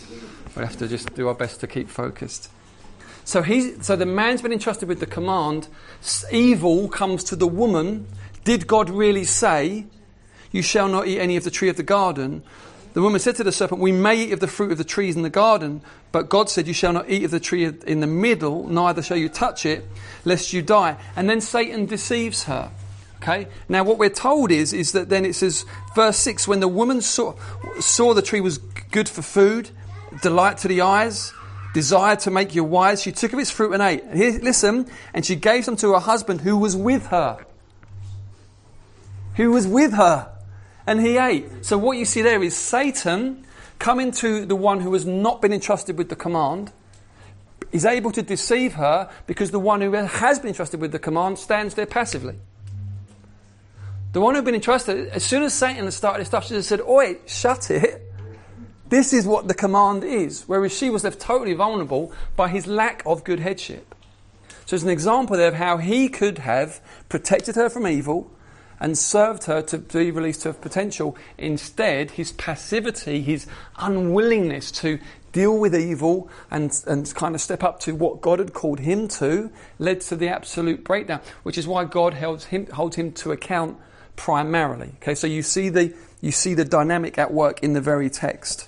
We 0.56 0.64
have 0.64 0.78
to 0.78 0.88
just 0.88 1.14
do 1.16 1.28
our 1.28 1.34
best 1.34 1.60
to 1.62 1.68
keep 1.68 1.90
focused. 1.90 2.50
So, 3.26 3.42
he, 3.42 3.82
so 3.82 3.96
the 3.96 4.06
man's 4.06 4.42
been 4.42 4.52
entrusted 4.52 4.90
with 4.90 5.00
the 5.00 5.06
command. 5.06 5.68
Evil 6.32 6.90
comes 6.90 7.24
to 7.26 7.36
the 7.36 7.48
woman. 7.48 8.08
Did 8.44 8.68
God 8.68 8.90
really 8.90 9.24
say, 9.24 9.86
You 10.52 10.62
shall 10.62 10.90
not 10.90 11.08
eat 11.08 11.20
any 11.20 11.38
of 11.38 11.44
the 11.44 11.52
tree 11.52 11.70
of 11.70 11.78
the 11.78 11.84
garden? 11.84 12.44
The 12.94 13.02
woman 13.02 13.20
said 13.20 13.36
to 13.38 13.44
the 13.44 13.52
serpent, 13.52 13.82
We 13.82 13.92
may 13.92 14.26
eat 14.26 14.34
of 14.34 14.40
the 14.40 14.48
fruit 14.48 14.72
of 14.72 14.78
the 14.78 14.84
trees 14.84 15.16
in 15.16 15.24
the 15.24 15.30
garden, 15.30 15.82
but 16.12 16.30
God 16.30 16.50
said, 16.50 16.68
You 16.68 16.74
shall 16.74 16.94
not 16.94 17.10
eat 17.10 17.24
of 17.24 17.32
the 17.32 17.40
tree 17.40 17.66
in 17.66 18.02
the 18.02 18.08
middle, 18.08 18.68
neither 18.68 19.02
shall 19.02 19.18
you 19.18 19.30
touch 19.30 19.66
it, 19.66 19.86
lest 20.26 20.54
you 20.54 20.62
die. 20.62 20.98
And 21.16 21.30
then 21.30 21.42
Satan 21.42 21.86
deceives 21.86 22.44
her. 22.44 22.72
Okay? 23.24 23.48
Now, 23.70 23.86
what 23.86 23.98
we're 23.98 24.10
told 24.10 24.52
is, 24.52 24.74
is 24.74 24.92
that 24.92 25.08
then 25.08 25.26
it 25.26 25.34
says, 25.34 25.66
verse 25.96 26.18
6 26.18 26.46
when 26.46 26.60
the 26.60 26.68
woman 26.68 27.02
saw, 27.02 27.36
saw 27.80 28.14
the 28.14 28.22
tree 28.22 28.42
was 28.42 28.58
good 28.58 29.08
for 29.08 29.22
food, 29.22 29.70
delight 30.22 30.58
to 30.60 30.68
the 30.68 30.82
eyes, 30.82 31.32
desire 31.74 32.18
to 32.18 32.32
make 32.32 32.54
you 32.54 32.66
wise, 32.66 33.02
she 33.02 33.14
took 33.14 33.32
of 33.32 33.40
its 33.40 33.50
fruit 33.50 33.72
and 33.72 33.82
ate. 33.82 34.04
Here, 34.14 34.38
listen, 34.42 34.88
and 35.14 35.26
she 35.26 35.38
gave 35.38 35.64
some 35.64 35.78
to 35.78 35.94
her 35.94 36.00
husband 36.00 36.42
who 36.42 36.58
was 36.58 36.76
with 36.76 37.08
her. 37.08 37.46
Who 39.36 39.52
was 39.52 39.66
with 39.66 39.94
her. 39.94 40.30
And 40.86 41.00
he 41.00 41.18
ate. 41.18 41.66
So, 41.66 41.78
what 41.78 41.98
you 41.98 42.04
see 42.04 42.22
there 42.22 42.44
is 42.44 42.58
Satan 42.58 43.46
coming 43.80 44.12
to 44.12 44.46
the 44.46 44.56
one 44.56 44.82
who 44.82 44.92
has 44.94 45.06
not 45.06 45.42
been 45.42 45.54
entrusted 45.54 45.98
with 45.98 46.10
the 46.10 46.16
command. 46.18 46.74
Is 47.72 47.86
able 47.86 48.12
to 48.12 48.22
deceive 48.22 48.74
her 48.74 49.10
because 49.26 49.50
the 49.50 49.60
one 49.60 49.82
who 49.82 49.94
has 49.94 50.40
been 50.40 50.50
entrusted 50.50 50.80
with 50.80 50.92
the 50.92 51.00
command 51.00 51.40
stands 51.40 51.74
there 51.74 51.88
passively. 51.88 52.36
The 54.14 54.22
one 54.22 54.36
who'd 54.36 54.46
been 54.46 54.54
entrusted, 54.54 55.10
as 55.10 55.24
soon 55.24 55.42
as 55.42 55.56
Satan 55.56 55.86
had 55.86 55.94
started 55.94 56.20
his 56.20 56.28
stuff, 56.28 56.46
she 56.46 56.54
just 56.54 56.70
said, 56.70 56.82
Oi, 56.82 57.18
shut 57.26 57.72
it. 57.72 58.00
This 58.88 59.12
is 59.12 59.26
what 59.26 59.48
the 59.48 59.56
command 59.56 60.04
is. 60.04 60.44
Whereas 60.46 60.72
she 60.72 60.92
was 60.92 61.04
left 61.04 61.20
totally 61.20 61.56
vulnerable 61.56 62.14
by 62.36 62.50
his 62.50 62.68
lack 62.68 63.02
of 63.08 63.24
good 63.24 63.40
headship. 63.40 63.96
So 64.68 64.76
it's 64.76 64.84
an 64.84 64.92
example 64.92 65.36
there 65.36 65.48
of 65.48 65.56
how 65.56 65.78
he 65.78 66.10
could 66.10 66.38
have 66.38 66.80
protected 67.10 67.56
her 67.56 67.70
from 67.70 67.88
evil 67.88 68.30
and 68.80 68.96
served 68.96 69.46
her 69.46 69.64
to 69.64 69.80
be 69.80 70.12
released 70.12 70.44
to 70.44 70.50
her 70.50 70.60
potential. 70.60 71.18
Instead, 71.40 72.12
his 72.12 72.34
passivity, 72.34 73.20
his 73.24 73.48
unwillingness 73.78 74.72
to 74.74 75.00
deal 75.32 75.58
with 75.58 75.74
evil 75.76 76.30
and, 76.52 76.84
and 76.86 77.12
kind 77.16 77.34
of 77.34 77.42
step 77.42 77.64
up 77.64 77.80
to 77.80 77.96
what 77.96 78.22
God 78.22 78.38
had 78.38 78.54
called 78.54 78.82
him 78.82 79.08
to 79.08 79.50
led 79.80 80.02
to 80.02 80.16
the 80.16 80.28
absolute 80.28 80.84
breakdown, 80.84 81.22
which 81.42 81.58
is 81.58 81.66
why 81.66 81.86
God 81.86 82.14
holds 82.14 82.46
him, 82.46 82.68
holds 82.68 82.96
him 82.96 83.12
to 83.14 83.32
account 83.32 83.80
primarily. 84.16 84.92
Okay, 84.98 85.16
so 85.16 85.28
you 85.28 85.42
see 85.42 85.70
the 85.70 85.94
you 86.22 86.32
see 86.32 86.54
the 86.54 86.66
dynamic 86.66 87.18
at 87.18 87.34
work 87.34 87.62
in 87.64 87.74
the 87.74 87.82
very 87.82 88.10
text 88.10 88.68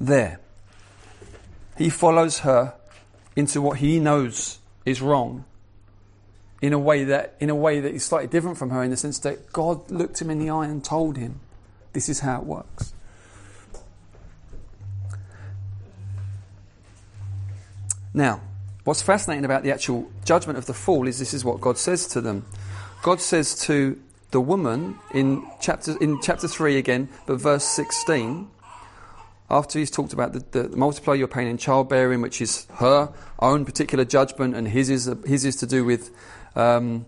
there. 0.00 0.40
He 1.76 1.90
follows 1.90 2.40
her 2.40 2.74
into 3.36 3.62
what 3.62 3.78
he 3.78 4.00
knows 4.00 4.58
is 4.84 5.00
wrong 5.00 5.44
in 6.60 6.72
a 6.72 6.78
way 6.78 7.04
that 7.04 7.34
in 7.40 7.50
a 7.50 7.54
way 7.54 7.80
that 7.80 7.94
is 7.94 8.04
slightly 8.04 8.28
different 8.28 8.58
from 8.58 8.70
her 8.70 8.82
in 8.82 8.90
the 8.90 8.96
sense 8.96 9.18
that 9.20 9.52
God 9.52 9.90
looked 9.90 10.20
him 10.20 10.30
in 10.30 10.38
the 10.38 10.50
eye 10.50 10.66
and 10.66 10.84
told 10.84 11.16
him 11.16 11.40
this 11.92 12.08
is 12.08 12.20
how 12.20 12.40
it 12.40 12.44
works. 12.44 12.92
Now, 18.12 18.40
what's 18.84 19.02
fascinating 19.02 19.44
about 19.44 19.62
the 19.62 19.70
actual 19.70 20.10
judgment 20.24 20.58
of 20.58 20.66
the 20.66 20.74
fall 20.74 21.06
is 21.06 21.18
this 21.18 21.32
is 21.32 21.44
what 21.44 21.60
God 21.60 21.78
says 21.78 22.06
to 22.08 22.20
them. 22.20 22.44
God 23.02 23.20
says 23.20 23.54
to 23.60 24.00
the 24.30 24.40
woman 24.40 24.98
in 25.12 25.46
chapter, 25.60 25.96
in 25.98 26.20
chapter 26.20 26.48
3 26.48 26.76
again, 26.76 27.08
but 27.26 27.40
verse 27.40 27.64
16, 27.64 28.48
after 29.50 29.78
he's 29.78 29.90
talked 29.90 30.12
about 30.12 30.34
the, 30.34 30.44
the, 30.50 30.76
multiply 30.76 31.14
your 31.14 31.28
pain 31.28 31.46
in 31.46 31.56
childbearing, 31.56 32.20
which 32.20 32.40
is 32.42 32.66
her 32.74 33.12
own 33.38 33.64
particular 33.64 34.04
judgment, 34.04 34.54
and 34.54 34.68
his 34.68 34.90
is, 34.90 35.10
his 35.24 35.44
is 35.44 35.56
to 35.56 35.66
do 35.66 35.84
with, 35.84 36.10
um, 36.54 37.06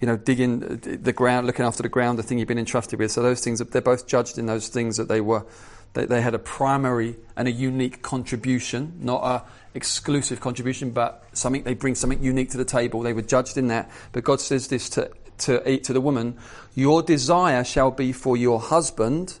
you 0.00 0.06
know, 0.06 0.16
digging 0.16 0.60
the 0.60 1.12
ground, 1.12 1.46
looking 1.46 1.64
after 1.64 1.82
the 1.82 1.88
ground, 1.88 2.18
the 2.18 2.22
thing 2.22 2.38
you've 2.38 2.48
been 2.48 2.58
entrusted 2.58 2.98
with. 2.98 3.12
So 3.12 3.22
those 3.22 3.42
things, 3.42 3.58
they're 3.58 3.82
both 3.82 4.06
judged 4.06 4.38
in 4.38 4.46
those 4.46 4.68
things 4.68 4.96
that 4.96 5.08
they 5.08 5.20
were, 5.20 5.44
they, 5.92 6.06
they 6.06 6.22
had 6.22 6.34
a 6.34 6.38
primary 6.38 7.16
and 7.36 7.46
a 7.46 7.52
unique 7.52 8.00
contribution, 8.00 8.94
not 9.00 9.22
a 9.22 9.44
exclusive 9.74 10.40
contribution, 10.40 10.90
but 10.90 11.24
something 11.32 11.64
they 11.64 11.74
bring 11.74 11.94
something 11.96 12.22
unique 12.22 12.50
to 12.50 12.56
the 12.56 12.64
table. 12.64 13.02
They 13.02 13.12
were 13.12 13.22
judged 13.22 13.58
in 13.58 13.68
that. 13.68 13.90
But 14.12 14.24
God 14.24 14.40
says 14.40 14.68
this 14.68 14.88
to 14.90 15.10
to 15.38 15.68
eat 15.68 15.84
to 15.84 15.92
the 15.92 16.00
woman, 16.00 16.36
Your 16.74 17.02
desire 17.02 17.64
shall 17.64 17.90
be 17.90 18.12
for 18.12 18.36
your 18.36 18.60
husband, 18.60 19.38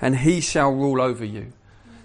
and 0.00 0.16
he 0.16 0.40
shall 0.40 0.70
rule 0.70 1.00
over 1.00 1.24
you. 1.24 1.52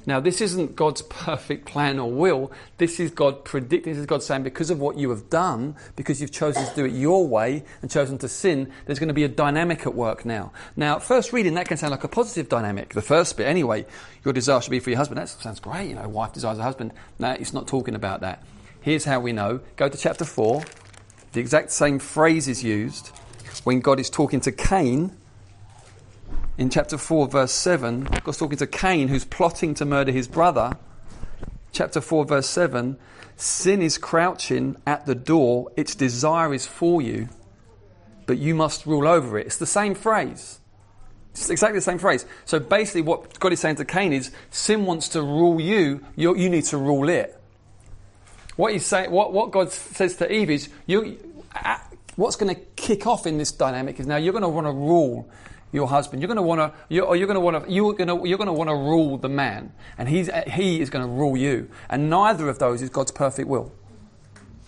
Now, 0.08 0.20
this 0.20 0.42
isn't 0.42 0.76
God's 0.76 1.02
perfect 1.10 1.66
plan 1.66 2.00
or 2.00 2.12
will. 2.12 2.52
This 2.78 3.00
is 3.00 3.12
God 3.12 3.44
predicting. 3.44 3.94
This 3.94 4.00
is 4.00 4.06
God 4.06 4.22
saying, 4.22 4.44
because 4.44 4.70
of 4.70 4.80
what 4.80 4.98
you 4.98 5.10
have 5.10 5.30
done, 5.30 5.76
because 5.96 6.22
you've 6.22 6.32
chosen 6.32 6.66
to 6.66 6.76
do 6.76 6.86
it 6.86 6.92
your 6.92 7.28
way 7.28 7.64
and 7.82 7.90
chosen 7.90 8.18
to 8.20 8.28
sin, 8.28 8.72
there's 8.86 9.00
going 9.00 9.08
to 9.08 9.14
be 9.14 9.24
a 9.24 9.30
dynamic 9.30 9.86
at 9.86 9.96
work 9.96 10.26
now. 10.26 10.52
Now, 10.76 11.00
first 11.00 11.34
reading, 11.34 11.56
that 11.56 11.68
can 11.68 11.78
sound 11.78 11.92
like 11.92 12.04
a 12.04 12.08
positive 12.08 12.50
dynamic. 12.50 12.94
The 12.94 13.02
first 13.02 13.38
bit, 13.38 13.48
anyway, 13.48 13.86
your 14.24 14.34
desire 14.34 14.62
should 14.62 14.72
be 14.72 14.80
for 14.80 14.90
your 14.90 14.98
husband. 14.98 15.20
That 15.20 15.30
sounds 15.30 15.60
great, 15.60 15.90
you 15.90 15.96
know, 15.96 16.08
wife 16.08 16.34
desires 16.34 16.60
a 16.60 16.64
husband. 16.64 16.94
No, 17.20 17.32
it's 17.32 17.54
not 17.54 17.68
talking 17.68 17.96
about 17.96 18.22
that. 18.22 18.44
Here's 18.82 19.06
how 19.06 19.20
we 19.20 19.34
know. 19.34 19.62
Go 19.78 19.90
to 19.90 19.98
chapter 19.98 20.26
4. 20.26 20.64
The 21.36 21.42
exact 21.42 21.72
same 21.72 22.00
phrase 22.00 22.48
is 22.48 22.64
used 22.64 23.10
when 23.66 23.82
God 23.82 24.00
is 24.00 24.10
talking 24.10 24.40
to 24.40 24.54
Cain 24.54 25.12
in 26.58 26.70
chapter 26.70 26.98
4, 26.98 27.28
verse 27.28 27.52
7. 27.52 28.06
God's 28.24 28.38
talking 28.38 28.58
to 28.58 28.66
Cain, 28.66 29.10
who's 29.10 29.26
plotting 29.26 29.74
to 29.74 29.84
murder 29.84 30.14
his 30.14 30.30
brother. 30.30 30.78
Chapter 31.74 32.00
4, 32.00 32.24
verse 32.24 32.48
7 32.48 32.98
Sin 33.36 33.82
is 33.82 33.98
crouching 33.98 34.78
at 34.88 35.06
the 35.06 35.14
door, 35.14 35.74
its 35.76 35.94
desire 35.94 36.54
is 36.54 36.66
for 36.66 37.02
you, 37.02 37.28
but 38.28 38.38
you 38.38 38.56
must 38.56 38.86
rule 38.86 39.06
over 39.06 39.38
it. 39.38 39.46
It's 39.46 39.58
the 39.58 39.66
same 39.66 39.94
phrase. 39.94 40.62
It's 41.32 41.50
exactly 41.50 41.80
the 41.80 41.84
same 41.84 42.00
phrase. 42.00 42.26
So 42.46 42.62
basically, 42.62 43.02
what 43.02 43.38
God 43.42 43.52
is 43.52 43.60
saying 43.60 43.76
to 43.76 43.84
Cain 43.84 44.14
is 44.14 44.32
sin 44.52 44.86
wants 44.86 45.10
to 45.10 45.22
rule 45.22 45.60
you, 45.60 46.00
you, 46.16 46.34
need 46.34 46.64
to 46.64 46.78
rule 46.78 47.10
it. 47.10 47.38
What 48.56 48.72
he's 48.72 48.86
saying, 48.86 49.12
what, 49.12 49.34
what 49.34 49.52
God 49.52 49.72
says 49.72 50.16
to 50.18 50.32
Eve 50.32 50.50
is, 50.50 50.70
you, 50.86 51.18
what's 52.16 52.36
going 52.36 52.54
to 52.54 52.62
kick 52.76 53.08
off 53.08 53.28
in 53.28 53.38
this 53.38 53.52
dynamic 53.52 54.00
is 54.00 54.08
now 54.08 54.18
you're 54.18 54.34
going 54.34 54.44
to 54.44 54.50
want 54.50 54.68
to 54.68 54.72
rule 54.72 55.30
your 55.72 55.88
husband. 55.88 56.22
You're 56.22 56.28
going 56.28 56.38
to 56.38 56.42
want 56.42 56.60
to, 56.60 56.80
you're, 56.90 57.06
or 57.06 57.16
you're 57.16 57.28
going 57.28 57.36
to 57.36 57.42
want 57.42 57.66
to, 57.66 57.72
you're 57.72 57.94
going 57.94 58.08
to, 58.08 58.28
you're 58.28 58.38
going 58.38 58.48
to 58.48 58.54
want 58.54 58.70
to 58.70 58.76
rule 58.76 59.18
the 59.18 59.30
man, 59.30 59.74
and 59.98 60.08
he's, 60.08 60.30
he 60.48 60.82
is 60.82 60.90
going 60.90 61.06
to 61.06 61.12
rule 61.12 61.38
you. 61.38 61.70
And 61.90 62.10
neither 62.10 62.50
of 62.50 62.60
those 62.60 62.82
is 62.82 62.90
God's 62.90 63.12
perfect 63.12 63.48
will. 63.48 63.72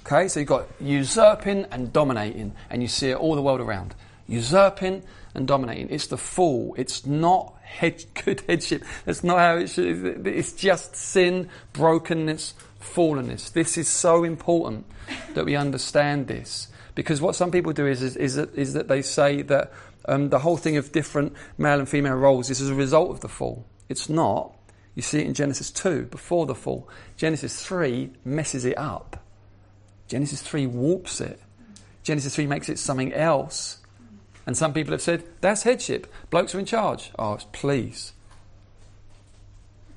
Okay, 0.06 0.28
so 0.28 0.40
you've 0.40 0.50
got 0.50 0.68
usurping 0.80 1.66
and 1.72 1.92
dominating, 1.92 2.54
and 2.70 2.82
you 2.82 2.88
see 2.88 3.10
it 3.10 3.18
all 3.18 3.36
the 3.36 3.42
world 3.42 3.62
around. 3.62 3.96
Usurping 4.28 5.04
and 5.34 5.48
dominating. 5.48 5.90
It's 5.90 6.08
the 6.08 6.18
fall. 6.18 6.76
It's 6.78 7.06
not 7.06 7.56
head, 7.62 8.04
good 8.26 8.42
headship. 8.42 8.84
That's 9.06 9.24
not 9.24 9.40
how 9.40 9.58
it 9.58 9.70
should. 9.70 10.28
It's 10.28 10.54
just 10.54 10.96
sin, 10.96 11.50
brokenness, 11.74 12.54
fallenness. 12.82 13.52
This 13.52 13.78
is 13.78 13.88
so 13.88 14.24
important 14.24 14.86
that 15.34 15.46
we 15.46 15.56
understand 15.56 16.28
this. 16.28 16.68
Because 16.98 17.22
what 17.22 17.36
some 17.36 17.52
people 17.52 17.74
do 17.74 17.86
is, 17.86 18.02
is, 18.02 18.16
is, 18.16 18.36
that, 18.38 18.56
is 18.56 18.74
that 18.74 18.88
they 18.88 19.04
say 19.04 19.44
that 19.44 19.72
um, 20.06 20.30
the 20.30 20.40
whole 20.40 20.58
thing 20.58 20.78
of 20.78 20.92
different 20.92 21.34
male 21.56 21.78
and 21.78 21.88
female 21.88 22.16
roles 22.16 22.50
is 22.50 22.60
as 22.60 22.70
a 22.70 22.74
result 22.74 23.12
of 23.12 23.20
the 23.20 23.28
fall. 23.28 23.68
It's 23.88 24.10
not. 24.10 24.56
You 24.96 25.04
see 25.04 25.20
it 25.20 25.28
in 25.28 25.36
Genesis 25.36 25.70
2, 25.70 26.06
before 26.06 26.48
the 26.48 26.56
fall. 26.56 26.90
Genesis 27.16 27.64
3 27.64 28.10
messes 28.26 28.66
it 28.66 28.76
up. 28.80 29.24
Genesis 30.08 30.42
3 30.42 30.66
warps 30.66 31.22
it. 31.22 31.40
Genesis 32.02 32.34
3 32.34 32.48
makes 32.48 32.68
it 32.68 32.80
something 32.80 33.14
else. 33.14 33.78
And 34.48 34.58
some 34.58 34.74
people 34.74 34.94
have 34.94 35.02
said, 35.04 35.24
that's 35.40 35.62
headship. 35.62 36.12
Blokes 36.32 36.56
are 36.56 36.60
in 36.60 36.66
charge. 36.66 37.12
Oh, 37.20 37.38
please. 37.52 38.14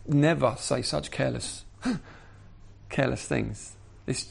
Never 0.07 0.55
say 0.59 0.83
such 0.83 1.11
careless 1.11 1.65
careless 2.91 3.25
things. 3.25 3.75
It's, 4.11 4.27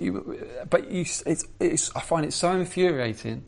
you, 0.00 0.48
but 0.70 0.90
you, 0.90 1.02
it's, 1.02 1.44
it's, 1.60 1.94
I 1.96 2.00
find 2.00 2.24
it 2.24 2.32
so 2.32 2.52
infuriating 2.52 3.44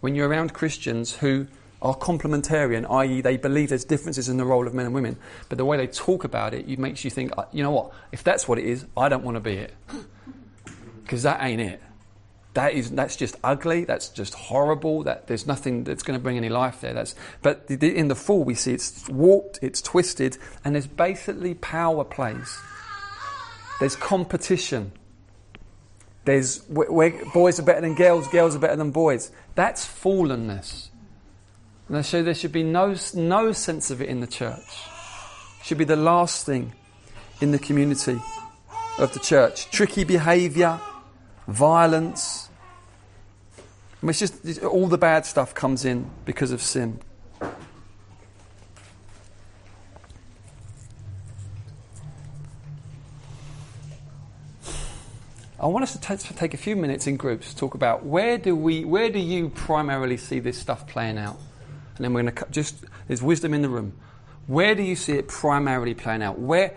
when 0.00 0.14
you're 0.14 0.28
around 0.28 0.52
Christians 0.52 1.14
who 1.14 1.46
are 1.80 1.96
complementarian, 1.96 2.88
i.e., 2.90 3.20
they 3.20 3.36
believe 3.36 3.70
there's 3.70 3.84
differences 3.84 4.28
in 4.28 4.36
the 4.36 4.44
role 4.44 4.66
of 4.66 4.74
men 4.74 4.86
and 4.86 4.94
women, 4.94 5.16
but 5.48 5.58
the 5.58 5.64
way 5.64 5.76
they 5.76 5.86
talk 5.86 6.24
about 6.24 6.54
it, 6.54 6.68
it 6.68 6.78
makes 6.78 7.04
you 7.04 7.10
think, 7.10 7.32
"Uh, 7.36 7.44
you 7.52 7.62
know 7.62 7.70
what? 7.70 7.92
If 8.12 8.22
that's 8.22 8.46
what 8.46 8.58
it 8.58 8.64
is, 8.64 8.86
I 8.96 9.08
don't 9.08 9.24
want 9.24 9.36
to 9.36 9.40
be 9.40 9.54
it, 9.54 9.74
because 11.02 11.24
that 11.24 11.42
ain't 11.42 11.60
it. 11.60 11.82
That 12.54 12.74
is 12.74 12.90
that's 12.90 13.16
just 13.16 13.36
ugly. 13.42 13.84
That's 13.84 14.10
just 14.10 14.34
horrible. 14.34 15.04
That 15.04 15.26
there's 15.26 15.46
nothing 15.46 15.84
that's 15.84 16.02
going 16.02 16.18
to 16.18 16.22
bring 16.22 16.36
any 16.36 16.50
life 16.50 16.82
there. 16.82 16.92
That's 16.92 17.14
but 17.40 17.64
in 17.70 18.08
the 18.08 18.14
fall 18.14 18.44
we 18.44 18.54
see 18.54 18.74
it's 18.74 19.08
warped, 19.08 19.58
it's 19.62 19.80
twisted, 19.80 20.36
and 20.64 20.74
there's 20.74 20.86
basically 20.86 21.54
power 21.54 22.04
plays. 22.04 22.58
There's 23.82 23.96
competition. 23.96 24.92
There's 26.24 26.58
boys 26.60 27.58
are 27.58 27.64
better 27.64 27.80
than 27.80 27.96
girls, 27.96 28.28
girls 28.28 28.54
are 28.54 28.60
better 28.60 28.76
than 28.76 28.92
boys. 28.92 29.32
That's 29.56 29.84
fallenness. 29.84 30.90
And 31.88 32.06
so 32.06 32.22
there 32.22 32.32
should 32.32 32.52
be 32.52 32.62
no, 32.62 32.94
no 33.14 33.50
sense 33.50 33.90
of 33.90 34.00
it 34.00 34.08
in 34.08 34.20
the 34.20 34.28
church. 34.28 34.86
Should 35.64 35.78
be 35.78 35.84
the 35.84 35.96
last 35.96 36.46
thing 36.46 36.74
in 37.40 37.50
the 37.50 37.58
community 37.58 38.22
of 38.98 39.12
the 39.14 39.18
church. 39.18 39.68
Tricky 39.72 40.04
behaviour, 40.04 40.78
violence. 41.48 42.50
I 43.58 44.06
mean, 44.06 44.10
it's 44.10 44.20
just 44.20 44.62
all 44.62 44.86
the 44.86 44.96
bad 44.96 45.26
stuff 45.26 45.56
comes 45.56 45.84
in 45.84 46.08
because 46.24 46.52
of 46.52 46.62
sin. 46.62 47.00
I 55.62 55.66
want 55.66 55.84
us 55.84 55.96
to, 55.96 56.16
to 56.16 56.34
take 56.34 56.54
a 56.54 56.56
few 56.56 56.74
minutes 56.74 57.06
in 57.06 57.16
groups 57.16 57.50
to 57.50 57.56
talk 57.56 57.74
about 57.74 58.04
where 58.04 58.36
do 58.36 58.56
we, 58.56 58.84
where 58.84 59.10
do 59.10 59.20
you 59.20 59.48
primarily 59.48 60.16
see 60.16 60.40
this 60.40 60.58
stuff 60.58 60.88
playing 60.88 61.18
out, 61.18 61.38
and 61.94 62.04
then 62.04 62.12
we're 62.12 62.22
going 62.22 62.34
to 62.34 62.46
just 62.50 62.84
there's 63.06 63.22
wisdom 63.22 63.54
in 63.54 63.62
the 63.62 63.68
room. 63.68 63.92
Where 64.48 64.74
do 64.74 64.82
you 64.82 64.96
see 64.96 65.12
it 65.12 65.28
primarily 65.28 65.94
playing 65.94 66.20
out? 66.20 66.40
Where, 66.40 66.76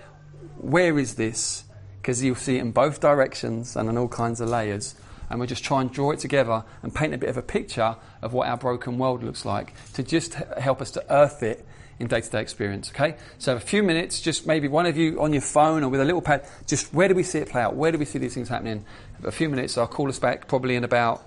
where 0.59 0.99
is 0.99 1.15
this? 1.15 1.63
Because 1.99 2.23
you'll 2.23 2.35
see 2.35 2.57
it 2.57 2.61
in 2.61 2.71
both 2.73 2.99
directions 2.99 3.75
and 3.75 3.89
in 3.89 3.97
all 3.97 4.07
kinds 4.07 4.39
of 4.39 4.49
layers. 4.49 4.93
And 5.31 5.39
we'll 5.39 5.49
just 5.49 5.63
try 5.63 5.81
and 5.81 5.91
draw 5.91 6.11
it 6.11 6.19
together 6.19 6.63
and 6.83 6.93
paint 6.93 7.15
a 7.15 7.17
bit 7.17 7.29
of 7.29 7.37
a 7.37 7.41
picture 7.41 7.95
of 8.21 8.33
what 8.33 8.47
our 8.47 8.57
broken 8.57 8.99
world 8.99 9.23
looks 9.23 9.45
like 9.45 9.73
to 9.93 10.03
just 10.03 10.35
help 10.35 10.79
us 10.79 10.91
to 10.91 11.03
earth 11.11 11.41
it 11.41 11.65
in 11.99 12.07
day 12.07 12.21
to 12.21 12.29
day 12.29 12.41
experience. 12.41 12.91
Okay? 12.93 13.15
So, 13.37 13.55
a 13.55 13.59
few 13.59 13.83
minutes, 13.83 14.21
just 14.21 14.45
maybe 14.45 14.67
one 14.67 14.85
of 14.85 14.97
you 14.97 15.21
on 15.21 15.33
your 15.33 15.41
phone 15.41 15.83
or 15.83 15.89
with 15.89 16.01
a 16.01 16.05
little 16.05 16.21
pad, 16.21 16.45
just 16.67 16.93
where 16.93 17.07
do 17.07 17.15
we 17.15 17.23
see 17.23 17.39
it 17.39 17.49
play 17.49 17.61
out? 17.61 17.75
Where 17.75 17.91
do 17.91 17.97
we 17.97 18.05
see 18.05 18.19
these 18.19 18.33
things 18.33 18.49
happening? 18.49 18.85
A 19.23 19.31
few 19.31 19.49
minutes, 19.49 19.77
I'll 19.77 19.87
call 19.87 20.09
us 20.09 20.19
back 20.19 20.47
probably 20.47 20.75
in 20.75 20.83
about, 20.83 21.25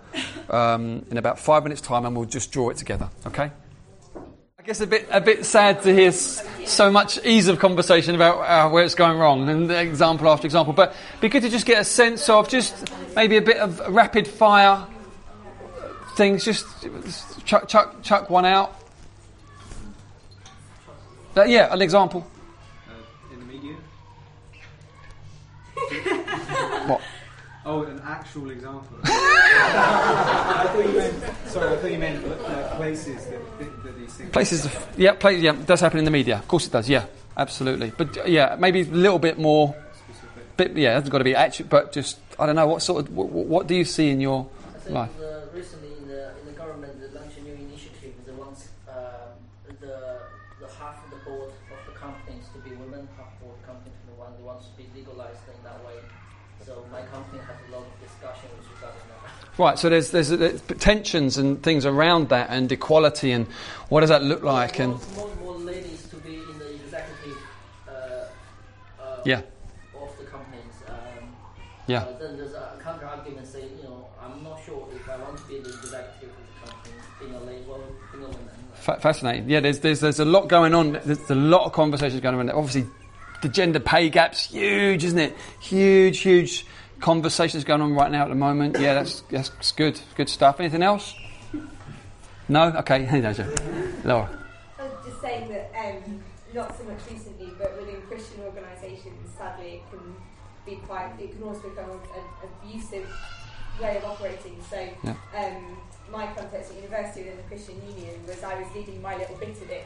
um, 0.50 1.04
in 1.10 1.16
about 1.16 1.38
five 1.38 1.62
minutes' 1.62 1.80
time 1.80 2.04
and 2.04 2.14
we'll 2.14 2.26
just 2.26 2.52
draw 2.52 2.70
it 2.70 2.76
together. 2.76 3.08
Okay? 3.26 3.50
I 4.58 4.62
guess 4.62 4.80
a 4.82 4.86
bit 4.86 5.08
a 5.10 5.20
bit 5.20 5.46
sad 5.46 5.82
to 5.84 5.94
hear 5.94 6.12
so 6.12 6.90
much 6.90 7.24
ease 7.24 7.48
of 7.48 7.58
conversation 7.58 8.14
about 8.14 8.40
uh, 8.40 8.68
where 8.68 8.84
it's 8.84 8.94
going 8.94 9.18
wrong 9.18 9.48
and 9.48 9.70
example 9.70 10.28
after 10.28 10.46
example. 10.46 10.74
But 10.74 10.94
be 11.22 11.30
good 11.30 11.42
to 11.42 11.48
just 11.48 11.64
get 11.64 11.80
a 11.80 11.84
sense 11.84 12.28
of 12.28 12.50
just 12.50 12.92
maybe 13.16 13.38
a 13.38 13.40
bit 13.40 13.56
of 13.56 13.80
rapid 13.88 14.28
fire 14.28 14.86
things. 16.16 16.44
Just 16.44 16.66
chuck 17.46 17.66
chuck 17.68 18.02
chuck 18.02 18.28
one 18.28 18.44
out. 18.44 18.77
Uh, 21.38 21.44
yeah, 21.44 21.72
an 21.72 21.80
example. 21.82 22.26
Uh, 22.88 23.32
in 23.32 23.38
the 23.40 23.46
media? 23.46 23.76
What? 26.88 27.00
Oh, 27.66 27.82
an 27.84 28.00
actual 28.02 28.50
example. 28.50 28.96
I 29.04 30.70
thought 30.72 30.86
you 30.86 30.92
meant. 30.92 31.14
Sorry, 31.46 31.72
I 31.72 31.76
thought 31.76 31.92
you 31.92 31.98
meant 31.98 32.24
uh, 32.24 32.76
places 32.76 33.26
that, 33.26 33.58
that, 33.58 33.82
that 33.84 33.98
these 33.98 34.14
things. 34.14 34.30
Places, 34.30 34.64
of, 34.64 34.88
yeah, 34.96 35.12
play, 35.12 35.36
yeah, 35.36 35.52
it 35.52 35.66
does 35.66 35.80
happen 35.80 35.98
in 35.98 36.04
the 36.06 36.10
media. 36.10 36.38
Of 36.38 36.48
course 36.48 36.66
it 36.66 36.72
does. 36.72 36.88
Yeah, 36.88 37.04
absolutely. 37.36 37.92
But 37.96 38.16
uh, 38.18 38.24
yeah, 38.24 38.56
maybe 38.58 38.80
a 38.80 38.84
little 38.84 39.18
bit 39.18 39.38
more. 39.38 39.76
Specific. 40.08 40.56
Bit, 40.56 40.76
yeah, 40.76 40.92
it 40.92 40.94
hasn't 40.94 41.12
got 41.12 41.18
to 41.18 41.24
be 41.24 41.34
actual, 41.34 41.66
but 41.68 41.92
just 41.92 42.18
I 42.38 42.46
don't 42.46 42.56
know 42.56 42.66
what 42.66 42.80
sort 42.82 43.04
of 43.06 43.14
what, 43.14 43.28
what 43.28 43.66
do 43.66 43.74
you 43.74 43.84
see 43.84 44.08
in 44.10 44.20
your 44.20 44.48
I 44.48 44.78
think 44.78 44.94
life? 44.94 45.16
the, 45.18 45.48
recently 45.52 45.92
in 45.98 46.08
the 46.08 46.30
in 46.40 46.46
the 46.46 46.52
government 46.52 46.98
they 47.00 47.08
launched 47.18 47.36
a 47.36 47.42
new 47.42 47.52
initiative. 47.52 48.14
They 48.24 48.32
want 48.32 48.56
uh, 48.88 49.36
the 49.68 50.20
the 50.60 50.68
half 50.80 51.04
of 51.04 51.10
the 51.10 51.20
board 51.28 51.52
of 51.52 51.80
the 51.84 51.92
companies 51.98 52.48
to 52.54 52.58
be 52.64 52.70
women, 52.76 53.06
half 53.18 53.28
of 53.44 53.52
the 53.60 53.66
company 53.66 53.92
to 53.92 54.02
be 54.08 54.16
one. 54.16 54.32
They 54.38 54.42
want 54.42 54.62
to 54.62 54.72
be 54.78 54.88
legalized 54.96 55.44
in 55.52 55.60
that 55.64 55.84
way. 55.84 56.00
So 56.64 56.84
my 56.92 57.00
company 57.08 57.40
has 57.48 57.56
a 57.68 57.72
lot 57.72 57.86
of 57.86 57.94
discussion 58.02 58.50
with 58.58 58.68
regarding 58.76 59.00
that. 59.08 59.47
Right, 59.58 59.76
so 59.76 59.88
there's, 59.88 60.12
there's, 60.12 60.28
there's 60.28 60.62
tensions 60.78 61.36
and 61.36 61.60
things 61.60 61.84
around 61.84 62.28
that 62.28 62.48
and 62.50 62.70
equality 62.70 63.32
and 63.32 63.48
what 63.88 64.00
does 64.02 64.10
that 64.10 64.22
look 64.22 64.44
like 64.44 64.78
and 64.78 64.94
more, 65.16 65.28
more 65.42 65.56
ladies 65.56 66.06
to 66.10 66.16
be 66.18 66.36
in 66.36 66.58
the 66.60 66.74
executive 66.76 67.36
uh, 67.88 67.92
uh, 69.02 69.20
yeah, 69.24 69.42
of 69.96 70.16
the 70.16 70.24
companies. 70.26 70.62
Um, 70.86 71.34
yeah, 71.88 72.02
Uh, 72.02 72.18
then 72.20 72.36
there's 72.36 72.52
a 72.52 72.78
counter 72.80 73.06
argument 73.06 73.48
saying, 73.48 73.70
you 73.82 73.88
know, 73.88 74.06
I'm 74.22 74.44
not 74.44 74.64
sure 74.64 74.86
if 74.94 75.08
I 75.08 75.16
want 75.16 75.38
to 75.38 75.44
be 75.48 75.56
in 75.56 75.64
the 75.64 75.70
executive 75.70 76.30
of 76.30 76.36
the 76.62 76.70
company, 76.70 76.94
being 77.18 77.34
a 77.34 77.40
lady, 77.40 77.64
well, 77.66 77.82
being 78.12 78.24
a 78.24 78.28
woman. 78.28 78.48
Fa- 78.74 79.00
fascinating. 79.00 79.50
Yeah, 79.50 79.58
there's, 79.58 79.80
there's, 79.80 79.98
there's 79.98 80.20
a 80.20 80.24
lot 80.24 80.48
going 80.48 80.72
on. 80.72 81.00
There's 81.04 81.28
a 81.30 81.34
lot 81.34 81.64
of 81.64 81.72
conversations 81.72 82.20
going 82.20 82.36
on. 82.38 82.48
Obviously, 82.50 82.86
the 83.42 83.48
gender 83.48 83.80
pay 83.80 84.08
gap's 84.08 84.50
huge, 84.50 85.02
isn't 85.02 85.18
it? 85.18 85.34
Huge, 85.58 86.20
huge 86.20 86.64
conversations 87.00 87.64
going 87.64 87.80
on 87.80 87.94
right 87.94 88.10
now 88.10 88.22
at 88.24 88.28
the 88.28 88.34
moment. 88.34 88.78
Yeah, 88.78 88.94
that's, 88.94 89.20
that's 89.30 89.72
good, 89.72 90.00
good 90.16 90.28
stuff. 90.28 90.60
Anything 90.60 90.82
else? 90.82 91.14
No? 92.48 92.64
Okay, 92.78 93.00
no. 93.20 93.34
Laura. 94.04 94.28
I 94.78 94.82
was 94.84 94.92
just 95.06 95.20
saying 95.20 95.48
that 95.50 95.70
um, 95.78 96.22
not 96.54 96.76
so 96.76 96.84
much 96.84 96.98
recently, 97.10 97.52
but 97.58 97.78
within 97.78 98.00
Christian 98.02 98.40
organisations, 98.42 99.30
sadly, 99.36 99.82
it 99.82 99.82
can 99.90 100.14
be 100.64 100.76
quite. 100.86 101.12
It 101.20 101.32
can 101.32 101.42
also 101.42 101.68
become 101.68 101.90
an 101.90 101.98
abusive 102.62 103.08
way 103.82 103.96
of 103.98 104.04
operating. 104.04 104.56
So, 104.70 104.88
Yeah. 105.04 105.14
um, 105.36 105.76
my 106.10 106.26
context 106.28 106.70
at 106.70 106.76
university 106.76 107.20
within 107.24 107.36
the 107.36 107.42
Christian 107.44 107.74
Union 107.86 108.14
was 108.26 108.42
I 108.42 108.58
was 108.60 108.68
leading 108.74 109.00
my 109.02 109.16
little 109.16 109.36
bit 109.36 109.50
of 109.60 109.70
it, 109.70 109.84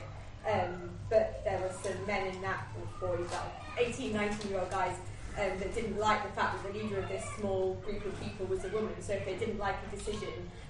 um, 0.48 0.90
but 1.10 1.42
there 1.44 1.58
were 1.58 1.72
some 1.82 2.06
men 2.06 2.28
in 2.28 2.40
that, 2.42 2.68
or 3.00 3.16
boys, 3.16 3.28
like 3.30 3.88
18, 3.88 4.12
19 4.12 4.50
year 4.50 4.60
old 4.60 4.70
guys. 4.70 4.94
Um, 5.38 5.58
that 5.60 5.74
didn't 5.74 5.98
like 5.98 6.22
the 6.24 6.32
fact 6.38 6.62
that 6.62 6.72
the 6.72 6.78
leader 6.78 6.98
of 6.98 7.08
this 7.08 7.24
small 7.38 7.74
group 7.86 8.04
of 8.04 8.20
people 8.22 8.44
was 8.46 8.64
a 8.66 8.68
woman. 8.68 8.92
So 9.00 9.14
if 9.14 9.24
they 9.24 9.34
didn't 9.36 9.58
like 9.58 9.76
a 9.90 9.96
decision, 9.96 10.28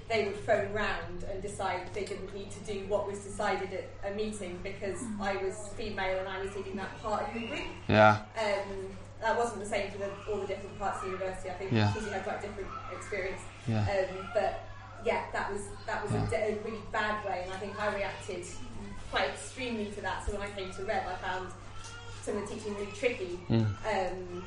they 0.08 0.24
would 0.26 0.36
phone 0.36 0.72
round 0.72 1.24
and 1.30 1.42
decide 1.42 1.80
they 1.94 2.04
didn't 2.04 2.32
need 2.32 2.50
to 2.52 2.60
do 2.60 2.84
what 2.86 3.08
was 3.10 3.18
decided 3.18 3.70
at 3.72 4.12
a 4.12 4.14
meeting 4.14 4.60
because 4.62 5.02
I 5.20 5.36
was 5.36 5.68
female 5.76 6.16
and 6.20 6.28
I 6.28 6.40
was 6.44 6.54
leading 6.54 6.76
that 6.76 6.96
part 7.02 7.26
of 7.26 7.34
the 7.34 7.40
group. 7.46 7.58
Yeah, 7.88 8.18
Um, 8.38 8.96
that 9.20 9.36
wasn't 9.36 9.60
the 9.64 9.66
same 9.68 9.90
for 9.90 9.98
the, 9.98 10.10
all 10.30 10.38
the 10.40 10.46
different 10.46 10.78
parts 10.78 10.98
of 10.98 11.04
the 11.06 11.10
university. 11.16 11.50
I 11.50 11.54
think 11.54 11.72
Yeah. 11.72 11.88
because 11.92 12.06
you 12.06 12.12
had 12.12 12.22
quite 12.22 12.40
different 12.42 12.68
experience. 12.92 13.40
yeah, 13.66 13.80
Um, 13.82 14.28
but 14.32 14.60
yeah, 15.04 15.24
that 15.32 15.52
was 15.52 15.62
that 15.86 16.02
was 16.04 16.12
Yeah. 16.12 16.24
a, 16.26 16.30
de- 16.30 16.52
a 16.60 16.62
really 16.64 16.82
bad 16.92 17.24
way, 17.24 17.42
and 17.44 17.52
I 17.52 17.56
think 17.56 17.80
I 17.80 17.92
reacted 17.94 18.46
quite 19.10 19.28
extremely 19.30 19.86
to 19.86 20.00
that. 20.02 20.24
So 20.24 20.32
when 20.38 20.42
I 20.42 20.50
came 20.52 20.72
to 20.72 20.84
Rev, 20.84 21.02
I 21.06 21.14
found 21.26 21.48
some 22.22 22.36
of 22.36 22.48
the 22.48 22.54
teaching 22.54 22.74
really 22.74 22.92
tricky. 22.92 23.38
mm. 23.50 23.60
Um, 23.60 24.44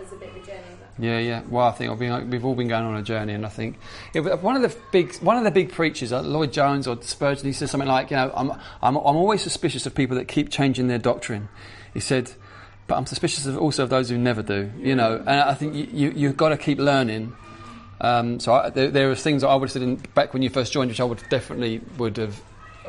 as 0.00 0.12
a 0.12 0.16
bit 0.16 0.30
of 0.30 0.36
a 0.36 0.46
journey. 0.46 0.62
But 0.78 1.04
yeah, 1.04 1.18
yeah. 1.18 1.42
Well, 1.48 1.66
I 1.66 1.72
think 1.72 1.90
I've 1.90 1.98
been, 1.98 2.30
we've 2.30 2.44
all 2.44 2.54
been 2.54 2.68
going 2.68 2.84
on 2.84 2.96
a 2.96 3.02
journey, 3.02 3.32
and 3.32 3.46
I 3.46 3.48
think 3.48 3.78
yeah, 4.12 4.34
one 4.34 4.56
of 4.56 4.62
the 4.62 4.76
big 4.92 5.14
one 5.16 5.36
of 5.36 5.44
the 5.44 5.50
big 5.50 5.72
preachers, 5.72 6.12
like 6.12 6.24
Lloyd 6.24 6.52
Jones 6.52 6.86
or 6.86 7.00
Spurgeon, 7.02 7.46
he 7.46 7.52
said 7.52 7.70
something 7.70 7.88
like, 7.88 8.10
you 8.10 8.16
know, 8.16 8.32
I'm, 8.34 8.50
I'm, 8.82 8.96
I'm 8.96 9.16
always 9.16 9.42
suspicious 9.42 9.86
of 9.86 9.94
people 9.94 10.16
that 10.16 10.28
keep 10.28 10.50
changing 10.50 10.88
their 10.88 10.98
doctrine. 10.98 11.48
He 11.92 12.00
said, 12.00 12.32
but 12.86 12.96
I'm 12.96 13.06
suspicious 13.06 13.46
of 13.46 13.56
also 13.56 13.84
of 13.84 13.90
those 13.90 14.10
who 14.10 14.18
never 14.18 14.42
do. 14.42 14.70
You 14.78 14.94
know, 14.96 15.16
and 15.18 15.40
I 15.40 15.54
think 15.54 15.74
you, 15.74 15.84
you 15.92 16.10
you've 16.10 16.36
got 16.36 16.50
to 16.50 16.56
keep 16.56 16.78
learning. 16.78 17.34
Um, 18.00 18.40
so 18.40 18.54
I, 18.54 18.70
there, 18.70 18.90
there 18.90 19.10
are 19.10 19.14
things 19.14 19.42
that 19.42 19.48
I 19.48 19.54
would 19.54 19.68
have 19.68 19.72
said 19.72 19.82
in, 19.82 19.96
back 19.96 20.32
when 20.34 20.42
you 20.42 20.50
first 20.50 20.72
joined, 20.72 20.90
which 20.90 21.00
I 21.00 21.04
would 21.04 21.22
definitely 21.30 21.80
would 21.98 22.16
have 22.16 22.40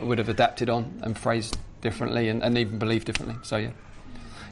would 0.02 0.18
have 0.18 0.28
adapted 0.28 0.70
on 0.70 1.00
and 1.04 1.18
phrased 1.18 1.58
differently 1.80 2.28
and, 2.28 2.44
and 2.44 2.58
even 2.58 2.80
believed 2.80 3.06
differently. 3.06 3.38
So 3.44 3.58
yeah, 3.58 3.70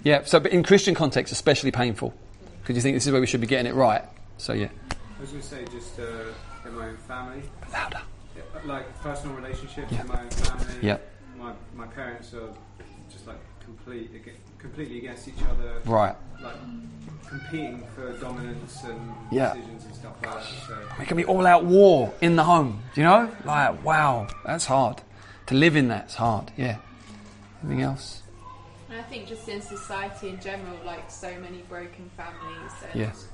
yeah. 0.03 0.23
So 0.25 0.39
but 0.39 0.51
in 0.51 0.63
Christian 0.63 0.95
context, 0.95 1.31
especially 1.33 1.71
painful 1.71 2.13
because 2.61 2.75
you 2.75 2.81
think 2.81 2.95
this 2.95 3.05
is 3.05 3.11
where 3.11 3.21
we 3.21 3.27
should 3.27 3.41
be 3.41 3.47
getting 3.47 3.69
it 3.71 3.75
right. 3.75 4.03
So 4.37 4.53
yeah, 4.53 4.69
I 5.17 5.21
was 5.21 5.29
going 5.31 5.41
to 5.41 5.47
say 5.47 5.65
just 5.71 5.99
uh, 5.99 6.67
in 6.67 6.75
my 6.75 6.87
own 6.87 6.97
family, 6.97 7.43
louder. 7.71 8.01
like 8.65 8.85
personal 9.01 9.35
relationships 9.35 9.91
Yeah. 9.91 10.01
in 10.01 10.07
my 10.07 10.21
own 10.21 10.29
family. 10.29 10.73
Yeah. 10.81 10.97
My 11.37 11.53
my 11.75 11.87
parents 11.87 12.33
are 12.33 12.49
just 13.11 13.27
like 13.27 13.37
complete 13.63 14.09
completely 14.59 14.97
against 14.99 15.27
each 15.27 15.41
other. 15.49 15.73
Right. 15.85 16.15
Like 16.41 16.55
competing 17.27 17.83
for 17.95 18.11
dominance 18.13 18.83
and 18.83 19.13
Yeah. 19.31 19.53
decisions 19.53 19.85
and 19.85 19.95
stuff 19.95 20.13
like 20.23 20.33
that. 20.33 20.43
So 20.67 20.77
It 21.01 21.07
can 21.07 21.17
be 21.17 21.25
all 21.25 21.45
out 21.45 21.65
war 21.65 22.13
in 22.21 22.35
the 22.35 22.43
home. 22.43 22.81
Do 22.93 23.01
you 23.01 23.07
know? 23.07 23.29
Like 23.45 23.83
wow, 23.83 24.27
that's 24.45 24.65
hard. 24.65 25.01
To 25.47 25.55
live 25.55 25.75
in 25.75 25.89
that's 25.89 26.15
hard. 26.15 26.51
Yeah. 26.57 26.77
Anything 27.61 27.81
else? 27.81 28.22
And 28.93 29.01
I 29.01 29.05
think 29.05 29.27
just 29.27 29.49
in 29.49 29.59
society 29.59 30.29
in 30.29 30.39
general, 30.39 30.77
like 30.85 31.09
so 31.09 31.33
many 31.39 31.63
broken 31.67 32.11
families, 32.15 32.71
and 32.91 32.99
Yes. 33.01 33.25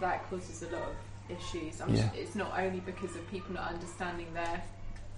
that 0.00 0.30
causes 0.30 0.62
a 0.62 0.66
lot 0.68 0.82
of 0.90 0.96
issues. 1.28 1.80
I'm 1.80 1.92
Yeah. 1.92 2.08
su- 2.12 2.16
it's 2.20 2.36
not 2.36 2.56
only 2.56 2.78
because 2.78 3.16
of 3.16 3.28
people 3.28 3.54
not 3.54 3.72
understanding 3.72 4.32
their 4.32 4.62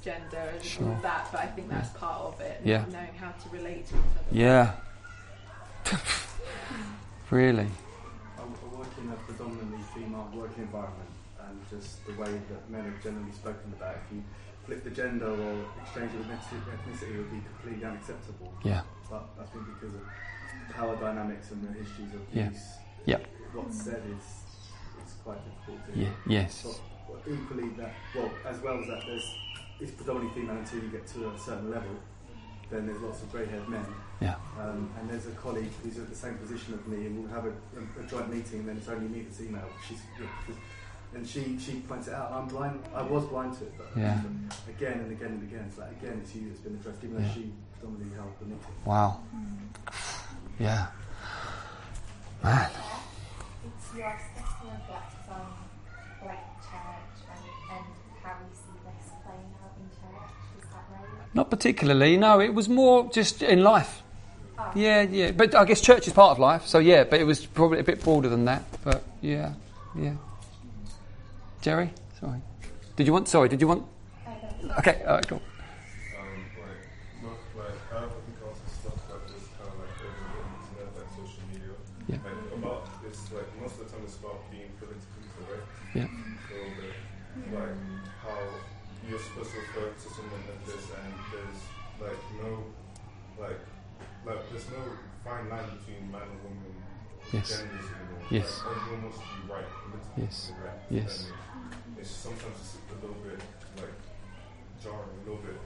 gender 0.02 0.38
and 0.38 0.56
all 0.56 0.62
Sure. 0.64 0.90
of 0.92 1.02
that, 1.02 1.28
but 1.30 1.42
I 1.42 1.48
think 1.48 1.68
that's 1.68 1.90
part 1.90 2.18
of 2.32 2.40
it. 2.40 2.62
Yeah. 2.64 2.86
Knowing 2.90 3.12
how 3.20 3.30
to 3.32 3.48
relate 3.50 3.86
to 3.88 3.94
each 3.96 4.00
other. 4.16 4.24
Yeah. 4.32 4.72
really. 7.30 7.68
I, 8.38 8.40
I 8.40 8.74
work 8.74 8.88
in 8.96 9.10
a 9.10 9.16
predominantly 9.16 9.82
female 9.94 10.30
working 10.32 10.62
environment, 10.62 11.10
and 11.46 11.60
just 11.68 12.06
the 12.06 12.14
way 12.14 12.40
that 12.48 12.70
men 12.70 12.84
have 12.86 13.02
generally 13.02 13.32
spoken 13.32 13.70
about 13.76 13.96
if 13.96 14.12
you 14.16 14.24
flip 14.68 14.84
the 14.84 14.90
gender 14.90 15.26
or 15.30 15.64
exchange 15.82 16.12
with 16.12 16.26
ethnicity, 16.28 17.16
would 17.16 17.30
be 17.32 17.40
completely 17.56 17.84
unacceptable. 17.86 18.52
Yeah. 18.62 18.82
But 19.10 19.24
I 19.40 19.44
think 19.46 19.64
because 19.80 19.94
of 19.94 20.02
power 20.76 20.94
dynamics 20.96 21.50
and 21.52 21.66
the 21.66 21.72
histories 21.72 22.12
of 22.14 22.20
Yeah. 22.32 22.46
abuse, 22.48 22.68
Yep. 23.06 23.26
what's 23.54 23.82
said 23.82 24.02
is 24.06 24.24
it's 25.00 25.14
quite 25.24 25.40
difficult 25.42 25.86
to. 25.86 25.98
Yeah. 25.98 26.10
Yes. 26.26 26.66
But, 27.08 27.32
equally, 27.32 27.70
that 27.80 27.94
well, 28.14 28.30
as 28.44 28.60
well 28.60 28.78
as 28.78 28.86
that, 28.88 29.02
there's 29.06 29.34
it's 29.80 29.92
predominantly 29.92 30.42
female 30.42 30.58
until 30.58 30.82
you 30.82 30.88
get 30.90 31.06
to 31.06 31.30
a 31.30 31.38
certain 31.38 31.70
level. 31.70 31.96
Then 32.70 32.84
there's 32.84 33.00
lots 33.00 33.22
of 33.22 33.32
grey-haired 33.32 33.66
men. 33.68 33.86
Yeah. 34.20 34.34
Um, 34.60 34.90
and 34.98 35.08
there's 35.08 35.26
a 35.26 35.30
colleague 35.30 35.70
who's 35.82 35.96
at 35.98 36.10
the 36.10 36.14
same 36.14 36.34
position 36.36 36.74
as 36.78 36.86
me, 36.86 37.06
and 37.06 37.18
we'll 37.24 37.32
have 37.32 37.46
a, 37.46 37.48
a, 37.78 38.04
a 38.04 38.06
joint 38.06 38.28
meeting, 38.30 38.58
and 38.60 38.68
then 38.68 38.76
it's 38.76 38.88
only 38.88 39.08
me 39.08 39.22
that's 39.22 39.40
email. 39.40 39.64
She's, 39.88 40.00
yeah, 40.20 40.26
and 41.14 41.26
she, 41.26 41.58
she 41.58 41.80
points 41.80 42.08
it 42.08 42.14
out. 42.14 42.32
I'm 42.32 42.46
blind. 42.48 42.80
I 42.94 43.02
was 43.02 43.24
blind 43.26 43.56
to 43.58 43.64
it, 43.64 43.72
but 43.78 43.88
Yeah. 43.96 44.20
again 44.68 45.00
and 45.00 45.10
again 45.12 45.28
and 45.28 45.42
again. 45.42 45.64
It's 45.68 45.78
like 45.78 45.90
again, 46.02 46.20
it's 46.22 46.34
you 46.34 46.48
that's 46.48 46.60
been 46.60 46.74
addressed, 46.74 47.02
even 47.04 47.16
though 47.16 47.22
Yeah. 47.28 47.34
she 47.34 47.52
predominantly 47.78 48.16
held 48.16 48.32
the 48.40 48.44
meeting. 48.46 48.60
Wow. 48.84 49.20
Yeah. 50.58 50.86
Man. 52.42 52.70
It's 53.64 53.96
your 53.96 54.18
stuff 54.34 54.60
to 54.60 54.66
reflect 54.66 55.30
on 55.30 55.40
like 56.26 56.44
church 56.60 57.18
and, 57.30 57.76
and 57.76 57.84
how 58.22 58.30
you 58.38 58.54
see 58.54 58.78
this 58.84 59.12
playing 59.24 59.54
out 59.62 59.74
in 59.78 59.88
church. 59.90 60.30
Is 60.58 60.64
that 60.70 60.84
right? 60.92 61.34
Not 61.34 61.50
particularly. 61.50 62.16
No, 62.16 62.40
it 62.40 62.52
was 62.54 62.68
more 62.68 63.10
just 63.10 63.42
in 63.42 63.62
life. 63.62 64.02
Oh. 64.58 64.70
Yeah, 64.74 65.02
yeah. 65.02 65.30
But 65.32 65.54
I 65.54 65.64
guess 65.64 65.80
church 65.80 66.06
is 66.06 66.12
part 66.12 66.32
of 66.32 66.38
life, 66.38 66.66
so 66.66 66.78
yeah. 66.78 67.04
But 67.04 67.20
it 67.20 67.24
was 67.24 67.46
probably 67.46 67.78
a 67.80 67.84
bit 67.84 68.02
broader 68.02 68.28
than 68.28 68.44
that. 68.46 68.64
But 68.84 69.02
yeah, 69.20 69.54
yeah. 69.96 70.14
Jerry, 71.68 71.92
sorry. 72.18 72.40
Did 72.96 73.06
you 73.06 73.12
want? 73.12 73.28
Sorry, 73.28 73.46
did 73.46 73.60
you 73.60 73.68
want? 73.68 73.84
Okay. 74.80 75.04
All 75.04 75.20
right. 75.20 75.28
Cool. 75.28 75.36
Um, 75.36 76.40
like, 76.64 76.80
not, 77.20 77.36
like, 77.60 77.76
I 77.92 78.08
have 78.08 78.12
think 78.24 78.40
also 78.40 78.64
stuff 78.72 78.96
that 79.04 79.28
is 79.28 79.44
kind 79.52 79.68
of 79.68 79.76
like 79.76 79.92
over 80.00 80.16
the 80.32 80.48
internet, 80.48 80.96
like 80.96 81.12
social 81.12 81.44
media. 81.52 81.76
Yeah. 82.08 82.24
Like, 82.24 82.56
about 82.56 82.88
this, 83.04 83.20
like, 83.36 83.52
most 83.60 83.76
of 83.76 83.84
the 83.84 83.88
time 83.92 84.00
it's 84.08 84.16
about 84.16 84.48
being 84.48 84.72
politically 84.80 85.28
correct. 85.36 85.68
Yeah. 85.92 86.08
So, 86.48 86.56
like, 87.52 87.76
how 88.24 88.40
you're 89.04 89.20
supposed 89.20 89.52
to 89.52 89.60
refer 89.60 89.92
to 89.92 90.08
someone 90.08 90.40
as 90.48 90.72
this, 90.72 90.88
and 90.88 91.12
there's, 91.36 91.60
like, 92.00 92.20
no, 92.40 92.64
like, 93.36 93.60
like, 94.24 94.40
there's 94.48 94.72
no 94.72 94.80
fine 95.20 95.52
line 95.52 95.68
between 95.76 96.08
man 96.08 96.32
and 96.32 96.40
woman 96.48 96.80
Yes. 97.28 97.60
genders 97.60 97.92
anymore. 97.92 98.24
Yes. 98.32 98.64
Like, 98.64 98.72
everyone 98.72 99.12
wants 99.12 99.20
to 99.20 99.28
be 99.36 99.52
right, 99.52 99.68
Yes. 100.16 100.52
Yes. 100.88 101.28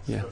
To 0.07 0.25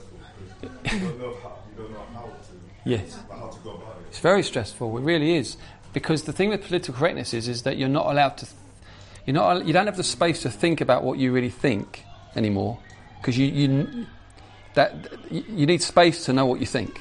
Yes. 2.85 3.19
how 3.31 3.49
to 3.49 3.59
go 3.61 3.71
about 3.73 3.97
it. 4.01 4.07
It's 4.09 4.21
very 4.21 4.43
stressful. 4.43 4.97
It 4.97 5.03
really 5.03 5.37
is, 5.37 5.57
because 5.93 6.25
the 6.25 6.33
thing 6.33 6.49
with 6.49 6.65
political 6.65 6.95
correctness 6.95 7.35
is, 7.35 7.47
is 7.47 7.63
that 7.63 7.77
you're 7.77 7.89
not 7.89 8.07
allowed 8.07 8.39
to. 8.39 8.47
You're 9.27 9.35
not. 9.35 9.67
You 9.67 9.73
don't 9.73 9.87
have 9.87 9.97
the 9.97 10.03
space 10.03 10.43
to 10.43 10.51
think 10.51 10.81
about 10.81 11.05
what 11.05 11.19
you 11.19 11.33
really 11.33 11.51
think 11.51 12.05
anymore, 12.35 12.79
because 13.21 13.37
you, 13.37 13.47
you 13.47 14.07
that 14.75 14.95
you 15.31 15.45
you 15.49 15.67
need 15.67 15.83
space 15.83 16.25
to 16.25 16.33
know 16.33 16.47
what 16.47 16.61
you 16.61 16.67
think. 16.67 17.01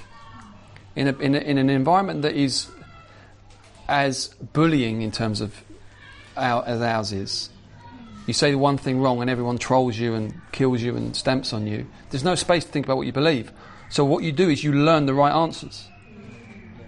In 0.95 1.07
a, 1.07 1.17
in, 1.19 1.35
a, 1.35 1.39
in 1.39 1.57
an 1.57 1.69
environment 1.69 2.23
that 2.23 2.35
is 2.35 2.67
as 3.87 4.29
bullying 4.53 5.01
in 5.01 5.11
terms 5.11 5.39
of 5.39 5.63
our, 6.35 6.65
as 6.65 6.81
ours 6.81 7.13
is, 7.13 7.49
you 8.29 8.33
say 8.33 8.51
the 8.51 8.59
one 8.59 8.77
thing 8.77 9.01
wrong 9.01 9.21
and 9.21 9.29
everyone 9.29 9.57
trolls 9.57 9.97
you 9.97 10.13
and 10.13 10.39
kills 10.51 10.83
you 10.83 10.95
and 10.95 11.15
stamps 11.15 11.51
on 11.51 11.65
you. 11.65 11.87
There's 12.11 12.23
no 12.23 12.35
space 12.35 12.63
to 12.63 12.71
think 12.71 12.85
about 12.85 12.97
what 12.97 13.07
you 13.07 13.11
believe. 13.11 13.51
So 13.89 14.05
what 14.05 14.23
you 14.23 14.31
do 14.31 14.49
is 14.49 14.63
you 14.63 14.71
learn 14.71 15.07
the 15.07 15.15
right 15.15 15.33
answers. 15.33 15.89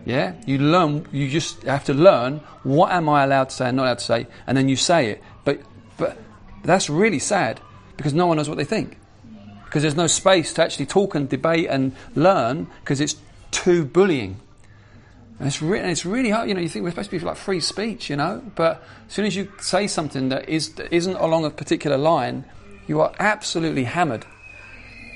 Yeah, 0.06 0.36
you 0.46 0.60
learn. 0.60 1.08
You 1.12 1.28
just 1.28 1.64
have 1.64 1.84
to 1.86 1.96
learn 1.96 2.42
what 2.62 2.92
am 2.92 3.10
I 3.10 3.24
allowed 3.24 3.50
to 3.50 3.56
say 3.56 3.68
and 3.70 3.78
not 3.78 3.86
allowed 3.86 3.98
to 3.98 4.06
say, 4.06 4.28
and 4.46 4.56
then 4.56 4.70
you 4.70 4.76
say 4.76 5.10
it. 5.10 5.24
But 5.44 5.62
but 5.98 6.18
that's 6.64 6.92
really 6.92 7.20
sad 7.20 7.60
because 7.98 8.14
no 8.14 8.28
one 8.28 8.38
knows 8.38 8.48
what 8.48 8.60
they 8.60 8.64
think 8.64 8.98
because 9.66 9.82
there's 9.82 9.96
no 9.96 10.06
space 10.06 10.54
to 10.54 10.62
actually 10.62 10.86
talk 10.86 11.16
and 11.16 11.28
debate 11.28 11.68
and 11.70 11.96
learn 12.14 12.68
because 12.82 13.02
it's 13.02 13.16
too 13.50 13.84
bullying. 13.86 14.40
And 15.42 15.48
it's, 15.48 15.60
re- 15.60 15.80
it's 15.80 16.06
really 16.06 16.30
hard. 16.30 16.50
You 16.50 16.54
know, 16.54 16.62
you 16.62 16.70
think 16.70 16.84
we're 16.84 16.92
supposed 16.92 17.10
to 17.10 17.18
be 17.18 17.26
like 17.26 17.36
free 17.36 17.62
speech, 17.62 18.12
you 18.12 18.16
know, 18.16 18.44
but 18.54 18.84
as 19.08 19.14
soon 19.14 19.26
as 19.26 19.36
you 19.36 19.52
say 19.60 19.88
something 19.88 20.30
that 20.30 20.48
is 20.48 20.76
that 20.76 20.94
isn't 20.94 21.16
along 21.16 21.46
a 21.46 21.50
particular 21.50 21.98
line, 21.98 22.46
you 22.86 23.02
are 23.02 23.12
absolutely 23.18 23.86
hammered. 23.86 24.24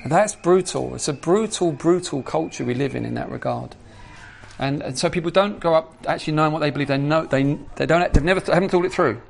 And 0.01 0.11
that's 0.11 0.33
brutal. 0.33 0.95
It's 0.95 1.07
a 1.07 1.13
brutal, 1.13 1.71
brutal 1.73 2.23
culture 2.23 2.65
we 2.65 2.73
live 2.73 2.95
in 2.95 3.05
in 3.05 3.13
that 3.13 3.29
regard. 3.29 3.75
And, 4.57 4.81
and 4.81 4.97
so 4.97 5.11
people 5.11 5.29
don't 5.29 5.59
grow 5.59 5.75
up 5.75 5.93
actually 6.07 6.33
knowing 6.33 6.53
what 6.53 6.61
they 6.61 6.71
believe. 6.71 6.87
They 6.87 6.97
know 6.97 7.27
they 7.27 7.59
they 7.75 7.85
don't 7.85 8.11
they've 8.11 8.23
never 8.23 8.39
haven't 8.51 8.69
thought 8.69 8.85
it 8.85 8.93
through. 8.93 9.21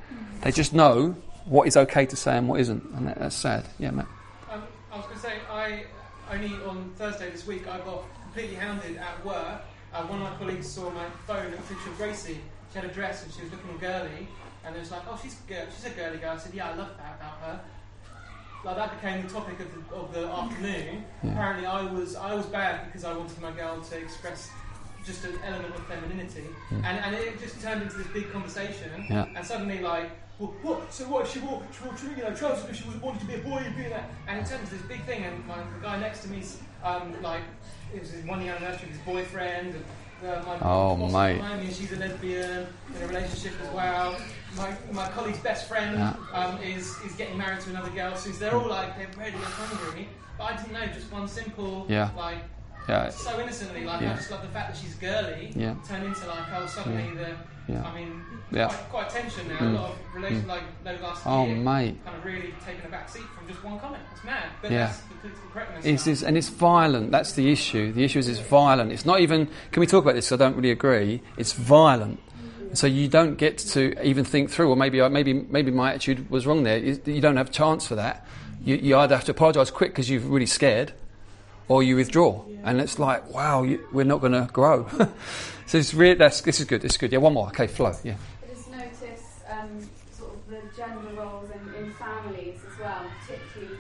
They 0.44 0.52
just 0.54 0.74
know 0.74 1.18
what 1.44 1.68
is 1.68 1.76
okay 1.76 2.06
to 2.06 2.16
say 2.16 2.38
and 2.38 2.48
what 2.48 2.62
isn't, 2.62 2.82
and 2.96 3.08
that, 3.08 3.20
that's 3.20 3.36
sad. 3.36 3.66
Yeah, 3.80 3.92
Matt. 3.92 4.08
Um, 4.50 4.64
I 4.94 4.96
was 4.96 5.06
going 5.08 5.18
to 5.18 5.22
say, 5.22 5.34
I 5.52 5.84
only 6.32 6.54
on 6.66 6.94
Thursday 6.96 7.32
this 7.32 7.46
week 7.46 7.68
I 7.68 7.80
got 7.80 8.06
completely 8.24 8.56
hounded 8.56 8.96
at 8.96 9.26
work. 9.26 9.62
Uh, 9.96 10.04
one 10.08 10.22
of 10.22 10.30
my 10.30 10.38
colleagues 10.38 10.68
saw 10.68 10.90
my 10.92 11.06
phone 11.26 11.54
and 11.54 11.68
picture 11.70 11.90
of 11.90 11.98
Gracie. 11.98 12.40
She 12.72 12.80
had 12.80 12.84
a 12.90 12.94
dress 12.94 13.24
and 13.24 13.32
she 13.34 13.44
was 13.44 13.52
looking 13.52 13.78
girly, 13.78 14.28
and 14.66 14.76
it 14.76 14.80
was 14.80 14.92
like, 14.92 15.04
oh, 15.10 15.18
she's 15.22 15.36
girl, 15.48 15.66
she's 15.74 15.86
a 15.86 15.96
girly 15.96 16.18
girl. 16.18 16.32
I 16.32 16.38
said, 16.38 16.54
yeah, 16.54 16.70
I 16.72 16.76
love 16.76 16.90
that 16.98 17.16
about 17.18 17.38
her. 17.40 17.60
Like 18.66 18.76
that 18.78 19.00
became 19.00 19.22
the 19.26 19.30
topic 19.32 19.60
of 19.60 19.68
the, 19.90 19.96
of 19.96 20.14
the 20.14 20.28
afternoon. 20.28 21.06
Yeah. 21.24 21.32
Apparently, 21.32 21.66
I 21.68 21.84
was 21.84 22.16
I 22.16 22.34
was 22.34 22.46
bad 22.48 22.86
because 22.88 23.06
I 23.06 23.16
wanted 23.16 23.40
my 23.40 23.52
girl 23.52 23.80
to 23.80 23.98
express 23.98 24.50
just 25.06 25.24
an 25.24 25.38
element 25.46 25.76
of 25.76 25.86
femininity, 25.86 26.46
Mm. 26.72 26.84
and, 26.84 26.98
and 27.06 27.16
it 27.16 27.40
just 27.40 27.62
turned 27.62 27.84
into 27.84 27.96
this 28.00 28.08
big 28.08 28.32
conversation. 28.34 29.06
Yeah. 29.08 29.28
And 29.36 29.46
suddenly, 29.46 29.80
like, 29.80 30.10
well, 30.40 30.52
what? 30.64 30.92
So 30.92 31.06
what? 31.06 31.26
if 31.26 31.32
She 31.34 31.40
wore, 31.40 31.62
she 31.78 31.84
wore 31.86 31.94
you 32.18 32.24
know, 32.24 32.34
trousers 32.36 32.64
because 32.64 32.78
she 32.82 32.88
was 32.88 32.98
wanted 32.98 33.20
to 33.22 33.28
be 33.28 33.36
a 33.36 33.38
boy 33.38 33.58
and 33.58 33.76
be 33.78 33.84
that. 33.84 34.10
And 34.28 34.40
it 34.42 34.48
turned 34.48 34.62
into 34.64 34.74
this 34.76 34.86
big 34.88 35.04
thing. 35.06 35.24
And 35.24 35.46
my, 35.46 35.58
the 35.58 35.80
guy 35.82 36.00
next 36.00 36.24
to 36.24 36.30
me's 36.30 36.58
um, 36.84 37.14
like, 37.22 37.44
was 38.00 38.12
one 38.26 38.42
year 38.42 38.54
anniversary 38.54 38.90
of 38.90 38.96
his 38.96 39.02
boyfriend. 39.02 39.76
Uh, 40.26 40.42
my 40.46 40.58
Oh, 40.62 40.96
mate. 40.96 41.38
behind 41.38 41.62
me, 41.68 41.72
she's 41.74 41.92
a 41.92 41.98
lesbian 41.98 42.68
in 42.96 43.02
a 43.04 43.08
relationship 43.08 43.54
as 43.62 43.70
well. 43.74 44.18
My, 44.58 44.74
my 44.92 45.10
colleague's 45.10 45.40
best 45.40 45.68
friend 45.68 45.98
Yeah. 45.98 46.16
um, 46.34 46.58
is, 46.62 46.98
is 47.06 47.14
getting 47.14 47.38
married 47.38 47.60
to 47.62 47.70
another 47.72 47.90
girl, 47.92 48.16
so 48.16 48.30
they're 48.32 48.56
all 48.56 48.68
like 48.70 48.98
they're 48.98 49.10
ready 49.18 49.36
and 49.36 49.44
hungry. 49.44 50.08
But 50.38 50.44
I 50.46 50.56
didn't 50.58 50.74
know 50.74 50.86
just 50.88 51.12
one 51.12 51.28
simple 51.28 51.86
Yeah. 51.90 52.10
like 52.18 52.38
Yeah. 52.88 53.10
so 53.10 53.40
innocently 53.40 53.84
like 53.84 54.02
Yeah. 54.02 54.14
I 54.14 54.16
just 54.16 54.32
love 54.32 54.42
the 54.42 54.48
fact 54.50 54.74
that 54.74 54.82
she's 54.82 54.96
girly 54.96 55.52
Yeah. 55.56 55.76
turned 55.88 56.06
into 56.06 56.26
like 56.28 56.46
oh 56.56 56.66
suddenly 56.66 57.14
the 57.16 57.36
Yeah. 57.68 57.84
I 57.84 57.96
mean 57.96 58.22
Yeah. 58.52 58.68
quite, 58.68 58.90
quite 58.90 59.10
tension 59.10 59.48
now. 59.48 59.58
Mm. 59.58 59.70
A 59.76 59.80
lot 59.80 59.90
of 59.92 59.98
relation 60.16 60.42
Mm. 60.44 60.48
like 60.48 60.64
the 60.84 60.94
last 61.04 61.22
Oh, 61.26 61.46
year 61.46 61.56
mate. 61.56 61.98
kind 62.06 62.18
of 62.18 62.26
really 62.26 62.54
taken 62.66 62.86
a 62.86 62.90
back 62.90 63.10
seat 63.10 63.24
from 63.38 63.48
just 63.48 63.64
one 63.64 63.80
comment. 63.80 64.04
It's 64.14 64.24
mad, 64.24 64.44
but 64.62 64.72
Yeah. 64.72 64.86
that's 64.88 65.00
the 65.00 65.16
political 65.16 65.50
correctness. 65.52 65.86
It's, 65.86 66.08
it's, 66.08 66.24
and 66.24 66.38
it's 66.38 66.50
violent. 66.50 67.12
That's 67.12 67.34
the 67.34 67.52
issue. 67.52 67.92
The 67.92 68.04
issue 68.04 68.20
is 68.20 68.28
it's 68.28 68.40
violent. 68.40 68.92
It's 68.92 69.06
not 69.06 69.20
even. 69.20 69.48
Can 69.72 69.80
we 69.82 69.88
talk 69.88 70.04
about 70.04 70.16
this? 70.16 70.32
I 70.32 70.36
don't 70.36 70.56
really 70.56 70.72
agree. 70.72 71.22
It's 71.38 71.54
violent. 71.54 72.20
So 72.74 72.88
you 72.88 73.08
don't 73.08 73.36
get 73.36 73.58
to 73.74 74.00
even 74.06 74.26
think 74.26 74.50
through, 74.50 74.70
or 74.70 74.76
maybe 74.76 75.08
maybe 75.10 75.34
maybe 75.34 75.72
my 75.72 75.92
attitude 75.92 76.30
was 76.30 76.46
wrong 76.46 76.64
there. 76.64 76.78
You, 76.78 77.00
you 77.06 77.22
don't 77.22 77.38
have 77.38 77.48
a 77.50 77.52
chance 77.52 77.88
for 77.88 77.96
that. 77.96 78.26
You, 78.64 78.76
you 78.76 78.98
either 78.98 79.16
have 79.16 79.24
to 79.26 79.32
apologise 79.32 79.72
quick 79.72 79.92
because 79.92 80.10
you're 80.10 80.20
really 80.22 80.46
scared, 80.46 80.92
or 81.68 81.84
you 81.84 81.96
withdraw. 81.96 82.44
And 82.64 82.82
it's 82.82 82.98
like, 82.98 83.30
wow, 83.32 83.64
you, 83.64 83.80
we're 83.92 84.06
not 84.06 84.22
going 84.22 84.34
to 84.34 84.50
grow. 84.52 84.88
so 85.68 85.78
it's 85.78 85.94
really 85.94 86.16
that's 86.16 86.42
this 86.42 86.60
is 86.60 86.66
good. 86.66 86.82
This 86.82 86.94
is 86.94 86.98
good. 86.98 87.12
Yeah, 87.12 87.20
one 87.20 87.34
more. 87.34 87.48
Okay, 87.50 87.68
Flo. 87.68 87.96
Yeah. 88.04 88.16
I 88.16 88.48
just 88.56 88.72
notice 88.72 89.40
um, 89.50 89.90
sort 90.12 90.32
of 90.34 90.50
the 90.50 90.62
gender 90.76 91.14
roles 91.16 91.50
in, 91.52 91.74
in 91.76 91.92
families 91.94 92.58
as 92.72 92.80
well, 92.80 93.12
particularly 93.22 93.78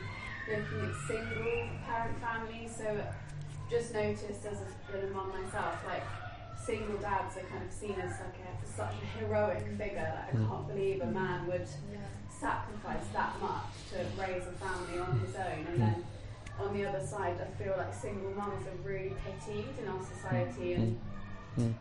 looking 0.47 0.85
at 0.89 0.95
single 1.07 1.67
parent 1.87 2.21
families. 2.21 2.75
So 2.77 3.03
just 3.71 3.93
noticed 3.93 4.45
as 4.45 4.59
a, 4.61 4.97
as 4.97 5.03
a 5.09 5.13
mum 5.13 5.29
myself, 5.29 5.83
like 5.87 6.03
single 6.63 6.97
dads 6.97 7.37
are 7.37 7.45
kind 7.49 7.65
of 7.65 7.71
seen 7.73 7.95
as 7.99 8.11
like 8.19 8.37
a, 8.37 8.67
such 8.77 8.93
a 9.01 9.17
heroic 9.19 9.65
figure. 9.77 10.13
Like 10.13 10.33
I 10.33 10.37
Mm. 10.37 10.47
can't 10.49 10.67
believe 10.67 11.01
a 11.01 11.05
man 11.07 11.47
would 11.47 11.67
sacrifice 12.29 13.05
that 13.13 13.33
much 13.41 13.71
to 13.91 13.97
raise 14.21 14.43
a 14.45 14.51
family 14.61 14.99
on 14.99 15.17
his 15.25 15.35
own, 15.35 15.65
and 15.71 15.81
then 15.81 16.03
on 16.59 16.73
the 16.73 16.85
other 16.85 17.05
side, 17.05 17.35
I 17.41 17.63
feel 17.63 17.73
like 17.77 17.93
single 17.93 18.31
mums 18.31 18.65
are 18.67 18.87
really 18.87 19.13
pitied 19.25 19.65
in 19.81 19.87
our 19.87 20.01
society 20.03 20.73
and 20.73 20.99
Mm. 21.57 21.73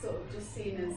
sort 0.00 0.16
of 0.16 0.32
just 0.32 0.54
seen 0.54 0.76
as 0.78 0.96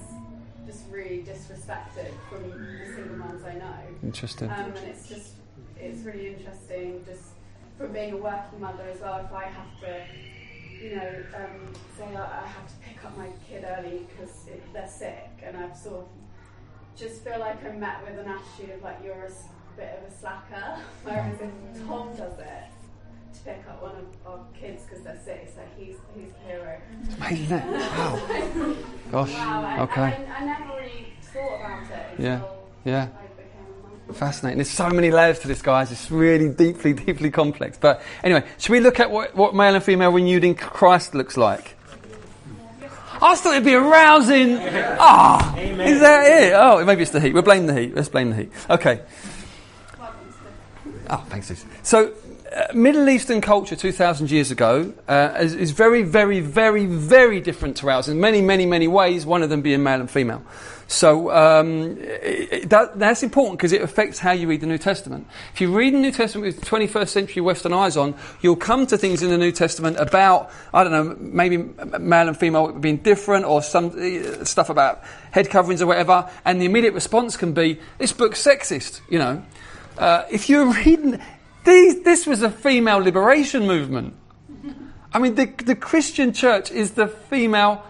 just 0.66 0.86
really 0.90 1.24
disrespected 1.24 2.12
from 2.30 2.50
the 2.50 2.86
single 2.96 3.18
moms 3.18 3.44
I 3.44 3.54
know. 3.56 3.76
Interesting. 4.04 4.50
Um, 4.50 4.58
and 4.74 4.78
it's 4.88 5.08
just, 5.08 5.34
it's 5.78 6.04
really 6.04 6.28
interesting 6.34 7.04
just 7.06 7.30
from 7.78 7.92
being 7.92 8.14
a 8.14 8.18
working 8.18 8.60
mother 8.62 8.84
as 8.92 9.02
well, 9.02 9.18
if 9.24 9.32
I 9.34 9.44
have 9.46 9.80
to, 9.82 10.06
you 10.82 10.96
know, 10.96 11.24
um, 11.36 11.74
say 11.98 12.06
like, 12.14 12.18
I 12.32 12.48
have 12.48 12.68
to 12.68 12.74
pick 12.88 13.04
up 13.06 13.18
my 13.18 13.28
kid 13.48 13.66
early 13.78 14.08
because 14.10 14.46
they're 14.74 14.88
sick 14.88 15.30
and 15.44 15.56
I've 15.58 15.76
sort 15.78 15.98
of 16.02 16.08
just 16.98 17.24
feel 17.24 17.40
like 17.40 17.64
I'm 17.66 17.80
met 17.80 18.02
with 18.04 18.18
an 18.18 18.28
attitude 18.32 18.76
of 18.76 18.82
like, 18.82 18.98
you're 19.04 19.26
a 19.26 19.32
bit 19.78 20.00
of 20.02 20.12
a 20.12 20.18
slacker, 20.18 20.78
whereas 21.04 21.40
if 21.42 21.86
Tom 21.86 22.10
does 22.16 22.40
it, 22.40 22.64
to 23.38 23.44
pick 23.44 23.64
up 23.70 23.82
one 23.82 23.92
of 23.96 24.06
our 24.28 24.40
kids 24.60 24.84
because 24.84 25.04
they're 25.04 25.20
sick, 25.24 25.52
so 25.56 25.62
he's, 25.78 25.96
he's 26.16 26.32
the 26.32 26.40
hero. 26.52 26.80
amazing, 27.18 27.44
isn't 27.46 27.54
it? 27.54 27.92
Wow. 27.92 28.76
Gosh, 29.12 29.34
Wow, 29.34 29.66
and, 29.66 29.82
okay. 29.90 30.02
and 30.02 30.32
I, 30.32 30.38
I 30.38 30.46
never 30.46 30.74
really 30.76 31.08
thought 31.22 31.60
about 31.60 31.84
it 31.84 31.96
until 32.12 32.26
Yeah, 32.26 32.42
yeah. 32.86 33.02
I 33.04 33.06
became 33.06 33.50
a 33.84 34.08
mum. 34.08 34.16
Fascinating. 34.16 34.58
There's 34.58 34.70
so 34.70 34.90
many 34.90 35.12
layers 35.12 35.40
to 35.40 35.48
this, 35.48 35.62
guys. 35.62 35.92
It's 35.92 36.10
really 36.10 36.50
deeply, 36.50 36.94
deeply 36.94 37.30
complex. 37.32 37.78
But 37.78 38.02
anyway, 38.24 38.44
should 38.58 38.72
we 38.72 38.80
look 38.80 39.00
at 39.00 39.12
what, 39.12 39.36
what 39.36 39.54
male 39.56 39.76
and 39.76 39.84
female 39.84 40.12
renewed 40.12 40.44
in 40.44 40.56
Christ 40.56 41.14
looks 41.16 41.38
like? 41.38 41.76
I 43.22 43.36
thought 43.36 43.54
it'd 43.54 43.64
be 43.64 43.74
arousing. 43.74 44.58
Ah, 45.00 45.56
is 45.58 46.02
that 46.02 46.26
it? 46.44 46.54
Oh, 46.54 46.84
maybe 46.84 47.02
it's 47.02 47.12
the 47.12 47.22
heat. 47.22 47.34
We'll 47.34 47.44
blame 47.44 47.66
the 47.66 47.74
heat. 47.74 47.96
Let's 47.96 48.10
blame 48.10 48.30
the 48.32 48.36
heat. 48.36 48.52
Okay. 48.70 49.02
Oh, 51.10 51.24
thanks, 51.30 51.48
Susan. 51.48 51.70
So, 51.84 52.14
uh, 52.56 52.68
Middle 52.74 53.10
Eastern 53.10 53.42
culture 53.42 53.76
2,000 53.76 54.32
years 54.32 54.50
ago 54.50 54.94
uh, 55.10 55.34
is, 55.40 55.54
is 55.54 55.72
very, 55.72 56.04
very, 56.04 56.40
very, 56.40 56.86
very 56.86 57.42
different 57.42 57.76
to 57.78 57.90
ours 57.90 58.08
in 58.08 58.20
many, 58.20 58.42
many, 58.42 58.66
many 58.66 58.88
ways, 58.88 59.26
one 59.26 59.44
of 59.44 59.50
them 59.50 59.62
being 59.62 59.84
male 59.84 60.00
and 60.00 60.10
female. 60.10 60.42
So 60.88 61.32
um, 61.32 61.98
it, 62.00 62.70
that, 62.70 62.98
that's 62.98 63.24
important 63.24 63.58
because 63.58 63.74
it 63.74 63.82
affects 63.82 64.20
how 64.20 64.32
you 64.32 64.48
read 64.48 64.62
the 64.62 64.68
New 64.68 64.78
Testament. 64.78 65.28
If 65.54 65.60
you 65.60 65.76
read 65.76 65.94
the 65.94 66.00
New 66.00 66.12
Testament 66.12 66.46
with 66.46 66.64
21st 66.64 67.10
century 67.10 67.42
Western 67.42 67.74
eyes 67.74 67.98
on, 67.98 68.16
you'll 68.42 68.56
come 68.56 68.86
to 68.88 68.98
things 68.98 69.22
in 69.22 69.30
the 69.30 69.38
New 69.38 69.52
Testament 69.52 69.98
about, 69.98 70.52
I 70.74 70.84
don't 70.84 70.94
know, 70.94 71.18
maybe 71.20 71.58
male 71.58 72.28
and 72.28 72.38
female 72.38 72.72
being 72.72 72.98
different 72.98 73.46
or 73.46 73.64
some 73.64 73.88
uh, 73.88 74.46
stuff 74.46 74.70
about 74.70 75.04
head 75.32 75.50
coverings 75.50 75.82
or 75.82 75.88
whatever, 75.88 76.30
and 76.46 76.62
the 76.62 76.66
immediate 76.66 76.94
response 76.94 77.36
can 77.36 77.54
be, 77.54 77.80
this 77.98 78.14
book's 78.14 78.42
sexist, 78.42 79.02
you 79.10 79.20
know. 79.20 79.44
Uh, 79.98 80.24
if 80.30 80.50
you're 80.50 80.72
reading, 80.86 81.20
these, 81.66 82.04
this 82.04 82.26
was 82.26 82.42
a 82.42 82.50
female 82.50 82.98
liberation 82.98 83.68
movement. 83.68 84.14
I 85.14 85.20
mean, 85.20 85.36
the, 85.36 85.46
the 85.46 85.76
Christian 85.76 86.34
church 86.34 86.72
is 86.72 86.92
the 86.92 87.08
female 87.08 87.84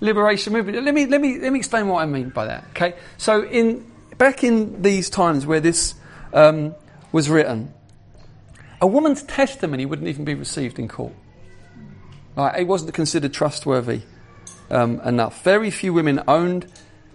liberation 0.00 0.52
movement. 0.52 0.82
Let 0.84 0.94
me, 0.94 1.06
let, 1.06 1.20
me, 1.20 1.38
let 1.38 1.52
me 1.52 1.58
explain 1.58 1.88
what 1.88 2.02
I 2.02 2.06
mean 2.06 2.30
by 2.30 2.46
that, 2.46 2.64
okay? 2.70 2.94
So, 3.18 3.44
in, 3.44 3.90
back 4.18 4.42
in 4.42 4.82
these 4.82 5.10
times 5.10 5.46
where 5.46 5.60
this 5.60 5.94
um, 6.32 6.74
was 7.12 7.28
written, 7.28 7.72
a 8.80 8.86
woman's 8.86 9.22
testimony 9.22 9.86
wouldn't 9.86 10.08
even 10.08 10.24
be 10.24 10.34
received 10.34 10.78
in 10.78 10.88
court. 10.88 11.12
Like, 12.36 12.58
it 12.58 12.66
wasn't 12.66 12.94
considered 12.94 13.32
trustworthy 13.34 14.02
um, 14.70 14.98
enough. 15.00 15.44
Very 15.44 15.70
few 15.70 15.92
women 15.92 16.22
owned 16.26 16.66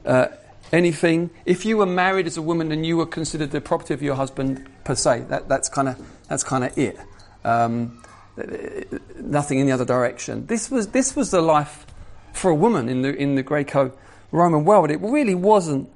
uh, 0.06 0.28
anything. 0.72 1.30
If 1.46 1.66
you 1.66 1.78
were 1.78 1.86
married 1.86 2.28
as 2.28 2.38
a 2.38 2.42
woman, 2.42 2.72
and 2.72 2.86
you 2.86 2.98
were 2.98 3.06
considered 3.06 3.52
the 3.52 3.62
property 3.62 3.94
of 3.94 4.02
your 4.02 4.16
husband 4.16 4.68
per 4.84 4.96
se. 4.96 5.26
That, 5.30 5.48
that's 5.48 5.70
kind 5.70 5.88
of 5.88 6.02
that's 6.28 6.44
kind 6.44 6.64
of 6.64 6.78
it. 6.78 6.98
Um, 7.44 8.04
nothing 9.16 9.60
in 9.60 9.66
the 9.66 9.72
other 9.72 9.86
direction. 9.86 10.46
This 10.48 10.70
was 10.70 10.88
this 10.90 11.16
was 11.16 11.32
the 11.32 11.42
life 11.42 11.86
for 12.34 12.52
a 12.52 12.56
woman 12.56 12.90
in 12.90 13.02
the 13.02 13.16
in 13.16 13.36
the 13.36 13.44
Greco-Roman 13.44 14.66
world. 14.66 14.92
It 14.92 15.02
really 15.02 15.36
wasn't. 15.36 15.90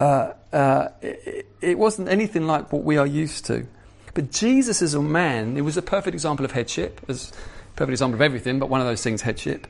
Uh, 0.00 0.32
uh, 0.52 0.88
it, 1.00 1.46
it 1.60 1.78
wasn't 1.78 2.08
anything 2.08 2.46
like 2.46 2.72
what 2.72 2.82
we 2.82 2.96
are 2.96 3.06
used 3.06 3.46
to. 3.46 3.66
But 4.14 4.30
Jesus, 4.30 4.82
as 4.82 4.94
a 4.94 5.00
man, 5.00 5.56
it 5.56 5.62
was 5.62 5.76
a 5.76 5.82
perfect 5.82 6.14
example 6.14 6.44
of 6.44 6.52
headship, 6.52 7.00
as 7.08 7.32
perfect 7.76 7.92
example 7.92 8.16
of 8.16 8.22
everything. 8.22 8.58
But 8.58 8.68
one 8.68 8.80
of 8.80 8.86
those 8.86 9.02
things, 9.02 9.22
headship. 9.22 9.66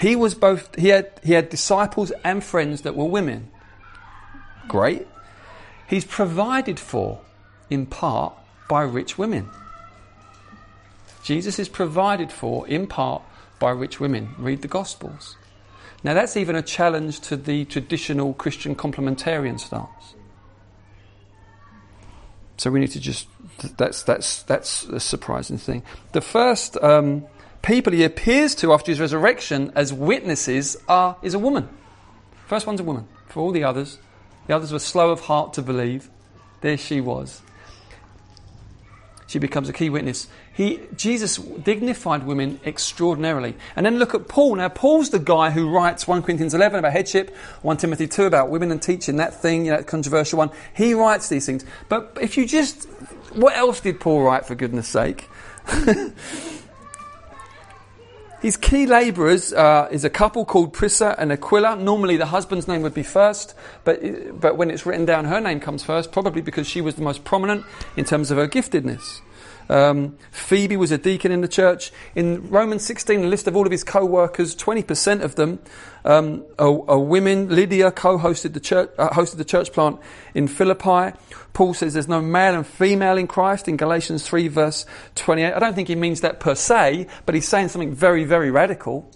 He 0.00 0.16
was 0.16 0.34
both. 0.34 0.74
He 0.76 0.88
had 0.88 1.10
he 1.22 1.32
had 1.32 1.48
disciples 1.48 2.10
and 2.24 2.42
friends 2.42 2.82
that 2.82 2.96
were 2.96 3.04
women. 3.04 3.50
Great. 4.68 5.06
He's 5.88 6.04
provided 6.04 6.80
for, 6.80 7.20
in 7.70 7.86
part, 7.86 8.34
by 8.68 8.82
rich 8.82 9.16
women. 9.16 9.48
Jesus 11.22 11.58
is 11.58 11.68
provided 11.68 12.32
for, 12.32 12.66
in 12.68 12.86
part, 12.86 13.22
by 13.58 13.70
rich 13.70 14.00
women. 14.00 14.34
Read 14.38 14.62
the 14.62 14.68
Gospels. 14.68 15.36
Now, 16.04 16.14
that's 16.14 16.36
even 16.36 16.54
a 16.56 16.62
challenge 16.62 17.20
to 17.22 17.36
the 17.36 17.64
traditional 17.64 18.34
Christian 18.34 18.76
complementarian 18.76 19.58
stance. 19.58 20.14
So 22.58 22.70
we 22.70 22.80
need 22.80 22.92
to 22.92 23.00
just. 23.00 23.28
That's, 23.76 24.02
that's, 24.02 24.42
that's 24.42 24.84
a 24.84 25.00
surprising 25.00 25.56
thing. 25.56 25.82
The 26.12 26.20
first 26.20 26.76
um, 26.82 27.24
people 27.62 27.92
he 27.92 28.04
appears 28.04 28.54
to 28.56 28.72
after 28.72 28.92
his 28.92 29.00
resurrection 29.00 29.72
as 29.74 29.92
witnesses 29.92 30.76
are, 30.88 31.16
is 31.22 31.34
a 31.34 31.38
woman. 31.38 31.68
First 32.46 32.66
one's 32.66 32.80
a 32.80 32.84
woman. 32.84 33.08
For 33.28 33.40
all 33.40 33.52
the 33.52 33.64
others, 33.64 33.98
the 34.46 34.54
others 34.54 34.72
were 34.72 34.78
slow 34.78 35.10
of 35.10 35.20
heart 35.20 35.54
to 35.54 35.62
believe. 35.62 36.08
There 36.60 36.76
she 36.76 37.00
was. 37.00 37.42
She 39.26 39.40
becomes 39.40 39.68
a 39.68 39.72
key 39.72 39.90
witness. 39.90 40.28
He, 40.52 40.80
Jesus 40.94 41.36
dignified 41.36 42.24
women 42.24 42.60
extraordinarily. 42.64 43.56
And 43.74 43.84
then 43.84 43.98
look 43.98 44.14
at 44.14 44.28
Paul. 44.28 44.54
Now, 44.54 44.68
Paul's 44.68 45.10
the 45.10 45.18
guy 45.18 45.50
who 45.50 45.68
writes 45.68 46.06
1 46.06 46.22
Corinthians 46.22 46.54
11 46.54 46.78
about 46.78 46.92
headship, 46.92 47.34
1 47.62 47.76
Timothy 47.76 48.06
2 48.06 48.24
about 48.24 48.50
women 48.50 48.70
and 48.70 48.80
teaching, 48.80 49.16
that 49.16 49.34
thing, 49.34 49.66
you 49.66 49.72
know, 49.72 49.78
that 49.78 49.88
controversial 49.88 50.38
one. 50.38 50.50
He 50.74 50.94
writes 50.94 51.28
these 51.28 51.44
things. 51.44 51.64
But 51.88 52.16
if 52.20 52.36
you 52.36 52.46
just, 52.46 52.84
what 53.32 53.56
else 53.56 53.80
did 53.80 53.98
Paul 53.98 54.22
write, 54.22 54.46
for 54.46 54.54
goodness 54.54 54.86
sake? 54.86 55.28
His 58.42 58.56
key 58.58 58.86
labourers 58.86 59.52
uh, 59.52 59.88
is 59.90 60.04
a 60.04 60.10
couple 60.10 60.44
called 60.44 60.74
Prisca 60.74 61.14
and 61.18 61.32
Aquila. 61.32 61.76
Normally, 61.76 62.18
the 62.18 62.26
husband's 62.26 62.68
name 62.68 62.82
would 62.82 62.92
be 62.92 63.02
first, 63.02 63.54
but, 63.84 64.00
but 64.38 64.58
when 64.58 64.70
it's 64.70 64.84
written 64.84 65.06
down, 65.06 65.24
her 65.24 65.40
name 65.40 65.58
comes 65.58 65.82
first, 65.82 66.12
probably 66.12 66.42
because 66.42 66.66
she 66.66 66.82
was 66.82 66.96
the 66.96 67.02
most 67.02 67.24
prominent 67.24 67.64
in 67.96 68.04
terms 68.04 68.30
of 68.30 68.36
her 68.36 68.46
giftedness. 68.46 69.20
Um, 69.68 70.16
Phoebe 70.30 70.76
was 70.76 70.92
a 70.92 70.98
deacon 70.98 71.32
in 71.32 71.40
the 71.40 71.48
church. 71.48 71.92
In 72.14 72.48
Romans 72.50 72.84
16, 72.84 73.24
a 73.24 73.26
list 73.26 73.46
of 73.46 73.56
all 73.56 73.66
of 73.66 73.72
his 73.72 73.84
co 73.84 74.04
workers, 74.04 74.54
20% 74.54 75.22
of 75.22 75.34
them 75.34 75.58
um, 76.04 76.44
are, 76.58 76.88
are 76.88 76.98
women. 76.98 77.48
Lydia 77.48 77.90
co 77.90 78.18
hosted 78.18 78.52
the, 78.52 78.60
church, 78.60 78.90
uh, 78.98 79.10
hosted 79.10 79.36
the 79.36 79.44
church 79.44 79.72
plant 79.72 79.98
in 80.34 80.48
Philippi. 80.48 81.16
Paul 81.52 81.74
says 81.74 81.94
there's 81.94 82.08
no 82.08 82.20
male 82.20 82.54
and 82.54 82.66
female 82.66 83.16
in 83.16 83.26
Christ 83.26 83.66
in 83.66 83.76
Galatians 83.76 84.26
3, 84.26 84.48
verse 84.48 84.86
28. 85.14 85.54
I 85.54 85.58
don't 85.58 85.74
think 85.74 85.88
he 85.88 85.94
means 85.94 86.20
that 86.20 86.38
per 86.38 86.54
se, 86.54 87.06
but 87.24 87.34
he's 87.34 87.48
saying 87.48 87.68
something 87.68 87.94
very, 87.94 88.24
very 88.24 88.50
radical. 88.50 89.10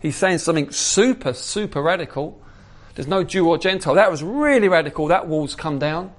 He's 0.00 0.16
saying 0.16 0.38
something 0.38 0.70
super, 0.70 1.32
super 1.32 1.82
radical. 1.82 2.40
There's 2.94 3.08
no 3.08 3.24
Jew 3.24 3.48
or 3.48 3.58
Gentile. 3.58 3.94
That 3.94 4.10
was 4.10 4.22
really 4.22 4.68
radical. 4.68 5.08
That 5.08 5.28
wall's 5.28 5.54
come 5.54 5.78
down. 5.78 6.12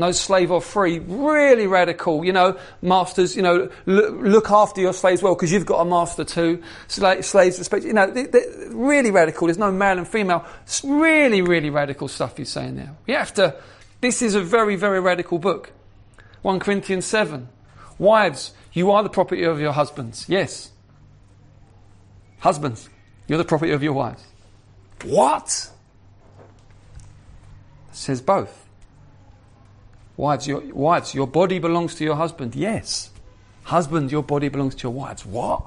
No 0.00 0.12
slave 0.12 0.50
or 0.50 0.62
free. 0.62 0.98
Really 0.98 1.66
radical. 1.66 2.24
You 2.24 2.32
know, 2.32 2.58
masters, 2.80 3.36
you 3.36 3.42
know, 3.42 3.70
look, 3.84 4.50
after 4.50 4.80
your 4.80 4.94
slaves 4.94 5.22
well 5.22 5.34
because 5.34 5.52
you've 5.52 5.66
got 5.66 5.80
a 5.80 5.84
master 5.84 6.24
too. 6.24 6.62
Sla- 6.88 7.22
slaves 7.22 7.58
respect, 7.58 7.84
you 7.84 7.92
know, 7.92 8.10
they, 8.10 8.24
they, 8.24 8.42
really 8.70 9.10
radical. 9.10 9.46
There's 9.46 9.58
no 9.58 9.70
male 9.70 9.98
and 9.98 10.08
female. 10.08 10.46
It's 10.62 10.82
really, 10.82 11.42
really 11.42 11.68
radical 11.68 12.08
stuff 12.08 12.38
he's 12.38 12.48
saying 12.48 12.76
there. 12.76 12.96
You 13.06 13.16
have 13.16 13.34
to, 13.34 13.54
this 14.00 14.22
is 14.22 14.34
a 14.34 14.40
very, 14.40 14.74
very 14.74 15.00
radical 15.00 15.38
book. 15.38 15.70
1 16.40 16.60
Corinthians 16.60 17.04
7. 17.04 17.48
Wives, 17.98 18.52
you 18.72 18.90
are 18.92 19.02
the 19.02 19.10
property 19.10 19.44
of 19.44 19.60
your 19.60 19.72
husbands. 19.72 20.24
Yes. 20.30 20.70
Husbands, 22.38 22.88
you're 23.28 23.36
the 23.36 23.44
property 23.44 23.72
of 23.72 23.82
your 23.82 23.92
wives. 23.92 24.24
What? 25.04 25.70
Says 27.92 28.22
both. 28.22 28.59
Wives 30.20 30.46
your, 30.46 30.60
wives, 30.74 31.14
your 31.14 31.26
body 31.26 31.58
belongs 31.58 31.94
to 31.94 32.04
your 32.04 32.14
husband. 32.14 32.54
Yes. 32.54 33.08
Husband, 33.62 34.12
your 34.12 34.22
body 34.22 34.50
belongs 34.50 34.74
to 34.74 34.82
your 34.82 34.92
wives. 34.92 35.24
What? 35.24 35.64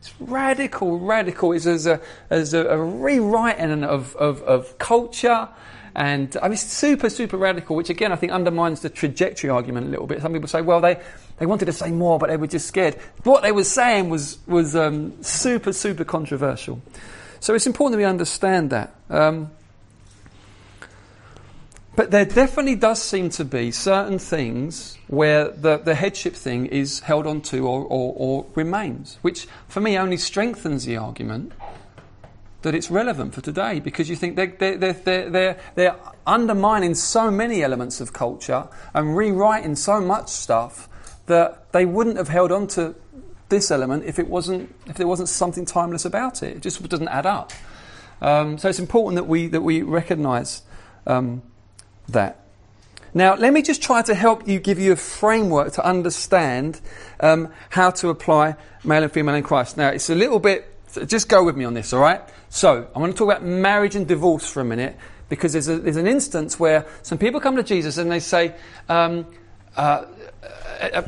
It's 0.00 0.12
radical, 0.20 0.98
radical. 0.98 1.52
It's 1.52 1.64
as 1.64 1.86
a, 1.86 2.00
as 2.28 2.54
a, 2.54 2.66
a 2.66 2.76
rewriting 2.76 3.84
of, 3.84 4.16
of, 4.16 4.42
of 4.42 4.76
culture. 4.78 5.48
And 5.94 6.36
I 6.42 6.48
mean, 6.48 6.56
super, 6.56 7.08
super 7.08 7.36
radical, 7.36 7.76
which 7.76 7.88
again 7.88 8.10
I 8.10 8.16
think 8.16 8.32
undermines 8.32 8.80
the 8.80 8.90
trajectory 8.90 9.48
argument 9.48 9.86
a 9.86 9.90
little 9.90 10.08
bit. 10.08 10.22
Some 10.22 10.32
people 10.32 10.48
say, 10.48 10.60
well, 10.60 10.80
they, 10.80 11.00
they 11.38 11.46
wanted 11.46 11.66
to 11.66 11.72
say 11.72 11.92
more, 11.92 12.18
but 12.18 12.30
they 12.30 12.36
were 12.36 12.48
just 12.48 12.66
scared. 12.66 12.96
What 13.22 13.44
they 13.44 13.52
were 13.52 13.62
saying 13.62 14.10
was, 14.10 14.38
was 14.48 14.74
um, 14.74 15.22
super, 15.22 15.72
super 15.72 16.04
controversial. 16.04 16.82
So 17.38 17.54
it's 17.54 17.68
important 17.68 17.92
that 17.92 17.98
we 17.98 18.10
understand 18.10 18.70
that. 18.70 18.92
Um, 19.08 19.52
but 21.98 22.12
there 22.12 22.24
definitely 22.24 22.76
does 22.76 23.02
seem 23.02 23.28
to 23.28 23.44
be 23.44 23.72
certain 23.72 24.20
things 24.20 24.96
where 25.08 25.48
the, 25.48 25.78
the 25.78 25.96
headship 25.96 26.32
thing 26.32 26.66
is 26.66 27.00
held 27.00 27.26
onto 27.26 27.66
or, 27.66 27.82
or, 27.86 28.14
or 28.16 28.46
remains, 28.54 29.18
which 29.22 29.48
for 29.66 29.80
me 29.80 29.98
only 29.98 30.16
strengthens 30.16 30.84
the 30.84 30.96
argument 30.96 31.50
that 32.62 32.72
it's 32.72 32.88
relevant 32.88 33.34
for 33.34 33.40
today 33.40 33.80
because 33.80 34.08
you 34.08 34.14
think 34.14 34.36
they're, 34.36 34.46
they're, 34.46 34.76
they're, 34.76 34.92
they're, 34.92 35.30
they're, 35.30 35.60
they're 35.74 35.96
undermining 36.24 36.94
so 36.94 37.32
many 37.32 37.64
elements 37.64 38.00
of 38.00 38.12
culture 38.12 38.68
and 38.94 39.16
rewriting 39.16 39.74
so 39.74 40.00
much 40.00 40.28
stuff 40.28 40.88
that 41.26 41.72
they 41.72 41.84
wouldn't 41.84 42.16
have 42.16 42.28
held 42.28 42.52
on 42.52 42.68
to 42.68 42.94
this 43.48 43.72
element 43.72 44.04
if 44.04 44.20
it 44.20 44.28
wasn't 44.28 44.72
if 44.86 44.94
there 44.94 45.08
wasn't 45.08 45.28
something 45.28 45.64
timeless 45.64 46.04
about 46.04 46.44
it. 46.44 46.58
It 46.58 46.62
just 46.62 46.80
doesn't 46.88 47.08
add 47.08 47.26
up. 47.26 47.50
Um, 48.22 48.56
so 48.56 48.68
it's 48.68 48.78
important 48.78 49.16
that 49.16 49.24
we 49.24 49.48
that 49.48 49.62
we 49.62 49.82
recognise 49.82 50.62
um, 51.04 51.42
that. 52.08 52.44
Now, 53.14 53.34
let 53.34 53.52
me 53.52 53.62
just 53.62 53.82
try 53.82 54.02
to 54.02 54.14
help 54.14 54.46
you, 54.46 54.60
give 54.60 54.78
you 54.78 54.92
a 54.92 54.96
framework 54.96 55.72
to 55.74 55.84
understand 55.84 56.80
um, 57.20 57.48
how 57.70 57.90
to 57.90 58.10
apply 58.10 58.56
male 58.84 59.02
and 59.02 59.10
female 59.10 59.34
in 59.34 59.42
Christ. 59.42 59.76
Now, 59.76 59.88
it's 59.88 60.10
a 60.10 60.14
little 60.14 60.38
bit. 60.38 60.66
Just 61.06 61.28
go 61.28 61.42
with 61.42 61.56
me 61.56 61.64
on 61.64 61.74
this, 61.74 61.92
all 61.92 62.00
right? 62.00 62.20
So, 62.50 62.88
I 62.94 62.98
want 62.98 63.12
to 63.12 63.18
talk 63.18 63.28
about 63.28 63.44
marriage 63.44 63.94
and 63.94 64.06
divorce 64.06 64.48
for 64.48 64.60
a 64.60 64.64
minute 64.64 64.96
because 65.28 65.52
there's, 65.52 65.68
a, 65.68 65.78
there's 65.78 65.96
an 65.96 66.06
instance 66.06 66.58
where 66.58 66.86
some 67.02 67.18
people 67.18 67.40
come 67.40 67.56
to 67.56 67.62
Jesus 67.62 67.98
and 67.98 68.10
they 68.10 68.20
say, 68.20 68.54
um, 68.88 69.26
uh, 69.76 70.04
uh, 70.80 70.84
uh 70.92 71.02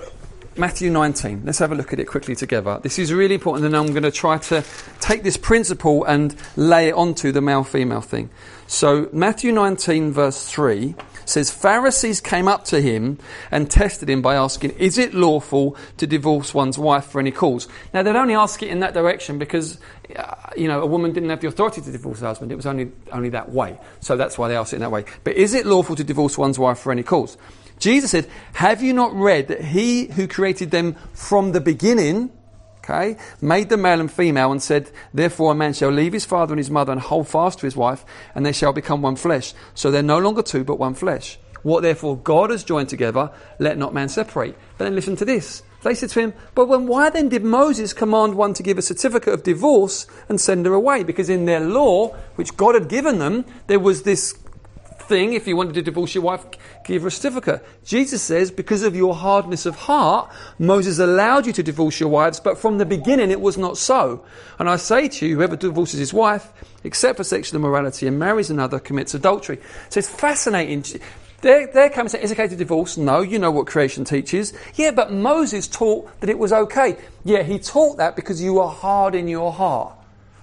Matthew 0.61 0.91
19. 0.91 1.43
Let's 1.47 1.59
have 1.61 1.73
a 1.73 1.74
look 1.74 1.95
at 1.95 2.01
it 2.01 2.05
quickly 2.05 2.37
together. 2.37 2.78
This 2.82 2.99
is 2.99 3.15
really 3.15 3.37
important, 3.37 3.65
and 3.65 3.74
I'm 3.74 3.93
going 3.93 4.03
to 4.03 4.11
try 4.11 4.37
to 4.37 4.62
take 5.01 5.23
this 5.23 5.39
principle 5.39 6.05
and 6.05 6.37
lay 6.55 6.89
it 6.89 6.95
onto 6.95 7.32
the 7.32 7.41
male 7.41 7.65
female 7.65 8.03
thing. 8.03 8.28
So, 8.66 9.09
Matthew 9.11 9.53
19, 9.53 10.12
verse 10.12 10.47
3 10.51 10.95
says, 11.24 11.51
Pharisees 11.51 12.20
came 12.20 12.47
up 12.47 12.66
to 12.66 12.82
him 12.82 13.19
and 13.51 13.70
tested 13.70 14.11
him 14.11 14.20
by 14.20 14.35
asking, 14.35 14.73
Is 14.73 14.99
it 14.99 15.15
lawful 15.15 15.78
to 15.97 16.07
divorce 16.07 16.53
one's 16.53 16.78
wife 16.78 17.07
for 17.07 17.20
any 17.20 17.31
cause? 17.31 17.66
Now, 17.95 18.03
they'd 18.03 18.15
only 18.15 18.35
ask 18.35 18.62
it 18.62 18.69
in 18.69 18.81
that 18.81 18.93
direction 18.93 19.39
because, 19.39 19.78
uh, 20.15 20.35
you 20.59 20.69
know, 20.69 20.82
a 20.82 20.87
woman 20.87 21.15
didn't 21.15 21.31
have 21.31 21.41
the 21.41 21.49
authority 21.49 21.81
to 21.81 21.91
divorce 21.91 22.20
her 22.20 22.27
husband. 22.27 22.53
It 22.53 22.57
was 22.57 22.66
only, 22.66 22.93
only 23.12 23.31
that 23.31 23.51
way. 23.51 23.78
So 24.01 24.15
that's 24.15 24.37
why 24.37 24.49
they 24.49 24.57
asked 24.57 24.74
it 24.74 24.77
in 24.77 24.82
that 24.82 24.93
way. 24.93 25.07
But 25.24 25.37
is 25.37 25.55
it 25.55 25.65
lawful 25.65 25.97
to 25.97 26.05
divorce 26.05 26.37
one's 26.37 26.59
wife 26.59 26.78
for 26.78 26.93
any 26.93 27.03
cause? 27.03 27.39
Jesus 27.81 28.12
said, 28.12 28.28
Have 28.52 28.82
you 28.82 28.93
not 28.93 29.15
read 29.15 29.48
that 29.48 29.62
he 29.62 30.07
who 30.07 30.28
created 30.28 30.70
them 30.70 30.94
from 31.12 31.52
the 31.52 31.61
beginning, 31.61 32.31
okay, 32.78 33.16
made 33.40 33.70
them 33.70 33.82
male 33.82 34.01
and 34.01 34.12
female 34.12 34.52
and 34.52 34.62
said, 34.62 34.90
Therefore 35.12 35.52
a 35.52 35.55
man 35.55 35.73
shall 35.73 35.90
leave 35.90 36.12
his 36.12 36.27
father 36.27 36.52
and 36.52 36.61
his 36.61 36.70
mother 36.70 36.93
and 36.93 37.01
hold 37.01 37.27
fast 37.27 37.59
to 37.61 37.66
his 37.66 37.77
wife, 37.77 38.05
and 38.35 38.44
they 38.44 38.52
shall 38.52 38.73
become 38.73 39.02
one 39.02 39.16
flesh. 39.16 39.55
So 39.74 39.90
they're 39.90 40.02
no 40.02 40.19
longer 40.19 40.43
two, 40.43 40.62
but 40.62 40.78
one 40.78 40.94
flesh. 40.94 41.39
What 41.62 41.82
therefore 41.82 42.16
God 42.16 42.51
has 42.51 42.65
joined 42.65 42.89
together, 42.89 43.31
let 43.59 43.78
not 43.78 43.94
man 43.94 44.09
separate. 44.09 44.57
But 44.78 44.85
then 44.85 44.94
listen 44.94 45.16
to 45.16 45.24
this. 45.24 45.62
They 45.82 45.94
said 45.94 46.11
to 46.11 46.20
him, 46.20 46.35
But 46.55 46.66
when, 46.66 46.86
why 46.86 47.09
then 47.09 47.31
did 47.31 47.44
Moses 47.44 47.94
command 47.94 48.35
one 48.35 48.52
to 48.55 48.62
give 48.62 48.77
a 48.77 48.82
certificate 48.82 49.32
of 49.32 49.43
divorce 49.43 50.07
and 50.28 50.40
send 50.40 50.66
her 50.66 50.74
away? 50.74 51.02
Because 51.02 51.31
in 51.31 51.47
their 51.47 51.61
law, 51.61 52.09
which 52.35 52.57
God 52.57 52.74
had 52.74 52.89
given 52.89 53.19
them, 53.19 53.47
there 53.66 53.81
was 53.81 54.02
this 54.02 54.35
thing, 55.11 55.35
if 55.35 55.47
you 55.47 55.57
wanted 55.57 55.74
to 55.74 55.82
divorce 55.82 56.15
your 56.15 56.24
wife, 56.24 56.47
give 56.85 57.03
her 57.03 57.09
a 57.09 57.11
certificate. 57.11 57.62
Jesus 57.85 58.23
says, 58.23 58.51
because 58.51 58.82
of 58.82 58.97
your 58.97 59.15
hardness 59.15 59.66
of 59.66 59.77
heart, 59.77 60.32
Moses 60.59 60.99
allowed 60.99 61.47
you 61.47 61.53
to 61.53 61.62
divorce 61.62 62.01
your 62.01 62.09
wives, 62.09 62.41
but 62.41 62.57
from 62.57 62.78
the 62.78 62.87
beginning 62.87 63.31
it 63.31 63.41
was 63.41 63.59
not 63.59 63.77
so. 63.77 64.24
And 64.59 64.70
I 64.70 64.77
say 64.77 65.09
to 65.09 65.27
you, 65.27 65.37
whoever 65.37 65.57
divorces 65.57 65.99
his 65.99 66.15
wife, 66.15 66.51
except 66.85 67.19
for 67.19 67.24
sexual 67.24 67.59
immorality, 67.61 68.07
and 68.07 68.19
marries 68.19 68.49
another, 68.49 68.78
commits 68.78 69.12
adultery. 69.12 69.59
So 69.91 69.99
it's 69.99 70.09
fascinating. 70.09 70.85
Saying, 70.85 71.69
is 71.74 71.74
it 71.74 72.31
okay 72.32 72.49
to 72.49 72.57
divorce? 72.57 72.97
No, 72.97 73.20
you 73.20 73.39
know 73.39 73.51
what 73.51 73.66
creation 73.66 74.05
teaches. 74.05 74.53
Yeah, 74.77 74.93
but 74.93 75.12
Moses 75.12 75.66
taught 75.66 76.09
that 76.20 76.31
it 76.31 76.39
was 76.39 76.53
okay. 76.53 76.97
Yeah, 77.24 77.43
he 77.43 77.59
taught 77.59 77.97
that 77.97 78.15
because 78.15 78.41
you 78.41 78.61
are 78.61 78.70
hard 78.70 79.15
in 79.15 79.27
your 79.27 79.53
heart. 79.53 79.95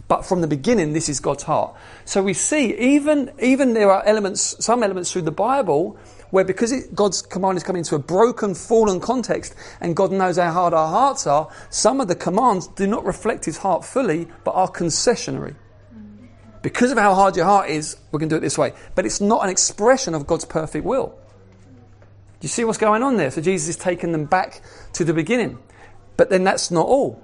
But 0.08 0.26
from 0.26 0.42
the 0.42 0.48
beginning, 0.48 0.94
this 0.94 1.10
is 1.10 1.20
God's 1.20 1.44
heart. 1.44 1.76
So 2.06 2.24
we 2.24 2.34
see, 2.34 2.74
even, 2.78 3.32
even 3.42 3.74
there 3.74 3.92
are 3.92 4.06
elements, 4.06 4.56
some 4.64 4.82
elements 4.82 5.12
through 5.12 5.24
the 5.24 5.32
Bible, 5.32 5.98
where 6.30 6.46
because 6.46 6.72
it, 6.72 6.96
God's 6.96 7.22
command 7.22 7.58
is 7.58 7.64
coming 7.64 7.82
into 7.82 7.96
a 7.96 8.00
broken, 8.00 8.56
fallen 8.56 9.00
context, 9.00 9.54
and 9.82 9.96
God 9.96 10.12
knows 10.12 10.38
how 10.38 10.52
hard 10.52 10.74
our 10.74 10.88
hearts 10.88 11.28
are, 11.28 11.50
some 11.70 12.00
of 12.00 12.08
the 12.08 12.16
commands 12.16 12.68
do 12.68 12.88
not 12.88 13.06
reflect 13.06 13.46
his 13.46 13.58
heart 13.58 13.84
fully, 13.84 14.28
but 14.44 14.52
are 14.52 14.70
concessionary. 14.70 15.56
Because 16.62 16.92
of 16.92 16.98
how 16.98 17.14
hard 17.14 17.36
your 17.36 17.46
heart 17.46 17.70
is, 17.70 17.98
we're 18.12 18.20
going 18.20 18.30
to 18.30 18.36
do 18.36 18.38
it 18.38 18.42
this 18.42 18.58
way. 18.58 18.74
But 18.96 19.06
it's 19.06 19.22
not 19.22 19.44
an 19.44 19.50
expression 19.50 20.14
of 20.14 20.26
God's 20.26 20.46
perfect 20.46 20.86
will. 20.86 21.18
Do 22.40 22.46
you 22.46 22.50
see 22.50 22.64
what's 22.64 22.78
going 22.78 23.04
on 23.04 23.18
there? 23.18 23.32
So 23.32 23.42
Jesus 23.42 23.70
is 23.70 23.78
taking 23.78 24.12
them 24.12 24.26
back 24.26 24.62
to 24.94 25.04
the 25.04 25.14
beginning. 25.14 25.60
But 26.18 26.30
then 26.30 26.44
that's 26.44 26.72
not 26.72 26.86
all. 26.86 27.24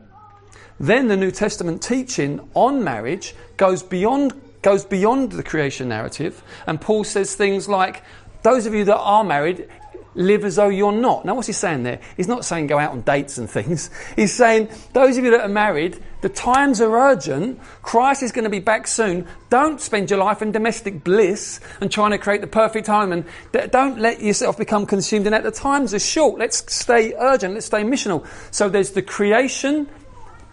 Then 0.84 1.08
the 1.08 1.16
New 1.16 1.32
Testament 1.32 1.82
teaching 1.82 2.46
on 2.54 2.84
marriage 2.84 3.36
goes 3.56 3.82
beyond, 3.82 4.34
goes 4.62 4.84
beyond 4.84 5.32
the 5.32 5.42
creation 5.42 5.88
narrative, 5.88 6.44
and 6.68 6.82
Paul 6.82 7.06
says 7.06 7.36
things 7.36 7.70
like, 7.70 8.04
Those 8.42 8.66
of 8.66 8.74
you 8.74 8.84
that 8.84 8.98
are 8.98 9.24
married, 9.24 9.70
live 10.14 10.44
as 10.44 10.58
though 10.58 10.68
you're 10.68 10.92
not. 10.92 11.24
Now, 11.24 11.36
what's 11.36 11.48
he 11.48 11.54
saying 11.54 11.84
there? 11.84 12.02
He's 12.18 12.28
not 12.28 12.44
saying 12.44 12.68
go 12.68 12.80
out 12.80 12.92
on 12.92 13.00
dates 13.00 13.38
and 13.38 13.50
things. 13.50 13.90
He's 14.18 14.34
saying, 14.34 14.70
those 14.92 15.18
of 15.18 15.24
you 15.24 15.32
that 15.32 15.40
are 15.40 15.48
married, 15.48 16.04
the 16.20 16.28
times 16.28 16.82
are 16.82 16.94
urgent. 16.94 17.62
Christ 17.82 18.22
is 18.22 18.34
going 18.34 18.44
to 18.44 18.50
be 18.50 18.60
back 18.60 18.86
soon. 18.86 19.26
Don't 19.50 19.80
spend 19.80 20.10
your 20.10 20.20
life 20.20 20.42
in 20.42 20.52
domestic 20.52 21.04
bliss 21.04 21.62
and 21.80 21.90
trying 21.90 22.12
to 22.12 22.18
create 22.18 22.42
the 22.42 22.48
perfect 22.48 22.88
home. 22.88 23.14
And 23.14 23.26
don't 23.72 24.00
let 24.00 24.22
yourself 24.22 24.58
become 24.58 24.86
consumed 24.86 25.28
in 25.28 25.32
that. 25.32 25.44
The 25.44 25.52
times 25.52 25.94
are 25.94 26.00
short. 26.00 26.38
Let's 26.38 26.72
stay 26.72 27.14
urgent. 27.18 27.54
Let's 27.54 27.68
stay 27.68 27.84
missional. 27.84 28.28
So 28.52 28.68
there's 28.70 28.92
the 28.92 29.02
creation 29.02 29.88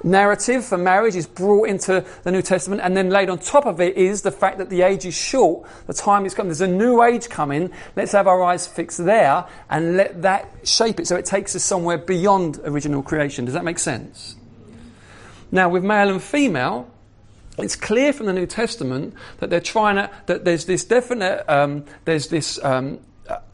narrative 0.03 0.65
for 0.65 0.79
marriage 0.79 1.17
is 1.17 1.27
brought 1.27 1.69
into 1.69 2.05
the 2.23 2.33
New 2.33 2.43
Testament, 2.43 2.81
and 2.83 2.97
then 2.97 3.11
laid 3.11 3.31
on 3.31 3.39
top 3.39 3.67
of 3.67 3.81
it 3.81 3.97
is 3.97 4.23
the 4.23 4.31
fact 4.31 4.59
that 4.59 4.71
the 4.71 4.83
age 4.83 5.05
is 5.05 5.15
short, 5.15 5.69
the 5.87 5.95
time 5.95 6.27
is 6.27 6.35
coming. 6.35 6.49
There's 6.49 6.61
a 6.61 6.67
new 6.67 7.03
age 7.03 7.29
coming. 7.29 7.71
Let's 7.97 8.13
have 8.13 8.27
our 8.27 8.43
eyes 8.43 8.67
fixed 8.67 9.05
there 9.05 9.47
and 9.69 9.97
let 9.97 10.23
that 10.23 10.49
shape 10.65 11.01
it 11.01 11.07
so 11.07 11.17
it 11.17 11.25
takes 11.25 11.55
us 11.57 11.65
somewhere 11.65 11.99
beyond 11.99 12.61
original 12.65 13.03
creation. 13.03 13.45
Does 13.45 13.55
that 13.55 13.65
make 13.65 13.79
sense? 13.79 14.37
Now, 15.53 15.69
with 15.69 15.83
male 15.83 16.11
and 16.11 16.23
female, 16.23 16.91
it's 17.59 17.77
clear 17.77 18.13
from 18.13 18.27
the 18.27 18.33
New 18.33 18.47
Testament 18.47 19.15
that 19.39 19.51
they're 19.51 19.61
trying 19.61 19.97
to, 19.97 20.11
that 20.27 20.45
there's 20.45 20.65
this 20.65 20.85
definite, 20.85 21.45
um, 21.49 21.85
there's 22.05 22.29
this 22.29 22.63
um, 22.65 23.01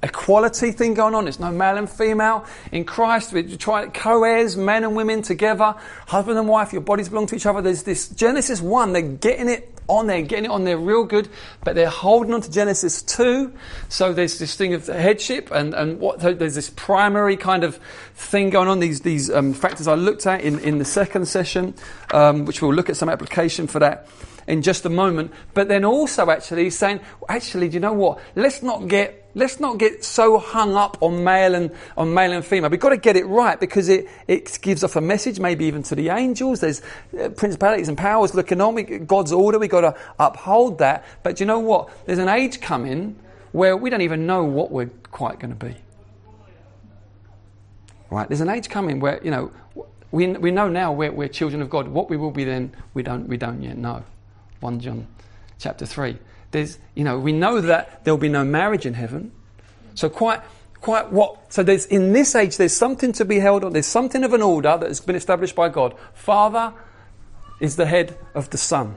equality 0.02 0.72
thing 0.72 0.94
going 0.94 1.14
on. 1.14 1.28
It's 1.28 1.40
no 1.40 1.50
male 1.50 1.76
and 1.76 1.88
female. 1.88 2.44
In 2.72 2.84
Christ, 2.84 3.32
we 3.32 3.56
try 3.56 3.86
co-heirs, 3.86 4.56
men 4.56 4.84
and 4.84 4.96
women 4.96 5.22
together, 5.22 5.74
husband 6.06 6.38
and 6.38 6.48
wife, 6.48 6.72
your 6.72 6.82
bodies 6.82 7.08
belong 7.08 7.26
to 7.26 7.36
each 7.36 7.46
other. 7.46 7.62
There's 7.62 7.82
this 7.82 8.08
Genesis 8.08 8.60
1, 8.60 8.92
they're 8.92 9.02
getting 9.02 9.48
it 9.48 9.72
on 9.88 10.06
there, 10.06 10.22
getting 10.22 10.46
it 10.46 10.50
on 10.50 10.64
there 10.64 10.76
real 10.76 11.04
good, 11.04 11.28
but 11.64 11.74
they're 11.74 11.88
holding 11.88 12.34
on 12.34 12.40
to 12.40 12.50
Genesis 12.50 13.02
2. 13.02 13.52
So 13.88 14.12
there's 14.12 14.38
this 14.38 14.56
thing 14.56 14.74
of 14.74 14.86
headship 14.86 15.50
and, 15.50 15.74
and 15.74 16.00
what, 16.00 16.20
there's 16.20 16.54
this 16.54 16.70
primary 16.70 17.36
kind 17.36 17.64
of 17.64 17.76
thing 18.14 18.50
going 18.50 18.68
on, 18.68 18.80
these, 18.80 19.02
these 19.02 19.30
um, 19.30 19.52
factors 19.52 19.86
I 19.86 19.94
looked 19.94 20.26
at 20.26 20.40
in, 20.40 20.58
in 20.60 20.78
the 20.78 20.84
second 20.84 21.26
session, 21.26 21.74
um, 22.12 22.44
which 22.44 22.62
we'll 22.62 22.74
look 22.74 22.90
at 22.90 22.96
some 22.96 23.08
application 23.08 23.66
for 23.66 23.78
that 23.80 24.08
in 24.46 24.62
just 24.62 24.84
a 24.84 24.90
moment. 24.90 25.32
But 25.54 25.68
then 25.68 25.84
also 25.84 26.30
actually 26.30 26.70
saying, 26.70 27.00
actually, 27.28 27.68
do 27.68 27.74
you 27.74 27.80
know 27.80 27.92
what? 27.92 28.20
Let's 28.34 28.62
not 28.62 28.88
get 28.88 29.25
let's 29.36 29.60
not 29.60 29.78
get 29.78 30.02
so 30.02 30.38
hung 30.38 30.74
up 30.74 30.96
on 31.02 31.22
male 31.22 31.54
and 31.54 31.70
on 31.96 32.12
male 32.12 32.32
and 32.32 32.44
female. 32.44 32.70
We've 32.70 32.80
got 32.80 32.88
to 32.88 32.96
get 32.96 33.16
it 33.16 33.26
right 33.26 33.60
because 33.60 33.88
it, 33.90 34.08
it 34.26 34.58
gives 34.62 34.82
off 34.82 34.96
a 34.96 35.00
message, 35.00 35.38
maybe 35.38 35.66
even 35.66 35.82
to 35.84 35.94
the 35.94 36.08
angels. 36.08 36.60
There's 36.60 36.80
uh, 37.20 37.28
principalities 37.28 37.88
and 37.88 37.98
powers 37.98 38.34
looking 38.34 38.60
on. 38.62 38.74
We, 38.74 38.82
God's 38.82 39.32
order. 39.32 39.58
We've 39.58 39.70
got 39.70 39.82
to 39.82 39.94
uphold 40.18 40.78
that. 40.78 41.04
But 41.22 41.38
you 41.38 41.46
know 41.46 41.60
what? 41.60 41.90
There's 42.06 42.18
an 42.18 42.30
age 42.30 42.60
coming 42.60 43.16
where 43.52 43.76
we 43.76 43.90
don't 43.90 44.00
even 44.00 44.26
know 44.26 44.42
what 44.44 44.72
we're 44.72 44.90
quite 45.12 45.38
going 45.38 45.56
to 45.56 45.66
be. 45.66 45.76
Right? 48.08 48.26
There's 48.26 48.40
an 48.40 48.48
age 48.48 48.70
coming 48.70 49.00
where 49.00 49.20
you 49.22 49.30
know 49.30 49.52
we, 50.12 50.28
we 50.28 50.50
know 50.50 50.68
now 50.68 50.92
we're, 50.92 51.12
we're 51.12 51.28
children 51.28 51.60
of 51.60 51.68
God. 51.68 51.88
What 51.88 52.08
we 52.08 52.16
will 52.16 52.30
be 52.30 52.44
then, 52.44 52.74
we 52.94 53.02
don't 53.02 53.28
we 53.28 53.36
don't 53.36 53.62
yet 53.62 53.76
know. 53.76 54.02
1 54.60 54.80
John 54.80 55.06
chapter 55.58 55.84
3. 55.84 56.16
There's, 56.56 56.78
you 56.94 57.04
know, 57.04 57.18
we 57.18 57.32
know 57.32 57.60
that 57.60 58.02
there'll 58.02 58.16
be 58.16 58.30
no 58.30 58.42
marriage 58.42 58.86
in 58.86 58.94
heaven. 58.94 59.30
So 59.94 60.08
quite, 60.08 60.40
quite 60.80 61.12
what? 61.12 61.52
So 61.52 61.62
there's, 61.62 61.84
in 61.84 62.14
this 62.14 62.34
age, 62.34 62.56
there's 62.56 62.72
something 62.72 63.12
to 63.12 63.26
be 63.26 63.40
held 63.40 63.62
on. 63.62 63.74
There's 63.74 63.84
something 63.84 64.24
of 64.24 64.32
an 64.32 64.40
order 64.40 64.78
that 64.78 64.88
has 64.88 65.00
been 65.00 65.16
established 65.16 65.54
by 65.54 65.68
God. 65.68 65.94
Father 66.14 66.72
is 67.60 67.76
the 67.76 67.84
head 67.84 68.16
of 68.34 68.48
the 68.48 68.56
Son. 68.56 68.96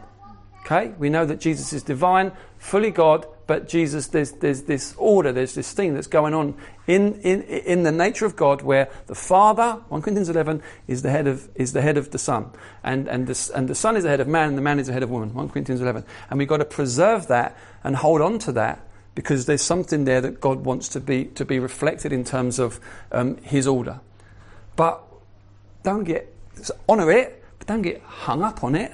Okay? 0.61 0.93
We 0.97 1.09
know 1.09 1.25
that 1.25 1.41
Jesus 1.41 1.73
is 1.73 1.83
divine, 1.83 2.31
fully 2.59 2.91
God, 2.91 3.27
but 3.45 3.67
Jesus, 3.67 4.07
there's, 4.07 4.31
there's 4.31 4.61
this 4.61 4.95
order, 4.97 5.33
there's 5.33 5.55
this 5.55 5.73
thing 5.73 5.93
that's 5.95 6.07
going 6.07 6.33
on 6.33 6.55
in, 6.89 7.21
in, 7.21 7.43
in 7.43 7.83
the 7.83 7.91
nature 7.91 8.25
of 8.25 8.35
God 8.35 8.63
where 8.63 8.89
the 9.05 9.13
Father, 9.13 9.73
1 9.89 10.01
Corinthians 10.01 10.27
11, 10.27 10.63
is 10.87 11.03
the 11.03 11.11
head 11.11 11.27
of, 11.27 11.47
is 11.53 11.73
the, 11.73 11.83
head 11.83 11.97
of 11.97 12.09
the 12.09 12.17
Son. 12.17 12.49
And, 12.83 13.07
and, 13.07 13.27
the, 13.27 13.51
and 13.53 13.67
the 13.67 13.75
Son 13.75 13.95
is 13.95 14.05
the 14.05 14.09
head 14.09 14.19
of 14.19 14.27
man, 14.27 14.49
and 14.49 14.57
the 14.57 14.63
man 14.63 14.79
is 14.79 14.87
the 14.87 14.93
head 14.93 15.03
of 15.03 15.11
woman, 15.11 15.31
1 15.35 15.49
Corinthians 15.49 15.81
11. 15.81 16.03
And 16.31 16.39
we've 16.39 16.47
got 16.47 16.57
to 16.57 16.65
preserve 16.65 17.27
that 17.27 17.55
and 17.83 17.95
hold 17.95 18.21
on 18.21 18.39
to 18.39 18.51
that 18.53 18.87
because 19.13 19.45
there's 19.45 19.61
something 19.61 20.05
there 20.05 20.19
that 20.19 20.41
God 20.41 20.65
wants 20.65 20.89
to 20.89 20.99
be, 20.99 21.25
to 21.25 21.45
be 21.45 21.59
reflected 21.59 22.11
in 22.11 22.23
terms 22.23 22.57
of 22.57 22.79
um, 23.11 23.37
His 23.43 23.67
order. 23.67 23.99
But 24.75 25.03
don't 25.83 26.05
get, 26.05 26.35
honour 26.89 27.11
it, 27.11 27.43
but 27.59 27.67
don't 27.67 27.83
get 27.83 28.01
hung 28.01 28.41
up 28.41 28.63
on 28.63 28.73
it 28.73 28.91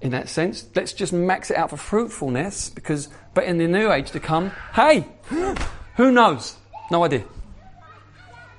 in 0.00 0.12
that 0.12 0.28
sense. 0.28 0.68
Let's 0.76 0.92
just 0.92 1.12
max 1.12 1.50
it 1.50 1.56
out 1.56 1.70
for 1.70 1.76
fruitfulness 1.78 2.70
because, 2.70 3.08
but 3.34 3.42
in 3.42 3.58
the 3.58 3.66
new 3.66 3.90
age 3.90 4.12
to 4.12 4.20
come, 4.20 4.52
hey, 4.74 5.04
who 5.96 6.12
knows? 6.12 6.57
No 6.90 7.04
idea. 7.04 7.24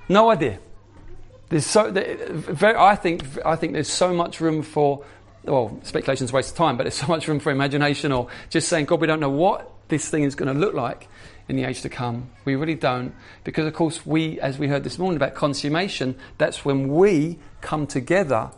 No 0.08 0.30
idea. 0.30 0.58
There's 1.48 1.66
so, 1.66 1.90
very, 1.90 2.76
I 2.76 2.94
think, 2.94 3.24
I 3.44 3.56
think 3.56 3.72
there's 3.72 3.90
so 3.90 4.14
much 4.14 4.40
room 4.40 4.62
for, 4.62 5.04
well, 5.44 5.78
speculation's 5.82 6.30
a 6.30 6.34
waste 6.34 6.50
of 6.50 6.56
time, 6.56 6.76
but 6.76 6.84
there's 6.84 6.94
so 6.94 7.06
much 7.08 7.26
room 7.26 7.40
for 7.40 7.50
imagination 7.50 8.12
or 8.12 8.28
just 8.50 8.68
saying, 8.68 8.86
God, 8.86 9.00
we 9.00 9.06
don't 9.06 9.20
know 9.20 9.30
what 9.30 9.70
this 9.88 10.08
thing 10.08 10.24
is 10.24 10.34
going 10.34 10.52
to 10.52 10.58
look 10.58 10.74
like 10.74 11.08
in 11.48 11.56
the 11.56 11.64
age 11.64 11.82
to 11.82 11.88
come. 11.88 12.30
We 12.44 12.54
really 12.54 12.76
don't. 12.76 13.14
Because, 13.42 13.66
of 13.66 13.74
course, 13.74 14.06
we, 14.06 14.40
as 14.40 14.58
we 14.58 14.68
heard 14.68 14.84
this 14.84 14.98
morning 14.98 15.16
about 15.16 15.34
consummation, 15.34 16.16
that's 16.38 16.64
when 16.64 16.94
we 16.94 17.38
come 17.60 17.86
together 17.86 18.50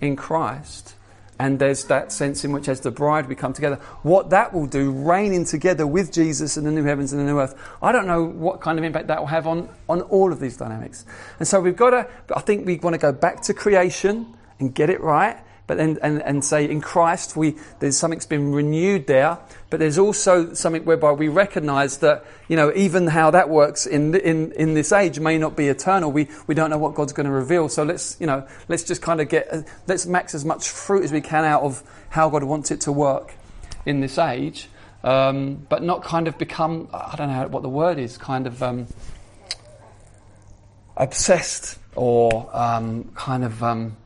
in 0.00 0.16
Christ 0.16 0.95
and 1.38 1.58
there's 1.58 1.84
that 1.84 2.12
sense 2.12 2.44
in 2.44 2.52
which, 2.52 2.68
as 2.68 2.80
the 2.80 2.90
bride, 2.90 3.28
we 3.28 3.34
come 3.34 3.52
together. 3.52 3.76
What 4.02 4.30
that 4.30 4.54
will 4.54 4.66
do, 4.66 4.90
reigning 4.90 5.44
together 5.44 5.86
with 5.86 6.12
Jesus 6.12 6.56
in 6.56 6.64
the 6.64 6.70
new 6.70 6.84
heavens 6.84 7.12
and 7.12 7.20
the 7.20 7.26
new 7.26 7.38
earth, 7.38 7.54
I 7.82 7.92
don't 7.92 8.06
know 8.06 8.24
what 8.24 8.60
kind 8.60 8.78
of 8.78 8.84
impact 8.84 9.08
that 9.08 9.20
will 9.20 9.26
have 9.26 9.46
on, 9.46 9.68
on 9.88 10.00
all 10.02 10.32
of 10.32 10.40
these 10.40 10.56
dynamics. 10.56 11.04
And 11.38 11.46
so 11.46 11.60
we've 11.60 11.76
got 11.76 11.90
to, 11.90 12.08
I 12.34 12.40
think 12.40 12.66
we 12.66 12.76
want 12.76 12.94
to 12.94 12.98
go 12.98 13.12
back 13.12 13.42
to 13.42 13.54
creation 13.54 14.34
and 14.58 14.74
get 14.74 14.88
it 14.88 15.00
right 15.00 15.36
but 15.66 15.78
then 15.78 15.98
and, 16.02 16.22
and 16.22 16.44
say 16.44 16.68
in 16.68 16.80
Christ 16.80 17.36
we 17.36 17.56
there's 17.80 17.96
something's 17.96 18.26
been 18.26 18.52
renewed 18.52 19.06
there, 19.06 19.38
but 19.70 19.80
there's 19.80 19.98
also 19.98 20.54
something 20.54 20.84
whereby 20.84 21.12
we 21.12 21.28
recognise 21.28 21.98
that 21.98 22.24
you 22.48 22.56
know 22.56 22.72
even 22.74 23.08
how 23.08 23.30
that 23.30 23.48
works 23.48 23.86
in 23.86 24.14
in 24.14 24.52
in 24.52 24.74
this 24.74 24.92
age 24.92 25.18
may 25.18 25.38
not 25.38 25.56
be 25.56 25.68
eternal. 25.68 26.12
We 26.12 26.28
we 26.46 26.54
don't 26.54 26.70
know 26.70 26.78
what 26.78 26.94
God's 26.94 27.12
going 27.12 27.26
to 27.26 27.32
reveal. 27.32 27.68
So 27.68 27.82
let's 27.82 28.16
you 28.20 28.26
know 28.26 28.46
let's 28.68 28.84
just 28.84 29.02
kind 29.02 29.20
of 29.20 29.28
get 29.28 29.68
let's 29.86 30.06
max 30.06 30.34
as 30.34 30.44
much 30.44 30.68
fruit 30.68 31.04
as 31.04 31.12
we 31.12 31.20
can 31.20 31.44
out 31.44 31.62
of 31.62 31.82
how 32.10 32.30
God 32.30 32.44
wants 32.44 32.70
it 32.70 32.80
to 32.82 32.92
work 32.92 33.34
in 33.84 34.00
this 34.00 34.18
age, 34.18 34.68
um, 35.04 35.66
but 35.68 35.82
not 35.82 36.02
kind 36.02 36.28
of 36.28 36.38
become 36.38 36.88
I 36.92 37.14
don't 37.16 37.28
know 37.28 37.48
what 37.48 37.62
the 37.62 37.68
word 37.68 37.98
is 37.98 38.16
kind 38.16 38.46
of. 38.46 38.62
Um, 38.62 38.86
obsessed 40.96 41.78
or 41.94 42.48
um, 42.56 43.04
kind 43.14 43.44
of 43.44 43.62
um, 43.62 43.96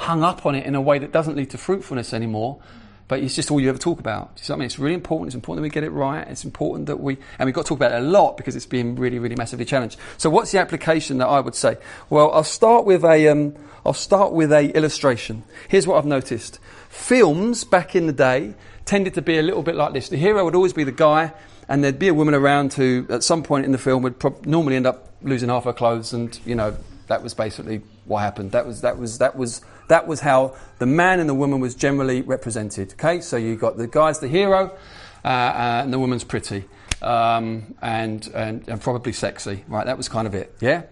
hung 0.00 0.24
up 0.24 0.46
on 0.46 0.54
it 0.54 0.64
in 0.64 0.74
a 0.74 0.80
way 0.80 0.98
that 0.98 1.12
doesn't 1.12 1.36
lead 1.36 1.50
to 1.50 1.58
fruitfulness 1.58 2.14
anymore. 2.14 2.58
But 3.06 3.20
it's 3.20 3.34
just 3.34 3.50
all 3.50 3.60
you 3.60 3.68
ever 3.68 3.78
talk 3.78 3.98
about. 3.98 4.36
Do 4.36 4.42
you 4.42 4.48
know 4.48 4.54
what 4.54 4.56
I 4.56 4.58
mean? 4.60 4.66
It's 4.66 4.78
really 4.78 4.94
important. 4.94 5.28
It's 5.28 5.34
important 5.34 5.60
that 5.60 5.62
we 5.64 5.70
get 5.70 5.84
it 5.84 5.90
right. 5.90 6.26
It's 6.28 6.44
important 6.44 6.86
that 6.86 7.00
we, 7.00 7.18
and 7.38 7.46
we've 7.46 7.54
got 7.54 7.62
to 7.62 7.68
talk 7.68 7.78
about 7.78 7.92
it 7.92 7.98
a 7.98 8.06
lot 8.06 8.36
because 8.36 8.54
it's 8.56 8.66
being 8.66 8.94
really, 8.94 9.18
really 9.18 9.34
massively 9.34 9.64
challenged. 9.64 9.98
So, 10.16 10.30
what's 10.30 10.52
the 10.52 10.60
application 10.60 11.18
that 11.18 11.26
I 11.26 11.40
would 11.40 11.56
say? 11.56 11.76
Well, 12.08 12.30
I'll 12.30 12.44
start 12.44 12.86
with 12.86 13.04
a, 13.04 13.28
um, 13.28 13.56
I'll 13.84 13.94
start 13.94 14.32
with 14.32 14.52
a 14.52 14.70
illustration. 14.76 15.42
Here's 15.68 15.88
what 15.88 15.98
I've 15.98 16.06
noticed. 16.06 16.60
Films 16.88 17.64
back 17.64 17.96
in 17.96 18.06
the 18.06 18.12
day 18.12 18.54
tended 18.84 19.14
to 19.14 19.22
be 19.22 19.38
a 19.38 19.42
little 19.42 19.64
bit 19.64 19.74
like 19.74 19.92
this. 19.92 20.08
The 20.08 20.16
hero 20.16 20.44
would 20.44 20.54
always 20.54 20.72
be 20.72 20.84
the 20.84 20.92
guy, 20.92 21.32
and 21.68 21.82
there'd 21.82 21.98
be 21.98 22.08
a 22.08 22.14
woman 22.14 22.34
around 22.34 22.74
who, 22.74 23.06
at 23.10 23.24
some 23.24 23.42
point 23.42 23.66
in 23.66 23.72
the 23.72 23.78
film, 23.78 24.04
would 24.04 24.20
pro- 24.20 24.40
normally 24.44 24.76
end 24.76 24.86
up 24.86 25.10
losing 25.22 25.48
half 25.48 25.64
her 25.64 25.72
clothes, 25.72 26.12
and 26.12 26.38
you 26.46 26.54
know 26.54 26.76
that 27.08 27.24
was 27.24 27.34
basically 27.34 27.82
what 28.04 28.20
happened. 28.20 28.52
That 28.52 28.66
was 28.66 28.82
that 28.82 28.98
was 28.98 29.18
that 29.18 29.36
was 29.36 29.62
that 29.90 30.06
was 30.06 30.20
how 30.20 30.54
the 30.78 30.86
man 30.86 31.20
and 31.20 31.28
the 31.28 31.34
woman 31.34 31.60
was 31.60 31.74
generally 31.74 32.22
represented. 32.22 32.94
Okay, 32.94 33.20
so 33.20 33.36
you 33.36 33.56
got 33.56 33.76
the 33.76 33.86
guy's 33.86 34.20
the 34.20 34.28
hero, 34.28 34.76
uh, 35.24 35.28
uh, 35.28 35.80
and 35.82 35.92
the 35.92 35.98
woman's 35.98 36.24
pretty, 36.24 36.64
um, 37.02 37.74
and, 37.82 38.26
and, 38.34 38.66
and 38.68 38.80
probably 38.80 39.12
sexy. 39.12 39.64
Right, 39.68 39.84
that 39.84 39.96
was 39.96 40.08
kind 40.08 40.26
of 40.26 40.34
it. 40.34 40.54
Yeah, 40.60 40.84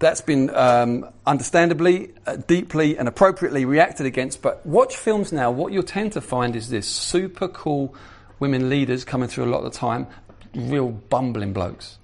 that's 0.00 0.20
been 0.20 0.50
um, 0.54 1.08
understandably, 1.24 2.10
uh, 2.26 2.36
deeply, 2.36 2.98
and 2.98 3.06
appropriately 3.06 3.64
reacted 3.64 4.06
against. 4.06 4.42
But 4.42 4.66
watch 4.66 4.96
films 4.96 5.32
now. 5.32 5.52
What 5.52 5.72
you'll 5.72 5.82
tend 5.84 6.12
to 6.12 6.20
find 6.20 6.56
is 6.56 6.68
this 6.68 6.88
super 6.88 7.48
cool 7.48 7.94
women 8.40 8.68
leaders 8.68 9.04
coming 9.04 9.28
through 9.28 9.44
a 9.44 9.50
lot 9.50 9.58
of 9.58 9.72
the 9.72 9.78
time, 9.78 10.08
real 10.54 10.88
bumbling 10.88 11.52
blokes, 11.52 11.98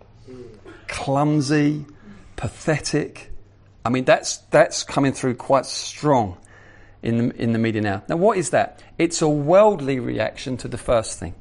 clumsy, 0.87 1.85
pathetic 2.37 3.33
I 3.87 3.89
mean, 3.89 4.05
that's, 4.05 4.39
that's 4.51 4.83
coming 4.83 5.13
through 5.13 5.37
quite 5.37 5.65
strong 5.65 6.39
in 7.03 7.29
the, 7.29 7.37
in 7.41 7.53
the 7.53 7.59
media 7.61 7.81
now. 7.81 8.03
Now, 8.09 8.17
what 8.17 8.37
is 8.37 8.51
that? 8.51 8.83
It's 8.99 9.23
a 9.23 9.29
worldly 9.29 10.01
reaction 10.01 10.57
to 10.59 10.69
the 10.69 10.77
first 10.77 11.21
thing. 11.21 11.35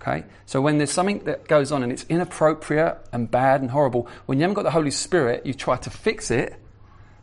Okay? 0.00 0.24
So 0.46 0.60
when 0.60 0.78
there's 0.78 0.92
something 0.92 1.18
that 1.24 1.48
goes 1.48 1.72
on 1.72 1.82
and 1.82 1.90
it's 1.90 2.04
inappropriate 2.08 2.96
and 3.12 3.28
bad 3.28 3.60
and 3.60 3.72
horrible, 3.72 4.06
when 4.26 4.38
you 4.38 4.42
haven't 4.42 4.54
got 4.54 4.62
the 4.62 4.70
Holy 4.70 4.92
Spirit, 4.92 5.44
you 5.44 5.52
try 5.52 5.76
to 5.78 5.90
fix 5.90 6.30
it, 6.30 6.54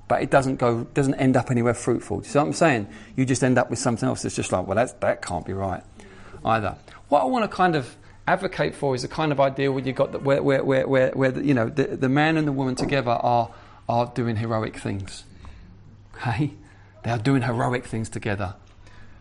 but 0.10 0.22
it 0.22 0.30
doesn't 0.30 0.58
go, 0.58 0.84
doesn't 0.84 1.16
end 1.16 1.38
up 1.38 1.50
anywhere 1.50 1.74
fruitful. 1.74 2.20
Do 2.20 2.26
you 2.26 2.32
see 2.32 2.40
what 2.40 2.48
I'm 2.48 2.54
saying? 2.54 2.90
You 3.16 3.24
just 3.24 3.42
end 3.42 3.58
up 3.58 3.70
with 3.70 3.80
something 3.80 4.08
else 4.10 4.24
that's 4.24 4.36
just 4.36 4.52
like, 4.52 4.68
well, 4.68 4.76
that's, 4.76 4.92
that 4.94 5.22
can't 5.22 5.46
be 5.46 5.54
right 5.54 5.84
either. 6.44 6.76
What 7.08 7.22
I 7.22 7.26
want 7.26 7.50
to 7.50 7.56
kind 7.56 7.78
of 7.78 7.96
advocate 8.28 8.76
for 8.76 8.96
is 8.96 9.02
the 9.04 9.08
kind 9.08 9.32
of 9.32 9.40
idea 9.40 9.72
where 9.72 9.84
you 9.84 9.94
got 9.94 10.12
the, 10.12 10.20
where, 10.20 10.44
where, 10.44 10.62
where, 10.62 10.86
where, 10.86 11.12
where 11.12 11.32
the, 11.32 11.46
you 11.46 11.54
know, 11.54 11.70
the, 11.70 11.96
the 11.96 12.10
man 12.10 12.36
and 12.36 12.46
the 12.46 12.52
woman 12.52 12.76
together 12.76 13.12
are 13.12 13.50
are 13.90 14.06
doing 14.14 14.38
heroic 14.38 14.78
things. 14.78 15.26
Okay? 16.16 16.54
They 17.04 17.12
are 17.12 17.18
doing 17.18 17.42
heroic 17.42 17.86
things 17.86 18.08
together. 18.08 18.56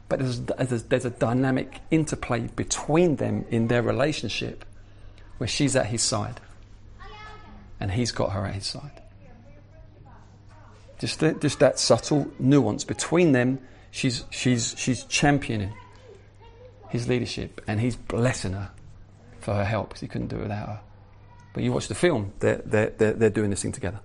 But 0.09 0.21
there's, 0.21 0.41
there's, 0.41 0.83
there's, 0.85 1.05
a 1.05 1.11
dynamic 1.11 1.81
interplay 1.91 2.41
between 2.55 3.17
them 3.17 3.45
in 3.51 3.69
their 3.69 3.83
relationship 3.83 4.65
where 5.39 5.49
she's 5.49 5.77
at 5.77 5.87
his 5.87 6.03
side 6.03 6.41
and 7.81 7.91
he's 7.91 8.13
got 8.13 8.33
her 8.33 8.47
at 8.47 8.55
his 8.55 8.67
side. 8.67 9.03
Just, 10.99 11.21
the, 11.21 11.33
just 11.35 11.61
that 11.61 11.79
subtle 11.79 12.31
nuance 12.39 12.85
between 12.85 13.33
them, 13.33 13.61
she's, 13.91 14.25
she's, 14.31 14.75
she's 14.79 15.05
championing 15.05 15.73
his 16.89 17.07
leadership 17.07 17.61
and 17.67 17.81
he's 17.81 17.97
blessing 17.97 18.53
her 18.53 18.71
for 19.41 19.55
her 19.55 19.65
help 19.65 19.91
because 19.91 20.01
he 20.01 20.09
couldn't 20.09 20.29
do 20.29 20.37
it 20.37 20.43
without 20.43 20.69
her. 20.69 20.81
But 21.53 21.63
you 21.63 21.73
watch 21.73 21.89
the 21.89 21.95
film, 21.95 22.33
they're, 22.41 22.63
they're, 22.65 22.91
they're, 22.91 23.13
they're 23.13 23.31
doing 23.31 23.51
this 23.51 23.63
thing 23.63 23.73
together. 23.73 24.01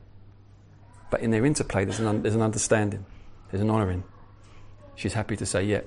But 1.14 1.22
in 1.22 1.30
their 1.30 1.46
interplay, 1.46 1.86
there's 1.86 2.00
an, 2.00 2.08
un- 2.08 2.22
there's 2.24 2.34
an 2.34 2.42
understanding, 2.42 3.06
there's 3.52 3.62
an 3.62 3.70
honouring. 3.70 4.04
She's 4.96 5.14
happy 5.14 5.38
to 5.38 5.46
say, 5.46 5.64
yeah, 5.64 5.82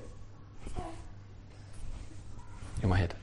in 2.81 2.87
my 2.87 2.95
head. 2.95 3.13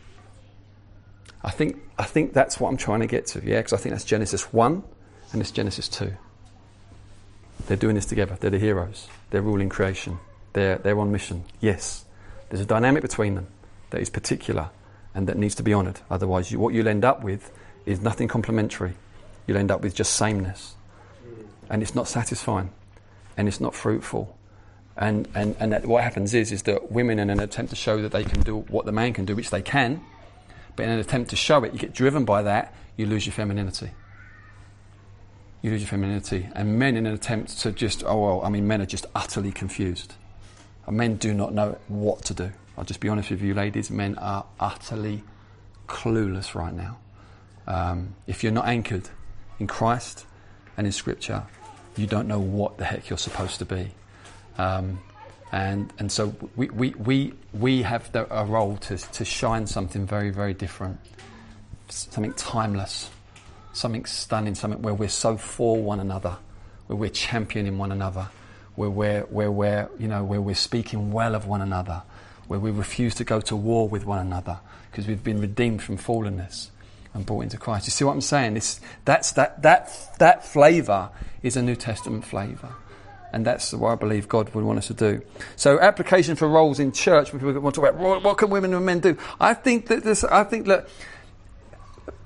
I 1.43 1.51
think, 1.51 1.81
I 1.99 2.05
think 2.05 2.35
that's 2.35 2.61
what 2.61 2.69
I'm 2.69 2.77
trying 2.77 3.01
to 3.01 3.07
get 3.07 3.25
to, 3.29 3.43
yeah, 3.43 3.57
because 3.57 3.73
I 3.73 3.79
think 3.79 3.95
that's 3.95 4.05
Genesis 4.05 4.53
1 4.53 4.85
and 5.33 5.41
it's 5.41 5.51
Genesis 5.51 5.89
2. 5.89 6.13
They're 7.69 7.79
doing 7.79 7.95
this 7.95 8.05
together. 8.05 8.37
They're 8.39 8.51
the 8.51 8.59
heroes. 8.59 9.09
They're 9.31 9.41
ruling 9.41 9.71
creation. 9.71 10.19
They're, 10.53 10.77
they're 10.77 11.01
on 11.01 11.11
mission. 11.11 11.45
Yes. 11.63 12.05
There's 12.51 12.61
a 12.61 12.67
dynamic 12.67 13.01
between 13.01 13.35
them 13.35 13.47
that 13.89 14.03
is 14.03 14.11
particular 14.11 14.69
and 15.15 15.27
that 15.27 15.39
needs 15.39 15.55
to 15.55 15.63
be 15.63 15.73
honoured. 15.73 16.01
Otherwise, 16.11 16.53
you, 16.53 16.59
what 16.59 16.75
you'll 16.75 16.87
end 16.87 17.07
up 17.07 17.25
with 17.25 17.51
is 17.87 18.03
nothing 18.03 18.29
complementary. 18.29 18.93
You'll 19.47 19.57
end 19.57 19.71
up 19.71 19.81
with 19.81 19.95
just 19.95 20.13
sameness 20.13 20.75
and 21.70 21.82
it's 21.82 21.95
not 21.95 22.09
satisfying 22.09 22.70
and 23.36 23.49
it's 23.49 23.61
not 23.61 23.74
fruitful. 23.74 24.36
And, 24.97 25.28
and, 25.35 25.57
and 25.59 25.73
that 25.73 25.86
what 25.86 26.05
happens 26.05 26.35
is, 26.35 26.53
is 26.53 26.62
that 26.62 26.93
women, 26.93 27.19
in 27.19 27.31
an 27.31 27.41
attempt 27.41 27.70
to 27.70 27.77
show 27.77 28.01
that 28.03 28.12
they 28.12 28.24
can 28.24 28.43
do 28.43 28.61
what 28.69 28.86
the 28.86 28.93
man 28.93 29.12
can 29.12 29.24
do, 29.24 29.35
which 29.35 29.51
they 29.51 29.62
can, 29.62 30.01
but 30.77 30.85
in 30.85 30.91
an 30.91 30.99
attempt 30.99 31.31
to 31.31 31.36
show 31.36 31.65
it, 31.65 31.73
you 31.73 31.78
get 31.78 31.93
driven 31.93 32.24
by 32.24 32.43
that, 32.43 32.74
you 32.97 33.07
lose 33.07 33.27
your 33.27 33.32
femininity. 33.32 33.91
You 35.62 35.70
lose 35.70 35.81
your 35.81 35.89
femininity. 35.89 36.49
And 36.55 36.78
men, 36.78 36.97
in 36.97 37.07
an 37.07 37.15
attempt 37.15 37.59
to 37.61 37.73
just, 37.73 38.05
oh, 38.05 38.20
well, 38.20 38.43
I 38.45 38.51
mean, 38.51 38.69
men 38.69 38.82
are 38.82 38.86
just 38.86 39.07
utterly 39.15 39.51
confused. 39.51 40.15
And 40.86 40.97
men 40.97 41.16
do 41.16 41.35
not 41.35 41.53
know 41.55 41.78
what 41.89 42.23
to 42.27 42.35
do. 42.35 42.53
I'll 42.77 42.85
just 42.85 43.01
be 43.01 43.09
honest 43.09 43.31
with 43.31 43.43
you, 43.43 43.55
ladies, 43.55 43.91
men 43.91 44.16
are 44.19 44.47
utterly 44.61 45.24
clueless 45.89 46.55
right 46.55 46.74
now. 46.74 46.99
Um, 47.66 48.15
if 48.27 48.43
you're 48.43 48.53
not 48.53 48.66
anchored 48.66 49.09
in 49.59 49.66
Christ, 49.66 50.27
and 50.77 50.87
in 50.87 50.93
Scripture, 50.93 51.43
you 51.97 52.07
don't 52.07 52.29
know 52.29 52.41
what 52.41 52.79
the 52.79 52.85
heck 52.85 53.09
you're 53.09 53.19
supposed 53.19 53.59
to 53.59 53.65
be. 53.65 53.91
Um, 54.59 55.01
and, 55.53 55.93
and 55.99 56.11
so 56.11 56.35
we, 56.57 56.69
we, 56.71 56.91
we, 56.91 57.33
we 57.53 57.83
have 57.83 58.11
the, 58.13 58.27
a 58.35 58.45
role 58.45 58.77
to, 58.79 58.97
to 58.97 59.25
shine 59.25 59.67
something 59.67 60.07
very, 60.07 60.31
very 60.31 60.55
different, 60.55 60.99
something 61.89 62.33
timeless, 62.33 63.11
something 63.73 64.05
stunning, 64.05 64.55
something 64.55 64.83
where 64.83 64.95
we're 64.95 65.09
so 65.09 65.37
for 65.37 65.81
one 65.81 66.01
another, 66.01 66.37
where 66.89 66.97
we're 66.97 67.11
championing 67.11 67.79
one 67.79 67.93
another, 67.93 68.29
where 68.75 68.91
we're, 68.91 69.23
where 69.23 69.53
we're, 69.53 69.89
you 69.99 70.09
know, 70.09 70.25
where 70.25 70.41
we're 70.41 70.57
speaking 70.57 71.13
well 71.13 71.37
of 71.37 71.47
one 71.47 71.61
another, 71.61 72.03
where 72.49 72.59
we 72.59 72.73
refuse 72.73 73.15
to 73.15 73.25
go 73.25 73.41
to 73.41 73.55
war 73.55 73.89
with 73.89 74.05
one 74.05 74.19
another 74.19 74.59
because 74.91 75.07
we've 75.07 75.25
been 75.25 75.41
redeemed 75.41 75.83
from 75.83 75.99
fallenness 75.99 76.69
and 77.15 77.24
brought 77.24 77.43
into 77.43 77.57
Christ. 77.57 77.86
You 77.86 77.93
see 77.93 78.05
what 78.05 78.12
I'm 78.12 78.20
saying? 78.20 78.55
This, 78.55 78.81
that's, 79.05 79.32
that, 79.32 79.62
that, 79.62 79.91
that 80.19 80.45
flavour 80.45 81.11
is 81.43 81.57
a 81.57 81.62
New 81.62 81.77
Testament 81.77 82.24
flavour. 82.24 82.74
And 83.32 83.45
that's 83.45 83.73
what 83.73 83.91
I 83.91 83.95
believe 83.97 84.28
God 84.28 84.55
would 84.55 84.65
want 84.65 84.78
us 84.78 84.89
to 84.89 84.95
do. 84.95 85.23
So, 85.57 85.81
application 85.81 86.36
for 86.36 86.49
roles 86.49 86.78
in 86.78 86.93
church. 86.93 87.32
People 87.32 87.53
want 87.61 87.74
to 87.74 87.81
talk 87.81 87.91
about 87.95 88.23
what 88.23 88.39
can 88.39 88.49
women 88.49 88.73
and 88.74 88.86
men 88.86 89.01
do, 89.01 89.19
I 89.41 89.55
think 89.55 89.89
that 89.89 90.05
this. 90.05 90.23
I 90.23 90.45
think 90.45 90.66
that 90.66 90.89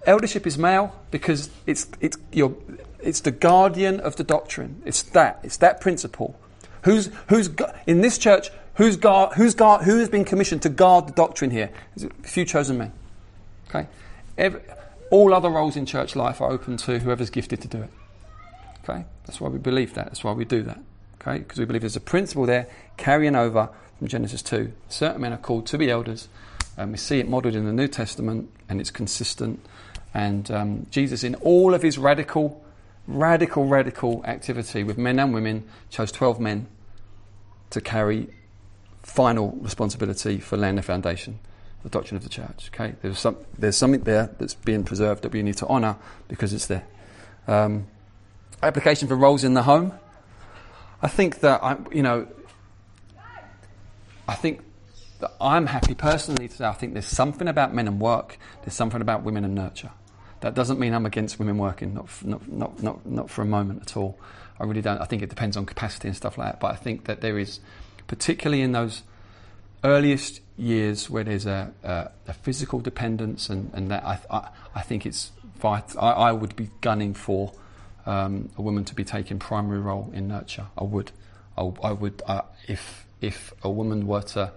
eldership 0.05 0.47
is 0.47 0.59
male 0.59 0.95
because 1.11 1.49
it's 1.67 1.87
it's 2.01 2.19
your 2.31 2.55
it's 3.01 3.21
the 3.21 3.31
guardian 3.31 4.01
of 4.01 4.17
the 4.17 4.25
doctrine. 4.25 4.83
It's 4.85 5.03
that 5.03 5.41
it's 5.43 5.57
that 5.57 5.81
principle. 5.81 6.39
Who's 6.83 7.09
who's 7.29 7.49
in 7.87 8.03
this 8.03 8.19
church? 8.19 8.51
Who's, 8.75 8.97
guard, 8.97 9.35
who's, 9.35 9.57
guard, 9.57 9.83
who 9.83 9.99
has 9.99 10.09
been 10.09 10.25
commissioned 10.25 10.63
to 10.63 10.69
guard 10.69 11.09
the 11.09 11.13
doctrine 11.13 11.51
here? 11.51 11.71
A 12.01 12.09
few 12.23 12.45
chosen 12.45 12.79
men. 12.79 12.93
Okay? 13.69 13.89
Every, 14.39 14.63
all 15.11 15.35
other 15.35 15.51
roles 15.51 15.77
in 15.77 15.85
church 15.85 16.17
life 16.17 16.41
are 16.41 16.51
open 16.51 16.77
to 16.79 16.99
whoever's 16.99 17.29
gifted 17.29 17.61
to 17.63 17.69
do 17.69 17.83
it. 17.83 17.91
Okay? 18.89 19.05
That's 19.27 19.41
why 19.41 19.49
we 19.49 19.59
believe 19.59 19.95
that. 19.95 20.07
That's 20.07 20.25
why 20.25 20.33
we 20.33 20.45
do 20.45 20.63
that. 20.63 20.79
Okay? 21.21 21.39
Because 21.39 21.59
we 21.59 21.65
believe 21.65 21.83
there's 21.83 21.97
a 21.97 22.01
principle 22.01 22.47
there 22.47 22.69
carrying 22.97 23.37
over 23.37 23.69
from 23.99 24.09
Genesis 24.09 24.41
2. 24.43 24.73
Certain 24.89 25.21
men 25.21 25.33
are 25.33 25.39
called 25.39 25.67
to 25.67 25.79
be 25.79 25.91
elders, 25.91 26.29
and 26.77 26.93
we 26.93 26.99
see 26.99 27.19
it 27.19 27.29
modelled 27.29 27.57
in 27.57 27.67
the 27.67 27.73
New 27.73 27.89
Testament, 27.89 28.51
and 28.69 28.81
it's 28.81 28.91
consistent. 28.91 29.61
And 30.15 30.51
um, 30.51 30.87
Jesus, 30.91 31.25
in 31.25 31.35
all 31.37 31.75
of 31.75 31.83
his 31.83 31.99
radical, 31.99 32.65
radical, 33.07 33.67
radical 33.67 34.25
activity 34.25 34.85
with 34.85 34.97
men 34.97 35.19
and 35.19 35.35
women, 35.35 35.65
chose 35.91 36.13
12 36.13 36.41
men 36.41 36.67
to 37.71 37.81
carry 37.81 38.29
final 39.03 39.59
responsibility 39.61 40.39
for 40.39 40.57
laying 40.57 40.77
the 40.77 40.83
foundation, 40.83 41.39
the 41.83 41.89
doctrine 41.89 42.17
of 42.17 42.23
the 42.23 42.29
church. 42.29 42.71
Okay, 42.75 42.95
there's 43.03 43.19
some, 43.19 43.37
there's 43.59 43.77
something 43.77 44.03
there 44.03 44.31
that's 44.39 44.55
being 44.55 44.85
preserved 44.85 45.23
that 45.23 45.33
we 45.33 45.43
need 45.43 45.57
to 45.59 45.67
honour 45.67 45.97
because 46.29 46.53
it's 46.53 46.67
there. 46.67 46.87
Um, 47.47 47.87
application 48.63 49.09
for 49.09 49.17
roles 49.17 49.45
in 49.45 49.55
the 49.55 49.63
home. 49.63 49.93
I 51.01 51.09
think 51.09 51.41
that 51.41 51.63
I, 51.63 51.77
you 51.93 52.03
know, 52.03 52.27
I 54.27 54.35
think 54.35 54.63
that 55.21 55.33
I'm 55.41 55.67
happy 55.67 55.95
personally 55.95 56.49
to 56.49 56.55
say 56.55 56.65
I 56.65 56.73
think 56.73 56.93
there's 56.93 57.07
something 57.07 57.49
about 57.49 57.75
men 57.75 57.87
and 57.87 58.01
work. 58.01 58.39
There's 58.63 58.75
something 58.75 59.01
about 59.01 59.23
women 59.23 59.45
and 59.45 59.55
nurture. 59.55 59.91
That 60.41 60.55
doesn't 60.55 60.79
mean 60.79 60.95
I'm 60.95 61.07
against 61.07 61.39
women 61.39 61.59
working, 61.59 61.95
not, 61.95 62.09
not, 62.25 62.49
not, 62.49 62.83
not, 62.83 63.07
not 63.07 63.31
for 63.31 63.43
a 63.43 63.47
moment 63.47 63.83
at 63.83 63.97
all. 63.97 64.19
I 64.61 64.65
really 64.65 64.83
don't. 64.83 65.01
I 65.01 65.05
think 65.05 65.23
it 65.23 65.29
depends 65.29 65.57
on 65.57 65.67
capacity 65.67 66.09
and 66.09 66.17
stuff 66.17 66.39
like 66.39 66.53
that. 66.53 66.61
But 66.61 66.73
I 66.73 66.77
think 66.77 67.05
that 67.05 67.21
there 67.21 67.39
is 67.39 67.61
particularly 68.07 68.63
in 68.63 68.73
those 68.73 69.03
earliest 69.85 70.41
years 70.57 71.09
where 71.09 71.25
there's 71.25 71.47
a, 71.47 71.73
a, 71.83 72.11
a 72.29 72.33
physical 72.33 72.81
dependence, 72.81 73.49
and, 73.49 73.71
and 73.75 73.91
that 73.91 74.05
I, 74.05 74.19
I, 74.31 74.49
I 74.75 74.81
think 74.83 75.07
it's 75.07 75.33
vital. 75.57 76.01
I, 76.01 76.13
I, 76.13 76.33
would 76.33 76.57
be 76.57 76.71
gunning 76.81 77.15
for 77.15 77.53
um, 78.07 78.51
a 78.57 78.63
woman 78.63 78.85
to 78.87 78.95
be 78.95 79.05
taking 79.05 79.39
primary 79.39 79.81
role 79.81 80.11
in 80.13 80.29
nurture. 80.29 80.67
I 80.77 80.85
would. 80.85 81.13
I, 81.57 81.63
I 81.83 81.93
would 81.93 82.23
uh, 82.27 82.43
if 82.67 83.07
if 83.21 83.53
a 83.63 83.71
woman 83.71 84.07
were 84.07 84.23
to 84.23 84.53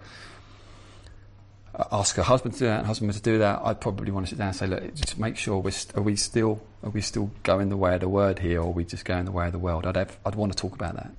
ask 1.91 2.15
her 2.15 2.23
husband 2.23 2.53
to 2.56 2.60
do 2.60 2.65
that 2.65 2.80
and 2.80 2.88
husband 2.88 3.10
were 3.10 3.14
to 3.14 3.22
do 3.22 3.38
that, 3.39 3.61
I'd 3.64 3.80
probably 3.80 4.11
want 4.11 4.27
to 4.27 4.31
sit 4.31 4.38
down 4.38 4.49
and 4.49 4.57
say, 4.57 4.68
look, 4.68 4.93
just 4.93 5.18
make 5.18 5.38
sure 5.38 5.60
we're 5.60 5.72
st- 5.72 5.98
are 5.98 6.02
we 6.02 6.15
still 6.15 6.61
are 6.84 6.89
we 6.89 7.02
still 7.02 7.31
going 7.43 7.69
the 7.69 7.77
way 7.77 7.95
of 7.95 8.02
the 8.02 8.10
word 8.10 8.39
here, 8.39 8.60
or 8.60 8.68
are 8.68 8.72
we 8.72 8.84
just 8.84 9.06
going 9.06 9.26
the 9.26 9.31
way 9.31 9.45
of 9.45 9.52
the 9.52 9.60
world? 9.60 9.85
I'd 9.85 9.95
have, 9.95 10.18
I'd 10.26 10.35
want 10.35 10.52
to 10.52 10.57
talk 10.57 10.73
about 10.73 10.95
that. 10.95 11.11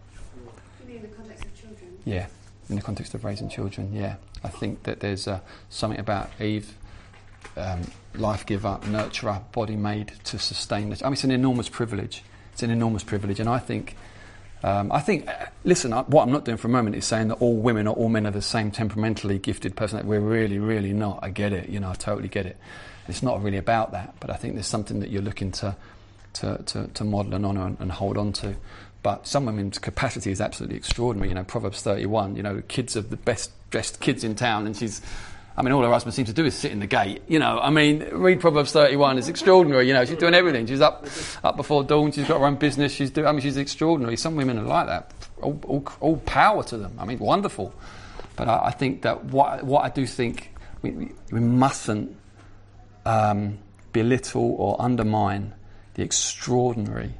in 0.89 1.03
the 1.03 1.09
context 1.09 1.45
of 1.45 1.79
Yeah, 2.05 2.27
in 2.69 2.77
the 2.77 2.83
context 2.83 3.15
of 3.15 3.25
raising 3.25 3.49
children, 3.49 3.93
yeah. 3.93 4.17
I 4.45 4.49
think 4.49 4.85
that 4.85 5.01
there's 5.01 5.29
uh, 5.29 5.41
something 5.69 6.01
about 6.01 6.31
Eve, 6.41 6.75
um, 7.57 7.83
life 8.15 8.47
giver, 8.47 8.79
nurturer, 8.85 9.43
body 9.53 9.77
made 9.77 10.13
to 10.25 10.39
sustain 10.39 10.91
this. 10.91 11.03
I 11.03 11.07
mean, 11.07 11.15
it's 11.15 11.25
an 11.25 11.31
enormous 11.31 11.69
privilege. 11.69 12.23
It's 12.53 12.63
an 12.63 12.71
enormous 12.71 13.05
privilege, 13.05 13.41
and 13.41 13.49
I 13.49 13.59
think, 13.59 13.97
um, 14.63 14.93
I 14.93 15.01
think, 15.01 15.29
uh, 15.29 15.47
listen, 15.65 15.93
I, 15.93 16.03
what 16.03 16.23
I'm 16.23 16.33
not 16.33 16.45
doing 16.45 16.57
for 16.57 16.69
a 16.69 16.71
moment 16.71 16.97
is 16.97 17.05
saying 17.05 17.29
that 17.29 17.37
all 17.37 17.57
women 17.57 17.87
or 17.87 17.95
all 17.97 18.09
men 18.09 18.27
are 18.27 18.31
the 18.31 18.43
same 18.43 18.71
temperamentally 18.71 19.39
gifted 19.39 19.75
person. 19.77 20.07
We're 20.07 20.21
really, 20.21 20.59
really 20.59 20.93
not. 20.93 21.21
I 21.23 21.31
get 21.31 21.53
it. 21.53 21.69
You 21.69 21.81
know, 21.81 21.91
I 21.91 21.95
totally 21.95 22.29
get 22.29 22.47
it. 22.47 22.57
It's 23.09 23.23
not 23.23 23.43
really 23.43 23.57
about 23.57 23.93
that, 23.93 24.15
but 24.21 24.31
I 24.31 24.35
think 24.35 24.55
there's 24.55 24.67
something 24.67 25.01
that 25.01 25.11
you're 25.11 25.23
looking 25.23 25.51
to, 25.53 25.77
to, 26.35 26.63
to, 26.67 26.87
to 26.89 27.05
model 27.05 27.35
and 27.35 27.45
honour 27.45 27.67
and, 27.67 27.77
and 27.81 27.91
hold 27.91 28.17
on 28.17 28.33
to. 28.35 28.55
But 29.03 29.27
some 29.27 29.47
women's 29.47 29.79
capacity 29.79 30.31
is 30.31 30.41
absolutely 30.41 30.77
extraordinary. 30.77 31.29
You 31.29 31.35
know, 31.35 31.45
Proverbs 31.45 31.83
31, 31.83 32.37
you 32.37 32.43
know, 32.43 32.63
kids 32.69 32.97
are 32.97 33.01
the 33.01 33.17
best 33.17 33.51
dressed 33.71 34.01
kids 34.01 34.23
in 34.23 34.37
town, 34.37 34.67
and 34.67 34.77
she's, 34.77 35.03
I 35.57 35.63
mean, 35.63 35.73
all 35.73 35.83
her 35.83 35.91
husband 35.91 36.15
seems 36.15 36.29
to 36.29 36.35
do 36.35 36.45
is 36.45 36.55
sit 36.55 36.71
in 36.71 36.79
the 36.79 36.87
gate. 36.87 37.23
You 37.27 37.41
know, 37.41 37.59
I 37.59 37.71
mean, 37.71 38.05
read 38.13 38.41
Proverbs 38.41 38.71
31, 38.73 39.19
it's 39.19 39.27
extraordinary. 39.27 39.89
You 39.89 39.95
know, 39.95 40.05
she's 40.05 40.19
doing 40.19 40.35
everything. 40.35 40.67
She's 40.67 40.81
up 40.81 41.07
up 41.43 41.57
before 41.57 41.83
dawn, 41.83 42.13
she's 42.13 42.29
got 42.29 42.39
her 42.39 42.47
own 42.47 42.57
business, 42.57 42.93
she's 42.93 43.11
doing, 43.11 43.27
I 43.27 43.33
mean, 43.33 43.41
she's 43.41 43.57
extraordinary. 43.57 44.17
Some 44.17 44.37
women 44.37 44.59
are 44.59 44.65
like 44.65 44.87
that. 44.87 45.13
All, 45.41 45.59
all, 45.67 45.85
all 46.01 46.17
power 46.19 46.63
to 46.65 46.77
them. 46.77 46.95
I 46.99 47.05
mean, 47.05 47.19
wonderful. 47.19 47.75
But 48.37 48.49
I, 48.49 48.67
I, 48.67 48.71
think 48.71 49.03
that 49.03 49.25
what, 49.25 49.65
what 49.65 49.85
I 49.85 49.89
do 49.89 50.07
think 50.07 50.55
we, 50.83 51.13
we 51.31 51.41
mustn't 51.41 52.17
um, 53.05 53.59
belittle 53.93 54.55
or 54.59 54.81
undermine 54.81 55.55
the 55.95 56.03
extraordinary 56.03 57.15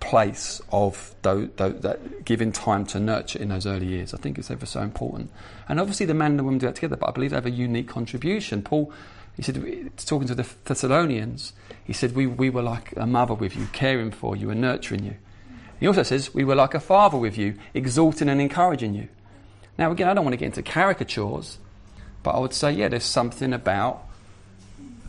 place 0.00 0.60
of 0.72 1.14
those, 1.22 1.48
those, 1.56 1.80
that 1.82 2.24
giving 2.24 2.50
time 2.52 2.84
to 2.86 2.98
nurture 2.98 3.38
in 3.38 3.50
those 3.50 3.66
early 3.66 3.86
years. 3.86 4.12
I 4.12 4.16
think 4.16 4.38
it's 4.38 4.50
ever 4.50 4.66
so 4.66 4.80
important. 4.80 5.30
And 5.68 5.78
obviously, 5.78 6.06
the 6.06 6.14
man 6.14 6.32
and 6.32 6.38
the 6.38 6.44
woman 6.44 6.58
do 6.58 6.66
that 6.66 6.74
together, 6.74 6.96
but 6.96 7.08
I 7.08 7.12
believe 7.12 7.30
they 7.30 7.36
have 7.36 7.46
a 7.46 7.50
unique 7.50 7.88
contribution. 7.88 8.62
Paul, 8.62 8.92
he 9.36 9.42
said, 9.42 9.56
talking 9.98 10.26
to 10.28 10.34
the 10.34 10.48
Thessalonians, 10.64 11.52
he 11.84 11.92
said, 11.92 12.14
we, 12.14 12.26
we 12.26 12.50
were 12.50 12.62
like 12.62 12.94
a 12.96 13.06
mother 13.06 13.34
with 13.34 13.56
you, 13.56 13.66
caring 13.72 14.10
for 14.10 14.34
you 14.34 14.50
and 14.50 14.60
nurturing 14.60 15.04
you. 15.04 15.14
He 15.78 15.86
also 15.86 16.02
says, 16.02 16.34
we 16.34 16.44
were 16.44 16.54
like 16.54 16.74
a 16.74 16.80
father 16.80 17.16
with 17.16 17.38
you, 17.38 17.54
exhorting 17.72 18.28
and 18.28 18.40
encouraging 18.40 18.94
you. 18.94 19.08
Now, 19.78 19.92
again, 19.92 20.08
I 20.08 20.14
don't 20.14 20.24
want 20.24 20.34
to 20.34 20.38
get 20.38 20.46
into 20.46 20.62
caricatures, 20.62 21.58
but 22.22 22.32
I 22.32 22.38
would 22.38 22.52
say, 22.52 22.72
yeah, 22.72 22.88
there's 22.88 23.04
something 23.04 23.52
about 23.52 24.06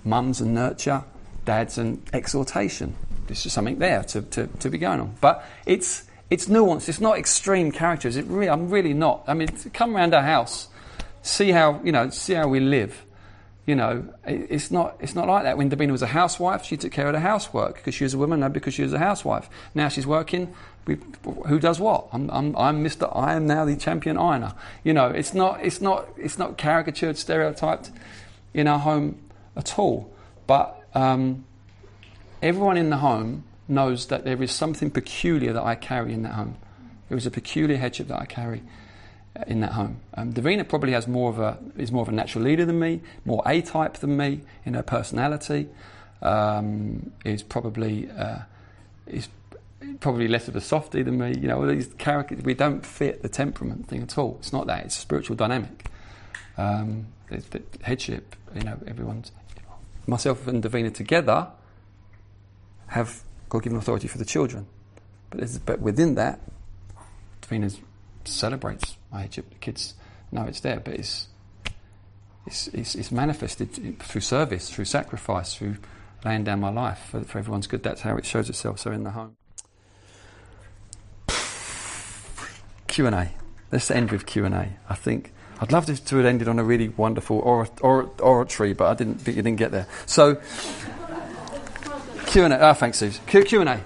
mums 0.05 0.39
and 0.39 0.53
nurture, 0.53 1.03
dads 1.43 1.77
and 1.77 2.01
exhortation 2.13 2.95
there's 3.31 3.43
just 3.43 3.55
something 3.55 3.79
there 3.79 4.03
to, 4.03 4.21
to, 4.21 4.47
to 4.47 4.69
be 4.69 4.77
going 4.77 4.99
on. 4.99 5.15
But 5.21 5.45
it's, 5.65 6.03
it's 6.29 6.47
nuanced, 6.47 6.89
it's 6.89 6.99
not 6.99 7.17
extreme 7.17 7.71
characters. 7.71 8.17
It 8.17 8.25
really, 8.25 8.49
I'm 8.49 8.69
really 8.69 8.93
not. 8.93 9.23
I 9.25 9.33
mean, 9.33 9.47
come 9.73 9.95
around 9.95 10.13
our 10.13 10.21
house, 10.21 10.67
see 11.21 11.51
how, 11.51 11.79
you 11.81 11.93
know, 11.93 12.09
see 12.09 12.33
how 12.33 12.49
we 12.49 12.59
live. 12.59 13.05
You 13.65 13.75
know, 13.75 14.03
it, 14.27 14.47
it's 14.49 14.69
not, 14.69 14.97
it's 14.99 15.15
not 15.15 15.29
like 15.29 15.43
that. 15.43 15.57
When 15.57 15.69
Davina 15.69 15.93
was 15.93 16.01
a 16.01 16.07
housewife, 16.07 16.65
she 16.65 16.75
took 16.75 16.91
care 16.91 17.07
of 17.07 17.13
the 17.13 17.21
housework 17.21 17.75
because 17.75 17.95
she 17.95 18.03
was 18.03 18.13
a 18.13 18.17
woman, 18.17 18.41
no, 18.41 18.49
because 18.49 18.73
she 18.73 18.83
was 18.83 18.91
a 18.91 18.99
housewife. 18.99 19.49
Now 19.73 19.87
she's 19.87 20.05
working. 20.05 20.53
We, 20.85 20.97
who 21.47 21.57
does 21.57 21.79
what? 21.79 22.09
I'm, 22.11 22.29
I'm, 22.31 22.53
I'm 22.57 22.83
Mr. 22.83 23.09
I 23.15 23.35
am 23.35 23.47
now 23.47 23.63
the 23.63 23.77
champion 23.77 24.17
ironer. 24.17 24.55
You 24.83 24.91
know, 24.91 25.07
it's 25.07 25.33
not, 25.33 25.63
it's 25.63 25.79
not, 25.79 26.09
it's 26.17 26.37
not 26.37 26.57
caricatured, 26.57 27.17
stereotyped 27.17 27.91
in 28.53 28.67
our 28.67 28.79
home 28.79 29.19
at 29.55 29.79
all. 29.79 30.11
But 30.47 30.83
um, 30.93 31.45
everyone 32.41 32.77
in 32.77 32.89
the 32.89 32.97
home 32.97 33.43
knows 33.67 34.07
that 34.07 34.25
there 34.25 34.41
is 34.41 34.51
something 34.51 34.91
peculiar 34.91 35.53
that 35.53 35.63
I 35.63 35.75
carry 35.75 36.13
in 36.13 36.23
that 36.23 36.33
home. 36.33 36.57
There 37.09 37.17
is 37.17 37.25
a 37.25 37.31
peculiar 37.31 37.77
headship 37.77 38.07
that 38.07 38.19
I 38.19 38.25
carry 38.25 38.63
uh, 39.35 39.43
in 39.47 39.61
that 39.61 39.73
home. 39.73 40.01
Um, 40.13 40.33
Davina 40.33 40.67
probably 40.67 40.91
has 40.93 41.07
more 41.07 41.29
of 41.29 41.39
a 41.39 41.57
is 41.77 41.91
more 41.91 42.03
of 42.03 42.09
a 42.09 42.11
natural 42.11 42.43
leader 42.43 42.65
than 42.65 42.79
me, 42.79 43.01
more 43.25 43.43
A 43.45 43.61
type 43.61 43.97
than 43.97 44.17
me 44.17 44.41
in 44.65 44.73
her 44.73 44.83
personality. 44.83 45.69
Um, 46.21 47.11
is 47.25 47.41
probably 47.41 48.09
uh, 48.11 48.39
is 49.07 49.29
probably 49.99 50.27
less 50.27 50.47
of 50.47 50.55
a 50.55 50.61
softie 50.61 51.01
than 51.01 51.17
me. 51.17 51.35
You 51.39 51.47
know, 51.47 51.65
these 51.67 51.87
characters 51.97 52.43
we 52.43 52.53
don't 52.53 52.85
fit 52.85 53.23
the 53.23 53.29
temperament 53.29 53.87
thing 53.87 54.03
at 54.03 54.17
all. 54.17 54.37
It's 54.39 54.53
not 54.53 54.67
that. 54.67 54.85
It's 54.85 54.97
a 54.97 55.01
spiritual 55.01 55.35
dynamic. 55.35 55.87
Um, 56.57 57.07
the 57.29 57.61
headship. 57.81 58.35
You 58.53 58.63
know, 58.63 58.77
everyone's 58.85 59.31
myself 60.07 60.47
and 60.47 60.61
Davina 60.61 60.93
together 60.93 61.47
have 62.91 63.23
God 63.47 63.63
given 63.63 63.77
authority 63.77 64.07
for 64.07 64.17
the 64.17 64.25
children. 64.25 64.67
But, 65.29 65.65
but 65.65 65.79
within 65.79 66.15
that, 66.15 66.41
Davina 67.41 67.77
celebrates 68.25 68.97
my 69.11 69.21
headship. 69.21 69.49
The 69.49 69.55
kids 69.55 69.93
know 70.31 70.43
it's 70.43 70.59
there, 70.59 70.81
but 70.81 70.95
it's, 70.95 71.27
it's, 72.45 72.67
it's, 72.67 72.95
it's, 72.95 73.11
manifested 73.11 73.99
through 73.99 74.21
service, 74.21 74.69
through 74.69 74.85
sacrifice, 74.85 75.55
through 75.55 75.77
laying 76.25 76.43
down 76.43 76.59
my 76.59 76.69
life 76.69 76.99
for, 77.09 77.21
for 77.23 77.39
everyone's 77.39 77.67
good. 77.67 77.81
That's 77.81 78.01
how 78.01 78.17
it 78.17 78.25
shows 78.25 78.49
itself. 78.49 78.79
So 78.79 78.91
in 78.91 79.03
the 79.03 79.11
home. 79.11 79.37
Q 82.87 83.05
and 83.05 83.15
A. 83.15 83.31
Let's 83.71 83.89
end 83.89 84.11
with 84.11 84.25
Q 84.25 84.43
and 84.43 84.53
A. 84.53 84.69
I 84.89 84.95
think 84.95 85.31
I'd 85.61 85.71
love 85.71 85.85
to, 85.85 85.95
to 85.95 86.17
have 86.17 86.25
ended 86.25 86.49
on 86.49 86.59
a 86.59 86.63
really 86.63 86.89
wonderful 86.89 87.39
or, 87.39 87.69
or, 87.79 88.11
oratory, 88.19 88.73
but 88.73 88.87
I 88.89 88.95
didn't. 88.95 89.25
You 89.25 89.35
didn't 89.35 89.55
get 89.55 89.71
there. 89.71 89.87
So 90.05 90.41
Q 92.31 92.45
and 92.45 92.53
A. 92.53 92.69
Oh, 92.69 92.73
thanks, 92.73 92.97
Suze. 92.97 93.19
Q, 93.27 93.43
Q 93.43 93.59
and 93.59 93.69
A. 93.71 93.83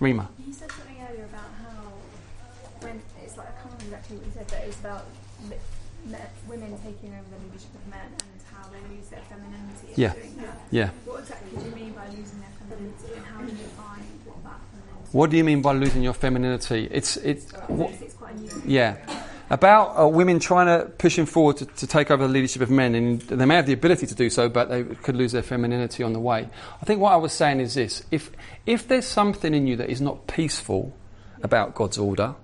Rima. 0.00 0.28
You 0.46 0.52
said 0.52 0.70
something 0.70 0.98
earlier 1.08 1.24
about 1.24 1.48
how 1.64 1.80
when 2.80 3.00
it's 3.24 3.38
like 3.38 3.48
I 3.48 3.52
can't 3.52 3.72
remember 3.72 3.84
exactly 3.96 4.18
what 4.18 4.26
you 4.26 4.32
said, 4.34 4.46
but 4.48 4.58
it 4.60 4.66
was 4.66 4.80
about 4.80 5.06
women 6.46 6.78
taking 6.84 7.14
over 7.16 7.24
the 7.32 7.40
leadership 7.42 7.72
of 7.74 7.88
men 7.88 8.04
and 8.04 8.40
how 8.52 8.68
they 8.68 8.94
lose 8.94 9.08
their 9.08 9.22
femininity. 9.30 9.94
Yeah. 9.96 10.12
Yeah. 10.70 10.90
What 11.06 11.20
exactly 11.20 11.58
do 11.58 11.64
you 11.70 11.74
mean 11.74 11.92
by 11.92 12.06
losing 12.08 12.40
their 12.40 12.52
femininity, 12.60 13.16
and 13.16 13.24
how 13.24 13.40
do 13.40 13.46
you 13.46 13.56
define 13.56 14.04
what 14.26 14.44
that? 14.44 14.60
What 15.12 15.30
do 15.30 15.38
you 15.38 15.44
mean 15.44 15.62
by 15.62 15.72
losing 15.72 16.02
your 16.02 16.12
femininity? 16.12 16.86
It's 16.90 17.16
it's. 17.16 17.50
What, 17.66 17.92
it's 17.98 18.12
quite 18.12 18.36
new. 18.36 18.50
Yeah 18.66 18.96
about 19.48 19.98
uh, 20.00 20.08
women 20.08 20.38
trying 20.38 20.66
to 20.66 20.86
push 20.86 21.06
pushing 21.06 21.26
forward 21.26 21.56
to, 21.58 21.66
to, 21.66 21.86
take 21.86 22.10
over 22.10 22.26
the 22.26 22.32
leadership 22.32 22.62
of 22.62 22.70
men, 22.70 22.94
and 22.94 23.20
they 23.22 23.44
may 23.44 23.54
have 23.54 23.66
the 23.66 23.72
ability 23.72 24.06
to 24.06 24.14
do 24.14 24.28
so, 24.28 24.48
but 24.48 24.68
they 24.68 24.82
could 24.82 25.14
lose 25.14 25.32
their 25.32 25.42
femininity 25.42 26.02
on 26.02 26.12
the 26.12 26.18
way. 26.18 26.48
I 26.82 26.84
think 26.84 27.00
what 27.00 27.12
I 27.12 27.16
was 27.16 27.32
saying 27.32 27.60
is 27.60 27.74
this: 27.74 28.04
if 28.10 28.32
if 28.66 28.88
there's 28.88 29.06
something 29.06 29.54
in 29.54 29.66
you 29.66 29.76
that 29.76 29.88
is 29.88 30.00
not 30.00 30.26
peaceful 30.26 30.92
about 31.42 31.74
God's 31.74 31.96
order, 31.96 32.34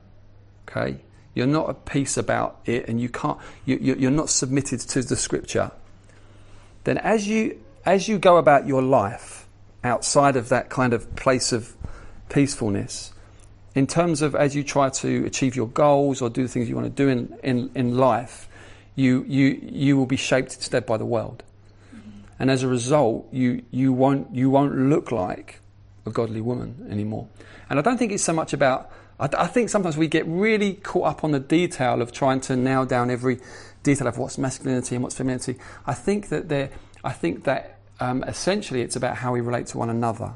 okay, 0.69 0.99
you're 1.35 1.47
not 1.47 1.69
at 1.69 1.85
peace 1.85 2.17
about 2.17 2.61
it, 2.67 2.89
and 2.89 3.01
you 3.01 3.09
can't, 3.09 3.39
you, 3.65 3.79
you're 3.79 4.11
not 4.11 4.31
submitted 4.31 4.81
to 4.81 5.03
the 5.03 5.17
scripture, 5.17 5.73
then 6.85 6.99
as 6.99 7.27
you, 7.27 7.59
as 7.85 8.09
you 8.09 8.19
go 8.19 8.37
about 8.37 8.67
your 8.67 8.83
life 8.83 9.47
outside 9.83 10.37
of 10.37 10.49
that 10.51 10.69
kind 10.69 10.93
of 10.93 11.15
place 11.17 11.53
of 11.53 11.75
peacefulness, 12.29 13.12
in 13.75 13.87
terms 13.87 14.23
of 14.23 14.35
as 14.35 14.55
you 14.55 14.63
try 14.63 14.91
to 14.91 15.25
achieve 15.25 15.57
your 15.57 15.69
goals 15.69 16.21
or 16.21 16.29
do 16.29 16.43
the 16.43 16.49
things 16.49 16.69
you 16.69 16.77
want 16.77 16.95
to 16.95 17.03
do 17.03 17.09
in, 17.09 17.39
in, 17.43 17.71
in 17.75 17.97
life, 17.97 18.49
you, 18.95 19.25
you, 19.27 19.59
you 19.63 19.97
will 19.97 20.07
be 20.07 20.17
shaped 20.17 20.55
instead 20.55 20.85
by 20.85 20.97
the 20.97 21.07
world. 21.07 21.43
And 22.39 22.51
as 22.51 22.63
a 22.63 22.69
result, 22.69 23.29
you, 23.33 23.63
you, 23.71 23.93
won't, 23.93 24.35
you 24.35 24.51
won't 24.51 24.77
look 24.77 25.13
like 25.13 25.61
a 26.05 26.11
godly 26.11 26.41
woman 26.41 26.87
anymore. 26.91 27.29
And 27.71 27.79
I 27.79 27.83
don't 27.83 27.97
think 27.97 28.11
it's 28.11 28.25
so 28.25 28.33
much 28.33 28.53
about, 28.53 28.91
I, 29.21 29.29
I 29.39 29.47
think 29.47 29.69
sometimes 29.69 29.97
we 29.97 30.09
get 30.09 30.27
really 30.27 30.75
caught 30.75 31.07
up 31.07 31.25
on 31.25 31.31
the 31.31 31.41
detail 31.41 32.03
of 32.03 32.13
trying 32.13 32.41
to 32.43 32.57
nail 32.57 32.85
down 32.85 33.11
every 33.11 33.39
detail 33.83 34.09
of 34.09 34.19
what's 34.19 34.39
masculinity 34.39 34.97
and 34.97 35.03
what's 35.03 35.17
femininity. 35.17 35.57
I 35.87 35.95
think 35.95 36.29
that 36.31 36.49
there, 36.49 36.71
I 37.05 37.13
think 37.13 37.45
that 37.45 37.79
um, 38.01 38.25
essentially 38.25 38.83
it's 38.83 38.97
about 38.97 39.19
how 39.19 39.33
we 39.33 39.41
relate 39.41 39.69
to 39.69 39.79
one 39.79 39.89
another. 39.89 40.33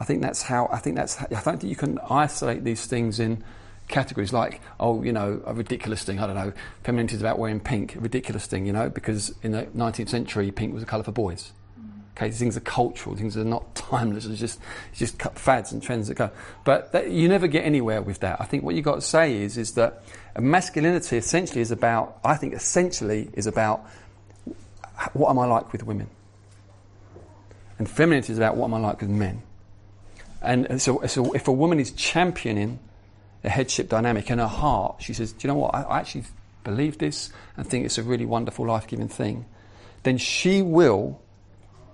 I 0.00 0.04
think 0.04 0.22
that's 0.22 0.42
how, 0.42 0.68
I 0.72 0.78
think 0.78 0.96
that's, 0.96 1.20
I 1.20 1.26
don't 1.28 1.60
think 1.60 1.64
you 1.64 1.76
can 1.76 1.98
isolate 2.10 2.64
these 2.64 2.86
things 2.86 3.20
in 3.20 3.44
categories 3.88 4.32
like, 4.32 4.60
oh, 4.80 5.02
you 5.02 5.12
know, 5.12 5.42
a 5.46 5.54
ridiculous 5.54 6.02
thing, 6.02 6.18
I 6.18 6.26
don't 6.26 6.36
know, 6.36 6.52
femininity 6.82 7.16
is 7.16 7.20
about 7.20 7.38
wearing 7.38 7.60
pink, 7.60 7.96
a 7.96 8.00
ridiculous 8.00 8.46
thing, 8.46 8.66
you 8.66 8.72
know, 8.72 8.88
because 8.88 9.34
in 9.42 9.52
the 9.52 9.64
19th 9.66 10.08
century, 10.08 10.50
pink 10.50 10.74
was 10.74 10.82
a 10.82 10.86
colour 10.86 11.04
for 11.04 11.12
boys. 11.12 11.52
Okay, 12.16 12.28
these 12.28 12.38
things 12.38 12.56
are 12.56 12.60
cultural, 12.60 13.16
things 13.16 13.36
are 13.36 13.44
not 13.44 13.74
timeless, 13.74 14.24
it's 14.24 14.38
just, 14.38 14.60
it's 14.90 15.00
just 15.00 15.20
fads 15.36 15.72
and 15.72 15.82
trends 15.82 16.08
that 16.08 16.14
go. 16.14 16.30
But 16.64 16.92
that, 16.92 17.10
you 17.10 17.28
never 17.28 17.48
get 17.48 17.64
anywhere 17.64 18.02
with 18.02 18.20
that. 18.20 18.40
I 18.40 18.44
think 18.44 18.62
what 18.62 18.76
you've 18.76 18.84
got 18.84 18.96
to 18.96 19.00
say 19.00 19.34
is, 19.34 19.58
is 19.58 19.74
that 19.74 20.04
masculinity 20.38 21.16
essentially 21.16 21.60
is 21.60 21.72
about, 21.72 22.18
I 22.24 22.36
think 22.36 22.54
essentially 22.54 23.30
is 23.34 23.46
about 23.46 23.84
what 25.12 25.30
am 25.30 25.38
I 25.40 25.46
like 25.46 25.72
with 25.72 25.84
women? 25.84 26.08
And 27.78 27.90
femininity 27.90 28.32
is 28.32 28.38
about 28.38 28.56
what 28.56 28.66
am 28.66 28.74
I 28.74 28.78
like 28.78 29.00
with 29.00 29.10
men? 29.10 29.42
And 30.44 30.80
so, 30.80 31.02
so 31.06 31.32
if 31.32 31.48
a 31.48 31.52
woman 31.52 31.80
is 31.80 31.92
championing 31.92 32.78
the 33.42 33.50
headship 33.50 33.88
dynamic 33.88 34.30
in 34.30 34.38
her 34.38 34.46
heart, 34.46 34.96
she 35.02 35.12
says, 35.12 35.32
Do 35.32 35.46
you 35.46 35.52
know 35.52 35.58
what? 35.58 35.74
I, 35.74 35.82
I 35.82 35.98
actually 35.98 36.24
believe 36.64 36.98
this 36.98 37.30
and 37.56 37.66
think 37.66 37.84
it's 37.84 37.98
a 37.98 38.02
really 38.02 38.26
wonderful, 38.26 38.66
life 38.66 38.86
giving 38.86 39.08
thing. 39.08 39.46
Then 40.02 40.18
she 40.18 40.62
will 40.62 41.20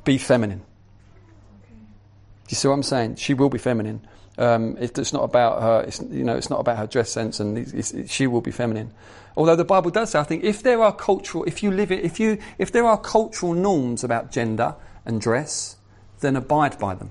be 0.05 0.19
feminine. 0.19 0.61
Do 0.61 2.55
you 2.55 2.57
see 2.57 2.69
what 2.69 2.75
I'm 2.75 2.83
saying? 2.83 3.17
She 3.17 3.35
will 3.35 3.51
be 3.51 3.59
feminine. 3.59 4.01
Um, 4.39 4.77
it, 4.79 4.99
it's 4.99 5.13
not 5.13 5.23
about 5.23 5.61
her. 5.61 5.83
It's, 5.83 6.01
you 6.03 6.25
know, 6.25 6.37
it's 6.37 6.51
not 6.51 6.61
about 6.61 6.79
her 6.79 6.87
dress 6.87 7.11
sense, 7.11 7.41
and 7.41 7.59
it's, 7.59 8.11
she 8.11 8.27
will 8.27 8.41
be 8.41 8.51
feminine. 8.51 8.93
Although 9.37 9.57
the 9.57 9.65
Bible 9.65 9.91
does 9.91 10.11
say, 10.11 10.19
I 10.19 10.25
think, 10.25 10.45
if 10.45 10.63
there 10.63 10.83
are 10.83 10.93
cultural, 10.93 11.45
if 11.45 11.63
you 11.63 11.71
live 11.71 11.93
it, 11.93 12.05
if 12.05 12.19
you, 12.19 12.39
if 12.59 12.73
there 12.73 12.85
are 12.85 12.99
cultural 12.99 13.55
norms 13.55 14.03
about 14.03 14.33
gender 14.33 14.75
and 15.05 15.21
dress, 15.21 15.77
then 16.21 16.37
abide 16.37 16.79
by 16.79 16.95
them. 16.95 17.11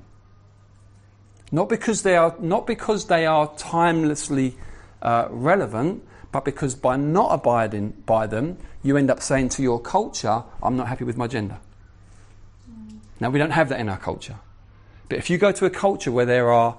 Not 1.52 1.70
because 1.70 2.04
they 2.04 2.16
are, 2.16 2.36
not 2.40 2.68
because 2.68 3.06
they 3.08 3.26
are 3.26 3.48
timelessly 3.58 4.56
uh, 5.02 5.28
relevant, 5.30 6.04
but 6.32 6.46
because 6.46 6.76
by 6.76 6.96
not 6.96 7.34
abiding 7.34 7.92
by 8.06 8.28
them, 8.28 8.58
you 8.84 8.98
end 8.98 9.10
up 9.10 9.22
saying 9.22 9.50
to 9.50 9.64
your 9.64 9.80
culture, 9.80 10.44
I'm 10.62 10.78
not 10.78 10.88
happy 10.88 11.04
with 11.04 11.18
my 11.18 11.28
gender. 11.28 11.58
Mm. 12.70 13.00
Now, 13.20 13.30
we 13.30 13.40
don't 13.40 13.52
have 13.52 13.70
that 13.70 13.80
in 13.80 13.90
our 13.90 13.98
culture. 13.98 14.36
But 15.10 15.18
if 15.18 15.30
you 15.30 15.38
go 15.40 15.52
to 15.52 15.66
a 15.66 15.70
culture 15.72 16.12
where 16.12 16.26
there 16.26 16.52
are 16.52 16.78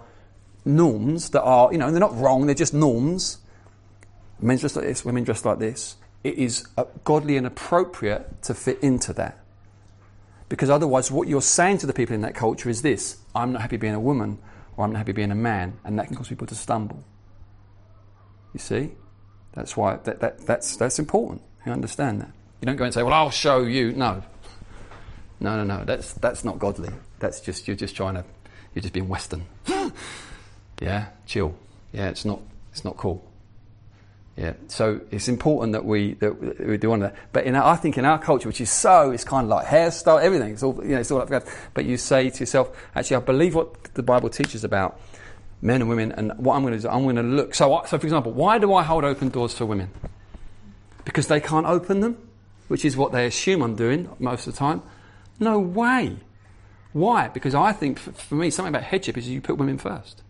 norms 0.65 1.31
that 1.31 1.43
are, 1.43 1.73
you 1.73 1.79
know, 1.79 1.91
they're 1.91 2.01
not 2.01 2.17
wrong, 2.17 2.47
they're 2.47 2.55
just 2.55 2.75
norms, 2.75 3.39
men 4.41 4.57
dressed 4.57 4.77
like 4.77 4.85
this, 4.85 5.05
women 5.05 5.25
dressed 5.25 5.45
like 5.45 5.59
this, 5.59 5.97
it 6.23 6.35
is 6.35 6.67
uh, 6.77 6.85
godly 7.03 7.37
and 7.37 7.47
appropriate 7.47 8.43
to 8.43 8.55
fit 8.55 8.79
into 8.81 9.13
that. 9.15 9.39
Because 10.49 10.71
otherwise, 10.71 11.11
what 11.11 11.29
you're 11.29 11.43
saying 11.43 11.79
to 11.79 11.87
the 11.87 11.93
people 11.93 12.15
in 12.15 12.21
that 12.23 12.35
culture 12.35 12.69
is 12.69 12.83
this 12.83 13.19
I'm 13.35 13.53
not 13.53 13.63
happy 13.63 13.77
being 13.77 13.95
a 13.95 14.01
woman, 14.01 14.39
or 14.81 14.85
I'm 14.86 14.94
happy 14.94 15.12
being 15.12 15.31
a 15.31 15.35
man, 15.35 15.78
and 15.85 15.98
that 15.98 16.07
can 16.07 16.16
cause 16.16 16.28
people 16.28 16.47
to 16.47 16.55
stumble. 16.55 17.05
You 18.55 18.61
see? 18.61 18.93
That's 19.52 19.77
why 19.77 19.97
that, 20.05 20.20
that, 20.20 20.47
that's, 20.47 20.77
that's 20.77 20.98
important. 20.98 21.43
You 21.66 21.73
understand 21.73 22.23
that. 22.23 22.31
You 22.62 22.66
don't 22.66 22.77
go 22.77 22.85
and 22.85 22.94
say, 22.94 23.02
Well, 23.02 23.12
I'll 23.12 23.31
show 23.31 23.65
you. 23.65 23.93
No. 23.93 24.23
No, 25.39 25.62
no, 25.62 25.65
no. 25.65 25.85
That's, 25.85 26.15
that's 26.15 26.44
not 26.44 26.59
godly. 26.59 26.89
That's 27.19 27.40
just, 27.40 27.69
you're 27.69 27.77
just 27.77 27.94
trying 27.94 28.15
to, 28.15 28.24
you're 28.74 28.81
just 28.81 28.94
being 28.94 29.09
Western. 29.09 29.44
yeah, 30.81 31.09
chill. 31.27 31.55
Yeah, 31.93 32.09
it's 32.09 32.24
not, 32.24 32.40
it's 32.73 32.85
not 32.85 32.97
cool. 32.97 33.30
Yeah, 34.41 34.55
so 34.69 35.03
it's 35.11 35.29
important 35.29 35.75
that 35.75 35.85
we 35.85 36.15
that 36.15 36.67
we 36.67 36.79
do 36.79 36.89
one 36.89 37.03
of 37.03 37.12
that. 37.12 37.21
But 37.31 37.45
in 37.45 37.55
our, 37.55 37.75
I 37.75 37.77
think 37.77 37.99
in 37.99 38.07
our 38.07 38.19
culture, 38.19 38.49
which 38.49 38.62
is 38.62 38.71
so, 38.71 39.11
it's 39.11 39.23
kind 39.23 39.45
of 39.45 39.51
like 39.51 39.67
hairstyle, 39.67 40.19
everything. 40.23 40.55
It's 40.55 40.62
all 40.62 40.81
you 40.83 40.93
know, 40.93 41.01
it's 41.01 41.11
all 41.11 41.21
up. 41.21 41.45
But 41.75 41.85
you 41.85 41.99
say 41.99 42.31
to 42.31 42.41
yourself, 42.41 42.75
actually, 42.95 43.17
I 43.19 43.21
believe 43.21 43.55
what 43.55 43.93
the 43.93 44.03
Bible 44.03 44.31
teaches 44.31 44.65
about 44.65 44.99
men 45.61 45.83
and 45.83 45.91
women, 45.91 46.12
and 46.12 46.33
what 46.39 46.57
I'm 46.57 46.62
going 46.62 46.73
to 46.73 46.81
do, 46.81 46.89
I'm 46.89 47.03
going 47.03 47.17
to 47.17 47.23
look. 47.23 47.55
So, 47.55 47.83
so 47.87 47.99
for 47.99 48.07
example, 48.07 48.33
why 48.33 48.59
do 48.59 48.73
I 48.73 48.83
hold 48.83 49.05
open 49.05 49.29
doors 49.29 49.53
for 49.53 49.67
women? 49.67 49.91
Because 51.05 51.27
they 51.27 51.41
can't 51.41 51.67
open 51.67 52.01
them, 52.01 52.17
which 52.69 52.87
is 52.87 52.97
what 52.97 53.12
they 53.12 53.27
assume 53.27 53.61
I'm 53.61 53.77
doing 53.77 54.09
most 54.19 54.47
of 54.47 54.55
the 54.55 54.59
time. 54.59 54.81
No 55.39 55.59
way. 55.59 56.17
Why? 56.95 57.29
Because 57.29 57.55
I 57.55 57.73
think 57.73 57.99
for 57.99 58.37
me, 58.37 58.49
something 58.49 58.75
about 58.75 58.85
headship 58.85 59.19
is 59.19 59.29
you 59.29 59.43
put 59.43 59.59
women 59.59 59.77
first. 59.77 60.23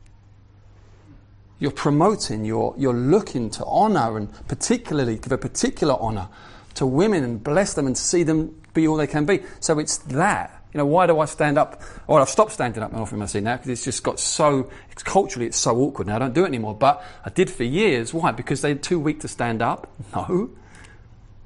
You're 1.60 1.70
promoting, 1.70 2.44
you're, 2.44 2.74
you're 2.76 2.94
looking 2.94 3.50
to 3.50 3.64
honour 3.64 4.16
and 4.16 4.32
particularly 4.48 5.16
give 5.16 5.30
a 5.30 5.38
particular 5.38 5.94
honour 5.94 6.28
to 6.74 6.86
women 6.86 7.22
and 7.22 7.44
bless 7.44 7.74
them 7.74 7.86
and 7.86 7.96
see 7.96 8.22
them 8.22 8.60
be 8.72 8.88
all 8.88 8.96
they 8.96 9.06
can 9.06 9.26
be. 9.26 9.42
So 9.60 9.78
it's 9.78 9.98
that. 9.98 10.56
You 10.72 10.78
know, 10.78 10.86
why 10.86 11.06
do 11.06 11.18
I 11.18 11.24
stand 11.24 11.58
up? 11.58 11.82
Well, 12.06 12.22
I've 12.22 12.28
stopped 12.28 12.52
standing 12.52 12.82
up 12.82 12.92
more 12.92 13.02
often 13.02 13.20
I 13.20 13.26
see 13.26 13.40
now 13.40 13.56
because 13.56 13.70
it's 13.70 13.84
just 13.84 14.02
got 14.02 14.20
so, 14.20 14.70
it's, 14.90 15.02
culturally 15.02 15.46
it's 15.46 15.58
so 15.58 15.76
awkward 15.76 16.06
now. 16.06 16.16
I 16.16 16.18
don't 16.20 16.32
do 16.32 16.44
it 16.44 16.48
anymore. 16.48 16.74
But 16.74 17.04
I 17.24 17.30
did 17.30 17.50
for 17.50 17.64
years. 17.64 18.14
Why? 18.14 18.30
Because 18.30 18.62
they're 18.62 18.76
too 18.76 19.00
weak 19.00 19.20
to 19.20 19.28
stand 19.28 19.62
up? 19.62 19.92
No. 20.14 20.50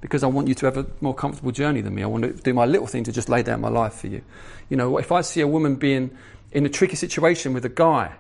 Because 0.01 0.23
I 0.23 0.27
want 0.27 0.49
you 0.49 0.55
to 0.55 0.67
have 0.67 0.77
a 0.77 0.87
more 1.01 1.15
comfortable 1.15 1.51
journey 1.51 1.81
than 1.81 1.95
me. 1.95 2.03
I 2.03 2.07
want 2.07 2.25
to 2.25 2.33
do 2.35 2.53
my 2.53 2.67
little 2.67 2.87
thing 2.87 3.05
to 3.05 3.13
just 3.13 3.31
lay 3.31 3.43
down 3.43 3.63
my 3.63 3.71
life 3.71 3.95
for 3.95 4.09
you. 4.09 4.23
You 4.69 4.77
know, 4.77 4.99
if 4.99 5.11
I 5.11 5.23
see 5.23 5.41
a 5.41 5.49
woman 5.49 5.77
being 5.77 6.17
in 6.53 6.67
a 6.67 6.69
tricky 6.69 6.97
situation 6.97 7.55
with 7.55 7.65
a 7.65 7.71
guy, 7.71 8.13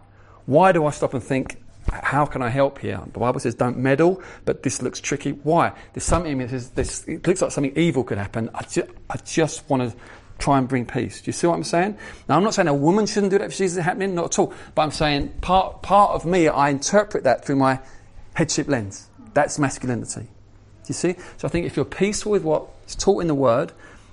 why 0.46 0.72
do 0.72 0.86
I 0.86 0.90
stop 0.90 1.12
and 1.12 1.22
think, 1.22 1.62
how 1.92 2.24
can 2.26 2.42
I 2.42 2.48
help 2.48 2.78
here? 2.78 3.00
The 3.12 3.18
Bible 3.18 3.40
says 3.40 3.54
don't 3.54 3.76
meddle, 3.76 4.22
but 4.44 4.62
this 4.62 4.80
looks 4.82 5.00
tricky. 5.00 5.32
Why? 5.32 5.72
There's 5.92 6.04
something 6.04 6.38
this, 6.38 7.06
it 7.06 7.26
looks 7.26 7.42
like 7.42 7.50
something 7.50 7.76
evil 7.76 8.04
could 8.04 8.18
happen. 8.18 8.50
I, 8.54 8.62
ju- 8.62 8.88
I 9.10 9.16
just 9.18 9.68
want 9.68 9.90
to 9.90 9.96
try 10.38 10.58
and 10.58 10.68
bring 10.68 10.86
peace. 10.86 11.20
Do 11.20 11.28
you 11.28 11.32
see 11.32 11.46
what 11.46 11.54
I'm 11.54 11.64
saying? 11.64 11.96
Now, 12.28 12.36
I'm 12.36 12.42
not 12.42 12.54
saying 12.54 12.68
a 12.68 12.74
woman 12.74 13.06
shouldn't 13.06 13.30
do 13.30 13.38
that 13.38 13.46
if 13.46 13.52
she 13.52 13.58
sees 13.58 13.76
it 13.76 13.82
happening, 13.82 14.14
not 14.14 14.26
at 14.26 14.38
all. 14.38 14.52
But 14.74 14.82
I'm 14.82 14.90
saying 14.90 15.28
part, 15.40 15.82
part 15.82 16.12
of 16.12 16.24
me, 16.24 16.48
I 16.48 16.70
interpret 16.70 17.24
that 17.24 17.44
through 17.44 17.56
my 17.56 17.80
headship 18.34 18.68
lens. 18.68 19.08
That's 19.34 19.58
masculinity. 19.58 20.22
Do 20.22 20.88
you 20.88 20.94
see? 20.94 21.14
So 21.38 21.46
I 21.46 21.48
think 21.48 21.66
if 21.66 21.76
you're 21.76 21.84
peaceful 21.84 22.32
with 22.32 22.42
what's 22.42 22.94
taught 22.94 23.20
in 23.20 23.28
the 23.28 23.34
Word, 23.34 23.72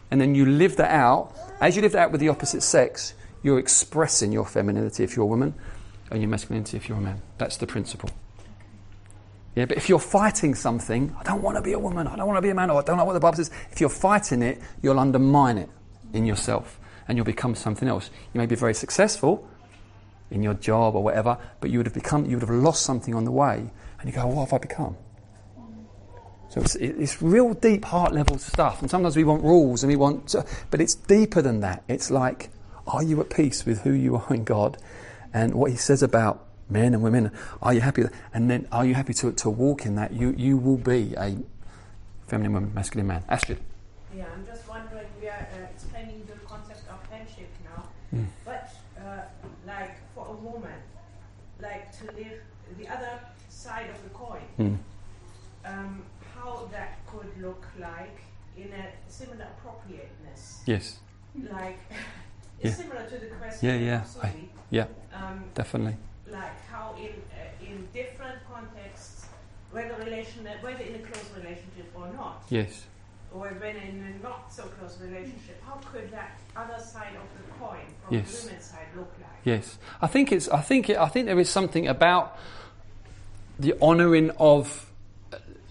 and 0.10 0.20
then 0.20 0.36
you 0.36 0.46
live 0.46 0.78
that 0.78 0.92
out, 0.92 1.34
as 1.62 1.76
you 1.76 1.82
live 1.82 1.94
that 1.94 2.00
out 2.00 2.12
with 2.12 2.22
the 2.22 2.30
opposite 2.30 2.64
sex, 2.64 3.14
you're 3.44 3.60
expressing 3.60 4.32
your 4.32 4.46
femininity 4.46 5.04
if 5.04 5.16
you're 5.16 5.24
a 5.24 5.28
woman, 5.28 5.54
and 6.12 6.22
your 6.22 6.30
masculinity 6.30 6.78
if 6.78 6.88
you're 6.88 6.98
a 6.98 7.02
man. 7.02 7.22
That's 7.38 7.58
the 7.58 7.66
principle. 7.66 8.10
Yeah, 9.56 9.66
but 9.66 9.78
if 9.78 9.90
you're 9.90 10.00
fighting 10.00 10.56
something, 10.56 11.16
I 11.20 11.24
don't 11.24 11.42
want 11.42 11.58
to 11.58 11.62
be 11.62 11.74
a 11.74 11.80
woman, 11.80 12.08
I 12.08 12.16
don't 12.16 12.28
want 12.28 12.38
to 12.38 12.42
be 12.42 12.50
a 12.50 12.56
man, 12.56 12.70
or 12.70 12.80
I 12.80 12.84
don't 12.84 12.98
know 12.98 13.04
what 13.04 13.14
the 13.14 13.20
Bible 13.20 13.38
says, 13.38 13.52
if 13.72 13.82
you're 13.82 13.90
fighting 13.90 14.42
it, 14.42 14.62
you'll 14.82 15.00
undermine 15.00 15.58
it 15.58 15.70
in 16.14 16.26
yourself 16.26 16.80
and 17.08 17.18
you'll 17.18 17.26
become 17.26 17.56
something 17.56 17.88
else. 17.88 18.10
You 18.34 18.40
may 18.40 18.46
be 18.46 18.56
very 18.56 18.74
successful 18.74 19.48
in 20.30 20.42
your 20.42 20.54
job 20.54 20.96
or 20.96 21.04
whatever, 21.04 21.38
but 21.60 21.70
you 21.70 21.80
would 21.80 21.86
have 21.86 21.94
become, 21.94 22.26
you 22.26 22.38
would 22.38 22.48
have 22.48 22.50
lost 22.50 22.84
something 22.84 23.14
on 23.14 23.26
the 23.26 23.32
way, 23.32 23.70
and 24.00 24.10
you 24.10 24.16
go, 24.16 24.26
what 24.28 24.46
have 24.46 24.54
I 24.54 24.58
become? 24.60 24.96
So 26.50 26.62
it's, 26.62 26.76
it's 26.76 27.22
real 27.22 27.54
deep 27.54 27.86
heart 27.86 28.14
level 28.14 28.38
stuff, 28.38 28.82
and 28.82 28.90
sometimes 28.90 29.18
we 29.18 29.26
want 29.26 29.44
rules 29.44 29.84
and 29.84 29.90
we 29.90 29.98
want, 29.98 30.30
to, 30.30 30.46
but 30.70 30.80
it's 30.80 30.96
deeper 30.96 31.42
than 31.42 31.60
that. 31.62 31.84
It's 31.90 32.10
like, 32.12 32.50
are 32.88 33.04
you 33.04 33.20
at 33.20 33.30
peace 33.30 33.66
with 33.66 33.82
who 33.82 33.92
you 33.92 34.16
are 34.16 34.34
in 34.34 34.46
God 34.46 34.78
and 35.34 35.54
what 35.56 35.72
He 35.72 35.78
says 35.78 36.04
about 36.04 36.46
men 36.70 36.94
and 36.94 37.04
women? 37.04 37.32
Are 37.62 37.74
you 37.74 37.82
happy? 37.82 38.04
And 38.34 38.50
then 38.50 38.68
are 38.72 38.86
you 38.86 38.94
happy 38.96 39.14
to, 39.16 39.32
to 39.32 39.50
walk 39.50 39.86
in 39.86 39.96
that? 39.96 40.14
You, 40.14 40.34
you 40.38 40.58
will 40.58 40.78
be 40.78 41.14
a 41.18 41.38
feminine 42.28 42.54
woman, 42.54 42.74
masculine 42.74 43.08
man. 43.08 43.24
Astrid. 43.30 43.60
Yeah, 44.16 44.26
I'm 44.34 44.46
just 44.46 44.68
wondering, 44.68 45.08
we 45.22 45.28
are 45.28 45.48
uh, 45.54 45.68
explaining 45.74 46.24
the 46.28 46.34
concept 46.46 46.84
of 46.90 47.02
friendship 47.08 47.50
now, 47.64 47.84
Mm. 48.14 48.26
but 48.44 48.70
uh, 49.00 49.22
like 49.66 49.96
for 50.14 50.28
a 50.28 50.34
woman, 50.34 50.80
like 51.62 51.98
to 52.00 52.06
live 52.14 52.42
the 52.78 52.88
other 52.90 53.20
side 53.48 53.90
of 53.90 54.04
the 54.04 54.10
coin, 54.10 54.42
Mm. 54.60 54.78
um, 55.66 56.02
how 56.36 56.68
that 56.74 57.00
could 57.08 57.28
look 57.42 57.66
like 57.80 58.20
in 58.58 58.68
a 58.74 58.88
similar 59.08 59.48
appropriateness. 59.58 60.62
Yes. 60.66 61.00
Like, 61.50 61.80
Yeah. 61.90 62.68
it's 62.68 62.78
similar 62.78 63.04
to 63.08 63.18
the 63.18 63.28
question. 63.40 63.70
Yeah, 63.70 63.76
yeah, 63.76 64.04
I- 64.22 64.50
yeah, 64.70 64.86
Um, 65.22 65.44
definitely. 65.54 65.96
Like 66.30 66.66
how 66.72 66.96
in 66.98 67.12
uh, 67.32 67.66
in 67.70 67.88
different 67.94 68.38
contexts 68.52 69.26
whether 69.72 69.96
relation, 70.04 70.46
whether 70.62 70.84
in 70.84 70.96
a 70.96 71.00
close 71.00 71.26
relationship 71.38 71.88
or 71.96 72.08
not, 72.14 72.44
Yes. 72.50 72.86
or 73.34 73.48
when 73.60 73.76
in 73.78 74.04
a 74.20 74.24
not 74.24 74.52
so 74.54 74.64
close 74.64 74.98
relationship, 75.00 75.62
how 75.66 75.76
could 75.92 76.12
that 76.12 76.40
other 76.58 76.78
side 76.84 77.16
of 77.16 77.28
the 77.38 77.54
coin 77.60 77.86
from 78.06 78.16
Yes. 78.18 78.42
the 78.42 78.48
women's 78.48 78.66
side 78.66 78.88
look 78.98 79.12
like? 79.20 79.30
Yes, 79.46 79.78
I 80.02 80.08
think 80.08 80.32
it's. 80.32 80.50
I 80.50 80.62
think. 80.62 80.90
It, 80.90 80.98
I 80.98 81.08
think 81.08 81.26
there 81.28 81.40
is 81.40 81.50
something 81.50 81.88
about 81.88 82.38
the 83.60 83.74
honouring 83.82 84.32
of 84.38 84.92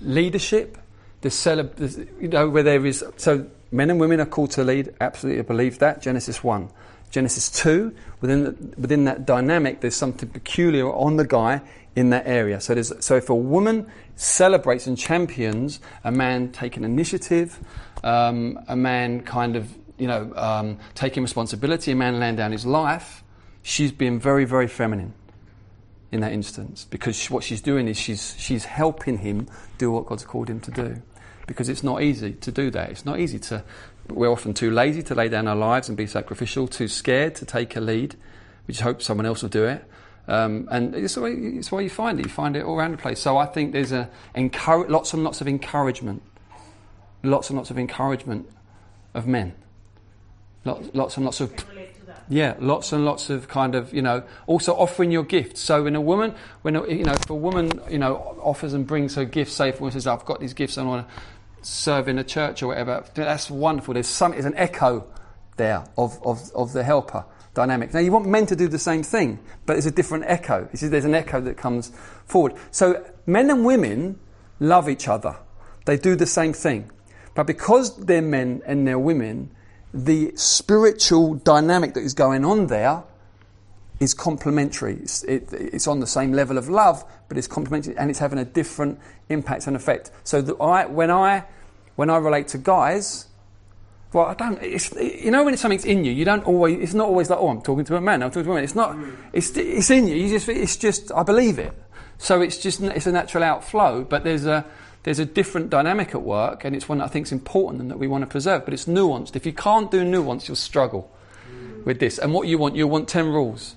leadership, 0.01 0.79
the 1.21 1.29
celeb, 1.29 2.09
you 2.21 2.29
know, 2.29 2.49
where 2.49 2.63
there 2.63 2.85
is. 2.87 3.05
So 3.17 3.47
men 3.71 3.91
and 3.91 4.01
women 4.01 4.21
are 4.21 4.27
called 4.27 4.51
to 4.53 4.65
lead. 4.65 4.95
Absolutely, 5.01 5.41
I 5.41 5.45
believe 5.45 5.79
that. 5.81 6.01
Genesis 6.03 6.43
one, 6.43 6.71
Genesis 7.11 7.51
two. 7.51 7.95
Within 8.21 8.45
the, 8.45 8.81
within 8.81 9.05
that 9.05 9.27
dynamic, 9.27 9.81
there's 9.81 9.97
something 9.97 10.29
peculiar 10.29 10.91
on 10.93 11.17
the 11.17 11.27
guy 11.27 11.63
in 11.97 12.11
that 12.11 12.27
area. 12.27 12.61
So. 12.61 12.81
So 12.83 13.17
if 13.17 13.29
a 13.31 13.35
woman 13.35 13.87
celebrates 14.17 14.87
and 14.87 14.97
champions 14.97 15.81
a 16.05 16.13
man 16.13 16.53
taking 16.53 16.85
initiative, 16.85 17.59
um, 18.05 18.59
a 18.69 18.77
man 18.77 19.23
kind 19.23 19.57
of 19.57 19.75
you 19.99 20.07
know 20.07 20.33
um, 20.37 20.79
taking 20.95 21.23
responsibility, 21.23 21.93
a 21.93 21.97
man 21.97 22.21
laying 22.21 22.37
down 22.37 22.53
his 22.53 22.67
life, 22.67 23.25
she's 23.63 23.93
being 23.93 24.21
very 24.21 24.45
very 24.45 24.69
feminine 24.69 25.15
in 26.13 26.21
that 26.21 26.33
instance 26.33 26.87
because 26.91 27.17
sh- 27.17 27.31
what 27.31 27.45
she's 27.45 27.61
doing 27.61 27.87
is 27.89 27.97
she's 27.97 28.35
she's 28.39 28.65
helping 28.65 29.19
him 29.19 29.47
do 29.79 29.91
what 29.91 30.07
God's 30.07 30.25
called 30.25 30.49
him 30.49 30.61
to 30.61 30.71
do 30.71 31.03
because 31.47 31.69
it's 31.69 31.83
not 31.83 32.03
easy 32.03 32.33
to 32.35 32.53
do 32.53 32.71
that. 32.71 32.91
It's 32.91 33.05
not 33.05 33.19
easy 33.19 33.39
to. 33.41 33.65
We're 34.11 34.31
often 34.31 34.55
too 34.55 34.71
lazy 34.71 35.03
to 35.05 35.15
lay 35.15 35.29
down 35.29 35.49
our 35.49 35.57
lives 35.57 35.89
and 35.89 35.97
be 35.97 36.07
sacrificial, 36.07 36.69
too 36.69 36.89
scared 36.89 37.35
to 37.37 37.45
take 37.45 37.77
a 37.77 37.81
lead. 37.81 38.17
We 38.67 38.73
just 38.73 38.83
hope 38.83 39.03
someone 39.03 39.27
else 39.27 39.43
will 39.43 39.49
do 39.49 39.65
it. 39.65 39.85
Um, 40.29 40.69
and 40.71 40.95
it's 40.95 41.15
the, 41.15 41.23
way, 41.23 41.33
it's 41.33 41.73
way 41.73 41.85
you 41.85 41.91
find 41.91 42.21
it. 42.21 42.27
You 42.27 42.31
find 42.31 42.57
it 42.57 42.65
all 42.65 42.79
around 42.79 42.93
the 42.93 42.99
place. 42.99 43.21
So 43.21 43.37
I 43.37 43.47
think 43.47 43.73
there's 43.73 43.93
a 43.93 44.09
lots 44.37 45.13
and 45.13 45.25
lots 45.25 45.41
of 45.41 45.49
encouragement, 45.49 46.23
lots 47.23 47.51
and 47.51 47.57
lots 47.57 47.71
of 47.71 47.79
encouragement 47.79 48.49
of 49.15 49.27
men, 49.27 49.55
lots, 50.65 50.89
lots 50.95 51.17
and 51.17 51.25
lots 51.25 51.41
of 51.41 51.53
yeah, 52.31 52.55
lots 52.61 52.93
and 52.93 53.05
lots 53.05 53.29
of 53.29 53.49
kind 53.49 53.75
of, 53.75 53.93
you 53.93 54.03
know, 54.03 54.23
also 54.47 54.73
offering 54.75 55.11
your 55.11 55.25
gifts. 55.25 55.61
So 55.61 55.83
when 55.83 55.97
a 55.97 56.01
woman, 56.01 56.33
when, 56.63 56.77
a, 56.77 56.87
you 56.87 57.03
know, 57.03 57.13
if 57.13 57.29
a 57.29 57.35
woman, 57.35 57.73
you 57.91 57.99
know, 57.99 58.39
offers 58.41 58.73
and 58.73 58.87
brings 58.87 59.17
her 59.17 59.25
gifts, 59.25 59.53
say 59.53 59.73
for 59.73 59.85
instance, 59.85 60.07
I've 60.07 60.25
got 60.25 60.39
these 60.39 60.55
gifts 60.55 60.77
and 60.77 60.87
I 60.87 60.91
want 60.91 61.09
to 61.09 61.15
serve 61.63 62.09
in 62.09 62.19
a 62.19 62.25
church 62.25 62.63
or 62.63 62.69
whatever, 62.69 63.05
that's 63.15 63.51
wonderful. 63.51 63.95
There's 63.95 64.07
some, 64.07 64.33
there's 64.33 64.45
an 64.45 64.57
echo 64.57 65.07
there 65.57 65.85
of, 65.97 66.19
of, 66.25 66.51
of 66.55 66.73
the 66.73 66.83
helper 66.83 67.25
dynamic. 67.55 67.93
Now 67.93 68.01
you 68.01 68.13
want 68.13 68.27
men 68.27 68.47
to 68.47 68.57
do 68.57 68.69
the 68.69 68.79
same 68.79 69.03
thing, 69.03 69.39
but 69.67 69.75
there's 69.75 69.87
a 69.87 69.91
different 69.91 70.25
echo. 70.27 70.69
You 70.73 70.79
see, 70.79 70.89
there's 70.89 71.05
an 71.05 71.15
echo 71.15 71.41
that 71.41 71.57
comes 71.57 71.93
forward. 72.25 72.55
So 72.71 73.05
men 73.27 73.51
and 73.51 73.65
women 73.65 74.19
love 74.59 74.89
each 74.89 75.09
other. 75.09 75.37
They 75.87 75.97
do 75.97 76.17
the 76.17 76.27
same 76.27 76.53
thing. 76.53 76.91
But 77.35 77.47
because 77.47 77.97
they're 77.97 78.23
men 78.23 78.63
and 78.67 78.87
they're 78.87 78.99
women, 78.99 79.51
the 79.93 80.33
spiritual 80.37 81.35
dynamic 81.35 81.95
that 81.95 82.01
is 82.01 82.15
going 82.15 82.45
on 82.45 82.69
there 82.69 83.03
is 84.01 84.15
complementary. 84.15 84.95
It's, 84.95 85.23
it, 85.25 85.53
it's 85.53 85.87
on 85.87 86.01
the 86.01 86.07
same 86.07 86.33
level 86.33 86.59
of 86.59 86.69
love, 86.69 87.05
but 87.29 87.39
it's 87.39 87.47
complementary 87.47 87.97
and 87.97 88.11
it's 88.11 88.19
having 88.19 88.39
a 88.39 88.45
different 88.45 88.99
impact 89.29 89.67
and 89.67 89.77
effect. 89.77 90.11
So 90.25 90.41
that 90.43 90.57
I, 90.61 90.87
when 90.87 91.11
I 91.11 91.45
when 91.97 92.09
I 92.09 92.17
relate 92.17 92.49
to 92.49 92.59
guys, 92.59 93.27
well, 94.13 94.27
I 94.27 94.35
don't. 94.35 94.61
It's, 94.63 94.93
you 94.93 95.31
know, 95.31 95.45
when 95.45 95.53
it's 95.53 95.63
something's 95.63 95.85
in 95.85 96.05
you, 96.05 96.13
you 96.13 96.25
don't 96.25 96.45
always. 96.45 96.79
It's 96.81 96.95
not 96.95 97.07
always 97.07 97.31
like, 97.31 97.39
oh, 97.39 97.49
I'm 97.49 97.61
talking 97.61 97.85
to 97.85 97.97
a 97.97 98.01
man. 98.01 98.23
I'm 98.23 98.31
talking 98.31 98.45
to 98.45 98.49
a 98.49 98.53
woman. 98.53 98.65
It's 98.65 98.75
not. 98.75 98.97
Mm. 98.97 99.17
It's 99.33 99.57
it's 99.57 99.91
in 99.91 100.09
you. 100.09 100.17
You 100.17 100.29
just. 100.31 100.49
It's 100.49 100.77
just. 100.77 101.13
I 101.13 101.23
believe 101.23 101.59
it. 101.59 101.73
So 102.19 102.41
it's 102.41 102.59
just. 102.59 102.81
It's 102.81 103.07
a 103.07 103.13
natural 103.13 103.45
outflow. 103.45 104.03
But 104.03 104.25
there's 104.25 104.47
a 104.47 104.65
there's 105.05 105.21
a 105.21 105.25
different 105.25 105.71
dynamic 105.71 106.15
at 106.15 106.23
work, 106.23 106.65
and 106.65 106.75
it's 106.75 106.89
one 106.89 106.99
that 106.99 107.05
I 107.05 107.09
think 107.09 107.27
is 107.27 107.33
important 107.33 107.83
and 107.83 107.91
that 107.91 107.99
we 107.99 108.09
want 108.09 108.23
to 108.23 108.27
preserve. 108.27 108.65
But 108.65 108.75
it's 108.75 108.87
nuanced. 108.87 109.37
If 109.37 109.47
you 109.47 109.53
can't 109.53 109.91
do 109.91 110.05
nuance, 110.05 110.49
you'll 110.49 110.57
struggle 110.57 111.15
mm. 111.49 111.85
with 111.85 112.01
this. 112.01 112.19
And 112.19 112.35
what 112.35 112.49
you 112.49 112.59
want, 112.59 112.75
you 112.75 112.89
want 112.89 113.09
ten 113.09 113.29
rules. 113.29 113.77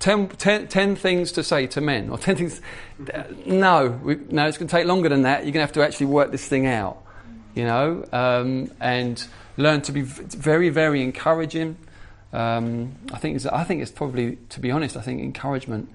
Ten, 0.00 0.28
ten, 0.28 0.66
ten 0.66 0.96
things 0.96 1.30
to 1.32 1.44
say 1.44 1.66
to 1.68 1.80
men, 1.80 2.08
or 2.08 2.18
ten 2.18 2.34
things. 2.34 2.60
No, 3.46 3.90
we, 4.02 4.16
no, 4.30 4.46
it's 4.46 4.58
going 4.58 4.66
to 4.66 4.76
take 4.76 4.86
longer 4.86 5.08
than 5.10 5.22
that. 5.22 5.44
You're 5.44 5.52
going 5.52 5.62
to 5.62 5.66
have 5.66 5.72
to 5.74 5.82
actually 5.84 6.06
work 6.06 6.32
this 6.32 6.48
thing 6.48 6.66
out, 6.66 7.02
you 7.54 7.64
know, 7.64 8.04
um, 8.12 8.70
and 8.80 9.22
learn 9.58 9.82
to 9.82 9.92
be 9.92 10.00
very, 10.00 10.70
very 10.70 11.02
encouraging. 11.02 11.76
Um, 12.32 12.96
I 13.12 13.18
think 13.18 13.36
it's, 13.36 13.44
I 13.44 13.62
think 13.64 13.82
it's 13.82 13.90
probably, 13.90 14.38
to 14.48 14.60
be 14.60 14.70
honest, 14.70 14.96
I 14.96 15.02
think 15.02 15.20
encouragement 15.20 15.90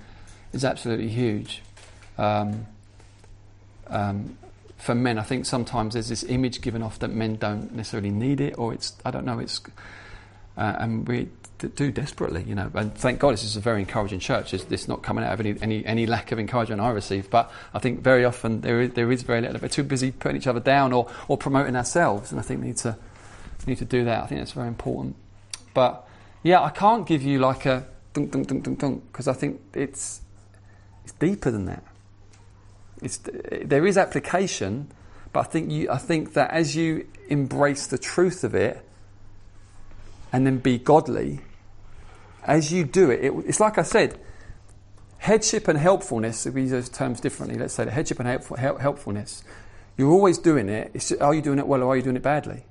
is 0.53 0.63
absolutely 0.63 1.09
huge. 1.09 1.63
Um, 2.17 2.67
um, 3.87 4.37
for 4.77 4.93
men, 4.93 5.17
I 5.17 5.23
think 5.23 5.47
sometimes 5.47 5.93
there's 5.93 6.09
this 6.09 6.23
image 6.23 6.61
given 6.61 6.83
off 6.83 6.99
that 6.99 7.09
men 7.09 7.37
don't 7.37 7.73
necessarily 7.73 8.11
need 8.11 8.39
it, 8.39 8.53
or 8.57 8.71
it's 8.71 8.93
I 9.03 9.09
don't 9.09 9.25
know, 9.25 9.39
it's 9.39 9.61
uh, 10.57 10.75
and 10.79 11.07
we 11.07 11.29
d- 11.59 11.67
do 11.75 11.91
desperately, 11.91 12.43
you 12.43 12.55
know. 12.55 12.71
And 12.73 12.95
thank 12.95 13.19
God, 13.19 13.33
this 13.33 13.43
is 13.43 13.55
a 13.55 13.59
very 13.59 13.79
encouraging 13.81 14.19
church. 14.19 14.53
It's, 14.53 14.65
it's 14.69 14.87
not 14.87 15.01
coming 15.03 15.23
out 15.23 15.33
of 15.33 15.39
any, 15.39 15.55
any 15.61 15.85
any 15.85 16.05
lack 16.05 16.31
of 16.31 16.39
encouragement 16.39 16.81
I 16.81 16.89
receive, 16.89 17.29
but 17.29 17.51
I 17.73 17.79
think 17.79 18.01
very 18.01 18.25
often 18.25 18.61
there 18.61 18.81
is 18.81 18.91
there 18.91 19.11
is 19.11 19.23
very 19.23 19.41
little. 19.41 19.59
We're 19.61 19.67
too 19.67 19.83
busy 19.83 20.11
putting 20.11 20.37
each 20.37 20.47
other 20.47 20.59
down 20.59 20.93
or 20.93 21.09
or 21.27 21.37
promoting 21.37 21.75
ourselves, 21.75 22.31
and 22.31 22.39
I 22.39 22.43
think 22.43 22.61
we 22.61 22.67
need 22.67 22.77
to 22.77 22.97
need 23.67 23.77
to 23.79 23.85
do 23.85 24.05
that. 24.05 24.23
I 24.23 24.27
think 24.27 24.41
that's 24.41 24.51
very 24.51 24.67
important. 24.67 25.15
But 25.73 26.07
yeah, 26.43 26.61
I 26.61 26.69
can't 26.69 27.07
give 27.07 27.23
you 27.23 27.39
like 27.39 27.65
a 27.65 27.87
dunk 28.13 28.31
dunk 28.31 28.47
dunk 28.47 28.63
dunk 28.63 28.79
dunk 28.79 29.03
because 29.11 29.27
I 29.27 29.33
think 29.33 29.61
it's 29.73 30.21
it's 31.03 31.13
deeper 31.13 31.51
than 31.51 31.65
that. 31.65 31.83
It's, 33.01 33.19
there 33.63 33.85
is 33.85 33.97
application, 33.97 34.91
but 35.33 35.41
I 35.41 35.43
think 35.43 35.71
you, 35.71 35.91
I 35.91 35.97
think 35.97 36.33
that 36.33 36.51
as 36.51 36.75
you 36.75 37.07
embrace 37.27 37.87
the 37.87 37.97
truth 37.97 38.43
of 38.43 38.55
it, 38.55 38.83
and 40.35 40.45
then 40.45 40.57
be 40.57 40.77
godly, 40.77 41.39
as 42.43 42.69
you 42.69 42.83
do 42.83 43.09
it, 43.09 43.23
it 43.23 43.33
it's 43.47 43.61
like 43.61 43.77
I 43.77 43.83
said, 43.83 44.19
headship 45.17 45.69
and 45.69 45.79
helpfulness. 45.79 46.45
If 46.45 46.53
we 46.53 46.63
use 46.63 46.71
those 46.71 46.89
terms 46.89 47.21
differently, 47.21 47.57
let's 47.57 47.73
say 47.73 47.85
the 47.85 47.91
headship 47.91 48.19
and 48.19 48.27
helpful, 48.27 48.57
help, 48.57 48.81
helpfulness. 48.81 49.45
You're 49.97 50.11
always 50.11 50.37
doing 50.37 50.67
it. 50.67 51.13
Are 51.21 51.33
you 51.33 51.41
doing 51.41 51.57
it 51.57 51.65
well 51.65 51.81
or 51.83 51.93
are 51.93 51.95
you 51.95 52.03
doing 52.03 52.17
it 52.17 52.21
badly? 52.21 52.65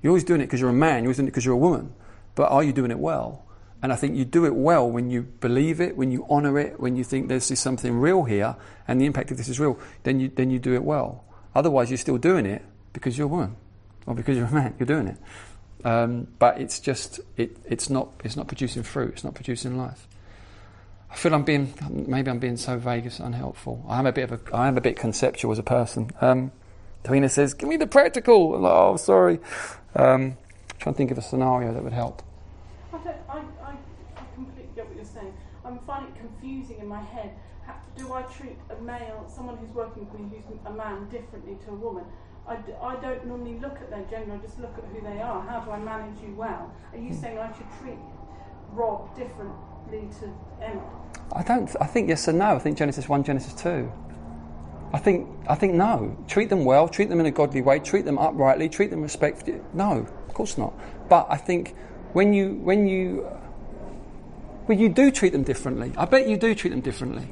You're 0.00 0.12
always 0.12 0.22
doing 0.22 0.40
it 0.40 0.44
because 0.44 0.60
you're 0.60 0.70
a 0.70 0.72
man. 0.72 1.02
You're 1.02 1.08
always 1.08 1.16
doing 1.16 1.26
it 1.26 1.32
because 1.32 1.44
you're 1.44 1.54
a 1.54 1.58
woman. 1.58 1.92
But 2.36 2.52
are 2.52 2.62
you 2.62 2.72
doing 2.72 2.92
it 2.92 3.00
well? 3.00 3.44
And 3.82 3.92
I 3.92 3.96
think 3.96 4.14
you 4.14 4.24
do 4.24 4.44
it 4.44 4.54
well 4.54 4.88
when 4.88 5.10
you 5.10 5.22
believe 5.22 5.80
it, 5.80 5.96
when 5.96 6.12
you 6.12 6.24
honour 6.30 6.56
it, 6.56 6.78
when 6.78 6.94
you 6.94 7.02
think 7.02 7.26
there's 7.26 7.48
just 7.48 7.64
something 7.64 7.98
real 7.98 8.22
here, 8.22 8.54
and 8.86 9.00
the 9.00 9.06
impact 9.06 9.32
of 9.32 9.38
this 9.38 9.48
is 9.48 9.58
real. 9.58 9.76
Then 10.04 10.20
you 10.20 10.28
then 10.28 10.50
you 10.50 10.60
do 10.60 10.74
it 10.74 10.84
well. 10.84 11.24
Otherwise, 11.52 11.90
you're 11.90 11.98
still 11.98 12.16
doing 12.16 12.46
it 12.46 12.62
because 12.92 13.18
you're 13.18 13.26
a 13.26 13.28
woman 13.28 13.56
or 14.06 14.14
because 14.14 14.36
you're 14.36 14.46
a 14.46 14.52
man. 14.52 14.76
You're 14.78 14.86
doing 14.86 15.08
it, 15.08 15.16
um, 15.86 16.26
but 16.40 16.60
it's 16.60 16.80
just 16.80 17.20
it, 17.36 17.56
it's 17.64 17.88
not 17.88 18.08
it's 18.24 18.36
not 18.36 18.48
producing 18.48 18.82
fruit. 18.82 19.12
It's 19.12 19.22
not 19.22 19.36
producing 19.36 19.78
life. 19.78 20.08
I 21.08 21.14
feel 21.14 21.32
I'm 21.32 21.44
being 21.44 21.72
maybe 21.88 22.28
I'm 22.28 22.40
being 22.40 22.56
so 22.56 22.76
vague 22.76 23.06
it's 23.06 23.20
unhelpful. 23.20 23.86
I 23.88 24.00
am 24.00 24.06
a 24.06 24.12
bit 24.12 24.28
of 24.28 24.32
a 24.32 24.54
I 24.54 24.66
am 24.66 24.76
a 24.76 24.80
bit 24.80 24.96
conceptual 24.96 25.52
as 25.52 25.60
a 25.60 25.62
person. 25.62 26.10
Um, 26.20 26.50
Davina 27.04 27.30
says, 27.30 27.54
"Give 27.54 27.68
me 27.68 27.76
the 27.76 27.86
practical." 27.86 28.56
I'm 28.56 28.62
like, 28.62 28.72
oh, 28.72 28.96
sorry. 28.96 29.38
Um, 29.94 30.36
trying 30.80 30.94
to 30.94 30.98
think 30.98 31.12
of 31.12 31.18
a 31.18 31.22
scenario 31.22 31.72
that 31.72 31.84
would 31.84 31.92
help. 31.92 32.20
I, 32.92 32.96
I, 32.96 33.36
I, 33.36 33.70
I 34.16 34.22
completely 34.34 34.68
get 34.74 34.88
what 34.88 34.96
you're 34.96 35.04
saying. 35.04 35.32
I'm 35.64 35.78
finding 35.86 36.12
it 36.12 36.18
confusing 36.18 36.80
in 36.80 36.88
my 36.88 37.00
head. 37.00 37.30
Do 37.96 38.12
I 38.12 38.22
treat 38.22 38.58
a 38.70 38.82
male, 38.82 39.24
someone 39.32 39.56
who's 39.56 39.70
working 39.70 40.06
with 40.10 40.20
me, 40.20 40.42
who's 40.48 40.58
a 40.66 40.72
man, 40.72 41.08
differently 41.10 41.56
to 41.64 41.70
a 41.70 41.76
woman? 41.76 42.04
I, 42.48 42.56
d- 42.56 42.72
I 42.80 42.96
don't 42.96 43.26
normally 43.26 43.58
look 43.58 43.74
at 43.80 43.90
their 43.90 44.04
gender, 44.10 44.34
I 44.34 44.38
just 44.38 44.60
look 44.60 44.74
at 44.78 44.84
who 44.92 45.00
they 45.00 45.20
are. 45.20 45.42
How 45.42 45.60
do 45.60 45.70
I 45.70 45.78
manage 45.78 46.20
you 46.22 46.34
well? 46.34 46.72
Are 46.92 46.98
you 46.98 47.12
saying 47.12 47.38
I 47.38 47.48
should 47.56 47.66
treat 47.80 47.98
Rob 48.70 49.14
differently 49.16 50.08
to 50.20 50.32
Emma? 50.64 50.82
I 51.32 51.42
don't. 51.42 51.74
I 51.80 51.86
think 51.86 52.08
yes 52.08 52.28
and 52.28 52.38
no. 52.38 52.54
I 52.54 52.58
think 52.58 52.78
Genesis 52.78 53.08
one, 53.08 53.24
Genesis 53.24 53.52
two. 53.54 53.90
I 54.92 54.98
think 54.98 55.28
I 55.48 55.56
think 55.56 55.74
no. 55.74 56.16
Treat 56.28 56.48
them 56.48 56.64
well. 56.64 56.88
Treat 56.88 57.08
them 57.08 57.18
in 57.18 57.26
a 57.26 57.32
godly 57.32 57.62
way. 57.62 57.80
Treat 57.80 58.04
them 58.04 58.16
uprightly. 58.18 58.68
Treat 58.68 58.90
them 58.90 59.02
respectfully. 59.02 59.60
No, 59.74 60.06
of 60.28 60.34
course 60.34 60.56
not. 60.56 60.72
But 61.08 61.26
I 61.28 61.36
think 61.36 61.74
when 62.12 62.32
you 62.32 62.54
when 62.62 62.86
you 62.86 63.26
well, 64.68 64.78
you 64.78 64.88
do 64.88 65.10
treat 65.10 65.32
them 65.32 65.42
differently. 65.42 65.92
I 65.96 66.04
bet 66.04 66.28
you 66.28 66.36
do 66.36 66.54
treat 66.54 66.70
them 66.70 66.80
differently. 66.80 67.28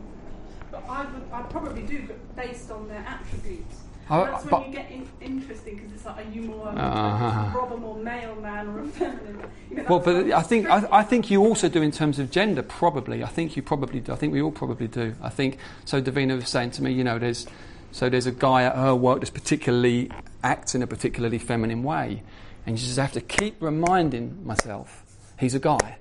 But 0.70 0.85
I, 0.89 1.05
would, 1.05 1.23
I 1.32 1.43
probably 1.43 1.82
do, 1.82 2.05
but 2.07 2.36
based 2.36 2.70
on 2.70 2.86
their 2.89 3.05
attributes. 3.07 3.73
That's 4.09 4.44
when 4.44 4.64
you 4.64 4.72
get 4.72 4.90
in, 4.90 5.09
interesting 5.20 5.76
because 5.76 5.93
it's 5.93 6.05
like, 6.05 6.26
are 6.26 6.31
you 6.31 6.43
more 6.43 6.68
Uh-huh. 6.68 7.74
A 7.74 7.76
more 7.76 7.97
male 7.97 8.35
man 8.36 8.68
or 8.68 8.81
a 8.81 8.89
feminine? 8.89 9.51
You 9.70 9.76
know, 9.78 9.85
Well, 9.89 10.01
but 10.01 10.31
I 10.32 10.43
think 10.43 10.68
I, 10.68 10.86
I 10.90 11.02
think 11.02 11.31
you 11.31 11.43
also 11.44 11.68
do 11.68 11.82
in 11.82 11.90
terms 11.90 12.18
of 12.18 12.31
gender. 12.31 12.62
Probably, 12.62 13.24
I 13.24 13.28
think 13.28 13.56
you 13.56 13.62
probably 13.62 14.01
do. 14.01 14.12
I 14.12 14.16
think 14.16 14.32
we 14.32 14.43
all 14.43 14.52
probably 14.52 14.89
do. 14.89 15.14
I 15.22 15.31
think 15.31 15.59
so. 15.85 16.01
Davina 16.02 16.36
was 16.36 16.48
saying 16.48 16.72
to 16.72 16.82
me, 16.82 16.93
you 16.93 17.05
know, 17.05 17.18
there's 17.18 17.47
so 17.93 18.09
there's 18.09 18.26
a 18.26 18.32
guy 18.32 18.64
at 18.64 18.76
her 18.76 18.94
work 18.94 19.20
that's 19.20 19.31
particularly 19.31 20.10
acts 20.43 20.74
in 20.74 20.82
a 20.82 20.86
particularly 20.86 21.39
feminine 21.39 21.82
way, 21.82 22.22
and 22.66 22.78
you 22.78 22.85
just 22.85 22.98
have 22.98 23.12
to 23.12 23.20
keep 23.20 23.56
reminding 23.60 24.44
myself 24.47 25.02
he's 25.39 25.55
a 25.55 25.60
guy. 25.60 25.98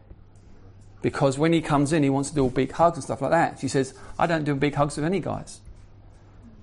Because 1.02 1.38
when 1.38 1.52
he 1.52 1.62
comes 1.62 1.92
in, 1.92 2.02
he 2.02 2.10
wants 2.10 2.30
to 2.30 2.36
do 2.36 2.44
all 2.44 2.50
big 2.50 2.72
hugs 2.72 2.96
and 2.98 3.04
stuff 3.04 3.22
like 3.22 3.32
that. 3.32 3.60
She 3.60 3.68
says, 3.68 3.94
I 4.18 4.26
don't 4.26 4.46
do 4.46 4.56
big 4.56 4.74
hugs 4.74 4.96
with 4.96 5.06
any 5.06 5.20
guys. 5.20 5.60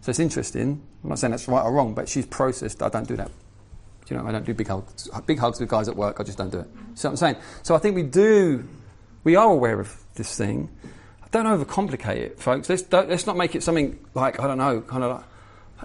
So 0.00 0.10
it's 0.10 0.18
interesting. 0.18 0.82
I'm 1.02 1.08
not 1.08 1.18
saying 1.18 1.32
that's 1.32 1.48
right 1.48 1.62
or 1.62 1.72
wrong, 1.72 1.94
but 1.94 2.08
she's 2.08 2.26
processed. 2.26 2.82
I 2.82 2.88
don't 2.88 3.06
do 3.06 3.16
that. 3.16 3.30
Do 4.06 4.14
you 4.14 4.20
know? 4.20 4.26
I 4.26 4.32
don't 4.32 4.44
do 4.44 4.54
big 4.54 4.68
hugs. 4.68 5.08
Big 5.26 5.38
hugs 5.38 5.60
with 5.60 5.68
guys 5.68 5.88
at 5.88 5.96
work. 5.96 6.20
I 6.20 6.22
just 6.22 6.38
don't 6.38 6.50
do 6.50 6.60
it. 6.60 6.68
See 6.94 7.06
what 7.06 7.12
I'm 7.12 7.16
saying? 7.16 7.36
So 7.62 7.74
I 7.74 7.78
think 7.78 7.94
we 7.94 8.02
do. 8.02 8.66
We 9.24 9.36
are 9.36 9.50
aware 9.50 9.78
of 9.78 9.94
this 10.14 10.36
thing. 10.36 10.70
Don't 11.30 11.46
overcomplicate 11.46 12.16
it, 12.16 12.40
folks. 12.40 12.68
Let's 12.68 12.84
let's 12.90 13.26
not 13.26 13.36
make 13.36 13.54
it 13.54 13.62
something 13.62 14.04
like 14.14 14.40
I 14.40 14.48
don't 14.48 14.58
know, 14.58 14.80
kind 14.80 15.04
of 15.04 15.16
like 15.16 15.24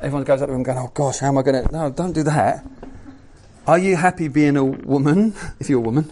everyone 0.02 0.24
goes 0.24 0.42
up 0.42 0.48
there 0.48 0.56
and 0.56 0.66
going, 0.66 0.78
"Oh 0.78 0.90
gosh, 0.92 1.20
how 1.20 1.28
am 1.28 1.38
I 1.38 1.44
going 1.44 1.64
to?" 1.64 1.72
No, 1.72 1.92
don't 1.92 2.14
do 2.14 2.24
that. 2.24 2.66
Are 3.68 3.78
you 3.78 3.96
happy 3.96 4.28
being 4.28 4.58
a 4.58 4.64
woman? 4.64 5.36
If 5.60 5.70
you're 5.70 5.80
a 5.80 5.84
woman, 5.84 6.12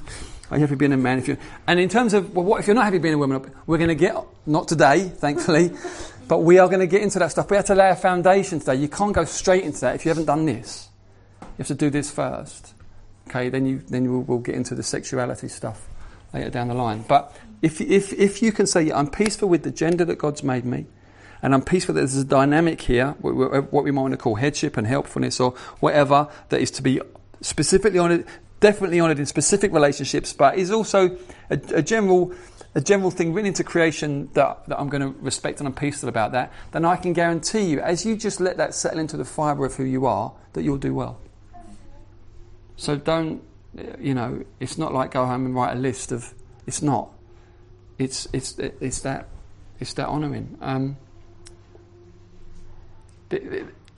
are 0.51 0.57
you 0.57 0.61
happy 0.61 0.75
being 0.75 0.93
a 0.93 0.97
man? 0.97 1.17
If 1.17 1.27
you 1.27 1.37
and 1.65 1.79
in 1.79 1.89
terms 1.89 2.13
of 2.13 2.35
well, 2.35 2.45
what 2.45 2.59
if 2.59 2.67
you're 2.67 2.75
not 2.75 2.85
happy 2.85 2.99
being 2.99 3.15
a 3.15 3.17
woman? 3.17 3.51
We're 3.65 3.79
going 3.79 3.89
to 3.89 3.95
get 3.95 4.15
not 4.45 4.67
today, 4.67 5.09
thankfully, 5.09 5.71
but 6.27 6.39
we 6.39 6.59
are 6.59 6.67
going 6.67 6.79
to 6.79 6.87
get 6.87 7.01
into 7.01 7.19
that 7.19 7.31
stuff. 7.31 7.49
We 7.49 7.57
have 7.57 7.65
to 7.65 7.75
lay 7.75 7.89
a 7.89 7.95
foundation 7.95 8.59
today. 8.59 8.75
You 8.75 8.87
can't 8.87 9.13
go 9.13 9.25
straight 9.25 9.63
into 9.63 9.81
that 9.81 9.95
if 9.95 10.05
you 10.05 10.09
haven't 10.09 10.25
done 10.25 10.45
this. 10.45 10.89
You 11.41 11.47
have 11.59 11.67
to 11.67 11.75
do 11.75 11.89
this 11.89 12.09
first. 12.09 12.73
Okay, 13.27 13.49
then 13.49 13.65
you 13.65 13.79
then 13.87 14.11
we'll, 14.11 14.21
we'll 14.21 14.39
get 14.39 14.55
into 14.55 14.75
the 14.75 14.83
sexuality 14.83 15.47
stuff 15.47 15.87
later 16.33 16.49
down 16.49 16.67
the 16.67 16.73
line. 16.73 17.05
But 17.07 17.35
if 17.61 17.79
if 17.79 18.13
if 18.13 18.41
you 18.41 18.51
can 18.51 18.67
say 18.67 18.91
I'm 18.91 19.09
peaceful 19.09 19.49
with 19.49 19.63
the 19.63 19.71
gender 19.71 20.05
that 20.05 20.17
God's 20.17 20.43
made 20.43 20.65
me. 20.65 20.85
And 21.43 21.53
I'm 21.53 21.61
peaceful 21.61 21.93
that 21.95 21.99
there's 21.99 22.15
a 22.15 22.23
dynamic 22.23 22.79
here, 22.79 23.15
uh, 23.21 23.59
what 23.63 23.83
we 23.83 23.91
might 23.91 24.01
want 24.01 24.13
to 24.13 24.17
call 24.17 24.35
headship 24.35 24.77
and 24.77 24.87
helpfulness 24.87 25.41
or 25.41 25.51
whatever, 25.81 26.29
that 26.47 26.61
is 26.61 26.71
to 26.71 26.81
be 26.81 27.01
specifically 27.41 27.99
honoured, 27.99 28.25
definitely 28.61 29.01
honoured 29.01 29.19
in 29.19 29.25
specific 29.25 29.73
relationships, 29.73 30.31
but 30.31 30.57
is 30.57 30.71
also 30.71 31.17
a, 31.49 31.59
a, 31.75 31.81
general 31.81 32.33
a 32.75 32.81
general 32.81 33.11
thing 33.11 33.33
written 33.33 33.47
into 33.47 33.63
creation 33.63 34.29
that, 34.33 34.67
that 34.67 34.79
I'm 34.79 34.89
going 34.89 35.01
to 35.01 35.19
respect 35.19 35.59
and 35.59 35.67
I'm 35.67 35.75
peaceful 35.75 36.09
about 36.09 36.31
that, 36.31 36.51
then 36.71 36.85
I 36.85 36.95
can 36.95 37.13
guarantee 37.13 37.65
you, 37.65 37.79
as 37.79 38.05
you 38.05 38.15
just 38.15 38.39
let 38.39 38.57
that 38.57 38.73
settle 38.73 38.99
into 38.99 39.15
the 39.15 39.25
fibre 39.25 39.65
of 39.65 39.75
who 39.75 39.83
you 39.83 40.05
are, 40.05 40.33
that 40.53 40.63
you'll 40.63 40.77
do 40.77 40.93
well. 40.93 41.19
So 42.75 42.95
don't, 42.95 43.43
you 43.99 44.13
know, 44.13 44.43
it's 44.59 44.77
not 44.77 44.93
like 44.93 45.11
go 45.11 45.25
home 45.25 45.45
and 45.45 45.55
write 45.55 45.73
a 45.73 45.79
list 45.79 46.11
of, 46.11 46.33
it's 46.65 46.81
not. 46.81 47.09
It's, 47.99 48.27
it's, 48.33 48.57
it's 48.57 49.01
that, 49.01 49.27
it's 49.79 49.93
that 49.93 50.07
honouring. 50.07 50.57
Um, 50.59 50.97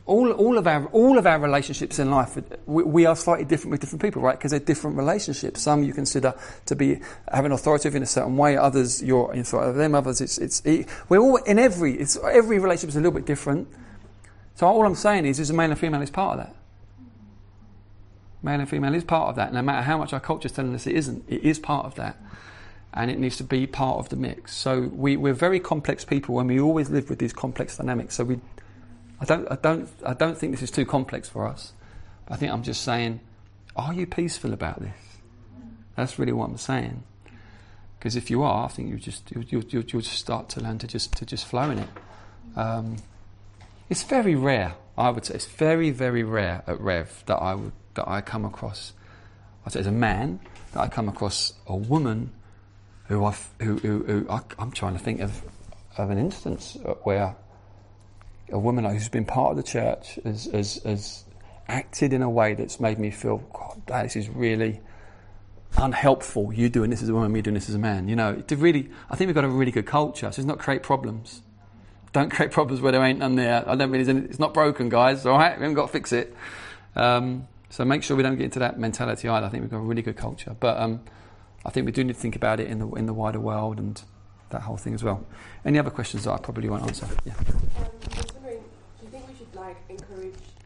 all, 0.06 0.32
all, 0.34 0.58
of 0.58 0.68
our, 0.68 0.86
all 0.88 1.18
of 1.18 1.26
our 1.26 1.40
relationships 1.40 1.98
in 1.98 2.12
life, 2.12 2.38
we, 2.68 2.84
we 2.84 3.06
are 3.08 3.16
slightly 3.16 3.46
different 3.46 3.72
with 3.72 3.82
different 3.82 4.04
people, 4.04 4.22
right? 4.22 4.38
Because 4.38 4.52
they're 4.52 4.60
different 4.60 4.98
relationships. 4.98 5.62
Some 5.62 5.84
you 5.84 5.94
consider 5.94 6.36
to 6.68 6.76
be 6.76 7.00
having 7.32 7.52
authority 7.52 7.90
in 7.90 8.04
a 8.04 8.06
certain 8.06 8.38
way. 8.38 8.56
Others, 8.56 9.02
you're 9.02 9.34
in 9.34 9.40
authority 9.40 9.72
of 9.72 9.76
them. 9.76 9.96
Others, 9.96 10.22
it's, 10.22 10.38
it's, 10.38 10.62
we're 11.10 11.18
all 11.18 11.38
in 11.38 11.58
every, 11.58 11.96
it's, 11.96 12.18
every 12.18 12.60
relationship 12.60 12.90
is 12.90 12.96
a 12.96 13.00
little 13.00 13.14
bit 13.14 13.26
different. 13.26 13.68
So 14.54 14.68
all 14.68 14.86
I'm 14.86 14.96
saying 14.96 15.26
is, 15.26 15.40
is 15.40 15.50
a 15.50 15.54
male 15.54 15.72
and 15.72 15.80
female 15.80 16.04
is 16.04 16.12
part 16.12 16.40
of 16.40 16.46
that. 16.46 16.56
Male 18.44 18.60
and 18.60 18.70
female 18.70 18.94
is 18.94 19.04
part 19.04 19.30
of 19.30 19.36
that. 19.38 19.54
No 19.54 19.64
matter 19.64 19.82
how 19.82 19.98
much 19.98 20.14
our 20.14 20.20
culture 20.20 20.46
is 20.46 20.52
telling 20.52 20.76
us 20.76 20.86
it 20.86 20.96
isn't, 20.96 21.24
it 21.28 21.42
is 21.42 21.58
part 21.58 21.86
of 21.88 21.96
that. 21.96 22.16
And 22.94 23.10
it 23.10 23.18
needs 23.18 23.38
to 23.38 23.44
be 23.44 23.66
part 23.66 23.98
of 23.98 24.10
the 24.10 24.16
mix. 24.16 24.56
So 24.56 24.82
we, 24.94 25.18
we're 25.18 25.34
very 25.34 25.60
complex 25.60 26.06
people 26.06 26.40
and 26.40 26.48
we 26.48 26.60
always 26.60 26.92
live 26.92 27.10
with 27.10 27.18
these 27.18 27.34
complex 27.34 27.78
dynamics. 27.78 28.16
So 28.16 28.24
we 28.24 28.40
I 29.20 29.26
don't, 29.26 29.50
I 29.52 29.56
don't, 29.56 29.90
I 30.06 30.14
don't 30.14 30.38
think 30.38 30.52
this 30.52 30.62
is 30.62 30.72
too 30.72 30.86
complex 30.86 31.30
for 31.30 31.48
us. 31.48 31.74
I 32.28 32.36
think 32.36 32.52
I'm 32.52 32.64
just 32.64 32.82
saying, 32.82 33.20
are 33.76 33.94
you 33.94 34.06
peaceful 34.06 34.54
about 34.54 34.82
this? 34.82 34.96
That's 35.96 36.20
really 36.20 36.34
what 36.34 36.50
I'm 36.50 36.58
saying. 36.58 37.04
Because 37.98 38.16
if 38.16 38.30
you 38.30 38.44
are, 38.44 38.66
I 38.66 38.68
think 38.68 38.90
you 38.90 38.98
just 38.98 39.32
you 39.32 39.44
you 39.48 39.64
you 39.70 39.84
you'll 39.88 40.02
just 40.02 40.20
start 40.20 40.50
to 40.50 40.60
learn 40.62 40.78
to 40.80 40.88
just 40.88 41.16
to 41.18 41.26
just 41.26 41.46
flow 41.46 41.70
in 41.72 41.80
it. 41.80 41.90
Um, 42.56 42.98
it's 43.90 44.04
very 44.04 44.36
rare, 44.36 44.76
I 44.98 45.10
would 45.10 45.26
say. 45.26 45.36
It's 45.36 45.46
very 45.46 45.90
very 45.92 46.24
rare 46.24 46.64
at 46.68 46.80
Rev 46.80 47.24
that 47.26 47.38
I 47.38 47.56
would 47.56 47.72
that 47.96 48.08
I 48.08 48.22
come 48.22 48.46
across. 48.46 48.94
I 49.66 49.70
say 49.70 49.80
as 49.80 49.88
a 49.88 49.92
man 49.92 50.40
that 50.74 50.82
I 50.82 50.88
come 50.88 51.10
across 51.10 51.54
a 51.66 51.76
woman 51.76 52.32
who 53.08 53.26
I 53.26 53.36
who, 53.62 53.78
who, 53.78 54.04
who 54.04 54.30
I, 54.30 54.42
I'm 54.60 54.72
trying 54.72 54.94
to 54.94 55.00
think 55.00 55.22
of 55.22 55.42
of 55.98 56.10
an 56.10 56.18
instance 56.18 56.78
where 57.04 57.36
a 58.52 58.60
woman 58.60 58.86
who's 58.86 59.10
been 59.10 59.26
part 59.26 59.52
of 59.52 59.58
the 59.58 59.64
church 59.64 60.20
has, 60.24 60.46
has, 60.46 60.82
has 60.84 61.26
acted 61.68 62.14
in 62.14 62.22
a 62.22 62.30
way 62.30 62.54
that's 62.54 62.80
made 62.80 63.00
me 63.00 63.12
feel, 63.12 63.38
God, 63.54 64.04
this 64.04 64.16
is 64.16 64.30
really 64.30 64.82
unhelpful. 65.78 66.54
You 66.54 66.70
doing 66.70 66.90
this 66.90 67.02
as 67.02 67.10
a 67.10 67.14
woman, 67.14 67.32
me 67.32 67.42
doing 67.42 67.56
this 67.56 67.70
as 67.70 67.76
a 67.76 67.80
man. 67.80 68.08
You 68.08 68.16
know, 68.16 68.36
to 68.36 68.56
really, 68.56 68.90
I 69.10 69.16
think 69.16 69.28
we've 69.28 69.36
got 69.36 69.44
a 69.44 69.50
really 69.50 69.72
good 69.72 69.86
culture. 69.86 70.32
So 70.32 70.40
it's 70.40 70.48
not 70.48 70.60
create 70.60 70.84
problems. 70.84 71.42
Don't 72.14 72.30
create 72.30 72.52
problems 72.52 72.82
where 72.82 72.92
there 72.92 73.04
ain't 73.04 73.20
none 73.20 73.36
there. 73.36 73.68
I 73.68 73.76
don't 73.76 73.92
mean 73.92 74.08
it's 74.30 74.40
not 74.40 74.54
broken, 74.54 74.90
guys. 74.90 75.26
All 75.26 75.38
right, 75.38 75.58
we 75.58 75.64
haven't 75.64 75.76
got 75.76 75.88
to 75.88 75.92
fix 75.92 76.14
it. 76.14 76.34
Um, 76.96 77.48
so 77.70 77.84
make 77.84 78.04
sure 78.04 78.16
we 78.16 78.24
don't 78.24 78.38
get 78.38 78.46
into 78.46 78.60
that 78.60 78.80
mentality 78.80 79.28
either. 79.28 79.46
I 79.46 79.50
think 79.50 79.64
we've 79.64 79.72
got 79.72 79.80
a 79.80 79.82
really 79.82 80.02
good 80.02 80.16
culture, 80.16 80.56
but 80.58 80.78
um, 80.78 81.02
I 81.66 81.72
think 81.72 81.86
we 81.86 81.92
do 81.92 82.06
need 82.06 82.14
to 82.14 82.20
think 82.20 82.38
about 82.38 82.62
it 82.62 82.68
in 82.68 82.80
the 82.80 82.88
in 82.92 83.06
the 83.06 83.14
wider 83.14 83.42
world 83.42 83.80
and 83.80 84.02
that 84.52 84.62
whole 84.62 84.78
thing 84.78 84.94
as 84.94 85.04
well. 85.04 85.26
Any 85.66 85.78
other 85.78 85.90
questions 85.90 86.24
that 86.24 86.32
I 86.32 86.38
probably 86.38 86.70
won't 86.70 86.84
answer? 86.84 87.08
Yeah. 87.26 87.34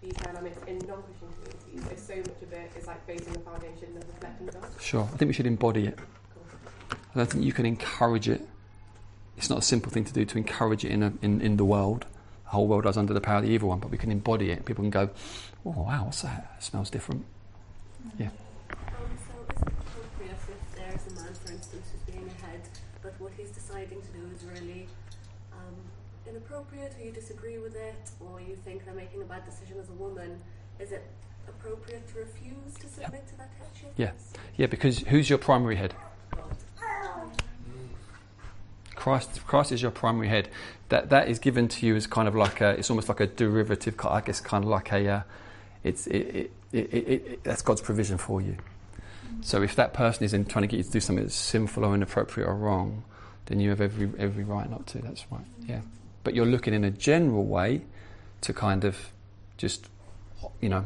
These 0.09 0.23
dynamics 0.23 0.57
in 0.65 0.79
non-Christian 0.87 1.27
communities 1.35 1.91
if 1.91 1.99
so 1.99 2.15
much 2.15 2.41
of 2.41 2.51
it 2.51 2.71
is 2.75 2.87
like 2.87 3.05
based 3.05 3.27
on 3.27 3.33
the 3.33 3.39
foundation 3.41 3.95
of 3.95 4.07
reflecting 4.07 4.47
God? 4.47 4.65
Sure, 4.81 5.03
I 5.03 5.17
think 5.17 5.29
we 5.29 5.33
should 5.33 5.45
embody 5.45 5.85
it. 5.85 5.99
I 6.91 6.95
don't 7.19 7.29
think 7.29 7.45
you 7.45 7.53
can 7.53 7.67
encourage 7.67 8.27
it. 8.27 8.41
It's 9.37 9.51
not 9.51 9.59
a 9.59 9.61
simple 9.61 9.91
thing 9.91 10.05
to 10.05 10.13
do 10.13 10.25
to 10.25 10.37
encourage 10.39 10.83
it 10.83 10.89
in, 10.89 11.03
a, 11.03 11.13
in, 11.21 11.41
in 11.41 11.57
the 11.57 11.65
world. 11.65 12.07
The 12.45 12.49
whole 12.49 12.65
world 12.65 12.87
is 12.87 12.97
under 12.97 13.13
the 13.13 13.21
power 13.21 13.37
of 13.37 13.43
the 13.43 13.51
evil 13.51 13.69
one, 13.69 13.79
but 13.79 13.91
we 13.91 13.99
can 13.99 14.11
embody 14.11 14.49
it. 14.49 14.65
People 14.65 14.83
can 14.83 14.89
go, 14.89 15.11
oh, 15.63 15.83
wow, 15.83 16.05
what's 16.05 16.23
that? 16.23 16.55
It 16.57 16.63
smells 16.63 16.89
different. 16.89 17.23
Yeah. 18.17 18.29
Um, 18.71 18.81
so 19.15 19.53
is 19.53 19.61
it 19.61 19.67
appropriate 19.67 20.31
if 20.31 20.75
there's 20.75 21.05
a 21.05 21.21
man, 21.21 21.33
for 21.35 21.51
instance, 21.51 21.87
who's 21.91 22.15
being 22.15 22.27
ahead, 22.41 22.61
but 23.03 23.13
what 23.19 23.31
he's 23.37 23.51
deciding 23.51 24.01
to 24.01 24.07
do 24.07 24.25
is 24.35 24.43
really 24.43 24.87
inappropriate 26.29 26.93
or 26.99 27.05
you 27.05 27.11
disagree 27.11 27.57
with 27.57 27.75
it 27.75 28.11
making 28.93 29.21
a 29.21 29.25
bad 29.25 29.45
decision 29.45 29.77
as 29.79 29.89
a 29.89 29.93
woman, 29.93 30.39
is 30.79 30.91
it 30.91 31.05
appropriate 31.47 32.07
to 32.09 32.19
refuse 32.19 32.73
to 32.79 32.87
submit 32.87 33.23
yeah. 33.25 33.31
to 33.31 33.37
that 33.37 33.49
headship? 33.59 33.93
Yeah. 33.97 34.11
Yeah, 34.57 34.67
because 34.67 34.99
who's 34.99 35.29
your 35.29 35.39
primary 35.39 35.75
head? 35.75 35.93
Christ, 38.95 39.45
Christ 39.47 39.71
is 39.71 39.81
your 39.81 39.91
primary 39.91 40.27
head. 40.27 40.49
That 40.89 41.09
that 41.09 41.29
is 41.29 41.39
given 41.39 41.67
to 41.69 41.85
you 41.85 41.95
as 41.95 42.07
kind 42.07 42.27
of 42.27 42.35
like 42.35 42.59
a, 42.61 42.71
it's 42.71 42.89
almost 42.89 43.07
like 43.07 43.19
a 43.21 43.27
derivative, 43.27 43.95
I 44.03 44.21
guess, 44.21 44.41
kind 44.41 44.63
of 44.63 44.69
like 44.69 44.91
a, 44.91 45.07
uh, 45.07 45.21
it's 45.83 46.07
it, 46.07 46.51
it, 46.73 46.93
it, 46.93 47.43
that's 47.43 47.61
God's 47.61 47.81
provision 47.81 48.17
for 48.17 48.41
you. 48.41 48.57
So 49.41 49.61
if 49.61 49.75
that 49.75 49.93
person 49.93 50.25
is 50.25 50.33
in 50.33 50.45
trying 50.45 50.63
to 50.63 50.67
get 50.67 50.77
you 50.77 50.83
to 50.83 50.91
do 50.91 50.99
something 50.99 51.23
that's 51.23 51.35
sinful 51.35 51.85
or 51.85 51.95
inappropriate 51.95 52.49
or 52.49 52.55
wrong, 52.55 53.03
then 53.45 53.61
you 53.61 53.69
have 53.69 53.79
every 53.79 54.11
every 54.17 54.43
right 54.43 54.69
not 54.69 54.85
to. 54.87 54.97
That's 54.97 55.25
right. 55.31 55.45
Yeah 55.65 55.81
but 56.23 56.35
you're 56.35 56.45
looking 56.45 56.73
in 56.73 56.83
a 56.83 56.91
general 56.91 57.45
way 57.45 57.81
to 58.41 58.53
kind 58.53 58.83
of 58.83 59.11
just, 59.57 59.87
you 60.61 60.69
know, 60.69 60.85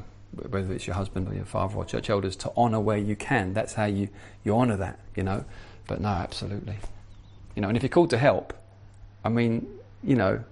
whether 0.50 0.74
it's 0.74 0.88
your 0.88 0.96
husband 0.96 1.28
or 1.28 1.34
your 1.34 1.46
father 1.46 1.76
or 1.76 1.86
church 1.86 2.10
elders, 2.10 2.36
to 2.38 2.52
honour 2.58 2.80
where 2.80 2.98
you 2.98 3.16
can. 3.16 3.54
That's 3.54 3.74
how 3.74 3.86
you, 3.86 4.10
you 4.44 4.56
honour 4.56 4.78
that, 4.78 5.00
you 5.16 5.24
know. 5.24 5.46
But 5.88 6.02
no, 6.02 6.10
absolutely. 6.10 6.78
You 7.56 7.62
know, 7.62 7.68
and 7.68 7.78
if 7.78 7.84
you're 7.84 7.90
called 7.90 8.10
to 8.12 8.18
help, 8.18 8.54
I 9.24 9.30
mean, 9.30 9.68
you 10.04 10.16
know, 10.16 10.44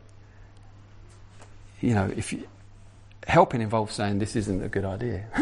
you 1.82 1.96
know, 1.96 2.12
if 2.16 2.32
you, 2.32 2.48
helping 3.28 3.62
involves 3.62 3.96
saying 3.96 4.20
this 4.20 4.36
isn't 4.36 4.62
a 4.62 4.70
good 4.70 4.86
idea. 4.86 5.26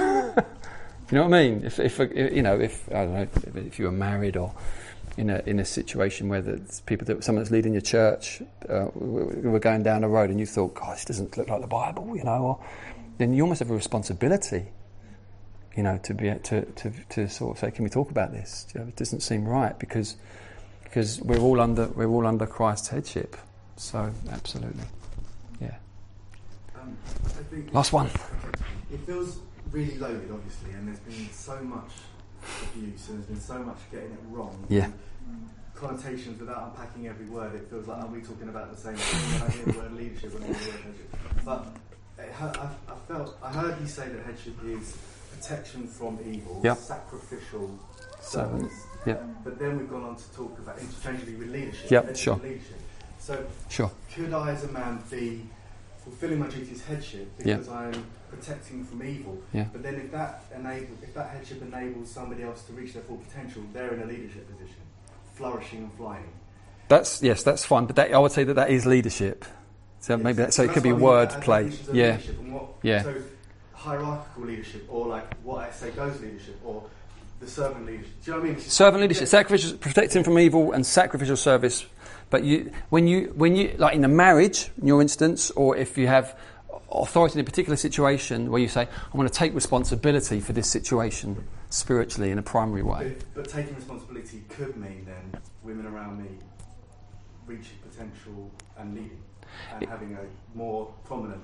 you 1.12 1.18
know 1.18 1.24
what 1.26 1.34
I 1.34 1.50
mean? 1.50 1.66
If, 1.66 1.80
if, 1.80 2.00
you 2.00 2.42
know, 2.42 2.60
if 2.60 2.88
I 2.90 3.06
don't 3.06 3.14
know, 3.14 3.22
if, 3.22 3.56
if 3.56 3.80
you 3.80 3.86
were 3.86 3.92
married 3.92 4.38
or 4.38 4.54
in 5.20 5.30
a 5.30 5.44
in 5.46 5.60
a 5.60 5.66
situation 5.66 6.30
where 6.30 6.42
there's 6.42 6.80
people 6.82 7.06
that 7.06 7.22
someone 7.26 7.44
that's 7.44 7.52
leading 7.52 7.74
your 7.74 7.82
church 7.82 8.42
uh, 8.70 8.88
were 8.96 9.60
going 9.60 9.84
down 9.84 10.02
the 10.02 10.08
road 10.08 10.30
and 10.30 10.40
you 10.40 10.46
thought, 10.46 10.74
God, 10.74 10.96
this 10.96 11.04
doesn't 11.04 11.38
look 11.38 11.50
like 11.50 11.60
the 11.60 11.68
Bible, 11.68 12.16
you 12.16 12.24
know, 12.24 12.42
or, 12.42 12.66
then 13.18 13.34
you 13.34 13.44
almost 13.44 13.60
have 13.60 13.70
a 13.70 13.76
responsibility, 13.76 14.68
you 15.76 15.84
know, 15.84 16.00
to 16.04 16.14
be 16.14 16.34
to 16.34 16.64
to 16.64 16.92
to 17.10 17.28
sort 17.28 17.58
of 17.58 17.60
say, 17.60 17.70
can 17.70 17.84
we 17.84 17.90
talk 17.90 18.12
about 18.12 18.32
this? 18.32 18.68
You 18.74 18.80
know, 18.80 18.88
it 18.88 18.96
doesn't 18.96 19.20
seem 19.20 19.46
right 19.46 19.78
because 19.78 20.16
because 20.86 21.20
we're 21.20 21.40
all 21.40 21.60
under 21.60 21.88
we're 21.88 22.08
all 22.08 22.26
under 22.26 22.48
Christ's 22.48 22.88
headship. 22.88 23.36
So 23.76 24.14
absolutely, 24.32 24.86
yeah. 25.60 25.76
Um, 26.80 26.98
Last 27.74 27.92
one. 27.92 28.08
It 28.92 29.02
feels 29.06 29.40
really 29.72 29.98
loaded, 29.98 30.32
obviously, 30.32 30.72
and 30.72 30.88
there's 30.88 31.00
been 31.00 31.30
so 31.32 31.60
much 31.62 31.92
abuse 32.64 33.10
and 33.10 33.18
there's 33.18 33.28
been 33.28 33.40
so 33.40 33.60
much 33.60 33.78
getting 33.92 34.12
it 34.12 34.20
wrong. 34.30 34.66
Yeah 34.70 34.90
connotations 35.80 36.40
without 36.40 36.72
unpacking 36.72 37.08
every 37.08 37.26
word. 37.28 37.56
It 37.56 37.70
feels 37.70 37.88
like 37.88 38.04
are 38.04 38.08
we 38.08 38.22
talking 38.22 38.50
about 38.50 38.70
the 38.70 38.78
same 38.78 38.96
thing 38.96 39.40
when 39.40 39.50
I 39.50 39.54
hear 39.54 39.66
the 39.66 39.80
word 39.80 39.94
leadership 39.94 40.36
and 40.36 40.44
I 40.44 40.48
hear 40.48 40.56
the 40.56 40.70
word 40.70 40.82
headship. 40.84 41.16
But 41.46 41.68
I, 42.20 42.92
I, 42.92 42.96
felt 43.08 43.38
I 43.42 43.52
heard 43.52 43.80
you 43.80 43.88
say 43.88 44.10
that 44.10 44.26
headship 44.26 44.56
is 44.66 44.98
protection 45.34 45.88
from 45.88 46.20
evil, 46.26 46.60
yep. 46.64 46.78
sacrificial 46.78 47.80
service. 48.22 48.86
Yeah. 49.06 49.18
But 49.44 49.58
then 49.58 49.78
we've 49.78 49.90
gone 49.90 50.04
on 50.04 50.16
to 50.18 50.34
talk 50.34 50.58
about 50.60 50.80
interchangeably 50.80 51.36
with 51.36 51.52
leadership. 51.52 51.90
Yep, 51.90 52.16
sure. 52.18 52.36
Leadership. 52.36 52.80
So 53.20 53.46
sure. 53.70 53.92
could 54.14 54.34
I, 54.34 54.52
as 54.52 54.64
a 54.66 54.72
man, 54.72 55.02
be 55.10 55.46
fulfilling 56.10 56.40
my 56.40 56.48
duty 56.48 56.72
as 56.72 56.82
headship 56.84 57.28
Yeah. 57.44 57.56
because 57.58 57.70
I'm 57.70 58.06
protecting 58.30 58.84
from 58.84 59.04
evil. 59.04 59.38
Yeah. 59.54 59.66
But 59.72 59.84
then 59.84 59.96
if 59.96 60.12
that 60.12 60.44
enable, 60.56 60.96
if 61.02 61.14
that 61.14 61.30
headship 61.32 61.62
enables 61.62 62.10
somebody 62.12 62.44
else 62.44 62.64
to 62.64 62.74
reach 62.74 62.94
their 62.94 63.04
full 63.04 63.18
potential, 63.18 63.64
they're 63.74 63.94
in 63.94 64.02
a 64.02 64.06
leadership 64.06 64.50
position, 64.52 64.82
flourishing 65.36 65.80
and 65.80 65.94
flying. 65.94 66.30
That's 66.88 67.22
yes, 67.22 67.44
that's 67.44 67.64
fine. 67.66 67.86
But 67.86 67.96
that, 67.98 68.14
I 68.14 68.20
would 68.20 68.32
say 68.32 68.44
that 68.44 68.56
that 68.56 68.70
is 68.72 68.86
leadership. 68.86 69.46
So 70.00 70.18
maybe 70.18 70.38
that, 70.38 70.54
so 70.54 70.64
it 70.64 70.72
could 70.72 70.84
be 70.84 70.92
what 70.94 70.96
I 70.96 71.00
mean, 71.00 71.04
word 71.04 71.32
uh, 71.32 71.40
play. 71.42 71.72
Yeah, 71.94 72.18
what- 72.18 72.70
yeah. 72.84 73.04
So 73.04 73.16
hierarchical 73.74 74.44
leadership, 74.44 74.86
or 74.90 75.08
like 75.08 75.34
what 75.44 75.68
I 75.68 75.72
say 75.72 75.92
goes 75.92 76.20
leadership, 76.22 76.60
or 76.66 76.84
the 77.40 77.48
servant 77.48 77.86
leadership. 77.86 78.12
Do 78.24 78.32
you 78.32 78.38
know 78.38 78.44
what 78.44 78.50
I 78.50 78.54
mean? 78.54 78.62
Servant 78.62 79.02
leadership, 79.02 79.28
sacrificial, 79.28 79.78
protecting 79.78 80.24
from 80.24 80.40
evil, 80.40 80.72
and 80.74 80.86
sacrificial 80.86 81.38
service. 81.38 81.86
But 82.30 82.44
you, 82.44 82.72
when 82.90 83.08
you, 83.08 83.34
when 83.36 83.56
you, 83.56 83.76
like 83.78 83.96
in 83.96 84.04
a 84.04 84.10
marriage, 84.10 84.70
in 84.80 84.88
your 84.88 85.02
instance, 85.02 85.52
or 85.52 85.76
if 85.76 85.98
you 85.98 86.08
have 86.08 86.38
authority 86.92 87.36
in 87.36 87.42
a 87.42 87.44
particular 87.44 87.76
situation 87.76 88.52
where 88.52 88.62
you 88.62 88.68
say, 88.68 88.82
"I 88.82 89.18
want 89.18 89.32
to 89.32 89.38
take 89.38 89.54
responsibility 89.56 90.40
for 90.40 90.54
this 90.54 90.70
situation 90.70 91.48
spiritually 91.70 92.32
in 92.32 92.38
a 92.38 92.44
primary 92.44 92.84
way." 92.84 93.16
But, 93.18 93.44
but 93.44 93.50
taking 93.50 93.76
responsibility 93.76 94.44
could 94.50 94.78
mean 94.78 95.06
then 95.06 95.42
women 95.64 95.88
around 95.88 96.22
me 96.22 96.30
reaching 97.48 97.78
potential 97.90 98.52
and 98.78 98.94
leading, 98.94 99.24
and 99.74 99.90
having 99.90 100.14
a 100.14 100.58
more 100.58 100.94
prominent 101.06 101.42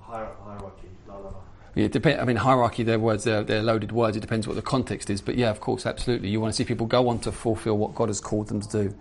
hier- 0.00 0.36
hierarchy. 0.44 0.88
La 1.08 1.16
la 1.16 1.30
la. 1.30 1.34
Yeah, 1.74 1.88
depend, 1.88 2.20
I 2.20 2.24
mean, 2.24 2.36
hierarchy, 2.36 2.82
they're 2.82 2.98
words, 2.98 3.24
they're, 3.24 3.44
they're 3.44 3.62
loaded 3.62 3.92
words. 3.92 4.16
It 4.16 4.20
depends 4.20 4.48
what 4.48 4.56
the 4.56 4.62
context 4.62 5.10
is. 5.10 5.20
But 5.20 5.36
yeah, 5.36 5.50
of 5.50 5.60
course, 5.60 5.84
absolutely. 5.86 6.28
You 6.28 6.40
want 6.40 6.52
to 6.52 6.56
see 6.56 6.64
people 6.64 6.86
go 6.86 7.08
on 7.08 7.18
to 7.20 7.30
fulfill 7.30 7.76
what 7.76 7.94
God 7.94 8.08
has 8.08 8.20
called 8.20 8.48
them 8.48 8.60
to 8.60 8.68
do 8.68 8.94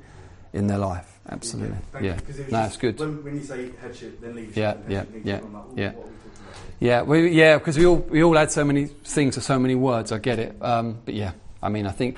in 0.54 0.68
their 0.68 0.78
life. 0.78 1.20
Absolutely. 1.30 1.78
Yeah. 2.02 2.18
'cause 2.20 2.40
No, 2.52 2.64
it's 2.64 2.78
good. 2.78 3.00
When, 3.00 3.24
when 3.24 3.36
you 3.36 3.44
say 3.44 3.72
headship, 3.82 4.22
then 4.22 4.36
leadership. 4.36 4.56
Yeah, 4.58 4.76
yeah, 4.88 5.04
yeah, 5.24 5.34
like, 5.36 5.44
yeah. 5.76 5.92
What 5.92 6.06
are 6.06 6.08
we 6.08 6.16
talking 6.16 6.32
about? 6.42 6.80
Yeah, 6.80 7.02
we, 7.02 7.30
yeah, 7.32 7.58
because 7.58 7.78
we 7.78 7.86
all 7.86 7.98
we 7.98 8.24
all 8.24 8.38
add 8.38 8.52
so 8.52 8.64
many 8.64 8.86
things 8.86 9.36
to 9.36 9.42
so 9.42 9.60
many 9.60 9.76
words. 9.76 10.12
I 10.12 10.20
get 10.20 10.40
it, 10.40 10.56
um, 10.62 11.00
but 11.04 11.16
yeah, 11.16 11.32
I 11.62 11.70
mean, 11.70 11.86
I 11.86 11.92
think, 11.92 12.18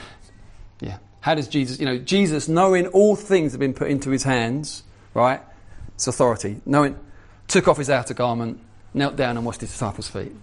yeah. 0.79 0.97
How 1.21 1.33
does 1.35 1.47
Jesus, 1.47 1.79
you 1.79 1.85
know, 1.85 1.97
Jesus 1.97 2.47
knowing 2.47 2.87
all 2.87 3.15
things 3.15 3.51
have 3.53 3.59
been 3.59 3.73
put 3.73 3.89
into 3.89 4.09
his 4.09 4.23
hands, 4.23 4.83
right? 5.13 5.41
It's 5.95 6.07
authority. 6.07 6.61
Knowing, 6.65 6.97
took 7.47 7.67
off 7.67 7.77
his 7.77 7.89
outer 7.89 8.13
garment, 8.13 8.59
knelt 8.93 9.15
down 9.15 9.35
and 9.37 9.45
washed 9.45 9.61
his 9.61 9.71
disciples' 9.71 10.07
feet. 10.07 10.33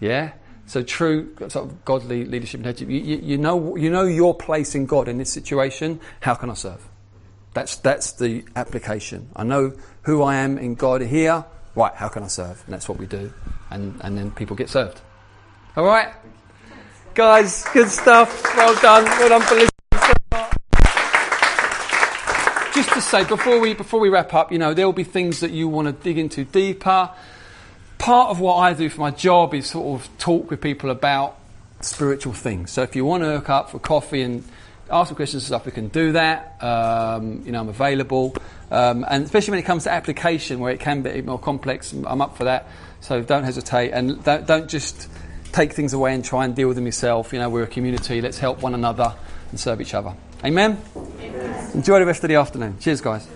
Yeah. 0.00 0.32
So 0.68 0.82
true 0.82 1.34
sort 1.48 1.56
of 1.56 1.82
godly 1.86 2.26
leadership 2.26 2.58
and 2.58 2.66
headship. 2.66 2.90
You, 2.90 3.00
you, 3.00 3.16
you 3.22 3.38
know 3.38 3.74
you 3.74 3.88
know 3.88 4.04
your 4.04 4.34
place 4.34 4.74
in 4.74 4.84
God 4.84 5.08
in 5.08 5.16
this 5.16 5.32
situation. 5.32 5.98
How 6.20 6.34
can 6.34 6.50
I 6.50 6.54
serve? 6.54 6.86
That's 7.54 7.76
that's 7.76 8.12
the 8.12 8.44
application. 8.54 9.30
I 9.34 9.44
know 9.44 9.72
who 10.02 10.22
I 10.22 10.36
am 10.36 10.58
in 10.58 10.74
God 10.74 11.00
here. 11.00 11.46
Right, 11.74 11.94
how 11.94 12.08
can 12.08 12.22
I 12.22 12.26
serve? 12.26 12.62
And 12.66 12.74
that's 12.74 12.86
what 12.86 12.98
we 12.98 13.06
do. 13.06 13.32
And 13.70 13.98
and 14.02 14.18
then 14.18 14.30
people 14.30 14.56
get 14.56 14.68
served. 14.68 15.00
All 15.74 15.84
right, 15.84 16.12
guys, 17.14 17.64
good 17.72 17.88
stuff. 17.88 18.44
Well 18.54 18.74
done. 18.82 19.04
Well 19.04 19.28
done 19.30 19.42
for 19.42 19.54
listening. 19.54 19.70
Just 22.74 22.90
to 22.90 23.00
say 23.00 23.24
before 23.24 23.58
we 23.58 23.72
before 23.72 24.00
we 24.00 24.10
wrap 24.10 24.34
up, 24.34 24.52
you 24.52 24.58
know 24.58 24.74
there 24.74 24.84
will 24.84 24.92
be 24.92 25.04
things 25.04 25.40
that 25.40 25.50
you 25.50 25.66
want 25.66 25.86
to 25.86 25.92
dig 25.92 26.18
into 26.18 26.44
deeper. 26.44 27.10
Part 27.98 28.30
of 28.30 28.40
what 28.40 28.56
I 28.56 28.72
do 28.72 28.88
for 28.88 29.00
my 29.00 29.10
job 29.10 29.54
is 29.54 29.66
sort 29.68 30.00
of 30.00 30.18
talk 30.18 30.50
with 30.50 30.60
people 30.60 30.90
about 30.90 31.36
spiritual 31.80 32.32
things. 32.32 32.70
So 32.70 32.82
if 32.82 32.96
you 32.96 33.04
want 33.04 33.22
to 33.22 33.30
hook 33.30 33.50
up 33.50 33.70
for 33.70 33.78
coffee 33.78 34.22
and 34.22 34.44
ask 34.90 35.08
some 35.08 35.16
questions 35.16 35.42
and 35.42 35.46
stuff, 35.46 35.66
we 35.66 35.72
can 35.72 35.88
do 35.88 36.12
that. 36.12 36.62
Um, 36.62 37.42
you 37.44 37.52
know, 37.52 37.60
I'm 37.60 37.68
available. 37.68 38.34
Um, 38.70 39.04
and 39.08 39.24
especially 39.24 39.52
when 39.52 39.60
it 39.60 39.66
comes 39.66 39.84
to 39.84 39.92
application, 39.92 40.60
where 40.60 40.72
it 40.72 40.80
can 40.80 41.02
be 41.02 41.22
more 41.22 41.38
complex, 41.38 41.92
I'm 41.92 42.20
up 42.20 42.36
for 42.36 42.44
that. 42.44 42.68
So 43.00 43.22
don't 43.22 43.44
hesitate 43.44 43.92
and 43.92 44.22
don't, 44.24 44.46
don't 44.46 44.68
just 44.68 45.08
take 45.52 45.72
things 45.72 45.92
away 45.92 46.14
and 46.14 46.24
try 46.24 46.44
and 46.44 46.54
deal 46.54 46.68
with 46.68 46.76
them 46.76 46.86
yourself. 46.86 47.32
You 47.32 47.38
know, 47.38 47.48
we're 47.48 47.64
a 47.64 47.66
community. 47.66 48.20
Let's 48.20 48.38
help 48.38 48.62
one 48.62 48.74
another 48.74 49.14
and 49.50 49.58
serve 49.58 49.80
each 49.80 49.94
other. 49.94 50.14
Amen. 50.44 50.80
Enjoy 51.74 51.98
the 51.98 52.06
rest 52.06 52.22
of 52.22 52.28
the 52.28 52.36
afternoon. 52.36 52.78
Cheers, 52.80 53.00
guys. 53.00 53.26